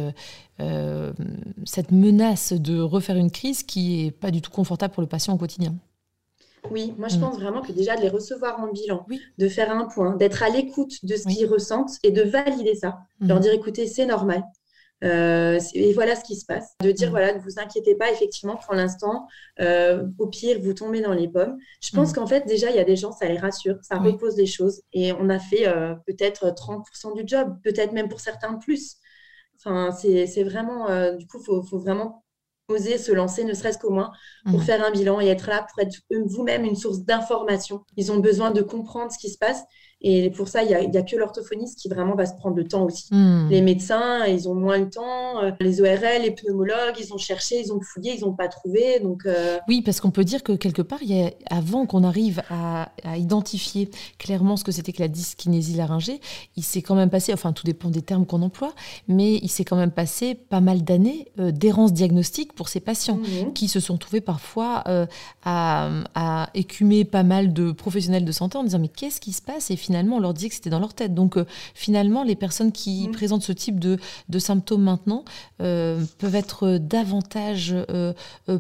cette 1.66 1.92
menace 1.92 2.54
de 2.54 2.80
refaire 2.80 3.16
une 3.16 3.32
crise 3.32 3.64
qui 3.64 4.04
n'est 4.04 4.12
pas 4.12 4.30
du 4.30 4.42
tout 4.42 4.52
confortable 4.52 4.94
pour 4.94 5.02
le 5.02 5.08
patient 5.08 5.34
au 5.34 5.38
quotidien. 5.38 5.74
Oui, 6.70 6.94
moi 6.98 7.08
je 7.08 7.18
mm. 7.18 7.22
pense 7.22 7.40
vraiment 7.40 7.62
que 7.62 7.72
déjà 7.72 7.96
de 7.96 8.02
les 8.02 8.10
recevoir 8.10 8.60
en 8.60 8.72
bilan, 8.72 9.06
de 9.38 9.48
faire 9.50 9.72
un 9.72 9.86
point, 9.86 10.16
d'être 10.16 10.44
à 10.44 10.50
l'écoute 10.50 11.04
de 11.04 11.16
ce 11.16 11.28
qu'ils 11.28 11.48
ressentent 11.48 11.98
et 12.04 12.12
de 12.12 12.22
valider 12.22 12.76
ça. 12.76 13.00
Mm. 13.20 13.28
Leur 13.28 13.40
dire 13.40 13.54
écoutez, 13.54 13.88
c'est 13.88 14.06
normal. 14.06 14.44
Euh, 15.04 15.60
et 15.74 15.94
voilà 15.94 16.16
ce 16.16 16.24
qui 16.24 16.36
se 16.36 16.46
passe. 16.46 16.76
De 16.82 16.92
dire 16.92 17.08
mm. 17.08 17.12
voilà, 17.12 17.34
ne 17.34 17.40
vous 17.40 17.60
inquiétez 17.60 17.96
pas, 17.96 18.12
effectivement, 18.12 18.58
pour 18.58 18.76
l'instant, 18.76 19.28
euh, 19.60 20.06
au 20.20 20.28
pire, 20.28 20.60
vous 20.62 20.74
tombez 20.74 21.02
dans 21.02 21.14
les 21.14 21.28
pommes. 21.28 21.58
Je 21.82 21.92
pense 21.92 22.14
qu'en 22.14 22.28
fait, 22.28 22.46
déjà, 22.46 22.70
il 22.70 22.76
y 22.76 22.80
a 22.80 22.84
des 22.84 22.96
gens, 22.96 23.12
ça 23.12 23.28
les 23.28 23.38
rassure, 23.38 23.78
ça 23.82 23.98
repose 23.98 24.36
des 24.36 24.46
choses. 24.46 24.82
Et 24.94 25.12
on 25.14 25.30
a 25.30 25.40
fait 25.40 25.68
euh, 25.68 25.96
peut-être 26.06 26.54
30% 26.54 27.16
du 27.16 27.24
job, 27.26 27.58
peut-être 27.64 27.94
même 27.94 28.10
pour 28.10 28.20
certains 28.20 28.56
plus. 28.56 28.98
Enfin, 29.58 29.92
c'est 29.92 30.44
vraiment, 30.44 30.88
du 31.16 31.28
coup, 31.28 31.38
il 31.40 31.46
faut, 31.46 31.64
faut, 31.64 31.78
vraiment 31.78 32.24
oser 32.72 32.98
se 32.98 33.12
lancer, 33.12 33.44
ne 33.44 33.54
serait-ce 33.54 33.78
qu'au 33.78 33.92
moins, 33.92 34.12
pour 34.46 34.60
mmh. 34.60 34.64
faire 34.64 34.86
un 34.86 34.92
bilan 34.92 35.22
et 35.22 35.28
être 35.28 35.48
là 35.48 35.66
pour 35.70 35.80
être 35.80 35.98
vous-même 36.10 36.66
une 36.66 36.76
source 36.76 37.02
d'information. 37.02 37.86
Ils 37.98 38.12
ont 38.12 38.18
besoin 38.18 38.52
de 38.52 38.62
comprendre 38.62 39.12
ce 39.12 39.18
qui 39.18 39.30
se 39.30 39.38
passe 39.38 39.62
et 40.04 40.32
pour 40.32 40.48
ça, 40.48 40.64
il 40.64 40.68
n'y 40.68 40.98
a, 40.98 41.04
que 41.04 41.16
l'orthophoniste 41.16 41.78
qui 41.78 41.88
vraiment 41.88 42.16
va 42.16 42.26
se 42.26 42.34
prendre 42.34 42.56
le 42.56 42.68
temps 42.68 42.86
aussi. 42.86 43.06
Hmm. 43.12 43.48
Les 43.50 43.62
médecins, 43.62 44.26
ils 44.26 44.50
ont 44.50 44.56
moins 44.56 44.80
le 44.80 44.90
temps. 44.90 45.44
Euh, 45.44 45.52
les 45.60 45.80
ORL, 45.80 46.24
les 46.24 46.32
pneumologues, 46.32 46.96
ils 47.00 47.14
ont 47.14 47.20
cherché, 47.20 47.60
ils 47.60 47.72
ont 47.72 47.80
fouillé, 47.82 48.16
ils 48.18 48.22
n'ont 48.22 48.34
pas 48.34 48.48
trouvé. 48.48 49.00
Donc, 49.00 49.26
euh, 49.28 49.60
Oui, 49.68 49.84
parce 49.84 50.02
qu'on 50.02 50.10
peut 50.10 50.24
dire 50.24 50.42
que 50.42 50.54
quelque 50.54 50.82
part, 50.82 51.04
y 51.04 51.22
a, 51.22 51.32
avant 51.52 51.86
qu'on 51.86 52.04
arrive 52.04 52.42
à, 52.50 52.90
identifier 53.16 53.90
clairement 54.18 54.58
ce 54.58 54.64
que 54.64 54.72
c'était 54.72 54.92
que 54.92 55.02
la 55.02 55.08
dyskinésie 55.08 55.76
laryngée, 55.76 56.20
il 56.56 56.64
s'est 56.64 56.82
quand 56.82 56.96
même 56.96 57.10
passé, 57.10 57.34
enfin 57.34 57.52
tout 57.54 57.66
dépend 57.66 57.90
des 57.90 58.02
termes 58.02 58.26
qu'on 58.26 58.42
emploie, 58.42 58.74
mais 59.08 59.36
il 59.36 59.50
s'est 59.50 59.66
quand 59.66 59.76
même 59.76 59.92
passé 59.92 60.36
pas 60.36 60.62
mal 60.62 60.84
d'années 60.84 61.28
euh, 61.40 61.52
d'errance 61.52 61.94
diagnostique 61.94 62.54
pour 62.54 62.70
ces 62.70 62.80
patients 62.80 63.18
mhm. 63.18 63.54
qui 63.54 63.68
se 63.68 63.80
sont 63.80 63.98
trouvés 63.98 64.22
parfois 64.22 64.84
à, 65.44 65.90
à, 66.16 66.50
écumer 66.54 67.06
pas 67.06 67.24
mal 67.24 67.54
de 67.54 67.72
professionnels 67.72 68.26
de 68.26 68.32
santé 68.32 68.58
en 68.58 68.64
disant 68.64 68.80
mais 68.80 68.88
qu'est-ce 68.88 69.20
qui 69.20 69.34
se 69.34 69.42
passe? 69.42 69.72
Et 69.72 69.76
finalement, 69.76 69.91
on 69.94 70.20
leur 70.20 70.34
dit 70.34 70.50
que 70.50 70.56
c'était 70.56 70.70
dans 70.70 70.80
leur 70.80 70.94
tête. 70.94 71.14
Donc, 71.14 71.38
euh, 71.38 71.46
finalement, 71.74 72.24
les 72.24 72.36
personnes 72.36 72.72
qui 72.72 73.08
mm. 73.08 73.12
présentent 73.12 73.44
ce 73.44 73.52
type 73.52 73.80
de, 73.80 73.98
symptômes 74.40 74.84
maintenant 74.84 75.24
euh, 75.62 76.02
peuvent 76.18 76.36
être 76.36 76.78
davantage 76.78 77.76
euh, 77.90 78.14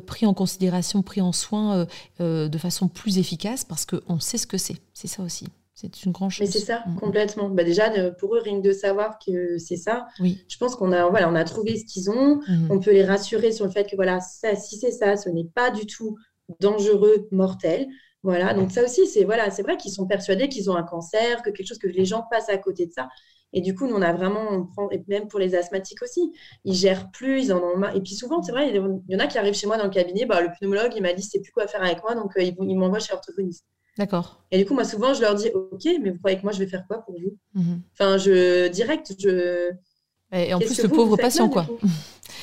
pris 0.05 0.25
en 0.25 0.33
considération, 0.33 1.01
pris 1.01 1.21
en 1.21 1.31
soin 1.31 1.87
de 2.19 2.57
façon 2.57 2.87
plus 2.87 3.17
efficace 3.17 3.63
parce 3.65 3.85
qu'on 3.85 4.19
sait 4.19 4.37
ce 4.37 4.47
que 4.47 4.57
c'est. 4.57 4.77
C'est 4.93 5.07
ça 5.07 5.23
aussi. 5.23 5.47
C'est 5.73 6.05
une 6.05 6.11
grande 6.11 6.29
chose. 6.29 6.45
Mais 6.45 6.51
c'est 6.51 6.65
ça, 6.65 6.83
mm. 6.85 6.95
complètement. 6.97 7.49
Bah 7.49 7.63
déjà, 7.63 7.89
pour 8.19 8.35
eux, 8.35 8.41
rien 8.43 8.61
que 8.61 8.67
de 8.67 8.73
savoir 8.73 9.17
que 9.17 9.57
c'est 9.57 9.77
ça, 9.77 10.07
oui. 10.19 10.43
je 10.47 10.57
pense 10.57 10.75
qu'on 10.75 10.91
a, 10.91 11.09
voilà, 11.09 11.27
on 11.27 11.35
a 11.35 11.43
trouvé 11.43 11.77
ce 11.77 11.85
qu'ils 11.85 12.11
ont. 12.11 12.35
Mm. 12.47 12.67
On 12.69 12.79
peut 12.79 12.91
les 12.91 13.03
rassurer 13.03 13.51
sur 13.51 13.65
le 13.65 13.71
fait 13.71 13.89
que 13.89 13.95
voilà, 13.95 14.19
ça, 14.19 14.55
si 14.55 14.77
c'est 14.77 14.91
ça, 14.91 15.17
ce 15.17 15.29
n'est 15.29 15.47
pas 15.55 15.71
du 15.71 15.87
tout 15.87 16.17
dangereux, 16.59 17.27
mortel. 17.31 17.87
Voilà, 18.23 18.53
donc 18.53 18.71
ça 18.71 18.83
aussi, 18.83 19.07
c'est 19.07 19.23
voilà, 19.23 19.49
c'est 19.49 19.63
vrai 19.63 19.77
qu'ils 19.77 19.91
sont 19.91 20.05
persuadés 20.05 20.47
qu'ils 20.47 20.69
ont 20.69 20.75
un 20.75 20.83
cancer, 20.83 21.41
que 21.41 21.49
quelque 21.49 21.67
chose 21.67 21.79
que 21.79 21.87
les 21.87 22.05
gens 22.05 22.23
passent 22.29 22.49
à 22.49 22.57
côté 22.57 22.85
de 22.85 22.91
ça. 22.91 23.09
Et 23.53 23.61
du 23.61 23.75
coup, 23.75 23.87
nous, 23.87 23.95
on 23.95 24.01
a 24.01 24.13
vraiment, 24.13 24.47
on 24.49 24.65
prend, 24.65 24.89
et 24.91 25.03
même 25.07 25.27
pour 25.27 25.39
les 25.39 25.55
asthmatiques 25.55 26.01
aussi, 26.01 26.31
ils 26.63 26.73
gèrent 26.73 27.11
plus, 27.11 27.45
ils 27.45 27.53
en 27.53 27.61
ont 27.61 27.77
marre. 27.77 27.95
Et 27.95 28.01
puis 28.01 28.13
souvent, 28.13 28.41
c'est 28.41 28.51
vrai, 28.51 28.69
il 28.69 28.75
y 29.09 29.15
en 29.15 29.19
a 29.19 29.27
qui 29.27 29.37
arrivent 29.37 29.55
chez 29.55 29.67
moi 29.67 29.77
dans 29.77 29.83
le 29.83 29.89
cabinet, 29.89 30.25
bah, 30.25 30.41
le 30.41 30.49
pneumologue, 30.57 30.93
il 30.95 31.01
m'a 31.01 31.13
dit, 31.13 31.23
c'est 31.23 31.41
plus 31.41 31.51
quoi 31.51 31.67
faire 31.67 31.83
avec 31.83 32.01
moi, 32.01 32.15
donc 32.15 32.37
euh, 32.37 32.43
il, 32.43 32.77
m'envoie 32.77 32.99
chez 32.99 33.11
l'orthophoniste. 33.11 33.65
D'accord. 33.97 34.41
Et 34.51 34.57
du 34.57 34.65
coup, 34.65 34.73
moi, 34.73 34.85
souvent, 34.85 35.13
je 35.13 35.21
leur 35.21 35.35
dis, 35.35 35.49
OK, 35.53 35.83
mais 36.01 36.11
vous 36.11 36.19
croyez 36.19 36.37
que 36.37 36.43
moi, 36.43 36.53
je 36.53 36.59
vais 36.59 36.67
faire 36.67 36.85
quoi 36.87 36.99
pour 36.99 37.15
vous? 37.19 37.37
Mhm. 37.55 37.81
Enfin, 37.93 38.17
je, 38.17 38.69
direct, 38.69 39.13
je. 39.19 39.71
Et 40.33 40.53
en 40.53 40.59
plus, 40.59 40.81
le 40.81 40.89
pauvre 40.89 41.17
patient, 41.17 41.49
quoi. 41.49 41.65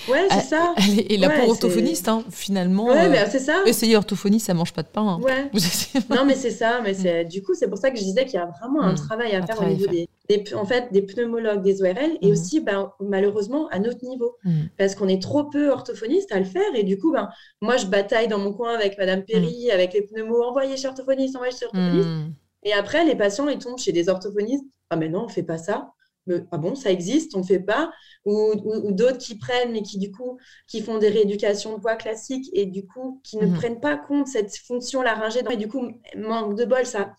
Ouais, 0.09 0.27
c'est 0.31 0.41
ça. 0.41 0.75
et 1.09 1.17
la 1.17 1.31
pauvre 1.31 1.51
orthophoniste, 1.51 2.09
hein, 2.09 2.25
finalement. 2.31 2.87
Ouais, 2.87 3.09
mais 3.09 3.21
euh, 3.21 3.27
c'est 3.31 3.39
ça. 3.39 3.63
Essayer 3.67 3.97
orthophonie, 3.97 4.41
ça 4.41 4.55
mange 4.55 4.73
pas 4.73 4.83
de 4.83 4.89
pain. 4.89 5.03
Hein. 5.03 5.21
Ouais. 5.21 5.51
non, 6.11 6.25
mais 6.25 6.35
c'est 6.35 6.51
ça. 6.51 6.81
Mais 6.83 6.95
c'est 6.95 7.25
du 7.25 7.43
coup, 7.43 7.55
c'est 7.55 7.69
pour 7.69 7.79
ça 7.79 7.91
que 7.91 7.99
je 7.99 8.03
disais 8.03 8.25
qu'il 8.25 8.35
y 8.35 8.43
a 8.43 8.51
vraiment 8.61 8.83
un 8.83 8.93
mm. 8.93 8.97
travail 8.97 9.35
à 9.35 9.47
faire 9.47 9.61
au 9.61 9.65
niveau 9.65 9.87
des, 9.87 10.09
en 10.55 10.65
fait, 10.65 10.93
des 10.93 11.03
pneumologues, 11.03 11.63
des 11.63 11.83
ORL, 11.83 12.19
et 12.21 12.29
mm. 12.29 12.33
aussi, 12.33 12.61
ben, 12.61 12.93
malheureusement, 13.01 13.69
à 13.69 13.79
notre 13.79 14.05
niveau, 14.05 14.37
mm. 14.45 14.65
parce 14.77 14.95
qu'on 14.95 15.09
est 15.09 15.23
trop 15.23 15.45
peu 15.45 15.71
orthophonistes 15.71 16.33
à 16.33 16.39
le 16.39 16.45
faire. 16.45 16.75
Et 16.75 16.85
du 16.85 16.99
coup, 16.99 17.13
ben, 17.13 17.29
moi, 17.61 17.77
je 17.77 17.87
bataille 17.87 18.29
dans 18.29 18.39
mon 18.39 18.53
coin 18.53 18.75
avec 18.75 18.99
Madame 18.99 19.25
Perry, 19.25 19.71
avec 19.71 19.93
les 19.93 20.03
pneumos, 20.03 20.43
envoyez 20.43 20.77
chez 20.77 20.89
orthophoniste, 20.89 21.37
envoyez 21.37 21.55
chez 21.57 21.67
orthophoniste. 21.67 22.09
Et 22.65 22.73
après, 22.73 23.05
les 23.05 23.15
patients, 23.15 23.49
ils 23.49 23.59
tombent 23.59 23.79
chez 23.79 23.93
des 23.93 24.09
orthophonistes. 24.09 24.65
Ah, 24.91 24.97
mais 24.97 25.09
non, 25.09 25.25
on 25.25 25.29
fait 25.29 25.43
pas 25.43 25.59
ça 25.59 25.93
ah 26.51 26.59
bon, 26.59 26.75
ça 26.75 26.91
existe, 26.91 27.35
on 27.35 27.41
ne 27.41 27.45
fait 27.45 27.61
pas, 27.61 27.91
ou, 28.25 28.93
d'autres 28.93 29.19
qui 29.19 29.37
prennent, 29.39 29.73
mais 29.73 29.83
qui 29.83 29.99
du 29.99 30.11
coup, 30.11 30.39
qui 30.67 30.83
font 30.83 30.99
des 30.99 31.09
rééducations 31.09 31.77
de 31.77 31.81
voix 31.81 31.97
classiques 31.97 32.49
et 32.53 32.67
du 32.67 32.87
coup, 32.87 33.21
qui 33.25 33.37
ne 33.39 33.47
mhm. 33.47 33.55
prennent 33.55 33.81
pas 33.81 33.97
compte 33.97 34.27
cette 34.27 34.57
fonction 34.57 35.03
laryngée. 35.03 35.43
Et 35.51 35.57
du 35.57 35.69
coup, 35.69 35.89
manque 36.17 36.57
de 36.57 36.65
bol, 36.65 36.85
ça 36.85 37.15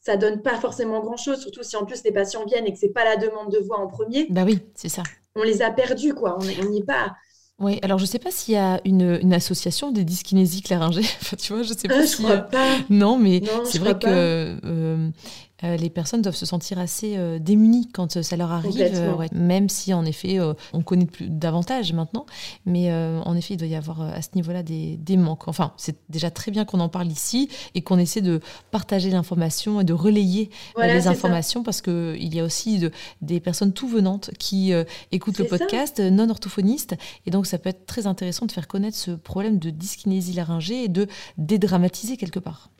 ça 0.00 0.16
donne 0.16 0.42
pas 0.42 0.58
forcément 0.58 1.00
grand-chose, 1.00 1.40
surtout 1.40 1.62
si 1.62 1.76
en 1.76 1.84
plus 1.84 2.02
les 2.04 2.12
patients 2.12 2.46
viennent 2.46 2.66
et 2.66 2.72
que 2.72 2.78
c'est 2.78 2.92
pas 2.92 3.04
la 3.04 3.16
demande 3.16 3.52
de 3.52 3.58
voix 3.58 3.78
en 3.78 3.88
premier. 3.88 4.26
Bah 4.30 4.44
oui, 4.46 4.60
c'est 4.74 4.88
ça. 4.88 5.02
On 5.34 5.42
les 5.42 5.60
a 5.60 5.70
perdus, 5.70 6.14
quoi. 6.14 6.38
On 6.40 6.64
n'y 6.70 6.78
est 6.78 6.86
pas. 6.86 7.14
Oui, 7.58 7.80
alors 7.82 7.98
je 7.98 8.04
ne 8.04 8.08
sais 8.08 8.20
pas 8.20 8.30
s'il 8.30 8.54
y 8.54 8.56
a 8.56 8.80
une, 8.84 9.18
une 9.20 9.34
association 9.34 9.90
des 9.90 10.04
dyskinésiques 10.04 10.68
laryngées. 10.68 11.00
enfin, 11.20 11.36
tu 11.36 11.52
vois, 11.52 11.62
je 11.62 11.72
sais 11.74 11.88
pas 11.88 11.98
ah, 11.98 12.06
si. 12.06 12.22
Je 12.22 12.22
crois 12.22 12.38
pas. 12.38 12.76
Non, 12.88 13.18
mais 13.18 13.42
c'est 13.64 13.78
vrai 13.78 13.98
que 13.98 14.06
euh, 14.06 15.10
les 15.62 15.90
personnes 15.90 16.22
doivent 16.22 16.36
se 16.36 16.46
sentir 16.46 16.78
assez 16.78 17.16
euh, 17.16 17.38
démunies 17.40 17.88
quand 17.92 18.16
euh, 18.16 18.22
ça 18.22 18.36
leur 18.36 18.52
arrive, 18.52 18.78
même 19.32 19.68
si 19.68 19.92
en 19.92 20.04
effet 20.04 20.38
on 20.72 20.82
connaît 20.82 21.06
plus 21.06 21.28
davantage 21.28 21.92
maintenant, 21.92 22.26
mais 22.64 22.92
en 22.92 23.36
effet 23.36 23.54
il 23.54 23.56
doit 23.56 23.66
y 23.66 23.74
avoir 23.74 24.00
à 24.02 24.22
ce 24.22 24.28
niveau-là 24.34 24.62
des, 24.62 24.96
des, 24.96 25.16
manques. 25.16 25.48
Enfin, 25.48 25.72
c'est 25.76 25.96
déjà 26.08 26.30
très 26.30 26.50
bien 26.50 26.64
qu'on 26.64 26.80
en 26.80 26.88
parle 26.88 27.08
ici 27.08 27.48
et 27.74 27.82
qu'on 27.82 27.98
essaie 27.98 28.20
de 28.20 28.40
partager 28.70 29.10
l'information 29.10 29.80
et 29.80 29.84
de 29.84 29.92
relayer 29.92 30.50
les 30.80 31.06
informations 31.08 31.62
parce 31.62 31.80
que 31.80 32.16
il 32.18 32.34
y 32.34 32.40
a 32.40 32.44
aussi 32.44 32.78
de, 32.78 32.90
des 33.22 33.40
personnes 33.40 33.72
tout 33.72 33.88
venantes 33.88 34.30
qui 34.38 34.72
écoutent 35.12 35.38
le 35.38 35.46
podcast, 35.46 36.00
non 36.00 36.30
orthophonistes, 36.30 36.96
et 37.26 37.30
donc 37.30 37.46
ça 37.46 37.58
peut 37.58 37.70
être 37.70 37.86
très 37.86 38.06
intéressant 38.06 38.46
de 38.46 38.52
faire 38.52 38.68
connaître 38.68 38.96
ce 38.96 39.10
problème 39.10 39.58
de 39.58 39.70
dyskinésie 39.70 40.34
laryngée 40.34 40.84
et 40.84 40.88
de 40.88 41.06
dédramatiser 41.36 42.16
quelque 42.16 42.38
part. 42.38 42.70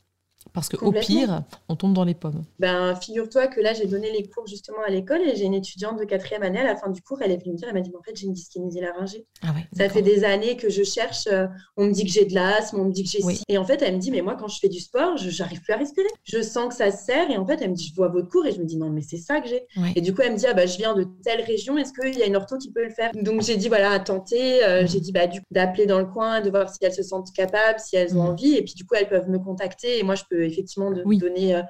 Parce 0.58 0.68
qu'au 0.70 0.90
pire, 0.92 1.44
on 1.68 1.76
tombe 1.76 1.94
dans 1.94 2.04
les 2.04 2.14
pommes. 2.14 2.42
Ben, 2.58 2.96
figure-toi 2.96 3.46
que 3.46 3.60
là, 3.60 3.74
j'ai 3.74 3.86
donné 3.86 4.10
les 4.10 4.28
cours 4.28 4.46
justement 4.46 4.78
à 4.84 4.90
l'école 4.90 5.20
et 5.22 5.36
j'ai 5.36 5.44
une 5.44 5.54
étudiante 5.54 5.98
de 5.98 6.04
quatrième 6.04 6.42
année. 6.42 6.58
À 6.58 6.64
la 6.64 6.76
fin 6.76 6.90
du 6.90 7.00
cours, 7.00 7.22
elle 7.22 7.30
est 7.30 7.36
venue 7.36 7.52
me 7.52 7.56
dire, 7.56 7.68
elle 7.68 7.74
m'a 7.74 7.80
dit, 7.80 7.92
en 7.96 8.02
fait, 8.02 8.16
j'ai 8.16 8.26
une 8.26 8.32
dyskinésie 8.32 8.80
laryngée. 8.80 9.24
Ah 9.42 9.54
ça 9.76 9.88
fait 9.88 10.02
des 10.02 10.24
années 10.24 10.56
que 10.56 10.68
je 10.68 10.82
cherche. 10.82 11.28
Euh, 11.30 11.46
on 11.76 11.86
me 11.86 11.92
dit 11.92 12.04
que 12.04 12.10
j'ai 12.10 12.24
de 12.24 12.34
l'asthme, 12.34 12.80
on 12.80 12.84
me 12.86 12.92
dit 12.92 13.04
que 13.04 13.10
j'ai 13.10 13.22
oui. 13.22 13.40
Et 13.48 13.58
en 13.58 13.64
fait, 13.64 13.82
elle 13.82 13.94
me 13.94 14.00
dit, 14.00 14.10
mais 14.10 14.22
moi, 14.22 14.36
quand 14.36 14.48
je 14.48 14.58
fais 14.58 14.68
du 14.68 14.80
sport, 14.80 15.16
je 15.16 15.42
n'arrive 15.42 15.60
plus 15.60 15.72
à 15.72 15.76
respirer. 15.76 16.08
Je 16.24 16.42
sens 16.42 16.68
que 16.68 16.74
ça 16.74 16.90
serre. 16.90 17.30
Et 17.30 17.36
en 17.36 17.46
fait, 17.46 17.60
elle 17.62 17.70
me 17.70 17.74
dit, 17.74 17.88
je 17.88 17.94
vois 17.94 18.08
votre 18.08 18.28
cours 18.28 18.46
et 18.46 18.52
je 18.52 18.58
me 18.58 18.64
dis, 18.64 18.76
non, 18.76 18.90
mais 18.90 19.02
c'est 19.02 19.16
ça 19.16 19.40
que 19.40 19.48
j'ai. 19.48 19.66
Et 19.94 20.00
du 20.00 20.14
coup, 20.14 20.22
elle 20.22 20.32
me 20.32 20.36
dit, 20.36 20.46
ah, 20.46 20.54
bah, 20.54 20.66
je 20.66 20.76
viens 20.76 20.94
de 20.94 21.06
telle 21.22 21.42
région. 21.42 21.78
Est-ce 21.78 21.92
qu'il 21.92 22.18
y 22.18 22.22
a 22.22 22.26
une 22.26 22.36
ortho 22.36 22.58
qui 22.58 22.72
peut 22.72 22.84
le 22.84 22.90
faire? 22.90 23.10
Donc, 23.14 23.42
j'ai 23.42 23.56
dit, 23.56 23.68
voilà, 23.68 23.92
à 23.92 24.00
tenter. 24.00 24.64
Euh, 24.64 24.82
mm. 24.82 24.88
J'ai 24.88 25.00
dit, 25.00 25.12
bah, 25.12 25.26
du 25.26 25.40
d'appeler 25.50 25.86
dans 25.86 25.98
le 25.98 26.06
coin, 26.06 26.40
de 26.40 26.50
voir 26.50 26.68
si 26.68 26.78
elles 26.82 26.92
se 26.92 27.02
sentent 27.02 27.32
capables, 27.32 27.78
si 27.78 27.96
elles 27.96 28.16
ont 28.16 28.24
mm. 28.24 28.28
envie. 28.28 28.54
Et 28.54 28.62
puis, 28.62 28.74
du 28.74 28.84
coup, 28.84 28.94
elles 28.96 29.08
peuvent 29.08 29.28
me 29.28 29.38
contacter. 29.38 29.98
Et 29.98 30.02
moi, 30.02 30.14
je 30.14 30.24
peux 30.28 30.47
effectivement 30.48 30.90
de, 30.90 31.02
donner 31.18 31.54
euh, 31.54 31.62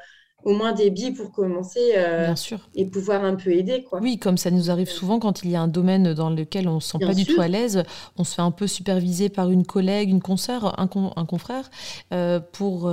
au 0.45 0.55
moins 0.55 0.73
des 0.73 0.91
billes 0.91 1.11
pour 1.11 1.33
commencer 1.33 1.95
euh, 1.97 2.27
Bien 2.27 2.37
sûr. 2.37 2.69
et 2.77 2.87
pouvoir 2.87 3.25
un 3.25 3.35
peu 3.35 3.51
aider. 3.51 3.83
Quoi. 3.83 4.01
Oui, 4.01 4.19
comme 4.19 4.39
ça 4.39 4.51
nous 4.51 4.71
arrive 4.71 4.89
souvent 4.89 5.19
quand 5.19 5.43
il 5.43 5.51
y 5.51 5.57
a 5.57 5.61
un 5.61 5.69
domaine 5.69 6.15
dans 6.15 6.31
lequel 6.31 6.69
on 6.69 6.77
ne 6.77 6.81
se 6.81 6.91
sent 6.91 6.99
pas 7.01 7.15
du 7.15 7.25
tout 7.27 7.41
à 7.41 7.49
l'aise, 7.49 7.83
on 8.17 8.25
se 8.25 8.35
fait 8.35 8.43
un 8.43 8.53
peu 8.53 8.69
superviser 8.69 9.31
par 9.31 9.51
une 9.51 9.67
collègue, 9.67 10.11
une 10.11 10.23
consoeur, 10.23 10.79
un, 10.79 10.87
confrère, 10.87 11.71
euh, 12.13 12.39
pour, 12.53 12.91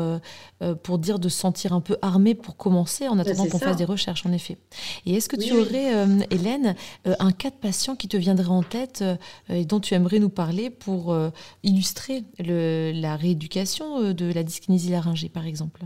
pour 0.83 0.97
dire 0.97 1.19
de 1.19 1.29
se 1.29 1.37
sentir 1.37 1.73
un 1.73 1.81
peu 1.81 1.97
armé 2.01 2.33
pour 2.33 2.57
commencer 2.57 3.07
en 3.07 3.19
attendant 3.19 3.45
qu'on 3.47 3.59
fasse 3.59 3.77
des 3.77 3.85
recherches, 3.85 4.25
en 4.25 4.31
effet. 4.31 4.57
Et 5.05 5.13
est-ce 5.13 5.29
que 5.29 5.35
tu 5.35 5.53
aurais, 5.53 5.91
Hélène, 6.31 6.75
un 7.05 7.31
cas 7.31 7.51
de 7.51 7.55
patient 7.55 7.95
qui 7.95 8.07
te 8.07 8.17
viendrait 8.17 8.47
en 8.47 8.63
tête 8.63 9.03
et 9.49 9.65
dont 9.65 9.79
tu 9.79 9.93
aimerais 9.93 10.19
nous 10.19 10.29
parler 10.29 10.71
pour 10.71 11.15
illustrer 11.63 12.23
le, 12.39 12.91
la 12.95 13.15
rééducation 13.15 14.13
de 14.13 14.33
la 14.33 14.43
dyskinésie 14.43 14.89
laryngée, 14.91 15.29
par 15.29 15.45
exemple? 15.45 15.85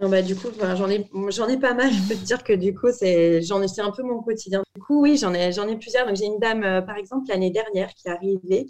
Bah, 0.00 0.22
du 0.22 0.36
coup, 0.36 0.48
j'en 0.60 0.88
ai, 0.88 1.08
j'en 1.30 1.48
ai 1.48 1.58
pas 1.58 1.74
mal. 1.74 1.90
Je 1.92 2.08
peux 2.08 2.14
te 2.14 2.24
dire 2.24 2.44
que 2.44 2.52
du 2.52 2.74
coup, 2.74 2.88
c'est, 2.92 3.42
j'en 3.42 3.62
ai, 3.62 3.68
c'est 3.68 3.80
un 3.80 3.90
peu 3.90 4.02
mon 4.02 4.22
quotidien. 4.22 4.62
Du 4.76 4.82
coup, 4.82 5.02
oui, 5.02 5.16
j'en 5.16 5.34
ai, 5.34 5.52
j'en 5.52 5.66
ai 5.66 5.76
plusieurs. 5.76 6.06
Donc, 6.06 6.16
j'ai 6.16 6.26
une 6.26 6.38
dame, 6.38 6.62
euh, 6.62 6.82
par 6.82 6.96
exemple, 6.96 7.28
l'année 7.28 7.50
dernière 7.50 7.92
qui 7.94 8.08
est 8.08 8.10
arrivée, 8.10 8.66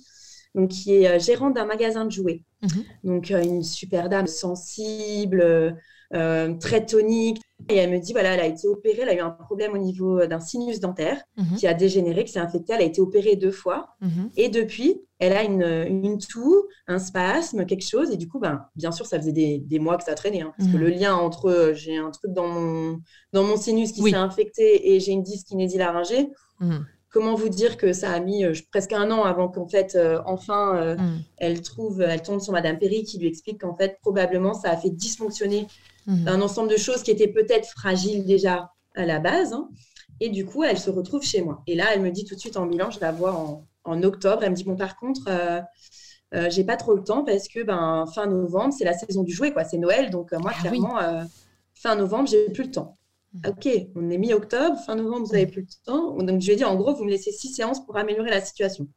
donc, 0.54 0.70
qui 0.70 0.94
est 0.94 1.08
euh, 1.08 1.18
gérante 1.18 1.54
d'un 1.54 1.66
magasin 1.66 2.06
de 2.06 2.10
jouets. 2.10 2.42
Mhm. 2.62 2.84
Donc, 3.04 3.30
euh, 3.30 3.42
une 3.42 3.62
super 3.62 4.08
dame 4.08 4.26
sensible, 4.26 5.76
très 6.10 6.86
tonique. 6.86 7.40
Et 7.68 7.76
elle 7.76 7.90
me 7.90 7.98
dit, 7.98 8.12
voilà, 8.12 8.34
elle 8.34 8.40
a 8.40 8.46
été 8.46 8.68
opérée, 8.68 9.00
elle 9.02 9.08
a 9.08 9.14
eu 9.14 9.20
un 9.20 9.30
problème 9.30 9.72
au 9.72 9.78
niveau 9.78 10.24
d'un 10.26 10.38
sinus 10.38 10.78
dentaire 10.78 11.20
mhm. 11.36 11.56
qui 11.56 11.66
a 11.66 11.74
dégénéré, 11.74 12.24
qui 12.24 12.32
s'est 12.32 12.38
infecté. 12.38 12.72
Elle 12.72 12.82
a 12.82 12.84
été 12.84 13.00
opérée 13.00 13.34
deux 13.36 13.50
fois. 13.50 13.88
Mhm. 14.00 14.30
Et 14.36 14.48
depuis, 14.48 15.02
elle 15.18 15.32
a 15.32 15.42
une, 15.42 15.62
une, 15.62 16.18
toux, 16.18 16.64
un 16.86 16.98
spasme, 16.98 17.66
quelque 17.66 17.86
chose. 17.86 18.10
Et 18.12 18.16
du 18.16 18.28
coup, 18.28 18.38
ben, 18.38 18.64
bien 18.76 18.92
sûr, 18.92 19.06
ça 19.06 19.18
faisait 19.18 19.32
des, 19.32 19.58
des 19.58 19.80
mois 19.80 19.96
que 19.96 20.04
ça 20.04 20.14
traînait. 20.14 20.42
Hein, 20.42 20.54
parce 20.56 20.70
que 20.70 20.76
mhm. 20.76 20.82
le 20.82 20.88
lien 20.90 21.14
entre 21.16 21.50
euh, 21.50 21.74
j'ai 21.74 21.96
un 21.96 22.10
truc 22.10 22.32
dans 22.32 22.46
mon, 22.46 23.00
dans 23.32 23.42
mon 23.42 23.56
sinus 23.56 23.92
qui 23.92 24.02
s'est 24.02 24.14
infecté 24.14 24.94
et 24.94 25.00
j'ai 25.00 25.12
une 25.12 25.24
dyskinésie 25.24 25.78
laryngée, 25.78 26.30
comment 27.10 27.34
vous 27.34 27.48
dire 27.48 27.76
que 27.76 27.92
ça 27.92 28.12
a 28.12 28.20
mis 28.20 28.44
euh, 28.44 28.52
presque 28.70 28.92
un 28.92 29.10
an 29.10 29.24
avant 29.24 29.48
qu'en 29.48 29.66
fait, 29.66 29.96
euh, 29.96 30.20
enfin, 30.26 30.96
elle 31.38 31.60
trouve, 31.62 32.02
elle 32.02 32.22
tombe 32.22 32.40
sur 32.40 32.52
Madame 32.52 32.78
Perry 32.78 33.02
qui 33.02 33.18
lui 33.18 33.26
explique 33.26 33.62
qu'en 33.62 33.74
fait, 33.74 33.98
probablement, 34.00 34.54
ça 34.54 34.70
a 34.70 34.76
fait 34.76 34.90
dysfonctionner 34.90 35.66
un 36.08 36.40
ensemble 36.40 36.70
de 36.70 36.76
choses 36.76 37.02
qui 37.02 37.10
étaient 37.10 37.28
peut-être 37.28 37.68
fragiles 37.68 38.24
déjà 38.24 38.72
à 38.94 39.04
la 39.04 39.20
base. 39.20 39.52
Hein. 39.52 39.68
et 40.20 40.30
du 40.30 40.44
coup, 40.44 40.64
elle 40.64 40.78
se 40.78 40.90
retrouve 40.90 41.22
chez 41.22 41.42
moi. 41.42 41.62
Et 41.66 41.74
là, 41.74 41.94
elle 41.94 42.00
me 42.00 42.10
dit 42.10 42.24
tout 42.24 42.34
de 42.34 42.40
suite 42.40 42.56
en 42.56 42.66
bilan, 42.66 42.90
je 42.90 42.98
la 43.00 43.12
vois 43.12 43.34
en, 43.34 43.68
en 43.84 44.02
octobre. 44.02 44.42
Elle 44.42 44.50
me 44.50 44.56
dit 44.56 44.64
bon 44.64 44.76
par 44.76 44.96
contre, 44.96 45.22
euh, 45.28 45.60
euh, 46.34 46.50
j'ai 46.50 46.64
pas 46.64 46.76
trop 46.76 46.94
le 46.94 47.02
temps 47.02 47.24
parce 47.24 47.48
que 47.48 47.62
ben 47.62 48.04
fin 48.14 48.26
novembre 48.26 48.74
c'est 48.76 48.84
la 48.84 48.92
saison 48.92 49.22
du 49.22 49.32
jouet 49.32 49.52
quoi, 49.52 49.64
c'est 49.64 49.78
Noël 49.78 50.10
donc 50.10 50.34
euh, 50.34 50.38
moi 50.38 50.52
ah 50.54 50.60
clairement 50.60 50.98
fin 51.74 51.94
novembre 51.94 52.28
j'ai 52.28 52.50
plus 52.50 52.64
le 52.64 52.70
temps. 52.70 52.96
Mmh. 53.32 53.48
Ok, 53.48 53.68
on 53.94 54.10
est 54.10 54.18
mi-octobre, 54.18 54.78
fin 54.84 54.94
novembre 54.94 55.26
vous 55.26 55.34
avez 55.34 55.46
plus 55.46 55.62
le 55.62 55.84
temps. 55.84 56.16
Donc 56.16 56.40
je 56.40 56.46
lui 56.46 56.52
ai 56.52 56.56
dit 56.56 56.64
en 56.64 56.76
gros 56.76 56.94
vous 56.94 57.04
me 57.04 57.10
laissez 57.10 57.32
six 57.32 57.48
séances 57.48 57.84
pour 57.84 57.96
améliorer 57.96 58.30
la 58.30 58.40
situation. 58.40 58.88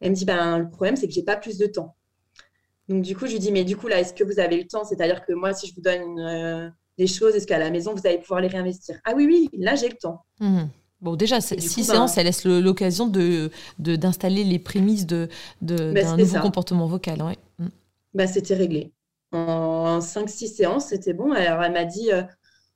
Elle 0.00 0.10
me 0.10 0.16
dit 0.16 0.24
ben 0.24 0.58
le 0.58 0.68
problème 0.68 0.96
c'est 0.96 1.06
que 1.06 1.14
j'ai 1.14 1.22
pas 1.22 1.36
plus 1.36 1.58
de 1.58 1.66
temps. 1.66 1.96
Donc 2.88 3.02
du 3.02 3.16
coup 3.16 3.26
je 3.26 3.32
lui 3.32 3.38
dis 3.38 3.52
mais 3.52 3.64
du 3.64 3.76
coup 3.76 3.88
là 3.88 4.00
est-ce 4.00 4.14
que 4.14 4.24
vous 4.24 4.40
avez 4.40 4.56
le 4.56 4.66
temps? 4.66 4.84
C'est-à-dire 4.84 5.24
que 5.24 5.32
moi 5.32 5.52
si 5.52 5.66
je 5.66 5.74
vous 5.74 5.82
donne 5.82 6.72
des 6.96 7.06
choses, 7.06 7.34
est-ce 7.34 7.46
qu'à 7.46 7.58
la 7.58 7.70
maison 7.70 7.94
vous 7.94 8.06
allez 8.06 8.18
pouvoir 8.18 8.40
les 8.40 8.48
réinvestir? 8.48 8.98
Ah 9.04 9.12
oui 9.14 9.26
oui, 9.26 9.50
là 9.58 9.74
j'ai 9.74 9.88
le 9.88 9.96
temps. 9.96 10.24
Mmh. 10.40 10.64
Bon, 11.00 11.14
déjà, 11.14 11.40
six 11.40 11.84
séances, 11.84 12.14
ça 12.14 12.22
laisse 12.24 12.44
l'occasion 12.44 13.06
de, 13.06 13.50
d'installer 13.78 14.42
les 14.42 14.58
prémices 14.58 15.06
de, 15.06 15.28
de, 15.62 15.92
bah, 15.92 16.02
d'un 16.02 16.16
nouveau 16.16 16.40
comportement 16.40 16.86
vocal. 16.86 17.22
Ouais. 17.22 17.38
Mm. 17.58 17.68
Bah, 18.14 18.26
c'était 18.26 18.54
réglé. 18.54 18.92
En 19.30 20.00
5-6 20.00 20.56
séances, 20.56 20.86
c'était 20.86 21.12
bon. 21.12 21.32
Alors, 21.32 21.62
elle 21.62 21.72
m'a 21.72 21.84
dit, 21.84 22.10
euh, 22.12 22.22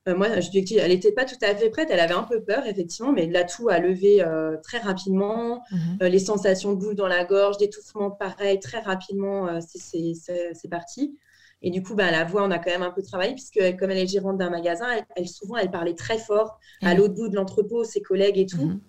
euh, 0.09 0.17
moi, 0.17 0.41
je 0.41 0.51
lui 0.51 0.59
ai 0.59 0.63
dit, 0.63 0.79
elle 0.79 0.91
n'était 0.91 1.13
pas 1.13 1.25
tout 1.25 1.37
à 1.43 1.55
fait 1.55 1.71
prête, 1.71 1.89
elle 1.91 2.01
avait 2.01 2.15
un 2.15 2.25
peu 2.25 2.43
peur, 2.43 2.67
effectivement, 2.67 3.13
mais 3.13 3.27
l'atout 3.27 3.69
a 3.69 3.79
levé 3.79 4.23
euh, 4.23 4.57
très 4.63 4.79
rapidement. 4.79 5.63
Mm-hmm. 5.71 6.07
les 6.07 6.19
sensations 6.19 6.73
de 6.73 6.79
boule 6.79 6.95
dans 6.95 7.07
la 7.07 7.25
gorge, 7.25 7.57
d'étouffement, 7.59 8.11
pareil, 8.11 8.59
très 8.59 8.81
rapidement, 8.81 9.61
c'est, 9.61 10.15
c'est 10.15 10.69
parti. 10.69 11.17
Et 11.63 11.71
du 11.71 11.83
coup, 11.83 11.95
bah, 11.95 12.11
la 12.11 12.25
voix, 12.25 12.43
on 12.45 12.51
a 12.51 12.59
quand 12.59 12.71
même 12.71 12.83
un 12.83 12.91
peu 12.91 13.03
travaillé, 13.03 13.35
puisque 13.35 13.61
comme 13.79 13.91
elle 13.91 13.99
est 13.99 14.07
gérante 14.07 14.37
d'un 14.37 14.51
magasin, 14.51 14.87
elle, 15.15 15.29
souvent, 15.29 15.57
elle 15.57 15.71
parlait 15.71 15.95
très 15.95 16.19
fort 16.19 16.59
à 16.83 16.95
mmh. 16.95 16.99
l'autre 16.99 17.15
bout 17.15 17.29
de 17.29 17.37
l'entrepôt, 17.37 17.85
ses 17.85 18.03
collègues 18.03 18.39
et 18.39 18.47
tout. 18.47 18.65
Mmh. 18.65 18.81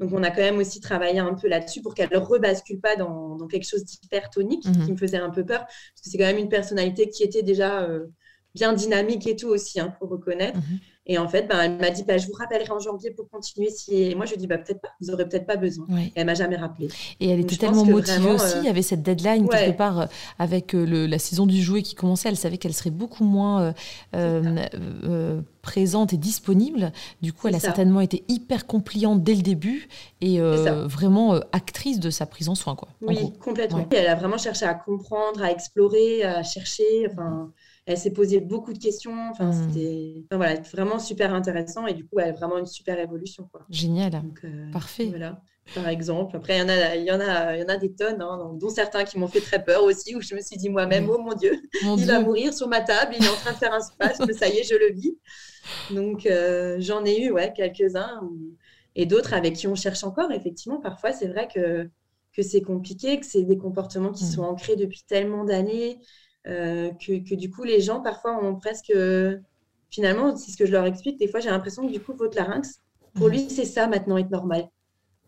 Donc, 0.00 0.12
on 0.12 0.22
a 0.22 0.30
quand 0.30 0.40
même 0.40 0.58
aussi 0.58 0.80
travaillé 0.80 1.18
un 1.18 1.34
peu 1.34 1.46
là-dessus 1.46 1.82
pour 1.82 1.94
qu'elle 1.94 2.08
ne 2.10 2.18
rebascule 2.18 2.80
pas 2.80 2.96
dans, 2.96 3.36
quelque 3.48 3.68
chose 3.68 3.84
d'hypertonique, 3.84 4.66
mmh. 4.66 4.84
qui 4.84 4.92
me 4.92 4.96
faisait 4.96 5.18
un 5.18 5.30
peu 5.30 5.44
peur, 5.44 5.60
parce 5.60 6.00
que 6.02 6.10
c'est 6.10 6.16
quand 6.16 6.24
même 6.24 6.38
une 6.38 6.48
personnalité 6.48 7.10
qui 7.10 7.22
était 7.22 7.42
déjà 7.42 7.82
euh, 7.82 8.06
bien 8.54 8.72
dynamique 8.72 9.26
et 9.26 9.36
tout 9.36 9.48
aussi, 9.48 9.78
il 9.78 9.80
hein, 9.80 9.94
faut 9.98 10.06
reconnaître. 10.06 10.58
Et 11.04 11.18
en 11.18 11.28
fait, 11.28 11.48
ben, 11.48 11.60
elle 11.60 11.78
m'a 11.78 11.90
dit, 11.90 12.04
bah, 12.04 12.16
je 12.16 12.28
vous 12.28 12.34
rappellerai 12.34 12.70
en 12.70 12.78
janvier 12.78 13.10
pour 13.10 13.28
continuer. 13.28 13.70
Si... 13.70 13.94
Et 13.94 14.14
moi, 14.14 14.24
je 14.24 14.30
lui 14.30 14.36
ai 14.36 14.38
dit, 14.38 14.46
bah, 14.46 14.58
peut-être 14.58 14.80
pas, 14.80 14.90
vous 15.00 15.08
n'aurez 15.08 15.28
peut-être 15.28 15.46
pas 15.46 15.56
besoin. 15.56 15.86
Et 15.98 16.12
elle 16.14 16.26
m'a 16.26 16.34
jamais 16.34 16.56
rappelé. 16.56 16.88
Et 17.18 17.28
elle 17.28 17.40
était 17.40 17.56
tellement 17.56 17.84
motivée 17.84 18.30
aussi. 18.30 18.58
Il 18.58 18.64
y 18.64 18.68
avait 18.68 18.82
cette 18.82 19.02
deadline 19.02 19.48
quelque 19.48 19.76
part 19.76 20.00
euh, 20.00 20.06
avec 20.38 20.74
euh, 20.74 20.84
le, 20.84 21.06
la 21.06 21.18
saison 21.18 21.46
du 21.46 21.60
jouet 21.60 21.82
qui 21.82 21.94
commençait. 21.94 22.28
Elle 22.28 22.36
savait 22.36 22.58
qu'elle 22.58 22.74
serait 22.74 22.90
beaucoup 22.90 23.24
moins 23.24 23.74
euh, 24.14 25.40
présente 25.62 26.12
et 26.12 26.16
disponible. 26.16 26.92
Du 27.22 27.32
coup, 27.32 27.48
elle 27.48 27.54
a 27.54 27.60
certainement 27.60 28.00
été 28.00 28.24
hyper 28.28 28.66
compliante 28.66 29.22
dès 29.22 29.34
le 29.34 29.42
début 29.42 29.88
et 30.20 30.40
vraiment 30.40 31.34
actrice 31.52 32.00
de 32.00 32.10
sa 32.10 32.26
prise 32.26 32.48
en 32.48 32.54
soin. 32.54 32.74
Quoi, 32.74 32.88
oui, 33.00 33.32
complètement. 33.40 33.86
Elle 33.90 34.08
a 34.08 34.14
vraiment 34.14 34.38
cherché 34.38 34.64
à 34.66 34.74
comprendre, 34.74 35.42
à 35.42 35.50
explorer, 35.50 36.24
à 36.24 36.42
chercher. 36.42 37.08
Enfin, 37.10 37.52
elle 37.86 37.98
s'est 37.98 38.12
posé 38.12 38.40
beaucoup 38.40 38.72
de 38.72 38.78
questions. 38.78 39.30
Enfin, 39.30 39.50
hmm. 39.50 39.68
c'était 39.72 40.24
voilà, 40.30 40.60
vraiment 40.60 40.98
super 40.98 41.34
intéressant 41.34 41.86
et 41.86 41.94
du 41.94 42.04
coup, 42.04 42.18
elle 42.18 42.30
a 42.30 42.32
vraiment 42.32 42.58
une 42.58 42.66
super 42.66 42.98
évolution. 42.98 43.48
Quoi. 43.50 43.62
Génial. 43.70 44.22
Euh, 44.44 44.70
Parfait. 44.70 45.06
Voilà, 45.06 45.42
par 45.74 45.88
exemple. 45.88 46.36
Après, 46.36 46.56
il 46.56 46.60
y 46.60 46.62
en 46.62 46.68
a, 46.68 46.96
il 46.96 47.04
y 47.04 47.12
en 47.12 47.20
a, 47.20 47.56
il 47.56 47.60
y 47.60 47.64
en 47.64 47.68
a 47.68 47.76
des 47.76 47.92
tonnes, 47.92 48.20
hein, 48.20 48.52
dont 48.54 48.68
certains 48.68 49.04
qui 49.04 49.18
m'ont 49.18 49.28
fait 49.28 49.40
très 49.40 49.62
peur 49.64 49.84
aussi, 49.84 50.14
où 50.16 50.20
je 50.20 50.34
me 50.34 50.40
suis 50.40 50.56
dit 50.56 50.68
moi-même, 50.68 51.08
oh 51.08 51.18
mon 51.18 51.34
Dieu, 51.34 51.52
il 51.82 52.04
va 52.06 52.20
mourir 52.20 52.52
sur 52.52 52.68
ma 52.68 52.80
table, 52.80 53.14
il 53.18 53.24
est 53.24 53.28
en 53.28 53.34
train 53.34 53.52
de 53.52 53.56
faire 53.56 53.72
un 53.72 53.80
spasme, 53.80 54.32
ça 54.32 54.48
y 54.48 54.58
est, 54.58 54.64
je 54.64 54.74
le 54.74 54.92
vis. 54.92 55.16
Donc, 55.90 56.26
euh, 56.26 56.76
j'en 56.80 57.04
ai 57.04 57.22
eu 57.22 57.30
ouais, 57.30 57.52
quelques-uns 57.54 58.20
et 58.94 59.06
d'autres 59.06 59.32
avec 59.34 59.54
qui 59.54 59.66
on 59.66 59.74
cherche 59.74 60.04
encore. 60.04 60.32
Effectivement, 60.32 60.80
parfois, 60.80 61.12
c'est 61.12 61.28
vrai 61.28 61.48
que, 61.52 61.88
que 62.32 62.42
c'est 62.42 62.62
compliqué, 62.62 63.18
que 63.18 63.26
c'est 63.26 63.44
des 63.44 63.56
comportements 63.56 64.12
qui 64.12 64.24
hmm. 64.24 64.30
sont 64.30 64.42
ancrés 64.42 64.76
depuis 64.76 65.04
tellement 65.06 65.44
d'années. 65.44 65.98
Euh, 66.48 66.90
que, 66.90 67.34
du 67.34 67.50
coup, 67.50 67.62
les 67.62 67.80
gens, 67.80 68.00
parfois, 68.00 68.42
ont 68.44 68.56
presque. 68.56 68.92
Finalement, 69.90 70.34
c'est 70.36 70.50
ce 70.50 70.56
que 70.56 70.66
je 70.66 70.72
leur 70.72 70.86
explique. 70.86 71.18
Des 71.18 71.28
fois, 71.28 71.40
j'ai 71.40 71.50
l'impression 71.50 71.86
que 71.86 71.92
du 71.92 72.00
coup, 72.00 72.14
votre 72.14 72.36
larynx, 72.36 72.80
pour 73.14 73.28
lui, 73.28 73.50
c'est 73.50 73.66
ça 73.66 73.86
maintenant, 73.86 74.16
être 74.16 74.30
normal. 74.30 74.68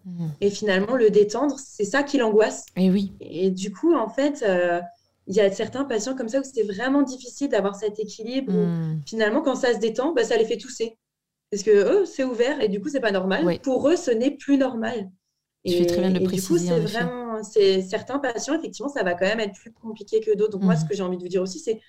Mhm. 0.05 0.31
Et 0.41 0.51
finalement, 0.51 0.97
le 0.97 1.11
détendre, 1.11 1.57
c'est 1.59 1.85
ça 1.85 2.03
qui 2.03 2.19
l'angoisse. 2.19 2.67
Et 2.77 2.91
oui. 2.91 3.13
Et 3.21 3.51
du 3.51 3.73
coup, 3.73 3.95
en 3.95 4.09
fait, 4.09 4.45
euh, 4.47 4.81
il 5.27 5.35
y 5.35 5.41
a 5.41 5.51
certains 5.51 5.85
patients 5.85 6.15
comme 6.15 6.29
ça 6.29 6.41
où 6.41 6.45
c'était 6.45 6.63
vraiment 6.63 7.03
difficile 7.03 7.49
d'avoir 7.49 7.75
cet 7.75 7.99
équilibre. 7.99 8.53
Mhm. 8.53 9.01
finalement, 9.07 9.43
quand 9.43 9.57
ça 9.57 9.73
se 9.73 9.79
détend, 9.79 10.13
bah, 10.13 10.25
ça 10.25 10.37
les 10.37 10.45
fait 10.45 10.59
tousser. 10.59 10.99
Parce 11.51 11.63
que 11.63 11.71
eux, 11.71 12.05
c'est 12.05 12.25
ouvert 12.25 12.61
et 12.61 12.69
du 12.69 12.81
coup, 12.81 12.89
c'est 12.89 13.01
pas 13.01 13.13
normal. 13.13 13.61
Pour 13.63 13.89
eux, 13.89 13.97
ce 13.97 14.11
n'est 14.11 14.33
plus 14.33 14.59
normal. 14.59 15.11
Tu 15.65 15.73
fais 15.73 15.87
très 15.87 16.01
bien 16.01 16.11
de 16.11 16.19
le 16.19 16.25
préciser. 16.25 16.53
Du 16.53 16.83
coup, 16.83 16.89
c'est 16.89 16.99
vraiment. 16.99 17.43
C'est 17.43 17.81
certains 17.83 18.19
patients, 18.19 18.59
effectivement, 18.59 18.89
ça 18.89 19.03
va 19.03 19.15
quand 19.15 19.27
même 19.27 19.41
être 19.41 19.55
plus 19.55 19.73
compliqué 19.73 20.21
que 20.21 20.35
d'autres. 20.37 20.53
Donc 20.53 20.63
moi, 20.63 20.77
ce 20.77 20.85
mmh. 20.85 20.89
que 20.89 20.95
j'ai 20.95 21.03
envie 21.03 21.17
de 21.17 21.23
vous 21.23 21.29
dire 21.29 21.43
aussi, 21.43 21.59
c'est 21.59 21.81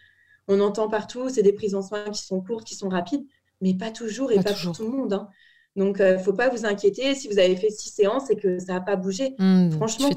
on 0.47 0.59
entend 0.59 0.89
partout, 0.89 1.29
c'est 1.29 1.43
des 1.43 1.53
prises 1.53 1.75
en 1.75 1.81
soins 1.81 2.09
qui 2.09 2.23
sont 2.23 2.41
courtes, 2.41 2.65
qui 2.65 2.75
sont 2.75 2.89
rapides, 2.89 3.25
mais 3.61 3.73
pas 3.73 3.91
toujours 3.91 4.31
et 4.31 4.35
pas, 4.35 4.53
pour 4.53 4.75
tout 4.75 4.83
le 4.83 4.89
monde. 4.89 5.13
Hein. 5.13 5.29
Donc, 5.75 5.97
il 5.99 6.03
euh, 6.03 6.13
ne 6.13 6.17
faut 6.17 6.33
pas 6.33 6.49
vous 6.49 6.65
inquiéter. 6.65 7.13
Si 7.15 7.27
vous 7.27 7.37
avez 7.37 7.55
fait 7.57 7.69
six 7.69 7.89
séances 7.89 8.29
et 8.29 8.37
que 8.37 8.59
ça 8.59 8.73
n'a 8.73 8.81
pas 8.81 8.95
bougé, 8.95 9.35
mmh, 9.37 9.71
franchement, 9.71 10.09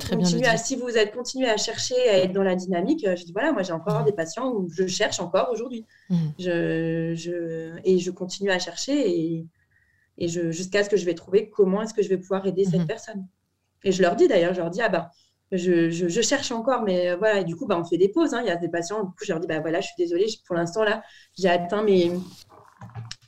à, 0.45 0.57
si 0.57 0.77
vous 0.77 0.97
êtes 0.97 1.13
continué 1.13 1.49
à 1.49 1.57
chercher 1.57 1.97
à 2.09 2.19
être 2.19 2.33
dans 2.33 2.45
la 2.45 2.55
dynamique, 2.55 3.05
euh, 3.05 3.17
je 3.17 3.25
dis 3.25 3.33
voilà, 3.33 3.53
moi 3.53 3.63
j'ai 3.63 3.73
encore 3.73 4.03
mmh. 4.03 4.05
des 4.05 4.13
patients 4.13 4.53
où 4.53 4.69
je 4.71 4.87
cherche 4.87 5.19
encore 5.19 5.51
aujourd'hui. 5.53 5.85
Je, 6.39 7.77
et 7.85 7.99
je 7.99 8.11
continue 8.13 8.51
à 8.51 8.59
chercher 8.59 9.11
et, 9.11 9.47
et 10.17 10.29
jusqu'à 10.29 10.85
ce 10.85 10.89
que 10.89 10.97
je 10.97 11.05
vais 11.05 11.15
trouver 11.15 11.51
comment 11.51 11.83
est-ce 11.83 11.95
que 11.95 12.03
je 12.03 12.09
vais 12.09 12.19
pouvoir 12.19 12.47
aider 12.47 12.65
cette 12.65 12.87
personne. 12.87 13.27
Et 13.85 13.93
je 13.93 14.03
leur 14.03 14.17
dis 14.17 14.29
d'ailleurs, 14.29 14.55
je 14.55 14.61
leur 14.61 14.71
dis, 14.71 14.81
ah 14.81 14.89
ben, 14.89 15.09
je, 15.53 15.91
je, 15.91 16.21
cherche 16.21 16.53
encore, 16.53 16.83
mais 16.83 17.11
euh, 17.11 17.17
voilà, 17.17 17.41
et 17.41 17.45
du 17.45 17.57
coup, 17.57 17.67
bah, 17.67 17.79
on 17.79 17.85
fait 17.85 17.97
des 17.97 18.09
pauses. 18.09 18.35
Hein. 18.35 18.43
Il 18.43 18.49
y 18.49 18.51
a 18.51 18.57
des 18.57 18.69
patients, 18.69 19.03
du 19.05 19.11
coup, 19.11 19.25
je 19.25 19.33
leur 19.33 19.41
dis, 19.41 19.47
bah 19.47 19.61
voilà, 19.61 19.81
je 19.81 19.87
suis 19.87 19.95
désolée, 19.97 20.27
pour 20.47 20.57
l'instant, 20.57 20.85
là, 20.85 21.03
j'ai 21.39 21.49
atteint 21.49 21.83
mes, 21.83 22.13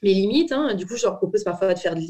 mes 0.03 0.15
limites. 0.15 0.53
Hein. 0.53 0.75
Du 0.75 0.87
coup, 0.87 0.97
je 0.97 1.05
leur 1.05 1.17
propose 1.19 1.45
parfois 1.45 1.75
de 1.75 1.79
faire 1.79 1.95
de 1.95 2.03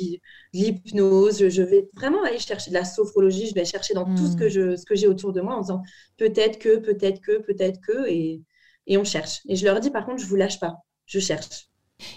l'hypnose. 0.53 1.49
Je, 1.49 1.63
vais 1.63 1.89
vraiment 1.95 2.23
aller 2.23 2.39
chercher 2.39 2.71
de 2.71 2.75
la 2.75 2.85
sophrologie. 2.85 3.49
Je 3.49 3.55
vais 3.55 3.65
chercher 3.65 3.95
dans 3.95 4.05
tout 4.15 4.27
ce 4.27 4.37
que 4.37 4.45
hmm. 4.45 4.77
ce 4.77 4.85
que 4.85 4.95
j'ai 4.95 5.07
autour 5.07 5.33
de 5.33 5.41
moi 5.41 5.55
en 5.57 5.61
disant 5.61 5.83
peut-être 6.17 6.59
que, 6.59 6.79
peut-être 6.79 7.21
que, 7.21 7.39
peut-être 7.39 7.81
que, 7.81 8.09
et, 8.09 8.43
et 8.87 8.97
on 8.99 9.05
cherche. 9.05 9.41
Et 9.49 9.57
je 9.57 9.65
leur 9.65 9.81
dis, 9.81 9.91
par 9.91 10.07
contre, 10.07 10.23
je 10.23 10.27
vous 10.27 10.37
lâche 10.37 10.61
pas. 10.61 10.77
Je 11.07 11.19
cherche. 11.19 11.70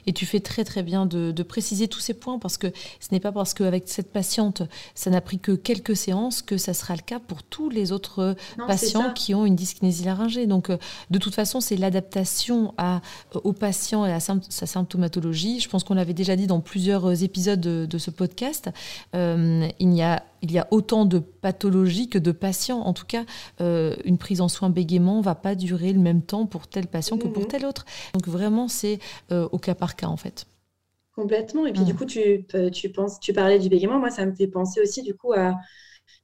Et 0.08 0.14
tu 0.14 0.26
fais 0.26 0.40
très 0.40 0.64
très 0.64 0.84
bien 0.84 1.06
de, 1.06 1.44
préciser 1.44 1.90
tous 1.90 2.00
ces 2.00 2.14
points 2.14 2.40
parce 2.40 2.58
que 2.58 2.68
ce 3.00 3.10
n'est 3.12 3.20
pas 3.20 3.32
parce 3.32 3.54
qu'avec 3.54 3.84
cette 3.88 4.12
patiente, 4.12 4.64
ça 4.96 5.10
n'a 5.10 5.20
pris 5.20 5.40
que 5.40 5.52
quelques 5.52 5.96
séances 5.96 6.42
que 6.42 6.58
ça 6.58 6.74
sera 6.74 6.96
le 6.96 7.02
cas 7.02 7.20
pour 7.20 7.44
tous 7.44 7.70
les 7.70 7.92
autres 7.92 8.36
patients 8.68 9.12
qui 9.14 9.36
ont 9.36 9.46
une 9.46 9.56
dyskinésie 9.56 10.06
laryngée. 10.06 10.48
Donc 10.48 10.70
euh, 10.70 10.78
de 11.10 11.20
toute 11.20 11.36
façon, 11.36 11.60
c'est 11.60 11.76
l'adaptation 11.76 12.74
à, 12.78 13.02
euh, 13.36 13.42
au 13.44 13.54
patient 13.54 14.06
et 14.06 14.14
à 14.14 14.20
sa 14.20 14.66
symptomatologie. 14.66 15.60
Je 15.60 15.70
pense 15.70 15.84
qu'on 15.84 15.96
l'avait 15.96 16.14
déjà 16.14 16.36
dit 16.36 16.48
dans 16.48 16.62
plusieurs 16.62 17.24
épisodes 17.24 17.60
de, 17.60 17.98
ce 17.98 18.10
podcast. 18.10 18.70
Euh, 19.16 19.68
il 19.80 19.94
y 19.94 20.02
a 20.02 20.24
il 20.44 20.52
y 20.52 20.60
a 20.60 20.68
autant 20.72 21.06
de 21.06 21.20
pathologies 21.20 22.10
que 22.10 22.20
de 22.20 22.32
patients. 22.32 22.82
En 22.82 22.94
tout 22.94 23.06
cas, 23.06 23.24
euh, 23.62 23.96
une 24.04 24.18
prise 24.18 24.42
en 24.42 24.50
soin 24.50 24.70
bégaiement 24.70 25.22
va 25.22 25.36
pas 25.36 25.56
durer 25.56 25.94
le 25.94 26.00
même 26.00 26.22
temps 26.22 26.46
pour 26.46 26.68
tel 26.68 26.88
patient 26.88 27.18
que 27.18 27.28
pour 27.28 27.44
mhm. 27.44 27.48
tel 27.48 27.66
autre. 27.66 27.86
Donc 28.14 28.28
vraiment, 28.28 28.68
c'est 28.68 29.00
euh, 29.32 29.48
au 29.52 29.58
cas 29.58 29.74
par 29.74 29.96
cas 29.96 30.08
en 30.08 30.18
fait. 30.18 30.46
Complètement. 31.16 31.66
Et 31.66 31.72
puis 31.72 31.84
du 31.84 31.96
coup, 31.96 32.06
tu, 32.06 32.46
euh, 32.56 32.70
tu, 32.70 32.90
penses, 32.90 33.20
tu 33.20 33.32
parlais 33.34 33.58
du 33.58 33.70
bégaiement. 33.70 34.00
Moi, 34.00 34.10
ça 34.10 34.26
me 34.26 34.36
fait 34.36 34.48
penser 34.48 34.82
aussi 34.82 35.02
du 35.02 35.16
coup 35.16 35.32
à 35.32 35.56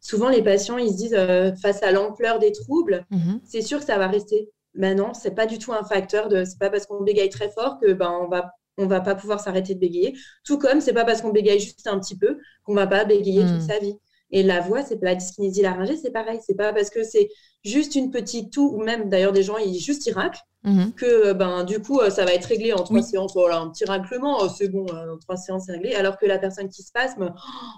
souvent 0.02 0.30
les 0.30 0.42
patients, 0.44 0.78
ils 0.78 0.92
se 0.92 0.98
disent 0.98 1.62
face 1.62 1.82
à 1.82 1.92
l'ampleur 1.92 2.40
des 2.40 2.52
troubles, 2.52 3.06
mhm. 3.12 3.40
c'est 3.46 3.62
sûr 3.62 3.80
que 3.80 3.86
ça 3.86 3.98
va 3.98 4.08
rester. 4.08 4.50
Mais 4.76 4.96
non, 4.96 5.14
c'est 5.14 5.34
pas 5.34 5.46
du 5.46 5.58
tout 5.60 5.72
un 5.74 5.84
facteur 5.84 6.28
de. 6.28 6.44
C'est 6.44 6.60
pas 6.60 6.70
parce 6.70 6.86
qu'on 6.86 7.04
bégaye 7.04 7.30
très 7.30 7.50
fort 7.50 7.80
que 7.80 7.94
ben 7.94 8.12
on 8.22 8.28
va 8.28 8.52
on 8.80 8.88
va 8.88 9.02
pas 9.02 9.14
pouvoir 9.14 9.40
s'arrêter 9.40 9.76
de 9.76 9.80
bégayer. 9.80 10.18
Tout 10.46 10.58
comme 10.58 10.82
c'est 10.82 10.94
pas 10.94 11.06
parce 11.06 11.22
qu'on 11.22 11.32
bégaye 11.32 11.60
juste 11.60 11.88
un 11.88 12.00
petit 12.00 12.18
peu 12.18 12.38
qu'on 12.64 12.74
va 12.74 12.88
pas 12.88 13.04
bégayer 13.06 13.42
toute 13.42 13.64
mm. 13.64 13.68
sa 13.68 13.80
vie. 13.80 13.96
Et 14.32 14.44
la 14.44 14.62
voix, 14.62 14.84
c'est 14.84 15.02
la 15.02 15.16
dyskinésie 15.16 15.62
laryngée, 15.62 15.98
c'est 15.98 16.12
pareil. 16.12 16.40
C'est 16.46 16.56
pas 16.56 16.72
parce 16.74 16.90
que 16.90 17.04
c'est 17.04 17.30
juste 17.64 17.96
une 17.96 18.12
petite 18.12 18.54
toux, 18.54 18.72
ou 18.76 18.84
même 18.84 19.10
d'ailleurs 19.10 19.32
des 19.32 19.44
gens, 19.44 19.58
ils 19.58 19.80
juste 19.80 20.06
ils 20.06 20.14
raclent, 20.14 20.42
mhm. 20.64 20.94
que 20.94 21.34
ben, 21.34 21.64
du 21.64 21.82
coup, 21.82 22.00
euh, 22.00 22.10
ça 22.10 22.26
va 22.26 22.34
être 22.34 22.46
réglé 22.46 22.74
en 22.74 22.84
trois 22.84 23.02
séances. 23.02 23.34
Voilà, 23.34 23.60
un 23.60 23.70
petit 23.70 23.86
raclement, 23.86 24.44
euh, 24.44 24.48
c'est 24.56 24.70
bon, 24.70 24.86
euh, 24.94 25.16
en 25.16 25.18
trois 25.18 25.36
séances, 25.36 25.64
c'est 25.66 25.74
réglé. 25.74 25.96
Alors 25.96 26.18
que 26.18 26.26
la 26.26 26.38
personne 26.38 26.70
qui 26.70 26.84
se 26.84 26.92
passe, 26.92 27.16
oh, 27.20 27.26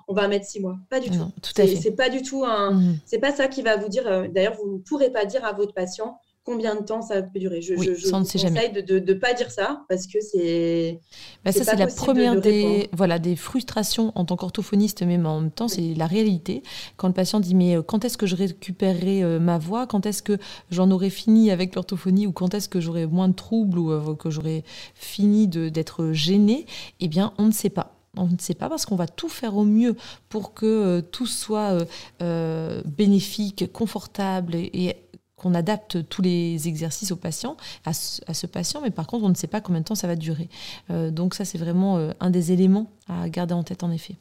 on 0.08 0.14
va 0.14 0.28
mettre 0.28 0.46
six 0.46 0.60
mois. 0.60 0.76
Pas 0.90 1.00
du 1.00 1.10
tout. 1.10 1.32
tout 1.42 1.52
c'est 1.56 1.96
pas 1.96 2.10
du 2.10 2.22
tout 2.22 2.44
un. 2.44 2.72
Mhm. 2.72 2.98
C'est 3.06 3.20
pas 3.20 3.32
ça 3.32 3.48
qui 3.48 3.62
va 3.62 3.78
vous 3.78 3.90
dire. 3.90 4.30
D'ailleurs, 4.30 4.56
vous 4.56 4.74
ne 4.74 4.80
pourrez 4.80 5.10
pas 5.10 5.26
dire 5.26 5.46
à 5.46 5.54
votre 5.54 5.74
patient 5.74 6.20
combien 6.44 6.76
de 6.76 6.82
temps 6.82 7.02
ça 7.02 7.22
peut 7.22 7.40
durer. 7.40 7.62
Je, 7.62 7.76
je, 7.76 7.94
ça, 7.94 8.12
conseille 8.12 8.72
de 8.72 9.00
ne 9.00 9.14
pas 9.14 9.34
dire 9.34 9.52
ça 9.52 9.84
parce 9.90 10.08
que 10.08 10.20
c'est. 10.20 11.00
Bah 11.46 11.52
ça, 11.52 11.64
c'est 11.64 11.76
la 11.76 11.88
première 11.88 12.40
des, 12.40 12.90
voilà, 12.94 13.20
des 13.20 13.36
frustrations 13.36 14.12
en 14.16 14.26
tant 14.26 14.36
qu'orthophoniste, 14.36 15.04
mais 15.04 15.18
en 15.18 15.42
même 15.42 15.52
temps, 15.52 15.68
c'est 15.68 15.94
la 15.94 16.08
réalité. 16.08 16.64
Quand 16.98 17.08
le 17.08 17.14
patient 17.14 17.40
dit 17.40 17.56
Mais 17.56 17.78
euh, 17.78 17.82
quand 17.84 18.06
est-ce 18.06 18.18
que 18.18 18.26
je 18.26 18.36
récupérerai 18.36 19.24
euh, 19.24 19.40
ma 19.40 19.58
voix? 19.58 19.86
Quand 19.86 20.06
est-ce 20.06 20.24
que 20.24 20.38
j'en 20.72 20.90
aurai 20.92 21.10
fini 21.10 21.52
avec 21.52 21.76
l'orthophonie? 21.76 22.28
Ou 22.28 22.32
quand 22.32 22.54
est-ce 22.54 22.70
que 22.70 22.80
j'aurai 22.80 23.06
moins 23.06 23.28
de 23.28 23.36
troubles 23.36 23.78
Ou 23.78 23.92
euh, 23.92 24.16
que 24.16 24.30
j'aurai 24.30 24.64
fini 24.96 25.48
d'être 25.48 26.12
gêné 26.12 26.66
Eh 27.00 27.08
bien, 27.08 27.34
on 27.38 27.46
ne 27.46 27.52
sait 27.52 27.70
pas. 27.70 27.96
On 28.18 28.26
ne 28.26 28.38
sait 28.40 28.56
pas 28.56 28.68
parce 28.68 28.86
qu'on 28.86 28.98
va 28.98 29.08
tout 29.08 29.30
faire 29.30 29.56
au 29.56 29.64
mieux 29.64 29.96
pour 30.28 30.54
que 30.54 31.00
tout 31.00 31.28
soit 31.28 31.78
bénéfique, 32.20 33.72
confortable 33.72 34.56
et 34.56 34.98
qu'on 35.42 35.56
adapte 35.56 36.08
tous 36.08 36.22
les 36.22 36.68
exercices 36.68 37.12
au 37.12 37.16
patient, 37.16 37.58
à 37.84 37.94
ce, 37.94 38.46
patient, 38.46 38.80
mais 38.82 38.92
par 38.92 39.08
contre, 39.08 39.26
on 39.26 39.30
ne 39.30 39.34
sait 39.34 39.48
pas 39.48 39.60
combien 39.60 39.82
de 39.82 39.86
temps 39.86 39.96
ça 39.96 40.06
va 40.06 40.16
durer. 40.16 40.50
Euh, 40.92 41.10
donc 41.10 41.34
ça, 41.34 41.46
c'est 41.46 41.58
vraiment 41.58 41.98
euh, 41.98 42.12
un 42.20 42.30
des 42.30 42.52
éléments 42.52 42.92
à 43.10 43.28
garder 43.28 43.56
en 43.56 43.64
tête, 43.64 43.84
en 43.84 43.90
effet. 43.90 44.16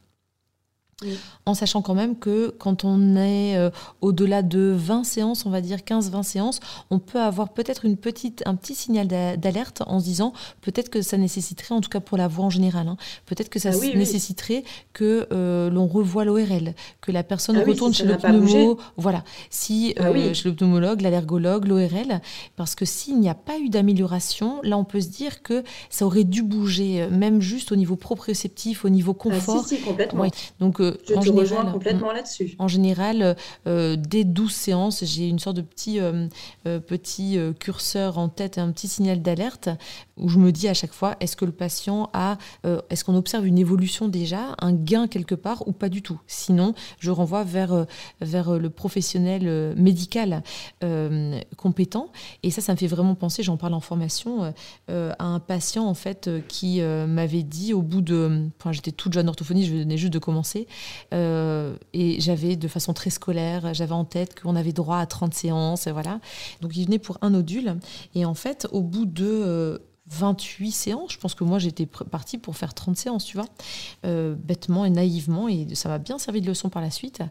En 1.46 1.54
sachant 1.54 1.82
quand 1.82 1.94
même 1.94 2.18
que 2.18 2.54
quand 2.58 2.84
on 2.84 3.16
est 3.16 3.56
euh, 3.56 3.70
au-delà 4.00 4.42
de 4.42 4.74
20 4.76 5.04
séances, 5.04 5.46
on 5.46 5.50
va 5.50 5.60
dire 5.60 5.78
15-20 5.78 6.22
séances, 6.22 6.60
on 6.90 6.98
peut 6.98 7.20
avoir 7.20 7.52
peut-être 7.52 7.84
une 7.84 7.96
petite, 7.96 8.42
un 8.46 8.54
petit 8.54 8.74
signal 8.74 9.08
d'alerte 9.08 9.82
en 9.86 9.98
se 10.00 10.04
disant 10.04 10.32
peut-être 10.60 10.90
que 10.90 11.02
ça 11.02 11.16
nécessiterait, 11.16 11.74
en 11.74 11.80
tout 11.80 11.88
cas 11.88 12.00
pour 12.00 12.18
la 12.18 12.28
voix 12.28 12.44
en 12.44 12.50
général, 12.50 12.88
hein, 12.88 12.96
peut-être 13.26 13.48
que 13.48 13.58
ça 13.58 13.70
ah 13.72 13.96
nécessiterait 13.96 14.64
que 14.92 15.26
euh, 15.32 15.70
l'on 15.70 15.86
revoie 15.86 16.24
l'ORL, 16.24 16.74
que 17.00 17.12
la 17.12 17.22
personne 17.22 17.56
ah 17.56 17.64
retourne 17.66 17.94
chez 17.94 18.04
le 18.04 18.16
pneumo, 18.16 18.78
voilà, 18.96 19.24
si 19.48 19.94
ah 19.98 20.08
euh, 20.08 20.34
chez 20.34 20.48
le 20.48 20.54
pneumologue, 20.54 21.00
l'allergologue, 21.00 21.66
l'ORL, 21.66 22.20
parce 22.56 22.74
que 22.74 22.84
s'il 22.84 23.18
n'y 23.18 23.28
a 23.28 23.34
pas 23.34 23.58
eu 23.58 23.70
d'amélioration, 23.70 24.60
là 24.62 24.76
on 24.76 24.84
peut 24.84 25.00
se 25.00 25.08
dire 25.08 25.42
que 25.42 25.64
ça 25.88 26.04
aurait 26.04 26.24
dû 26.24 26.42
bouger, 26.42 27.08
même 27.10 27.40
juste 27.40 27.72
au 27.72 27.76
niveau 27.76 27.96
proprioceptif, 27.96 28.84
au 28.84 28.90
niveau 28.90 29.14
confort. 29.14 29.66
si, 29.66 29.80
complètement. 29.80 30.26
Donc 30.58 30.80
je 31.06 31.14
te 31.14 31.30
rejoins 31.30 31.66
complètement 31.66 32.12
là-dessus. 32.12 32.54
En 32.58 32.68
général, 32.68 33.36
euh, 33.66 33.96
dès 33.96 34.24
12 34.24 34.52
séances, 34.52 35.04
j'ai 35.04 35.28
une 35.28 35.38
sorte 35.38 35.56
de 35.56 35.62
petit, 35.62 36.00
euh, 36.00 36.26
euh, 36.66 36.80
petit 36.80 37.38
curseur 37.58 38.18
en 38.18 38.28
tête, 38.28 38.58
un 38.58 38.70
petit 38.72 38.88
signal 38.88 39.22
d'alerte 39.22 39.68
où 40.16 40.28
je 40.28 40.38
me 40.38 40.52
dis 40.52 40.68
à 40.68 40.74
chaque 40.74 40.92
fois, 40.92 41.16
est-ce 41.20 41.36
que 41.36 41.44
le 41.44 41.52
patient 41.52 42.10
a, 42.12 42.36
est-ce 42.90 43.04
qu'on 43.04 43.16
observe 43.16 43.46
une 43.46 43.56
évolution 43.56 44.08
déjà, 44.08 44.54
un 44.60 44.72
gain 44.72 45.06
quelque 45.06 45.34
part 45.34 45.66
ou 45.66 45.72
pas 45.72 45.88
du 45.88 46.02
tout? 46.02 46.20
Sinon, 46.26 46.74
je 46.98 47.10
renvoie 47.10 47.42
vers, 47.42 47.86
vers 48.20 48.58
le 48.58 48.68
professionnel 48.68 49.74
médical 49.76 50.42
compétent. 51.56 52.12
Et 52.42 52.50
ça, 52.50 52.60
ça 52.60 52.72
me 52.72 52.76
fait 52.76 52.86
vraiment 52.86 53.14
penser, 53.14 53.42
j'en 53.42 53.56
parle 53.56 53.72
en 53.72 53.80
formation, 53.80 54.52
à 54.88 55.24
un 55.24 55.40
patient 55.40 55.86
en 55.86 55.94
fait 55.94 56.28
qui 56.48 56.82
m'avait 56.82 57.42
dit 57.42 57.72
au 57.72 57.80
bout 57.80 58.02
de, 58.02 58.46
enfin, 58.58 58.72
j'étais 58.72 58.92
toute 58.92 59.14
jeune 59.14 59.28
orthophonie, 59.28 59.64
je 59.64 59.74
venais 59.74 59.96
juste 59.96 60.12
de 60.12 60.18
commencer, 60.18 60.66
euh, 61.12 61.76
et 61.92 62.20
j'avais, 62.20 62.56
de 62.56 62.68
façon 62.68 62.92
très 62.92 63.10
scolaire, 63.10 63.74
j'avais 63.74 63.92
en 63.92 64.04
tête 64.04 64.40
qu'on 64.40 64.56
avait 64.56 64.72
droit 64.72 64.98
à 64.98 65.06
30 65.06 65.34
séances, 65.34 65.88
voilà. 65.88 66.20
Donc 66.60 66.76
il 66.76 66.84
venait 66.84 66.98
pour 66.98 67.18
un 67.22 67.30
nodule. 67.30 67.76
Et 68.14 68.24
en 68.24 68.34
fait, 68.34 68.66
au 68.72 68.82
bout 68.82 69.06
de 69.06 69.26
euh, 69.26 69.78
28 70.10 70.72
séances. 70.72 71.12
Je 71.12 71.18
pense 71.18 71.34
que 71.34 71.44
moi, 71.44 71.58
j'étais 71.58 71.86
partie 71.86 72.38
pour 72.38 72.56
faire 72.56 72.74
30 72.74 72.96
séances, 72.96 73.24
tu 73.24 73.36
vois, 73.36 73.46
euh, 74.04 74.34
bêtement 74.34 74.84
et 74.84 74.90
naïvement, 74.90 75.48
et 75.48 75.66
ça 75.74 75.88
m'a 75.88 75.98
bien 75.98 76.18
servi 76.18 76.40
de 76.40 76.46
leçon 76.46 76.68
par 76.68 76.82
la 76.82 76.90
suite. 76.90 77.22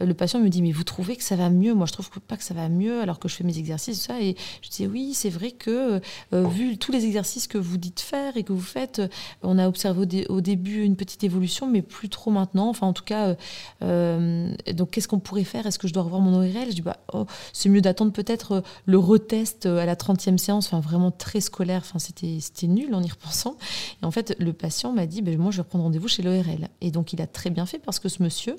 Euh, 0.00 0.06
le 0.06 0.14
patient 0.14 0.38
me 0.40 0.48
dit, 0.48 0.62
mais 0.62 0.72
vous 0.72 0.84
trouvez 0.84 1.16
que 1.16 1.24
ça 1.24 1.36
va 1.36 1.50
mieux? 1.50 1.74
Moi, 1.74 1.86
je 1.86 1.92
trouve 1.92 2.08
pas 2.20 2.36
que 2.36 2.44
ça 2.44 2.54
va 2.54 2.68
mieux 2.68 3.00
alors 3.00 3.18
que 3.18 3.28
je 3.28 3.34
fais 3.34 3.44
mes 3.44 3.58
exercices, 3.58 4.02
ça. 4.02 4.20
Et 4.20 4.36
je 4.62 4.70
dis, 4.70 4.86
oui, 4.86 5.14
c'est 5.14 5.30
vrai 5.30 5.50
que, 5.50 6.00
euh, 6.32 6.48
vu 6.48 6.78
tous 6.78 6.92
les 6.92 7.04
exercices 7.04 7.48
que 7.48 7.58
vous 7.58 7.76
dites 7.76 8.00
faire 8.00 8.36
et 8.36 8.44
que 8.44 8.52
vous 8.52 8.60
faites, 8.60 9.02
on 9.42 9.58
a 9.58 9.68
observé 9.68 10.26
au, 10.28 10.40
début 10.40 10.82
une 10.82 10.96
petite 10.96 11.24
évolution, 11.24 11.66
mais 11.66 11.82
plus 11.82 12.08
trop 12.08 12.30
maintenant. 12.30 12.68
Enfin, 12.68 12.86
en 12.86 12.92
tout 12.92 13.04
cas, 13.04 13.34
donc, 13.80 14.90
qu'est-ce 14.90 15.08
qu'on 15.08 15.18
pourrait 15.18 15.44
faire? 15.44 15.66
Est-ce 15.66 15.78
que 15.78 15.88
je 15.88 15.92
dois 15.92 16.04
revoir 16.04 16.20
mon 16.20 16.38
ORL 16.38 16.68
Je 16.68 16.74
dis, 16.74 16.82
bah, 16.82 16.98
oh, 17.12 17.26
c'est 17.52 17.68
mieux 17.68 17.80
d'attendre 17.80 18.12
peut-être 18.12 18.62
le 18.86 18.98
retest 18.98 19.66
à 19.66 19.84
la 19.84 19.96
30e 19.96 20.38
séance, 20.38 20.66
enfin, 20.66 20.80
vraiment 20.80 21.10
très 21.10 21.40
scolaire. 21.40 21.82
Enfin, 21.84 21.98
c'était 21.98 22.27
c'était 22.40 22.66
nul 22.66 22.94
en 22.94 23.02
y 23.02 23.08
repensant. 23.08 23.56
Et 24.02 24.04
en 24.04 24.10
fait, 24.10 24.36
le 24.38 24.52
patient 24.52 24.92
m'a 24.92 25.06
dit, 25.06 25.22
ben, 25.22 25.38
moi, 25.38 25.50
je 25.50 25.58
vais 25.58 25.68
prendre 25.68 25.84
rendez-vous 25.84 26.08
chez 26.08 26.22
l'ORL. 26.22 26.68
Et 26.80 26.90
donc, 26.90 27.12
il 27.12 27.22
a 27.22 27.26
très 27.26 27.50
bien 27.50 27.66
fait 27.66 27.78
parce 27.78 27.98
que 27.98 28.08
ce 28.08 28.22
monsieur 28.22 28.56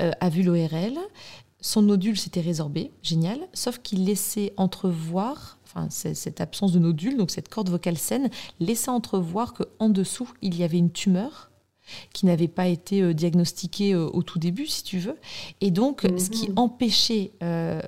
euh, 0.00 0.10
a 0.20 0.28
vu 0.28 0.42
l'ORL, 0.42 0.98
son 1.60 1.82
nodule 1.82 2.18
s'était 2.18 2.40
résorbé, 2.40 2.90
génial, 3.02 3.38
sauf 3.52 3.78
qu'il 3.78 4.04
laissait 4.04 4.52
entrevoir 4.56 5.58
Enfin, 5.74 5.88
cette 5.88 6.42
absence 6.42 6.72
de 6.72 6.78
nodule, 6.78 7.16
donc 7.16 7.30
cette 7.30 7.48
corde 7.48 7.70
vocale 7.70 7.96
saine, 7.96 8.28
laissait 8.60 8.90
entrevoir 8.90 9.54
qu'en 9.54 9.88
dessous, 9.88 10.28
il 10.42 10.54
y 10.54 10.64
avait 10.64 10.76
une 10.76 10.92
tumeur 10.92 11.50
qui 12.12 12.26
n'avait 12.26 12.48
pas 12.48 12.68
été 12.68 13.02
euh, 13.02 13.14
diagnostiqué 13.14 13.92
euh, 13.94 14.06
au 14.06 14.22
tout 14.22 14.38
début, 14.38 14.66
si 14.66 14.82
tu 14.82 14.98
veux. 14.98 15.16
Et 15.60 15.70
donc, 15.70 16.02
ce 16.18 16.30
qui 16.30 16.50
mhm. 16.50 16.58
empêchait 16.58 17.32
euh, 17.42 17.80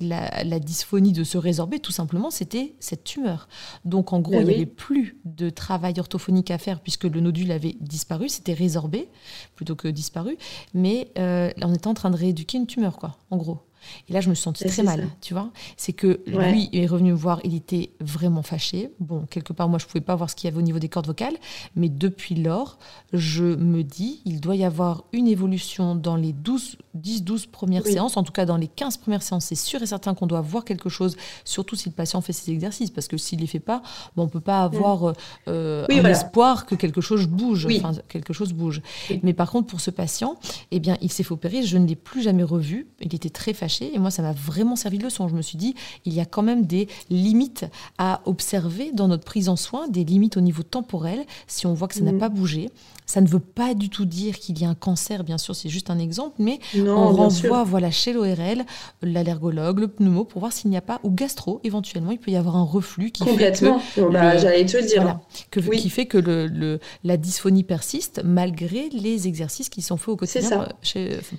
la, 0.00 0.58
dysphonie 0.58 1.12
de 1.12 1.24
se 1.24 1.38
résorber, 1.38 1.78
tout 1.78 1.92
simplement, 1.92 2.30
c'était 2.30 2.74
cette 2.80 3.04
tumeur. 3.04 3.48
Donc, 3.84 4.12
en 4.12 4.20
gros, 4.20 4.32
ben 4.32 4.42
il 4.42 4.46
n'y 4.46 4.54
avait 4.54 4.66
plus 4.66 5.18
de 5.24 5.50
travail 5.50 5.94
orthophonique 5.98 6.50
à 6.50 6.58
faire 6.58 6.80
puisque 6.80 7.04
le 7.04 7.20
nodule 7.20 7.52
avait 7.52 7.76
disparu, 7.80 8.28
c'était 8.28 8.54
résorbé 8.54 9.08
plutôt 9.54 9.76
que 9.76 9.88
disparu. 9.88 10.36
Mais 10.74 11.10
on 11.16 11.74
était 11.74 11.86
en 11.86 11.94
train 11.94 12.10
de 12.10 12.16
rééduquer 12.16 12.58
une 12.58 12.66
tumeur, 12.66 12.96
quoi, 12.96 13.16
en 13.30 13.36
gros. 13.36 13.60
Et 14.08 14.12
là, 14.12 14.20
je 14.20 14.28
me 14.28 14.34
suis 14.34 14.42
sentie 14.42 14.64
très 14.64 14.82
mal, 14.82 15.08
tu 15.20 15.34
vois. 15.34 15.50
C'est 15.76 15.92
que 15.92 16.20
lui 16.26 16.68
est 16.72 16.86
revenu 16.86 17.12
me 17.12 17.16
voir, 17.16 17.40
il 17.44 17.54
était 17.54 17.90
vraiment 18.00 18.42
fâché. 18.42 18.90
Bon, 19.00 19.26
quelque 19.30 19.52
part, 19.52 19.68
moi, 19.68 19.78
je 19.78 19.86
pouvais 19.86 20.00
pas 20.00 20.16
voir 20.16 20.30
ce 20.30 20.36
qu'il 20.36 20.48
y 20.48 20.52
avait 20.52 20.58
au 20.58 20.62
niveau 20.62 20.78
des 20.78 20.88
cordes 20.88 21.06
vocales, 21.06 21.36
mais 21.76 21.88
depuis 21.88 22.34
lors, 22.34 22.78
je 23.12 23.44
me 23.44 23.82
dis, 23.82 24.20
il 24.24 24.40
doit 24.40 24.56
y 24.56 24.64
avoir 24.64 25.04
une 25.12 25.28
évolution 25.28 25.94
dans 25.94 26.16
les 26.16 26.32
12, 26.32 26.76
10, 26.94 27.22
12 27.24 27.46
premières 27.46 27.86
séances, 27.86 28.16
en 28.16 28.22
tout 28.22 28.32
cas 28.32 28.44
dans 28.44 28.56
les 28.56 28.68
15 28.68 28.98
premières 28.98 29.22
séances. 29.22 29.46
C'est 29.46 29.54
sûr 29.54 29.82
et 29.82 29.86
certain 29.86 30.14
qu'on 30.14 30.26
doit 30.26 30.40
voir 30.40 30.64
quelque 30.64 30.88
chose, 30.88 31.16
surtout 31.44 31.76
si 31.76 31.88
le 31.88 31.94
patient 31.94 32.20
fait 32.20 32.32
ses 32.32 32.50
exercices, 32.50 32.90
parce 32.90 33.08
que 33.08 33.16
s'il 33.16 33.40
les 33.40 33.46
fait 33.46 33.60
pas, 33.60 33.82
bon, 34.16 34.24
on 34.24 34.28
peut 34.28 34.40
pas 34.40 34.62
avoir 34.62 35.04
mm. 35.04 35.14
euh, 35.48 35.86
un 35.88 36.04
espoir 36.04 36.66
que 36.66 36.74
quelque 36.74 37.00
chose 37.00 37.26
bouge, 37.26 37.66
enfin, 37.66 37.92
quelque 38.08 38.32
chose 38.32 38.52
bouge. 38.52 38.82
Mais 39.22 39.32
par 39.32 39.50
contre, 39.50 39.66
pour 39.68 39.80
ce 39.80 39.90
patient, 39.90 40.36
eh 40.70 40.80
bien, 40.80 40.96
il 41.00 41.10
s'est 41.10 41.22
fait 41.22 41.32
opérer, 41.32 41.62
je 41.62 41.78
ne 41.78 41.86
l'ai 41.86 41.96
plus 41.96 42.22
jamais 42.22 42.42
revu. 42.42 42.88
Il 43.00 43.14
était 43.14 43.30
très 43.30 43.52
fâché 43.54 43.71
et 43.80 43.98
moi, 43.98 44.10
ça 44.10 44.22
m'a 44.22 44.32
vraiment 44.32 44.76
servi 44.76 44.98
de 44.98 45.04
leçon. 45.04 45.28
Je 45.28 45.34
me 45.34 45.42
suis 45.42 45.58
dit, 45.58 45.74
il 46.04 46.12
y 46.12 46.20
a 46.20 46.24
quand 46.24 46.42
même 46.42 46.66
des 46.66 46.88
limites 47.10 47.64
à 47.98 48.20
observer 48.26 48.92
dans 48.92 49.08
notre 49.08 49.24
prise 49.24 49.48
en 49.48 49.56
soin, 49.56 49.88
des 49.88 50.04
limites 50.04 50.36
au 50.36 50.40
niveau 50.40 50.62
temporel. 50.62 51.24
Si 51.46 51.66
on 51.66 51.74
voit 51.74 51.88
que 51.88 51.94
ça 51.94 52.02
n'a 52.02 52.12
mm. 52.12 52.18
pas 52.18 52.28
bougé, 52.28 52.70
ça 53.06 53.20
ne 53.20 53.26
veut 53.26 53.40
pas 53.40 53.74
du 53.74 53.88
tout 53.88 54.04
dire 54.04 54.38
qu'il 54.38 54.58
y 54.60 54.64
a 54.64 54.68
un 54.68 54.74
cancer, 54.74 55.24
bien 55.24 55.38
sûr, 55.38 55.54
c'est 55.54 55.68
juste 55.68 55.90
un 55.90 55.98
exemple, 55.98 56.36
mais 56.38 56.60
on 56.78 57.12
renvoie 57.12 57.64
voilà, 57.64 57.90
chez 57.90 58.12
l'ORL, 58.12 58.64
l'allergologue, 59.02 59.80
le 59.80 59.88
pneumo, 59.88 60.24
pour 60.24 60.40
voir 60.40 60.52
s'il 60.52 60.70
n'y 60.70 60.76
a 60.76 60.80
pas, 60.80 61.00
ou 61.02 61.10
gastro, 61.10 61.60
éventuellement, 61.64 62.12
il 62.12 62.18
peut 62.18 62.30
y 62.30 62.36
avoir 62.36 62.56
un 62.56 62.64
reflux 62.64 63.10
qui 63.10 63.24
Complètement. 63.24 63.78
fait 63.78 64.00
que... 64.00 64.12
Bah, 64.12 64.36
j'allais 64.36 64.64
te 64.64 64.76
le 64.76 64.84
dire. 64.84 65.18
que, 65.50 65.60
Qui 65.60 65.90
fait 65.90 66.06
que 66.06 66.18
le, 66.18 66.80
la 67.04 67.16
dysphonie 67.16 67.64
persiste 67.64 68.22
malgré 68.24 68.88
les 68.90 69.28
exercices 69.28 69.68
qui 69.68 69.82
sont 69.82 69.96
faits 69.96 70.08
au 70.08 70.16
quotidien 70.16 70.68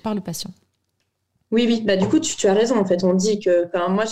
par 0.02 0.14
le 0.14 0.20
patient. 0.20 0.50
Oui, 1.50 1.66
oui, 1.68 1.82
bah, 1.84 1.96
du 1.96 2.08
coup, 2.08 2.18
tu, 2.18 2.46
as 2.48 2.52
raison. 2.52 2.76
En 2.76 2.84
fait, 2.84 3.04
on 3.04 3.14
dit 3.14 3.38
que, 3.38 3.68
moi, 3.88 4.04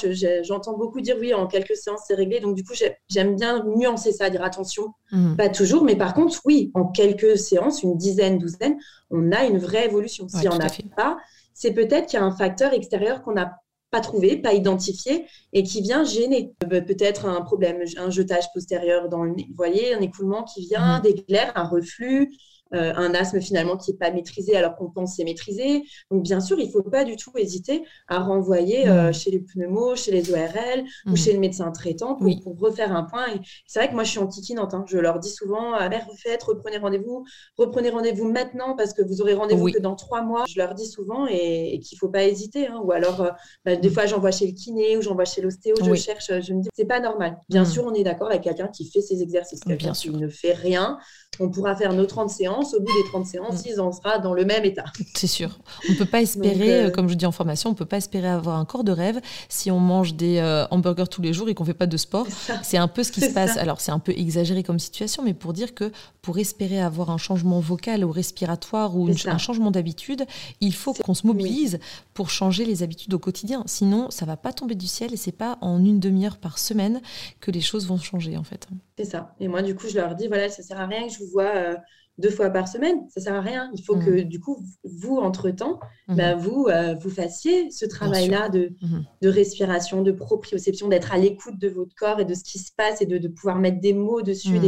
j'entends 0.43 0.77
beaucoup 0.77 1.01
dire 1.01 1.17
oui, 1.19 1.35
en 1.35 1.47
quelques 1.47 1.77
séances, 1.77 2.03
c'est 2.07 2.15
réglé. 2.15 2.41
Donc, 2.41 2.55
du 2.55 2.63
coup, 2.63 2.75
j'aime 3.09 3.37
bien 3.37 3.65
nuancer 3.65 4.13
ça, 4.13 4.31
dire 4.31 4.45
attention, 4.45 4.95
mmh. 5.11 5.37
pas 5.37 5.49
toujours. 5.49 5.85
Mais 5.85 5.97
par 5.97 6.15
contre, 6.15 6.41
oui, 6.45 6.71
en 6.75 6.87
quelques 6.87 7.37
séances, 7.37 7.83
une 7.83 7.97
dizaine, 7.97 8.39
douzaine, 8.39 8.77
on 9.11 9.33
a 9.33 9.45
une 9.45 9.59
vraie 9.59 9.87
évolution. 9.87 10.29
Si 10.29 10.47
on 10.49 10.57
n'a 10.57 10.69
pas, 10.95 11.19
c'est 11.55 11.73
peut-être 11.73 12.07
qu'il 12.07 12.19
y 12.19 12.23
a 12.23 12.25
un 12.25 12.37
facteur 12.37 12.73
extérieur 12.73 13.23
qu'on 13.23 13.33
n'a 13.33 13.57
pas 13.91 14.01
trouvé, 14.01 14.37
pas 14.37 14.55
identifié, 14.55 15.27
et 15.53 15.63
qui 15.63 15.83
vient 15.83 16.05
gêner. 16.05 16.55
Euh, 16.73 16.81
peut-être 16.81 17.27
un 17.27 17.43
problème, 17.43 17.83
un 17.99 18.11
jetage 18.11 18.51
postérieur 18.55 19.09
dans 19.09 19.23
le 19.25 19.33
nez. 19.33 19.47
Vous 19.51 19.57
voyez, 19.57 19.95
un 19.95 20.01
écoulement 20.01 20.45
qui 20.45 20.67
vient, 20.67 20.99
mmh. 20.99 21.03
des 21.03 21.15
glaires, 21.15 21.53
un 21.57 21.65
reflux, 21.65 22.31
euh, 22.75 22.93
un 22.97 23.15
asthme 23.15 23.41
finalement 23.41 23.77
qui 23.77 23.93
n'est 23.93 23.99
pas 23.99 24.11
maîtrisé 24.11 24.57
alors 24.57 24.77
qu'on 24.77 24.91
pense 24.91 25.17
c'est 25.17 25.25
maîtrisé. 25.25 25.83
Donc 26.11 26.23
bien 26.23 26.41
sûr, 26.41 26.59
il 26.59 26.67
ne 26.67 26.73
faut 26.73 26.83
pas 26.83 27.05
du 27.05 27.17
tout 27.17 27.33
hésiter 27.37 27.85
à 28.09 28.19
renvoyer 28.21 28.89
euh, 28.89 29.11
mm. 29.11 29.15
chez 29.15 29.31
les 29.31 29.41
pneumos, 29.41 29.97
chez 29.97 30.11
les 30.11 30.33
ORL 30.33 30.85
ou 31.07 31.13
mm. 31.13 31.17
chez 31.17 31.33
le 31.33 31.39
médecin 31.39 31.71
traitant 31.71 32.17
pour, 32.17 32.59
refaire 32.59 32.95
un 32.95 33.05
point. 33.05 33.27
C'est 33.67 33.79
vrai 33.79 33.89
que 33.89 33.95
moi 33.95 34.05
je 34.05 34.11
suis 34.11 34.19
antiquinante, 34.19 34.75
hein. 34.75 34.85
je 34.87 34.99
leur 34.99 35.19
dis 35.19 35.31
souvent, 35.31 35.73
refaites, 36.09 36.43
reprenez 36.43 36.79
rendez-vous, 36.79 37.25
reprenez 37.57 37.91
rendez-vous 37.91 38.31
maintenant 38.31 38.77
parce 38.77 38.93
que 38.93 39.03
vous 39.03 39.21
aurez 39.21 39.35
rendez-vous 39.35 39.71
que 39.71 39.79
dans 39.79 39.97
trois 39.97 40.23
mois. 40.23 40.45
Je 40.49 40.59
leur 40.59 40.75
dis 40.75 40.87
souvent 40.87 41.27
et, 41.27 41.79
qu'il 41.81 41.97
ne 41.97 41.99
faut 41.99 42.09
pas 42.09 42.25
hésiter. 42.25 42.67
Hein. 42.67 42.81
Ou 42.85 42.93
alors, 42.93 43.21
euh, 43.23 43.31
bah, 43.65 43.77
des 43.77 43.91
fois 43.91 44.07
j'envoie 44.07 44.31
chez 44.31 44.47
le 44.47 44.53
kiné 44.53 44.97
ou 44.97 45.03
j'envoie 45.03 45.25
chez 45.25 45.41
l'ostéo, 45.41 45.75
je 45.83 45.95
cherche, 45.95 46.27
je 46.41 46.53
me 46.53 46.63
dis, 46.63 46.69
c'est 46.75 46.85
pas 46.85 47.01
normal. 47.01 47.39
Bien 47.49 47.63
mm. 47.63 47.67
sûr, 47.67 47.85
on 47.85 47.95
est 47.95 48.05
d'accord 48.05 48.29
avec 48.29 48.43
quelqu'un 48.43 48.69
qui 48.69 48.91
fait 48.91 49.01
ses 49.01 49.23
exercices, 49.23 49.61
quelqu'un 49.61 49.93
qui 49.93 50.11
ne 50.11 50.29
fait 50.29 50.53
rien 50.53 50.99
on 51.41 51.51
pourra 51.51 51.75
faire 51.75 51.93
nos 51.93 52.07
30 52.07 52.31
séances. 52.31 52.62
Au 52.75 52.81
bout 52.81 52.93
des 52.93 53.09
30 53.11 53.27
séances, 53.27 53.65
mm. 53.65 53.69
ils 53.69 53.81
en 53.81 53.93
sera 53.93 54.19
dans 54.19 54.35
le 54.35 54.45
même 54.45 54.65
état. 54.65 54.85
C'est 55.15 55.27
sûr. 55.27 55.59
On 55.89 55.93
ne 55.93 55.99
peut 55.99 56.07
pas 56.07 56.23
espérer, 56.23 56.85
euh, 56.85 56.91
comme 56.91 57.09
je 57.09 57.15
dis 57.15 57.27
en 57.27 57.33
formation, 57.33 57.71
on 57.71 57.73
ne 57.73 57.79
peut 57.79 57.87
pas 57.87 57.99
espérer 57.99 58.29
avoir 58.29 58.57
un 58.57 58.65
corps 58.65 58.85
de 58.85 58.93
rêve 58.93 59.21
si 59.49 59.71
on 59.71 59.81
mange 59.81 60.15
des 60.15 60.39
euh, 60.39 60.67
hamburgers 60.71 61.09
tous 61.11 61.23
les 61.23 61.33
jours 61.33 61.49
et 61.49 61.55
qu'on 61.55 61.65
ne 61.65 61.69
fait 61.69 61.75
pas 61.75 61.87
de 61.87 61.97
sport. 61.97 62.27
C'est 62.63 62.79
un 62.79 62.89
peu 62.89 63.03
ce 63.03 63.13
qui 63.13 63.21
se 63.21 63.31
passe. 63.31 63.57
Alors, 63.57 63.81
c'est 63.81 63.93
un 63.93 63.99
peu 63.99 64.13
exagéré 64.13 64.63
comme 64.63 64.79
situation, 64.79 65.23
mais 65.23 65.35
pour 65.35 65.53
dire 65.53 65.75
que 65.75 65.93
pour 66.23 66.39
espérer 66.39 66.81
avoir 66.81 67.11
un 67.11 67.19
changement 67.19 67.61
vocal 67.61 68.05
ou 68.05 68.11
respiratoire 68.11 68.97
ou 68.97 69.09
un 69.27 69.39
changement 69.39 69.71
d'habitude, 69.71 70.25
il 70.61 70.75
faut 70.75 70.93
qu'on 70.93 71.15
se 71.15 71.27
mobilise 71.27 71.79
pour 72.15 72.31
changer 72.31 72.65
les 72.65 72.83
habitudes 72.83 73.15
au 73.15 73.19
quotidien. 73.19 73.65
Sinon, 73.67 74.11
ça 74.11 74.27
va 74.27 74.37
pas 74.37 74.53
tomber 74.53 74.75
du 74.75 74.87
ciel 74.87 75.13
et 75.13 75.17
c'est 75.17 75.33
pas 75.33 75.59
en 75.61 75.85
une 75.85 76.01
demi-heure 76.01 76.37
par 76.37 76.59
semaine 76.59 77.01
que 77.41 77.51
les 77.51 77.61
choses 77.61 77.87
vont 77.87 77.99
changer, 77.99 78.37
en 78.37 78.45
fait. 78.45 78.69
C'est 78.97 79.05
ça. 79.05 79.35
Et 79.41 79.49
moi, 79.49 79.63
du 79.63 79.75
coup, 79.75 79.89
je 79.89 79.97
leur 79.97 80.15
dis, 80.15 80.29
voilà, 80.29 80.49
ça 80.49 80.63
sert 80.63 80.81
à 80.81 80.87
rien 80.87 81.07
que 81.07 81.13
je 81.13 81.19
vous 81.19 81.31
vois 81.31 81.55
euh, 81.57 81.77
deux 82.19 82.31
fois 82.31 82.51
par 82.51 82.69
semaine. 82.69 83.07
Ça 83.09 83.21
sert 83.21 83.35
à 83.35 83.41
rien. 83.41 83.71
Il 83.75 83.83
faut 83.83 83.97
que, 83.97 84.23
mmh. 84.23 84.25
du 84.25 84.39
coup, 84.39 84.65
vous, 84.85 85.17
entre-temps, 85.17 85.81
mmh. 86.09 86.17
bah, 86.17 86.35
vous, 86.35 86.67
euh, 86.69 86.95
vous 86.95 87.11
fassiez 87.11 87.71
ce 87.71 87.87
travail-là 87.87 88.49
de, 88.49 88.75
mmh. 88.83 89.01
de, 89.23 89.29
respiration, 89.29 90.03
de 90.03 90.13
proprioception, 90.13 90.89
d'être 90.89 91.13
à 91.13 91.19
l'écoute 91.19 91.59
de 91.59 91.69
votre 91.69 91.95
corps 91.95 92.21
et 92.21 92.25
de 92.25 92.35
ce 92.35 92.45
qui 92.45 92.59
se 92.59 92.71
passe 92.77 93.01
et 93.01 93.07
de, 93.07 93.29
pouvoir 93.29 93.59
mettre 93.59 93.81
des 93.81 93.95
mots 93.95 94.23
dessus, 94.23 94.59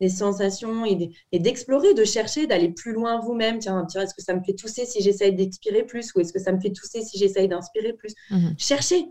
des, 0.00 0.08
sensations 0.08 0.84
et 0.84 1.38
d'explorer, 1.38 1.94
de 1.94 2.04
chercher, 2.04 2.46
d'aller 2.46 2.70
plus 2.70 2.92
loin 2.92 3.20
vous-même. 3.20 3.58
Tiens, 3.58 3.86
tiens 3.88 4.02
est-ce 4.02 4.14
que 4.14 4.22
ça 4.22 4.34
me 4.34 4.42
fait 4.42 4.54
tousser 4.54 4.84
si 4.84 5.02
j'essaye 5.02 5.34
d'expirer 5.34 5.84
plus 5.84 6.12
ou 6.14 6.20
est-ce 6.20 6.32
que 6.32 6.40
ça 6.40 6.52
me 6.52 6.60
fait 6.60 6.72
tousser 6.72 7.02
si 7.02 7.18
j'essaye 7.18 7.48
d'inspirer 7.48 7.92
plus? 7.92 8.14
Cherchez. 8.56 9.06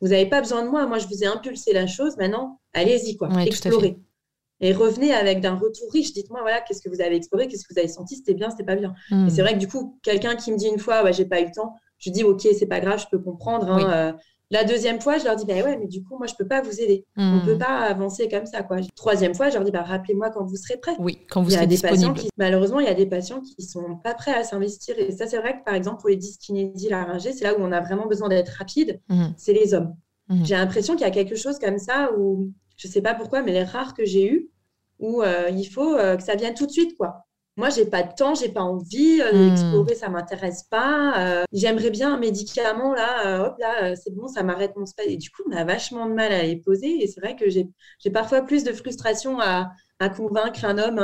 Vous 0.00 0.08
n'avez 0.08 0.26
pas 0.26 0.40
besoin 0.40 0.64
de 0.64 0.68
moi. 0.68 0.86
Moi, 0.86 0.98
je 0.98 1.06
vous 1.06 1.22
ai 1.22 1.26
impulsé 1.26 1.72
la 1.72 1.86
chose. 1.86 2.16
Maintenant, 2.16 2.60
allez-y, 2.74 3.16
quoi. 3.16 3.28
Explorez. 3.44 3.96
Et 4.62 4.72
revenez 4.72 5.12
avec 5.12 5.40
d'un 5.40 5.56
retour 5.56 5.90
riche. 5.92 6.12
Dites-moi, 6.12 6.40
voilà, 6.40 6.60
qu'est-ce 6.60 6.80
que 6.80 6.88
vous 6.88 7.00
avez 7.00 7.16
exploré, 7.16 7.48
qu'est-ce 7.48 7.66
que 7.66 7.74
vous 7.74 7.80
avez 7.80 7.88
senti, 7.88 8.16
c'était 8.16 8.34
bien, 8.34 8.48
c'était 8.48 8.64
pas 8.64 8.76
bien. 8.76 8.94
Hmm. 9.10 9.26
Et 9.26 9.30
c'est 9.30 9.42
vrai 9.42 9.54
que 9.54 9.58
du 9.58 9.66
coup, 9.66 9.98
quelqu'un 10.02 10.36
qui 10.36 10.52
me 10.52 10.56
dit 10.56 10.68
une 10.68 10.78
fois, 10.78 11.02
ouais, 11.02 11.12
j'ai 11.12 11.24
pas 11.24 11.40
eu 11.40 11.46
le 11.46 11.50
temps, 11.50 11.74
je 11.98 12.10
dis, 12.10 12.22
ok, 12.22 12.46
c'est 12.56 12.66
pas 12.66 12.78
grave, 12.80 13.00
je 13.00 13.06
peux 13.10 13.18
comprendre. 13.18 13.68
Hein, 13.68 13.92
euh. 13.92 14.12
la 14.50 14.62
deuxième 14.62 15.00
fois, 15.00 15.18
je 15.18 15.24
leur 15.24 15.34
dis, 15.34 15.44
bah 15.46 15.54
ouais, 15.54 15.76
mais 15.76 15.88
du 15.88 16.04
coup, 16.04 16.16
moi, 16.16 16.28
je 16.28 16.34
peux 16.38 16.46
pas 16.46 16.62
vous 16.62 16.80
aider. 16.80 17.04
On 17.16 17.38
On 17.38 17.44
peut 17.44 17.56
hmm. 17.56 17.58
pas 17.58 17.80
avancer 17.80 18.28
comme 18.28 18.46
ça, 18.46 18.62
quoi. 18.62 18.76
Troisième 18.94 19.34
fois, 19.34 19.48
je 19.48 19.54
leur 19.54 19.64
dis, 19.64 19.72
bah 19.72 19.82
rappelez-moi 19.82 20.30
quand 20.30 20.44
vous 20.44 20.56
serez 20.56 20.76
prêt. 20.76 20.94
Oui, 21.00 21.18
quand 21.28 21.42
vous 21.42 21.50
serez 21.50 21.66
disponible. 21.66 22.20
malheureusement, 22.38 22.78
il 22.78 22.86
y 22.86 22.90
a 22.90 22.94
des 22.94 23.06
patients 23.06 23.40
qui 23.40 23.64
sont 23.64 23.96
pas 23.96 24.14
prêts 24.14 24.34
à 24.34 24.44
s'investir. 24.44 24.96
Et 24.96 25.10
ça, 25.10 25.26
c'est 25.26 25.38
vrai 25.38 25.58
que 25.58 25.64
par 25.64 25.74
exemple, 25.74 26.00
pour 26.00 26.08
les 26.08 26.16
dyskinésies 26.16 26.88
laryngées, 26.88 27.32
c'est 27.32 27.44
là 27.44 27.58
où 27.58 27.60
on 27.60 27.72
a 27.72 27.80
vraiment 27.80 28.06
besoin 28.06 28.28
d'être 28.28 28.50
rapide. 28.50 29.00
Hmm. 29.08 29.30
C'est 29.36 29.54
les 29.54 29.74
hommes. 29.74 29.96
J'ai 30.44 30.54
l'impression 30.54 30.94
qu'il 30.94 31.06
y 31.06 31.10
a 31.10 31.12
quelque 31.12 31.36
chose 31.36 31.58
comme 31.58 31.78
ça 31.78 32.10
où, 32.16 32.52
je 32.82 32.88
sais 32.88 33.02
pas 33.02 33.14
pourquoi, 33.14 33.42
mais 33.42 33.52
les 33.52 33.62
rares 33.62 33.94
que 33.94 34.04
j'ai 34.04 34.26
eus, 34.26 34.50
où 34.98 35.22
euh, 35.22 35.48
il 35.50 35.64
faut 35.64 35.94
euh, 35.94 36.16
que 36.16 36.22
ça 36.22 36.34
vienne 36.34 36.54
tout 36.54 36.66
de 36.66 36.72
suite, 36.72 36.96
quoi. 36.96 37.26
Moi, 37.56 37.68
j'ai 37.68 37.84
pas 37.84 38.02
de 38.02 38.12
temps, 38.16 38.34
j'ai 38.34 38.48
pas 38.48 38.62
envie 38.62 39.20
euh, 39.20 39.32
hmm. 39.32 39.48
d'explorer, 39.50 39.94
ça 39.94 40.08
m'intéresse 40.08 40.64
pas. 40.64 41.44
J'aimerais 41.52 41.90
bien 41.90 42.14
un 42.14 42.18
médicament 42.18 42.94
là, 42.94 43.46
hop 43.46 43.56
là, 43.58 43.94
c'est 43.94 44.14
bon, 44.14 44.26
ça 44.26 44.42
m'arrête 44.42 44.74
mon 44.74 44.86
space. 44.86 45.06
Et 45.06 45.18
du 45.18 45.28
coup, 45.30 45.42
on 45.48 45.54
a 45.54 45.62
vachement 45.62 46.06
de 46.06 46.14
mal 46.14 46.32
à 46.32 46.42
les 46.42 46.56
poser. 46.56 47.02
Et 47.02 47.06
c'est 47.06 47.20
vrai 47.20 47.36
que 47.36 47.50
j'ai 47.50 47.68
parfois 48.10 48.40
plus 48.40 48.64
de 48.64 48.72
frustration 48.72 49.38
à, 49.38 49.70
à 49.98 50.08
convaincre 50.08 50.64
un 50.64 50.78
homme, 50.78 50.98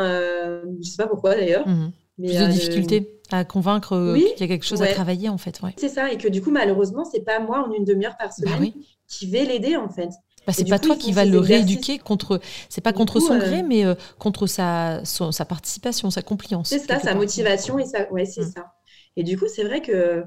je 0.82 0.88
sais 0.88 0.96
pas 0.96 1.06
pourquoi 1.06 1.34
d'ailleurs. 1.34 1.68
Hmm. 1.68 1.90
plus 2.16 2.38
de 2.38 2.46
difficultés 2.46 3.20
à 3.30 3.44
convaincre 3.44 4.16
qu'il 4.16 4.40
y 4.40 4.42
a 4.42 4.48
quelque 4.48 4.64
chose 4.64 4.80
à 4.80 4.86
travailler 4.86 5.28
en 5.28 5.36
fait. 5.36 5.60
Ouais. 5.60 5.74
C'est 5.76 5.90
ça, 5.90 6.10
et 6.10 6.16
que 6.16 6.28
du 6.28 6.40
coup, 6.40 6.50
malheureusement, 6.50 7.04
c'est 7.04 7.24
pas 7.24 7.40
moi 7.40 7.68
en 7.68 7.72
une 7.72 7.84
demi-heure 7.84 8.16
par 8.16 8.28
bah 8.28 8.34
semaine 8.34 8.72
qui 9.06 9.30
vais 9.30 9.44
l'aider 9.44 9.76
en 9.76 9.90
fait. 9.90 10.10
Bah, 10.48 10.54
c'est 10.54 10.64
pas 10.64 10.78
toi 10.78 10.96
qui 10.96 11.12
va 11.12 11.26
le 11.26 11.38
rééduquer 11.38 11.98
contre, 11.98 12.40
c'est 12.70 12.80
pas 12.80 12.94
contre 12.94 13.20
son 13.20 13.36
gré, 13.36 13.62
mais 13.62 13.84
euh, 13.84 13.94
contre 14.18 14.46
sa, 14.46 15.02
sa 15.04 15.44
participation, 15.44 16.10
sa 16.10 16.22
compliance. 16.22 16.70
C'est 16.70 16.78
ça, 16.78 16.98
sa 16.98 17.14
motivation 17.14 17.78
et 17.78 17.84
ouais, 18.10 18.24
c'est 18.24 18.40
mm. 18.40 18.52
ça. 18.56 18.72
Et 19.16 19.24
du 19.24 19.38
coup, 19.38 19.44
c'est 19.46 19.64
vrai 19.64 19.82
que, 19.82 20.24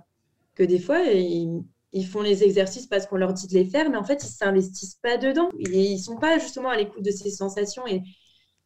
que 0.54 0.62
des 0.62 0.78
fois, 0.78 1.00
ils, 1.00 1.64
ils 1.92 2.06
font 2.06 2.22
les 2.22 2.44
exercices 2.44 2.86
parce 2.86 3.08
qu'on 3.08 3.16
leur 3.16 3.34
dit 3.34 3.48
de 3.48 3.54
les 3.56 3.66
faire, 3.66 3.90
mais 3.90 3.98
en 3.98 4.04
fait, 4.04 4.24
ils 4.24 4.32
s'investissent 4.32 5.00
pas 5.02 5.18
dedans. 5.18 5.50
Ils, 5.58 5.74
ils 5.74 6.00
sont 6.00 6.18
pas 6.18 6.38
justement 6.38 6.70
à 6.70 6.78
l'écoute 6.78 7.04
de 7.04 7.10
ces 7.10 7.32
sensations 7.32 7.88
et, 7.88 8.04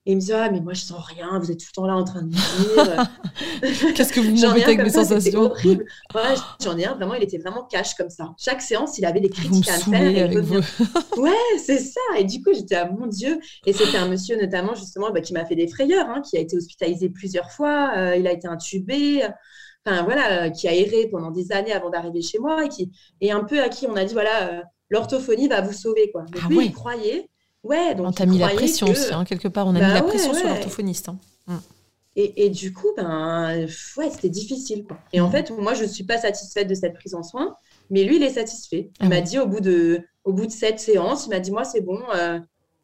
et 0.07 0.11
il 0.11 0.15
me 0.17 0.21
dit 0.21 0.33
Ah, 0.33 0.51
mais 0.51 0.61
moi, 0.61 0.73
je 0.73 0.81
sens 0.81 1.03
rien, 1.03 1.39
vous 1.39 1.51
êtes 1.51 1.59
tout 1.59 1.67
le 1.71 1.75
temps 1.75 1.87
là 1.87 1.95
en 1.95 2.03
train 2.03 2.21
de 2.21 2.27
me 2.27 2.31
dire. 2.31 3.93
Qu'est-ce 3.95 4.13
que 4.13 4.19
vous 4.19 4.35
m'embêtez 4.35 4.65
avec 4.65 4.83
mes 4.83 4.89
sensations 4.89 5.41
horrible. 5.41 5.85
J'en 6.61 6.77
ai 6.77 6.85
un, 6.85 6.93
vraiment, 6.93 7.15
il 7.15 7.23
était 7.23 7.39
vraiment 7.39 7.63
cash 7.63 7.95
comme 7.95 8.09
ça. 8.09 8.33
Chaque 8.37 8.61
séance, 8.61 8.97
il 8.99 9.05
avait 9.05 9.19
des 9.19 9.29
critiques 9.29 9.67
à 9.67 9.77
me 9.77 9.79
faire. 9.79 10.43
Vous. 10.43 11.21
ouais, 11.21 11.31
c'est 11.57 11.79
ça. 11.79 12.01
Et 12.19 12.23
du 12.23 12.43
coup, 12.43 12.51
j'étais 12.53 12.75
à 12.75 12.89
mon 12.89 13.07
Dieu. 13.07 13.39
Et 13.65 13.73
c'était 13.73 13.97
un 13.97 14.07
monsieur, 14.07 14.37
notamment, 14.37 14.75
justement, 14.75 15.11
bah, 15.11 15.21
qui 15.21 15.33
m'a 15.33 15.45
fait 15.45 15.55
des 15.55 15.67
frayeurs, 15.67 16.07
hein, 16.09 16.21
qui 16.21 16.37
a 16.37 16.39
été 16.39 16.55
hospitalisé 16.55 17.09
plusieurs 17.09 17.51
fois. 17.51 17.93
Euh, 17.97 18.15
il 18.15 18.27
a 18.27 18.31
été 18.31 18.47
intubé. 18.47 19.23
Enfin, 19.87 20.03
voilà, 20.03 20.49
qui 20.49 20.67
a 20.67 20.73
erré 20.73 21.07
pendant 21.11 21.31
des 21.31 21.51
années 21.51 21.71
avant 21.71 21.89
d'arriver 21.89 22.21
chez 22.21 22.39
moi 22.39 22.65
et 22.65 22.69
qui 22.69 22.91
est 23.21 23.31
un 23.31 23.43
peu 23.43 23.61
à 23.61 23.69
qui 23.69 23.85
on 23.85 23.95
a 23.95 24.03
dit 24.03 24.13
voilà, 24.13 24.49
euh, 24.49 24.61
l'orthophonie 24.89 25.47
va 25.47 25.61
vous 25.61 25.73
sauver. 25.73 26.11
Quoi. 26.11 26.25
Mais 26.33 26.39
ah 26.43 26.47
lui, 26.49 26.65
il 26.65 26.73
croyait. 26.73 27.29
Ouais, 27.65 27.95
donc 27.95 28.07
on 28.07 28.11
t'a 28.11 28.27
mis 28.27 28.37
la 28.37 28.49
pression 28.49 28.87
aussi, 28.87 29.11
hein, 29.11 29.25
quelque 29.25 29.47
part. 29.47 29.65
On 29.65 29.75
a 29.75 29.79
bah 29.79 29.87
mis 29.87 29.93
la 29.93 30.03
pression 30.03 30.33
sur 30.33 30.47
l'orthophoniste. 30.47 31.09
Hein. 31.09 31.17
Mm. 31.47 31.55
Et, 32.17 32.45
et, 32.45 32.49
du 32.49 32.71
coup, 32.71 32.87
ben, 32.95 33.65
ouais, 33.97 34.09
c'était 34.09 34.29
difficile. 34.29 34.85
Quoi. 34.85 34.99
Et 35.11 35.19
en 35.19 35.27
mm. 35.27 35.31
fait, 35.31 35.51
moi, 35.51 35.73
je 35.73 35.83
ne 35.83 35.87
suis 35.87 36.03
pas 36.03 36.19
satisfaite 36.19 36.67
de 36.67 36.75
cette 36.75 36.93
prise 36.93 37.15
en 37.15 37.23
soin, 37.23 37.55
mais 37.89 38.03
lui, 38.03 38.17
il 38.17 38.23
est 38.23 38.29
satisfait. 38.29 38.91
Il 38.99 39.07
ah 39.07 39.09
m'a 39.09 39.21
dit 39.21 39.39
au 39.39 39.47
bout 39.47 39.61
de, 39.61 40.01
au 40.23 40.31
bout 40.31 40.45
de 40.45 40.51
cette 40.51 40.79
séance, 40.79 41.25
il 41.25 41.31
m'a 41.31 41.39
dit, 41.39 41.51
moi, 41.51 41.63
c'est 41.63 41.81
bon, 41.81 41.99
euh, 42.15 42.39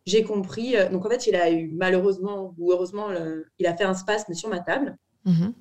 j'ai 0.08 0.24
compris. 0.24 0.76
Euh, 0.76 0.90
donc, 0.90 1.06
en 1.06 1.10
fait, 1.10 1.28
il 1.28 1.36
a 1.36 1.52
eu, 1.52 1.72
malheureusement 1.72 2.56
ou 2.58 2.72
heureusement, 2.72 3.10
il 3.60 3.68
a 3.68 3.78
fait 3.78 3.84
un 3.84 3.94
spasme 3.94 4.34
sur 4.34 4.50
ma 4.50 4.60
table. 4.62 4.98
Mm-hmm. 5.28 5.54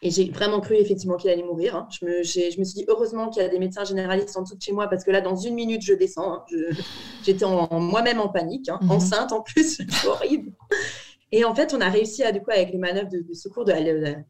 Et 0.00 0.10
j'ai 0.10 0.30
vraiment 0.30 0.60
cru 0.60 0.76
effectivement 0.76 1.16
qu'il 1.16 1.28
allait 1.28 1.42
mourir. 1.42 1.74
Hein. 1.74 1.88
Je, 1.90 2.06
me, 2.06 2.22
je, 2.22 2.58
me, 2.58 2.64
suis 2.64 2.74
dit 2.74 2.84
heureusement 2.86 3.30
qu'il 3.30 3.42
y 3.42 3.44
a 3.44 3.48
des 3.48 3.58
médecins 3.58 3.84
généralistes 3.84 4.36
en 4.36 4.42
dessous 4.42 4.54
de 4.54 4.62
chez 4.62 4.72
moi 4.72 4.86
parce 4.86 5.02
que 5.02 5.10
là, 5.10 5.20
dans 5.20 5.34
une 5.34 5.54
minute, 5.54 5.82
je 5.82 5.92
descends. 5.92 6.34
Hein. 6.34 6.44
J'étais 7.24 7.44
moi-même 7.44 8.20
en 8.20 8.28
panique, 8.28 8.68
hein. 8.68 8.78
mhm. 8.80 8.92
enceinte 8.92 9.32
en 9.32 9.40
plus, 9.40 9.80
horrible. 10.06 10.52
Et 11.32 11.44
en 11.44 11.54
fait, 11.54 11.74
on 11.74 11.80
a 11.80 11.88
réussi 11.88 12.22
à, 12.22 12.30
du 12.30 12.40
coup, 12.40 12.50
avec 12.50 12.70
les 12.70 12.78
manœuvres 12.78 13.10
de, 13.10 13.34
secours, 13.34 13.64
de, 13.64 13.72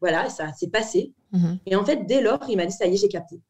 voilà, 0.01 0.31
ça 0.31 0.53
s'est 0.55 0.70
passé. 0.70 1.12
Mhm. 1.32 1.59
Et 1.66 1.77
en 1.77 1.85
fait, 1.85 2.07
dès 2.07 2.23
lors, 2.23 2.40
il 2.49 2.57
m'a 2.57 2.65
dit 2.65 2.73
ça 2.73 2.86
y 2.86 2.95
est, 2.95 2.97
j'ai 2.97 3.09
capté. 3.09 3.40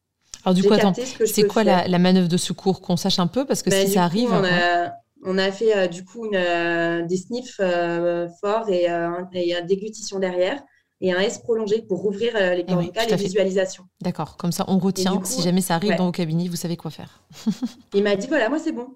Alors 0.43 0.55
du 0.55 0.63
coup, 0.63 0.73
attends, 0.73 0.93
c'est 1.25 1.47
quoi 1.47 1.63
la, 1.63 1.87
la, 1.87 1.99
manœuvre 1.99 2.27
de 2.27 2.37
secours 2.37 2.81
qu'on 2.81 2.97
sache 2.97 3.19
un 3.19 3.27
peu 3.27 3.45
parce 3.45 3.61
que 3.61 3.69
bah, 3.69 3.85
si 3.85 3.93
ça 3.93 4.03
arrive. 4.03 4.29
on, 4.31 4.43
a, 4.43 4.93
on, 5.25 5.37
a, 5.37 5.51
fait 5.51 5.75
euh, 5.75 5.87
du 5.87 6.05
coup 6.05 6.25
une, 6.25 6.35
euh, 6.35 7.05
des 7.05 7.17
sniffs 7.17 7.59
euh, 7.59 8.29
forts 8.39 8.69
et, 8.69 8.87
et 9.33 9.57
une 9.57 9.65
déglutition 9.65 10.19
derrière 10.19 10.61
et 11.01 11.13
un 11.13 11.19
S 11.19 11.37
prolongé 11.37 11.81
pour 11.81 12.05
ouvrir 12.05 12.33
les 12.55 12.65
cordes 12.65 12.85
vocales 12.85 13.11
et, 13.11 13.15
visualisation. 13.15 13.83
D'accord, 14.01 14.37
comme 14.37 14.51
ça 14.51 14.65
on 14.67 14.77
retient. 14.79 15.21
si 15.23 15.41
jamais 15.41 15.61
ça 15.61 15.75
arrive 15.75 15.95
dans 15.95 16.05
vos 16.05 16.11
cabinets, 16.11 16.47
vous 16.47 16.55
savez 16.55 16.77
quoi 16.77 16.91
faire. 16.91 17.23
il 17.93 18.03
m'a 18.03 18.15
dit 18.15 18.27
voilà, 18.27 18.49
moi 18.49 18.59
c'est 18.59 18.73
bon. 18.73 18.87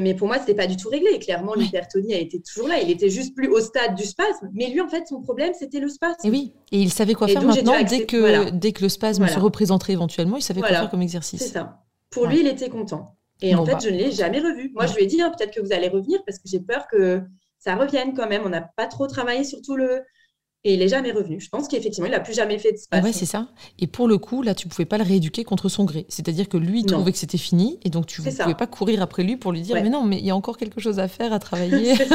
Mais 0.00 0.14
pour 0.14 0.26
moi, 0.26 0.36
ce 0.36 0.40
n'était 0.40 0.54
pas 0.54 0.66
du 0.66 0.76
tout 0.76 0.88
réglé. 0.88 1.18
Clairement, 1.18 1.54
l'hypertonie 1.54 2.14
a 2.14 2.18
été 2.18 2.40
toujours 2.40 2.68
là. 2.68 2.80
Il 2.80 2.90
était 2.90 3.10
juste 3.10 3.34
plus 3.34 3.48
au 3.48 3.60
stade 3.60 3.94
du 3.94 4.04
spasme. 4.04 4.48
Mais 4.54 4.70
lui, 4.70 4.80
en 4.80 4.88
fait, 4.88 5.06
son 5.06 5.20
problème, 5.20 5.52
c'était 5.58 5.80
le 5.80 5.88
spasme. 5.88 6.26
Et 6.26 6.30
oui, 6.30 6.52
et 6.72 6.80
il 6.80 6.90
savait 6.90 7.14
quoi 7.14 7.28
faire 7.28 7.42
maintenant. 7.42 7.74
Dès 7.84 8.06
que, 8.06 8.50
dès 8.50 8.72
que 8.72 8.82
le 8.82 8.88
spasme 8.88 9.26
se 9.28 9.38
représenterait 9.38 9.92
éventuellement, 9.92 10.36
il 10.36 10.42
savait 10.42 10.60
quoi 10.60 10.70
faire 10.70 10.90
comme 10.90 11.02
exercice. 11.02 11.42
C'est 11.42 11.52
ça. 11.52 11.82
Pour 12.10 12.26
lui, 12.26 12.40
il 12.40 12.46
était 12.46 12.68
content. 12.68 13.16
Et 13.42 13.54
en 13.54 13.66
fait, 13.66 13.72
bah. 13.72 13.78
je 13.82 13.90
ne 13.90 13.96
l'ai 13.96 14.12
jamais 14.12 14.40
revu. 14.40 14.72
Moi, 14.74 14.86
je 14.86 14.94
lui 14.94 15.02
ai 15.02 15.06
dit, 15.06 15.20
hein, 15.20 15.30
peut-être 15.36 15.54
que 15.54 15.60
vous 15.60 15.72
allez 15.72 15.88
revenir 15.88 16.20
parce 16.24 16.38
que 16.38 16.48
j'ai 16.48 16.60
peur 16.60 16.86
que 16.90 17.22
ça 17.58 17.74
revienne 17.74 18.14
quand 18.14 18.28
même. 18.28 18.42
On 18.46 18.48
n'a 18.48 18.62
pas 18.62 18.86
trop 18.86 19.06
travaillé 19.06 19.44
sur 19.44 19.60
tout 19.60 19.76
le, 19.76 20.00
et 20.66 20.74
il 20.74 20.80
n'est 20.80 20.88
jamais 20.88 21.12
revenu. 21.12 21.40
Je 21.40 21.48
pense 21.48 21.68
qu'effectivement, 21.68 22.08
il 22.08 22.10
n'a 22.10 22.18
plus 22.18 22.34
jamais 22.34 22.58
fait 22.58 22.72
de 22.72 22.76
spasme. 22.76 23.00
Ah 23.00 23.06
ouais, 23.06 23.12
c'est 23.12 23.24
ça. 23.24 23.46
Et 23.78 23.86
pour 23.86 24.08
le 24.08 24.18
coup, 24.18 24.42
là, 24.42 24.52
tu 24.52 24.66
ne 24.66 24.72
pouvais 24.72 24.84
pas 24.84 24.98
le 24.98 25.04
rééduquer 25.04 25.44
contre 25.44 25.68
son 25.68 25.84
gré. 25.84 26.06
C'est-à-dire 26.08 26.48
que 26.48 26.56
lui, 26.56 26.80
il 26.80 26.86
trouvait 26.86 27.12
que 27.12 27.18
c'était 27.18 27.38
fini. 27.38 27.78
Et 27.84 27.88
donc, 27.88 28.06
tu 28.06 28.20
ne 28.20 28.28
pouvais 28.28 28.54
pas 28.56 28.66
courir 28.66 29.00
après 29.00 29.22
lui 29.22 29.36
pour 29.36 29.52
lui 29.52 29.60
dire 29.60 29.76
Mais 29.76 29.88
non, 29.88 30.02
mais 30.02 30.18
il 30.18 30.26
y 30.26 30.30
a 30.30 30.34
encore 30.34 30.56
quelque 30.56 30.80
chose 30.80 30.98
à 30.98 31.06
faire, 31.06 31.32
à 31.32 31.38
travailler. 31.38 31.94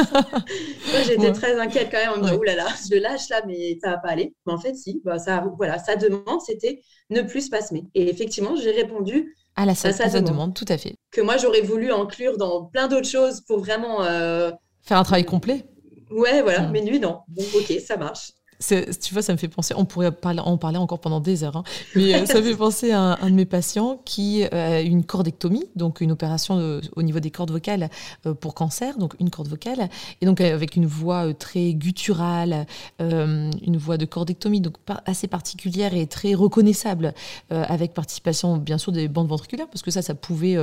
Moi, 0.92 1.02
j'étais 1.06 1.32
très 1.32 1.58
inquiète 1.58 1.88
quand 1.90 1.96
même. 1.96 2.10
On 2.14 2.20
me 2.20 2.38
Ouh 2.38 2.42
là 2.42 2.54
là, 2.54 2.66
je 2.84 2.94
le 2.94 3.00
lâche 3.00 3.30
là, 3.30 3.40
mais 3.46 3.78
ça 3.80 3.88
ne 3.88 3.94
va 3.94 4.00
pas 4.00 4.08
aller. 4.08 4.34
Mais 4.46 4.52
en 4.52 4.58
fait, 4.58 4.74
si. 4.74 5.00
Bah, 5.02 5.18
ça, 5.18 5.46
voilà, 5.56 5.78
sa 5.78 5.96
demande, 5.96 6.42
c'était 6.44 6.82
ne 7.08 7.22
plus 7.22 7.46
spasmer. 7.46 7.84
Et 7.94 8.10
effectivement, 8.10 8.54
j'ai 8.56 8.72
répondu. 8.72 9.34
À 9.56 9.64
la 9.64 9.74
sa, 9.74 9.90
demande. 10.20 10.54
tout 10.54 10.66
à 10.68 10.76
fait. 10.76 10.96
Que 11.10 11.22
moi, 11.22 11.38
j'aurais 11.38 11.62
voulu 11.62 11.90
inclure 11.90 12.36
dans 12.36 12.66
plein 12.66 12.86
d'autres 12.86 13.08
choses 13.08 13.40
pour 13.40 13.60
vraiment. 13.60 14.04
Euh, 14.04 14.50
Faire 14.82 14.98
un 14.98 15.04
travail 15.04 15.24
complet? 15.24 15.64
Ouais, 16.10 16.42
voilà. 16.42 16.60
Mm. 16.68 16.70
Mais 16.70 16.82
lui, 16.82 17.00
non. 17.00 17.20
Bon, 17.28 17.44
ok, 17.56 17.80
ça 17.80 17.96
marche 17.96 18.32
tu 18.62 19.12
vois, 19.12 19.22
ça 19.22 19.32
me 19.32 19.38
fait 19.38 19.48
penser, 19.48 19.74
on 19.76 19.84
pourrait 19.84 20.08
en 20.08 20.56
parler 20.56 20.78
encore 20.78 21.00
pendant 21.00 21.20
des 21.20 21.44
heures, 21.44 21.56
hein, 21.56 21.64
mais 21.94 22.14
euh, 22.14 22.26
ça 22.26 22.40
me 22.40 22.42
fait 22.42 22.56
penser 22.56 22.92
à 22.92 23.18
un, 23.20 23.30
de 23.30 23.34
mes 23.34 23.44
patients 23.44 24.00
qui 24.04 24.44
euh, 24.44 24.78
a 24.78 24.80
une 24.80 25.04
cordectomie, 25.04 25.64
donc 25.76 26.00
une 26.00 26.12
opération 26.12 26.80
au 26.94 27.02
niveau 27.02 27.20
des 27.20 27.30
cordes 27.30 27.50
vocales 27.50 27.90
euh, 28.26 28.34
pour 28.34 28.54
cancer, 28.54 28.98
donc 28.98 29.14
une 29.20 29.30
corde 29.30 29.48
vocale, 29.48 29.88
et 30.20 30.26
donc 30.26 30.40
avec 30.40 30.76
une 30.76 30.86
voix 30.86 31.32
très 31.34 31.74
gutturale, 31.74 32.66
une 33.00 33.76
voix 33.76 33.96
de 33.96 34.04
cordectomie, 34.04 34.60
donc 34.60 34.76
assez 35.06 35.26
particulière 35.26 35.94
et 35.94 36.06
très 36.06 36.34
reconnaissable, 36.34 37.14
avec 37.50 37.94
participation 37.94 38.56
bien 38.56 38.78
sûr 38.78 38.92
des 38.92 39.08
bandes 39.08 39.28
ventriculaires, 39.28 39.68
parce 39.68 39.82
que 39.82 39.90
ça, 39.90 40.02
ça 40.02 40.14
pouvait 40.14 40.56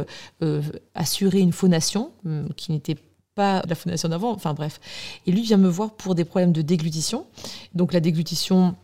assurer 0.96 1.40
une 1.40 1.54
phonation 1.54 2.12
qui 2.56 2.72
n'était 2.72 2.96
pas 2.96 3.09
la 3.40 3.76
fondation 3.76 4.10
d'avant, 4.10 4.32
enfin 4.32 4.54
bref. 4.54 4.80
Et 5.26 5.32
lui 5.32 5.42
vient 5.42 5.58
me 5.58 5.70
voir 5.70 5.92
pour 5.92 6.16
des 6.16 6.26
problèmes 6.26 6.52
de 6.52 6.62
déglutition. 6.62 7.26
Donc 7.74 7.94
la 7.94 8.00
déglutition, 8.00 8.76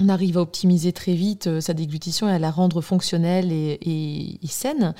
on 0.00 0.08
arrive 0.08 0.38
à 0.38 0.40
optimiser 0.40 0.92
très 0.92 1.14
vite 1.14 1.46
euh, 1.46 1.60
sa 1.60 1.74
déglutition 1.74 2.28
et 2.28 2.32
à 2.32 2.38
la 2.38 2.50
rendre 2.50 2.80
fonctionnelle 2.80 3.52
et, 3.52 4.38
saine. 4.48 4.94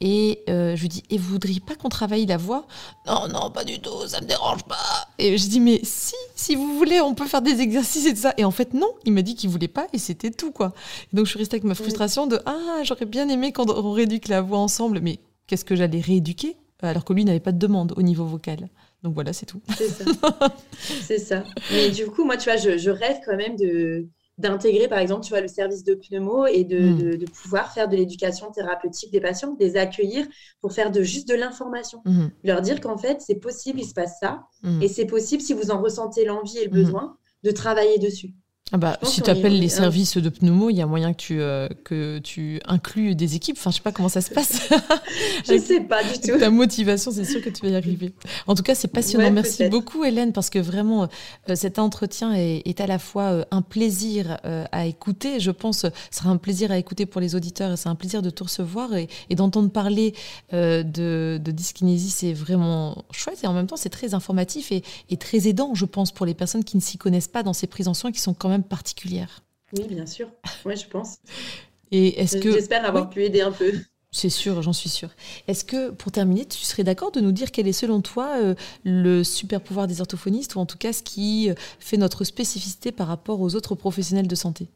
Et 0.00 0.40
euh, 0.48 0.74
je 0.76 0.82
lui 0.82 0.88
dis, 0.88 1.02
et 1.10 1.18
vous 1.18 1.28
voudriez 1.28 1.60
pas 1.60 1.74
qu'on 1.74 1.88
travaille 1.88 2.26
la 2.26 2.36
voix 2.36 2.66
Non, 3.06 3.28
non, 3.28 3.50
pas 3.50 3.64
du 3.64 3.80
tout, 3.80 4.06
ça 4.06 4.20
me 4.20 4.26
dérange 4.26 4.64
pas. 4.64 5.08
Et 5.18 5.38
je 5.38 5.48
dis, 5.48 5.60
mais 5.60 5.80
si, 5.84 6.14
si 6.34 6.54
vous 6.54 6.76
voulez, 6.76 7.00
on 7.00 7.14
peut 7.14 7.26
faire 7.26 7.42
des 7.42 7.60
exercices 7.60 8.06
et 8.06 8.14
tout 8.14 8.22
ça. 8.22 8.34
Et 8.36 8.44
en 8.44 8.50
fait, 8.50 8.74
non, 8.74 8.90
il 9.04 9.12
m'a 9.12 9.22
dit 9.22 9.34
qu'il 9.34 9.50
voulait 9.50 9.68
pas 9.68 9.86
et 9.92 9.98
c'était 9.98 10.30
tout, 10.30 10.52
quoi. 10.52 10.72
donc 11.12 11.26
je 11.26 11.30
suis 11.30 11.38
restée 11.38 11.56
avec 11.56 11.64
ma 11.64 11.74
frustration 11.74 12.26
de, 12.26 12.40
ah, 12.46 12.82
j'aurais 12.82 13.06
bien 13.06 13.28
aimé 13.28 13.52
qu'on 13.52 13.92
rééduque 13.92 14.28
la 14.28 14.40
voix 14.40 14.58
ensemble, 14.58 15.00
mais 15.00 15.18
qu'est-ce 15.46 15.64
que 15.64 15.76
j'allais 15.76 16.00
rééduquer? 16.00 16.56
Alors 16.82 17.04
que 17.04 17.12
lui 17.12 17.24
n'avait 17.24 17.40
pas 17.40 17.52
de 17.52 17.58
demande 17.58 17.94
au 17.96 18.02
niveau 18.02 18.24
vocal. 18.24 18.68
Donc 19.02 19.14
voilà, 19.14 19.32
c'est 19.32 19.46
tout. 19.46 19.62
C'est 19.76 19.88
ça. 19.88 20.04
c'est 21.02 21.18
ça. 21.18 21.44
Mais 21.72 21.90
du 21.90 22.06
coup, 22.06 22.24
moi, 22.24 22.36
tu 22.36 22.50
vois, 22.50 22.56
je, 22.56 22.90
rêve 22.90 23.18
quand 23.24 23.36
même 23.36 23.56
de 23.56 24.06
d'intégrer, 24.38 24.86
par 24.86 24.98
exemple, 24.98 25.24
tu 25.24 25.30
vois, 25.30 25.40
le 25.40 25.48
service 25.48 25.82
de 25.82 25.94
pneumo 25.94 26.44
et 26.44 26.64
de, 26.64 27.16
hmm. 27.16 27.24
pouvoir 27.42 27.72
faire 27.72 27.88
de 27.88 27.96
l'éducation 27.96 28.50
thérapeutique 28.50 29.10
des 29.10 29.20
patients, 29.20 29.54
de 29.54 29.64
les 29.64 29.78
accueillir 29.78 30.26
pour 30.60 30.74
faire 30.74 30.90
de 30.90 31.02
juste 31.02 31.26
de 31.26 31.34
l'information. 31.34 32.02
Hmm. 32.04 32.26
Leur 32.44 32.60
dire 32.60 32.82
qu'en 32.82 32.98
fait, 32.98 33.22
c'est 33.22 33.36
possible, 33.36 33.80
il 33.80 33.86
se 33.86 33.94
passe 33.94 34.18
ça, 34.20 34.46
hmm. 34.62 34.82
et 34.82 34.88
c'est 34.88 35.06
possible, 35.06 35.40
si 35.40 35.54
vous 35.54 35.70
en 35.70 35.80
ressentez 35.80 36.26
l'envie 36.26 36.58
et 36.58 36.64
le 36.66 36.70
besoin, 36.70 37.16
de 37.44 37.50
travailler 37.50 37.98
dessus. 37.98 38.34
Ah 38.72 38.78
bah, 38.78 38.98
si 39.04 39.22
tu 39.22 39.30
appelles 39.30 39.60
les 39.60 39.68
services 39.68 40.16
de 40.16 40.28
pneumo, 40.28 40.70
il 40.70 40.76
y 40.76 40.82
a 40.82 40.86
moyen 40.86 41.12
que 41.12 41.18
tu, 41.18 41.40
euh, 41.40 41.68
que 41.84 42.18
tu 42.18 42.60
inclues 42.64 43.14
des 43.14 43.36
équipes. 43.36 43.56
Enfin, 43.56 43.70
je 43.70 43.76
sais 43.76 43.82
pas 43.82 43.92
comment 43.92 44.08
ça 44.08 44.20
se 44.20 44.30
passe. 44.34 44.68
je 45.48 45.56
sais 45.56 45.82
pas 45.82 46.02
du 46.02 46.18
tout. 46.18 46.36
Ta 46.36 46.50
motivation, 46.50 47.12
c'est 47.12 47.24
sûr 47.24 47.40
que 47.40 47.48
tu 47.48 47.62
vas 47.62 47.68
y 47.68 47.76
arriver. 47.76 48.12
En 48.48 48.56
tout 48.56 48.64
cas, 48.64 48.74
c'est 48.74 48.88
passionnant. 48.88 49.30
Merci 49.30 49.68
beaucoup, 49.68 50.02
Hélène, 50.02 50.32
parce 50.32 50.50
que 50.50 50.58
vraiment, 50.58 51.06
euh, 51.48 51.54
cet 51.54 51.78
entretien 51.78 52.34
est, 52.34 52.80
à 52.80 52.88
la 52.88 52.98
fois 52.98 53.22
euh, 53.22 53.44
un 53.52 53.62
plaisir 53.62 54.38
à 54.42 54.86
écouter. 54.86 55.38
Je 55.38 55.52
pense 55.52 55.82
ce 55.82 55.88
sera 56.10 56.30
un 56.30 56.36
plaisir 56.36 56.72
à 56.72 56.78
écouter 56.78 57.06
pour 57.06 57.20
les 57.20 57.36
auditeurs 57.36 57.72
et 57.72 57.76
c'est 57.76 57.88
un 57.88 57.94
plaisir 57.94 58.20
de 58.20 58.30
te 58.30 58.42
recevoir 58.42 58.94
et, 58.96 59.08
d'entendre 59.30 59.70
parler 59.70 60.12
de, 60.52 60.82
de 60.82 61.50
dyskinésie. 61.52 62.10
C'est 62.10 62.32
vraiment 62.32 63.04
chouette 63.12 63.38
et 63.44 63.46
en 63.46 63.52
même 63.52 63.68
temps, 63.68 63.76
c'est 63.76 63.90
très 63.90 64.14
informatif 64.14 64.72
et, 64.72 64.82
et 65.08 65.16
très 65.16 65.46
aidant, 65.46 65.74
je 65.74 65.84
pense, 65.84 66.10
pour 66.10 66.26
les 66.26 66.34
personnes 66.34 66.64
qui 66.64 66.76
ne 66.76 66.82
s'y 66.82 66.98
connaissent 66.98 67.28
pas 67.28 67.44
dans 67.44 67.52
ces 67.52 67.68
prises 67.68 67.86
en 67.86 67.94
soins 67.94 68.10
qui 68.10 68.20
sont 68.20 68.34
quand 68.34 68.48
même 68.48 68.55
particulière. 68.64 69.42
Oui, 69.72 69.86
bien 69.88 70.06
sûr. 70.06 70.30
Oui, 70.64 70.76
je 70.76 70.86
pense. 70.86 71.18
Et 71.90 72.20
est-ce 72.20 72.36
que 72.38 72.52
j'espère 72.52 72.84
avoir 72.84 73.10
pu 73.10 73.24
aider 73.24 73.40
un 73.40 73.52
peu. 73.52 73.72
C'est 74.12 74.30
sûr, 74.30 74.62
j'en 74.62 74.72
suis 74.72 74.88
sûre. 74.88 75.10
Est-ce 75.46 75.64
que, 75.64 75.90
pour 75.90 76.10
terminer, 76.10 76.46
tu 76.46 76.64
serais 76.64 76.84
d'accord 76.84 77.12
de 77.12 77.20
nous 77.20 77.32
dire 77.32 77.50
quel 77.50 77.68
est 77.68 77.72
selon 77.72 78.00
toi 78.00 78.38
euh, 78.40 78.54
le 78.84 79.22
super 79.24 79.60
pouvoir 79.60 79.86
des 79.86 80.00
orthophonistes, 80.00 80.54
ou 80.54 80.58
en 80.58 80.66
tout 80.66 80.78
cas 80.78 80.92
ce 80.92 81.02
qui 81.02 81.50
euh, 81.50 81.54
fait 81.80 81.96
notre 81.96 82.24
spécificité 82.24 82.92
par 82.92 83.08
rapport 83.08 83.40
aux 83.40 83.54
autres 83.54 83.74
professionnels 83.74 84.28
de 84.28 84.34
santé? 84.34 84.68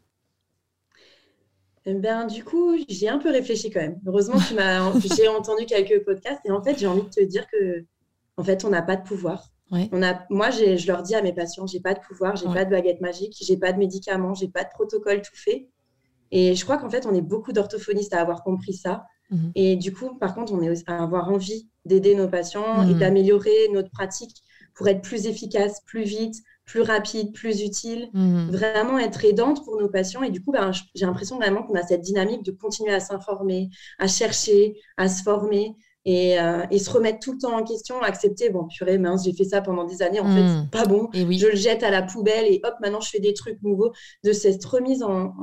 Eh 1.86 1.94
ben, 1.94 2.26
du 2.26 2.44
coup, 2.44 2.76
j'ai 2.88 3.08
un 3.08 3.18
peu 3.18 3.30
réfléchi 3.30 3.70
quand 3.70 3.80
même. 3.80 3.98
Heureusement, 4.06 4.38
tu 4.46 4.54
m'as, 4.54 4.92
j'ai 5.16 5.28
entendu 5.28 5.64
quelques 5.64 6.04
podcasts 6.04 6.40
et 6.44 6.50
en 6.50 6.62
fait, 6.62 6.78
j'ai 6.78 6.86
envie 6.86 7.02
de 7.02 7.08
te 7.08 7.24
dire 7.24 7.46
que, 7.50 7.84
en 8.36 8.44
fait, 8.44 8.64
on 8.64 8.70
n'a 8.70 8.82
pas 8.82 8.96
de 8.96 9.02
pouvoir. 9.06 9.50
On 9.70 10.02
a, 10.02 10.24
moi, 10.30 10.50
je 10.50 10.86
leur 10.86 11.02
dis 11.02 11.14
à 11.14 11.22
mes 11.22 11.32
patients, 11.32 11.66
j'ai 11.66 11.80
pas 11.80 11.94
de 11.94 12.00
pouvoir, 12.00 12.36
j'ai 12.36 12.46
pas 12.46 12.64
de 12.64 12.70
baguette 12.70 13.00
magique, 13.00 13.36
j'ai 13.40 13.56
pas 13.56 13.72
de 13.72 13.78
médicaments, 13.78 14.34
j'ai 14.34 14.48
pas 14.48 14.64
de 14.64 14.70
protocole 14.70 15.22
tout 15.22 15.34
fait. 15.34 15.68
Et 16.32 16.54
je 16.54 16.64
crois 16.64 16.78
qu'en 16.78 16.90
fait, 16.90 17.06
on 17.06 17.14
est 17.14 17.22
beaucoup 17.22 17.52
d'orthophonistes 17.52 18.14
à 18.14 18.20
avoir 18.20 18.42
compris 18.42 18.74
ça. 18.74 19.04
Mhm. 19.30 19.52
Et 19.54 19.76
du 19.76 19.92
coup, 19.92 20.14
par 20.14 20.34
contre, 20.34 20.52
on 20.52 20.62
est 20.62 20.88
à 20.88 21.02
avoir 21.02 21.30
envie 21.30 21.68
d'aider 21.84 22.14
nos 22.14 22.28
patients 22.28 22.82
et 22.82 22.94
mhm. 22.94 22.98
d'améliorer 22.98 23.68
notre 23.72 23.90
pratique 23.90 24.42
pour 24.74 24.88
être 24.88 25.02
plus 25.02 25.26
efficace, 25.26 25.80
plus 25.86 26.04
vite, 26.04 26.36
plus 26.64 26.82
rapide, 26.82 27.32
plus 27.32 27.62
utile, 27.62 28.10
mhm. 28.12 28.50
vraiment 28.50 28.98
être 28.98 29.24
aidante 29.24 29.64
pour 29.64 29.80
nos 29.80 29.88
patients. 29.88 30.22
Et 30.22 30.30
du 30.30 30.42
coup, 30.42 30.52
ben, 30.52 30.70
j'ai 30.94 31.06
l'impression 31.06 31.36
vraiment 31.36 31.62
qu'on 31.62 31.74
a 31.74 31.82
cette 31.82 32.02
dynamique 32.02 32.44
de 32.44 32.52
continuer 32.52 32.92
à 32.92 33.00
s'informer, 33.00 33.70
à 33.98 34.06
chercher, 34.06 34.74
à 34.96 35.08
se 35.08 35.22
former. 35.22 35.74
Euh, 36.08 36.64
et, 36.70 36.78
se 36.78 36.88
remettre 36.90 37.18
tout 37.18 37.32
le 37.32 37.38
temps 37.38 37.54
en 37.54 37.62
question, 37.62 38.00
accepter, 38.00 38.48
bon, 38.48 38.66
purée, 38.68 38.96
mince, 38.96 39.24
j'ai 39.24 39.34
fait 39.34 39.44
ça 39.44 39.60
pendant 39.60 39.84
des 39.84 40.00
années, 40.00 40.20
en 40.20 40.34
fait, 40.34 40.42
hmm. 40.42 40.62
c'est 40.62 40.70
pas 40.70 40.86
bon, 40.86 41.10
et 41.12 41.24
oui. 41.24 41.38
je 41.38 41.46
le 41.46 41.56
jette 41.56 41.82
à 41.82 41.90
la 41.90 42.02
poubelle 42.02 42.46
et 42.46 42.60
hop, 42.64 42.74
maintenant 42.80 43.00
je 43.00 43.10
fais 43.10 43.20
des 43.20 43.34
trucs 43.34 43.62
nouveaux, 43.62 43.92
de 44.24 44.32
cette 44.32 44.64
remise 44.64 45.02
en, 45.02 45.34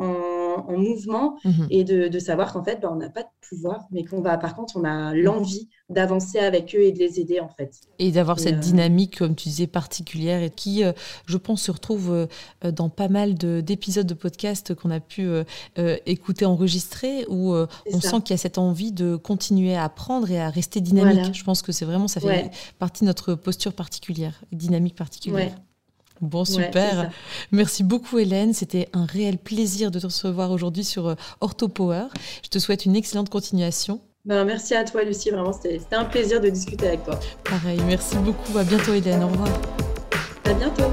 mouvement 0.67 1.37
mhm. 1.45 1.67
et 1.69 1.83
de, 1.83 2.19
savoir 2.19 2.53
qu'en 2.53 2.63
fait, 2.63 2.79
ben, 2.81 2.89
on 2.91 2.95
n'a 2.95 3.09
pas 3.09 3.21
de 3.21 3.29
pouvoir, 3.47 3.85
mais 3.91 4.03
qu'on 4.03 4.21
va, 4.21 4.37
par 4.37 4.55
contre, 4.55 4.77
on 4.77 4.83
a 4.83 5.13
l'envie 5.13 5.69
d'avancer 5.89 6.39
avec 6.39 6.75
eux 6.75 6.81
et 6.81 6.91
de 6.91 6.99
les 6.99 7.19
aider, 7.19 7.39
en 7.39 7.49
fait. 7.49 7.81
Et 7.99 8.11
d'avoir 8.11 8.39
cette 8.39 8.55
euh, 8.55 8.59
dynamique, 8.59 9.17
comme 9.19 9.35
tu 9.35 9.49
disais, 9.49 9.67
particulière 9.67 10.41
et 10.41 10.49
qui, 10.49 10.83
euh, 10.83 10.91
je 11.25 11.37
pense, 11.37 11.61
se 11.63 11.71
retrouve 11.71 12.27
dans 12.63 12.89
pas 12.89 13.07
mal 13.07 13.35
d'épisodes 13.35 14.07
de, 14.07 14.13
podcasts 14.13 14.73
qu'on 14.73 14.91
a 14.91 14.99
pu 14.99 15.29
écouter, 16.05 16.45
enregistrer, 16.45 17.25
où 17.29 17.53
on 17.53 18.01
sent 18.01 18.21
qu'il 18.23 18.31
y 18.31 18.33
a 18.33 18.37
cette 18.37 18.57
envie 18.57 18.91
de 18.91 19.15
continuer 19.15 19.75
à 19.75 19.83
apprendre 19.83 20.29
et 20.31 20.39
à 20.39 20.49
rester 20.49 20.81
dynamique. 20.81 21.33
Je 21.33 21.43
pense 21.43 21.61
que 21.61 21.71
c'est 21.71 21.85
vraiment, 21.85 22.07
ça 22.07 22.19
fait 22.19 22.51
partie 22.79 23.03
de 23.03 23.07
notre 23.07 23.35
posture 23.35 23.73
particulière, 23.73 24.41
dynamique 24.51 24.95
particulière. 24.95 25.55
Bon, 26.21 26.45
super. 26.45 27.11
Merci 27.51 27.83
beaucoup, 27.83 28.17
Hélène. 28.17 28.53
C'était 28.53 28.89
un 28.93 29.05
réel 29.05 29.37
plaisir 29.37 29.91
de 29.91 29.99
te 29.99 30.05
recevoir 30.05 30.51
aujourd'hui 30.51 30.83
sur 30.83 31.07
euh, 31.07 31.15
OrthoPower. 31.41 32.07
Je 32.43 32.49
te 32.49 32.59
souhaite 32.59 32.85
une 32.85 32.95
excellente 32.95 33.29
continuation. 33.29 34.01
Ben, 34.27 34.43
merci 34.43 34.75
à 34.75 34.83
toi, 34.83 35.03
Lucie. 35.03 35.29
Vraiment, 35.29 35.53
c'était 35.53 35.95
un 35.95 36.03
plaisir 36.03 36.41
de 36.41 36.49
discuter 36.49 36.89
avec 36.89 37.05
toi. 37.05 37.17
Pareil. 37.45 37.79
Merci 37.87 38.17
beaucoup. 38.17 38.57
À 38.57 38.65
bientôt, 38.65 38.93
Hélène. 38.93 39.23
Au 39.23 39.29
revoir. 39.29 39.47
À 40.43 40.53
bientôt. 40.53 40.91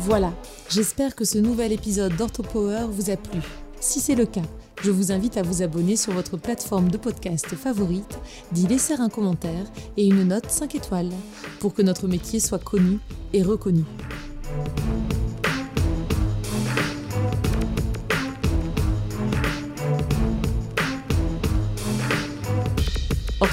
Voilà, 0.00 0.34
j'espère 0.68 1.14
que 1.14 1.24
ce 1.24 1.38
nouvel 1.38 1.72
épisode 1.72 2.14
d'OrthoPower 2.16 2.88
vous 2.90 3.08
a 3.08 3.16
plu. 3.16 3.40
Si 3.80 4.00
c'est 4.00 4.14
le 4.14 4.26
cas, 4.26 4.42
je 4.82 4.90
vous 4.90 5.12
invite 5.12 5.38
à 5.38 5.42
vous 5.42 5.62
abonner 5.62 5.96
sur 5.96 6.12
votre 6.12 6.36
plateforme 6.36 6.90
de 6.90 6.98
podcast 6.98 7.46
favorite, 7.54 8.18
d'y 8.50 8.66
laisser 8.66 8.92
un 8.92 9.08
commentaire 9.08 9.64
et 9.96 10.04
une 10.04 10.24
note 10.24 10.50
5 10.50 10.74
étoiles 10.74 11.10
pour 11.58 11.72
que 11.72 11.80
notre 11.80 12.06
métier 12.06 12.38
soit 12.38 12.62
connu 12.62 12.98
et 13.32 13.42
reconnu. 13.42 13.84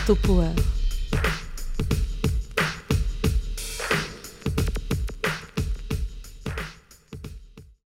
Orthopower 0.10 0.79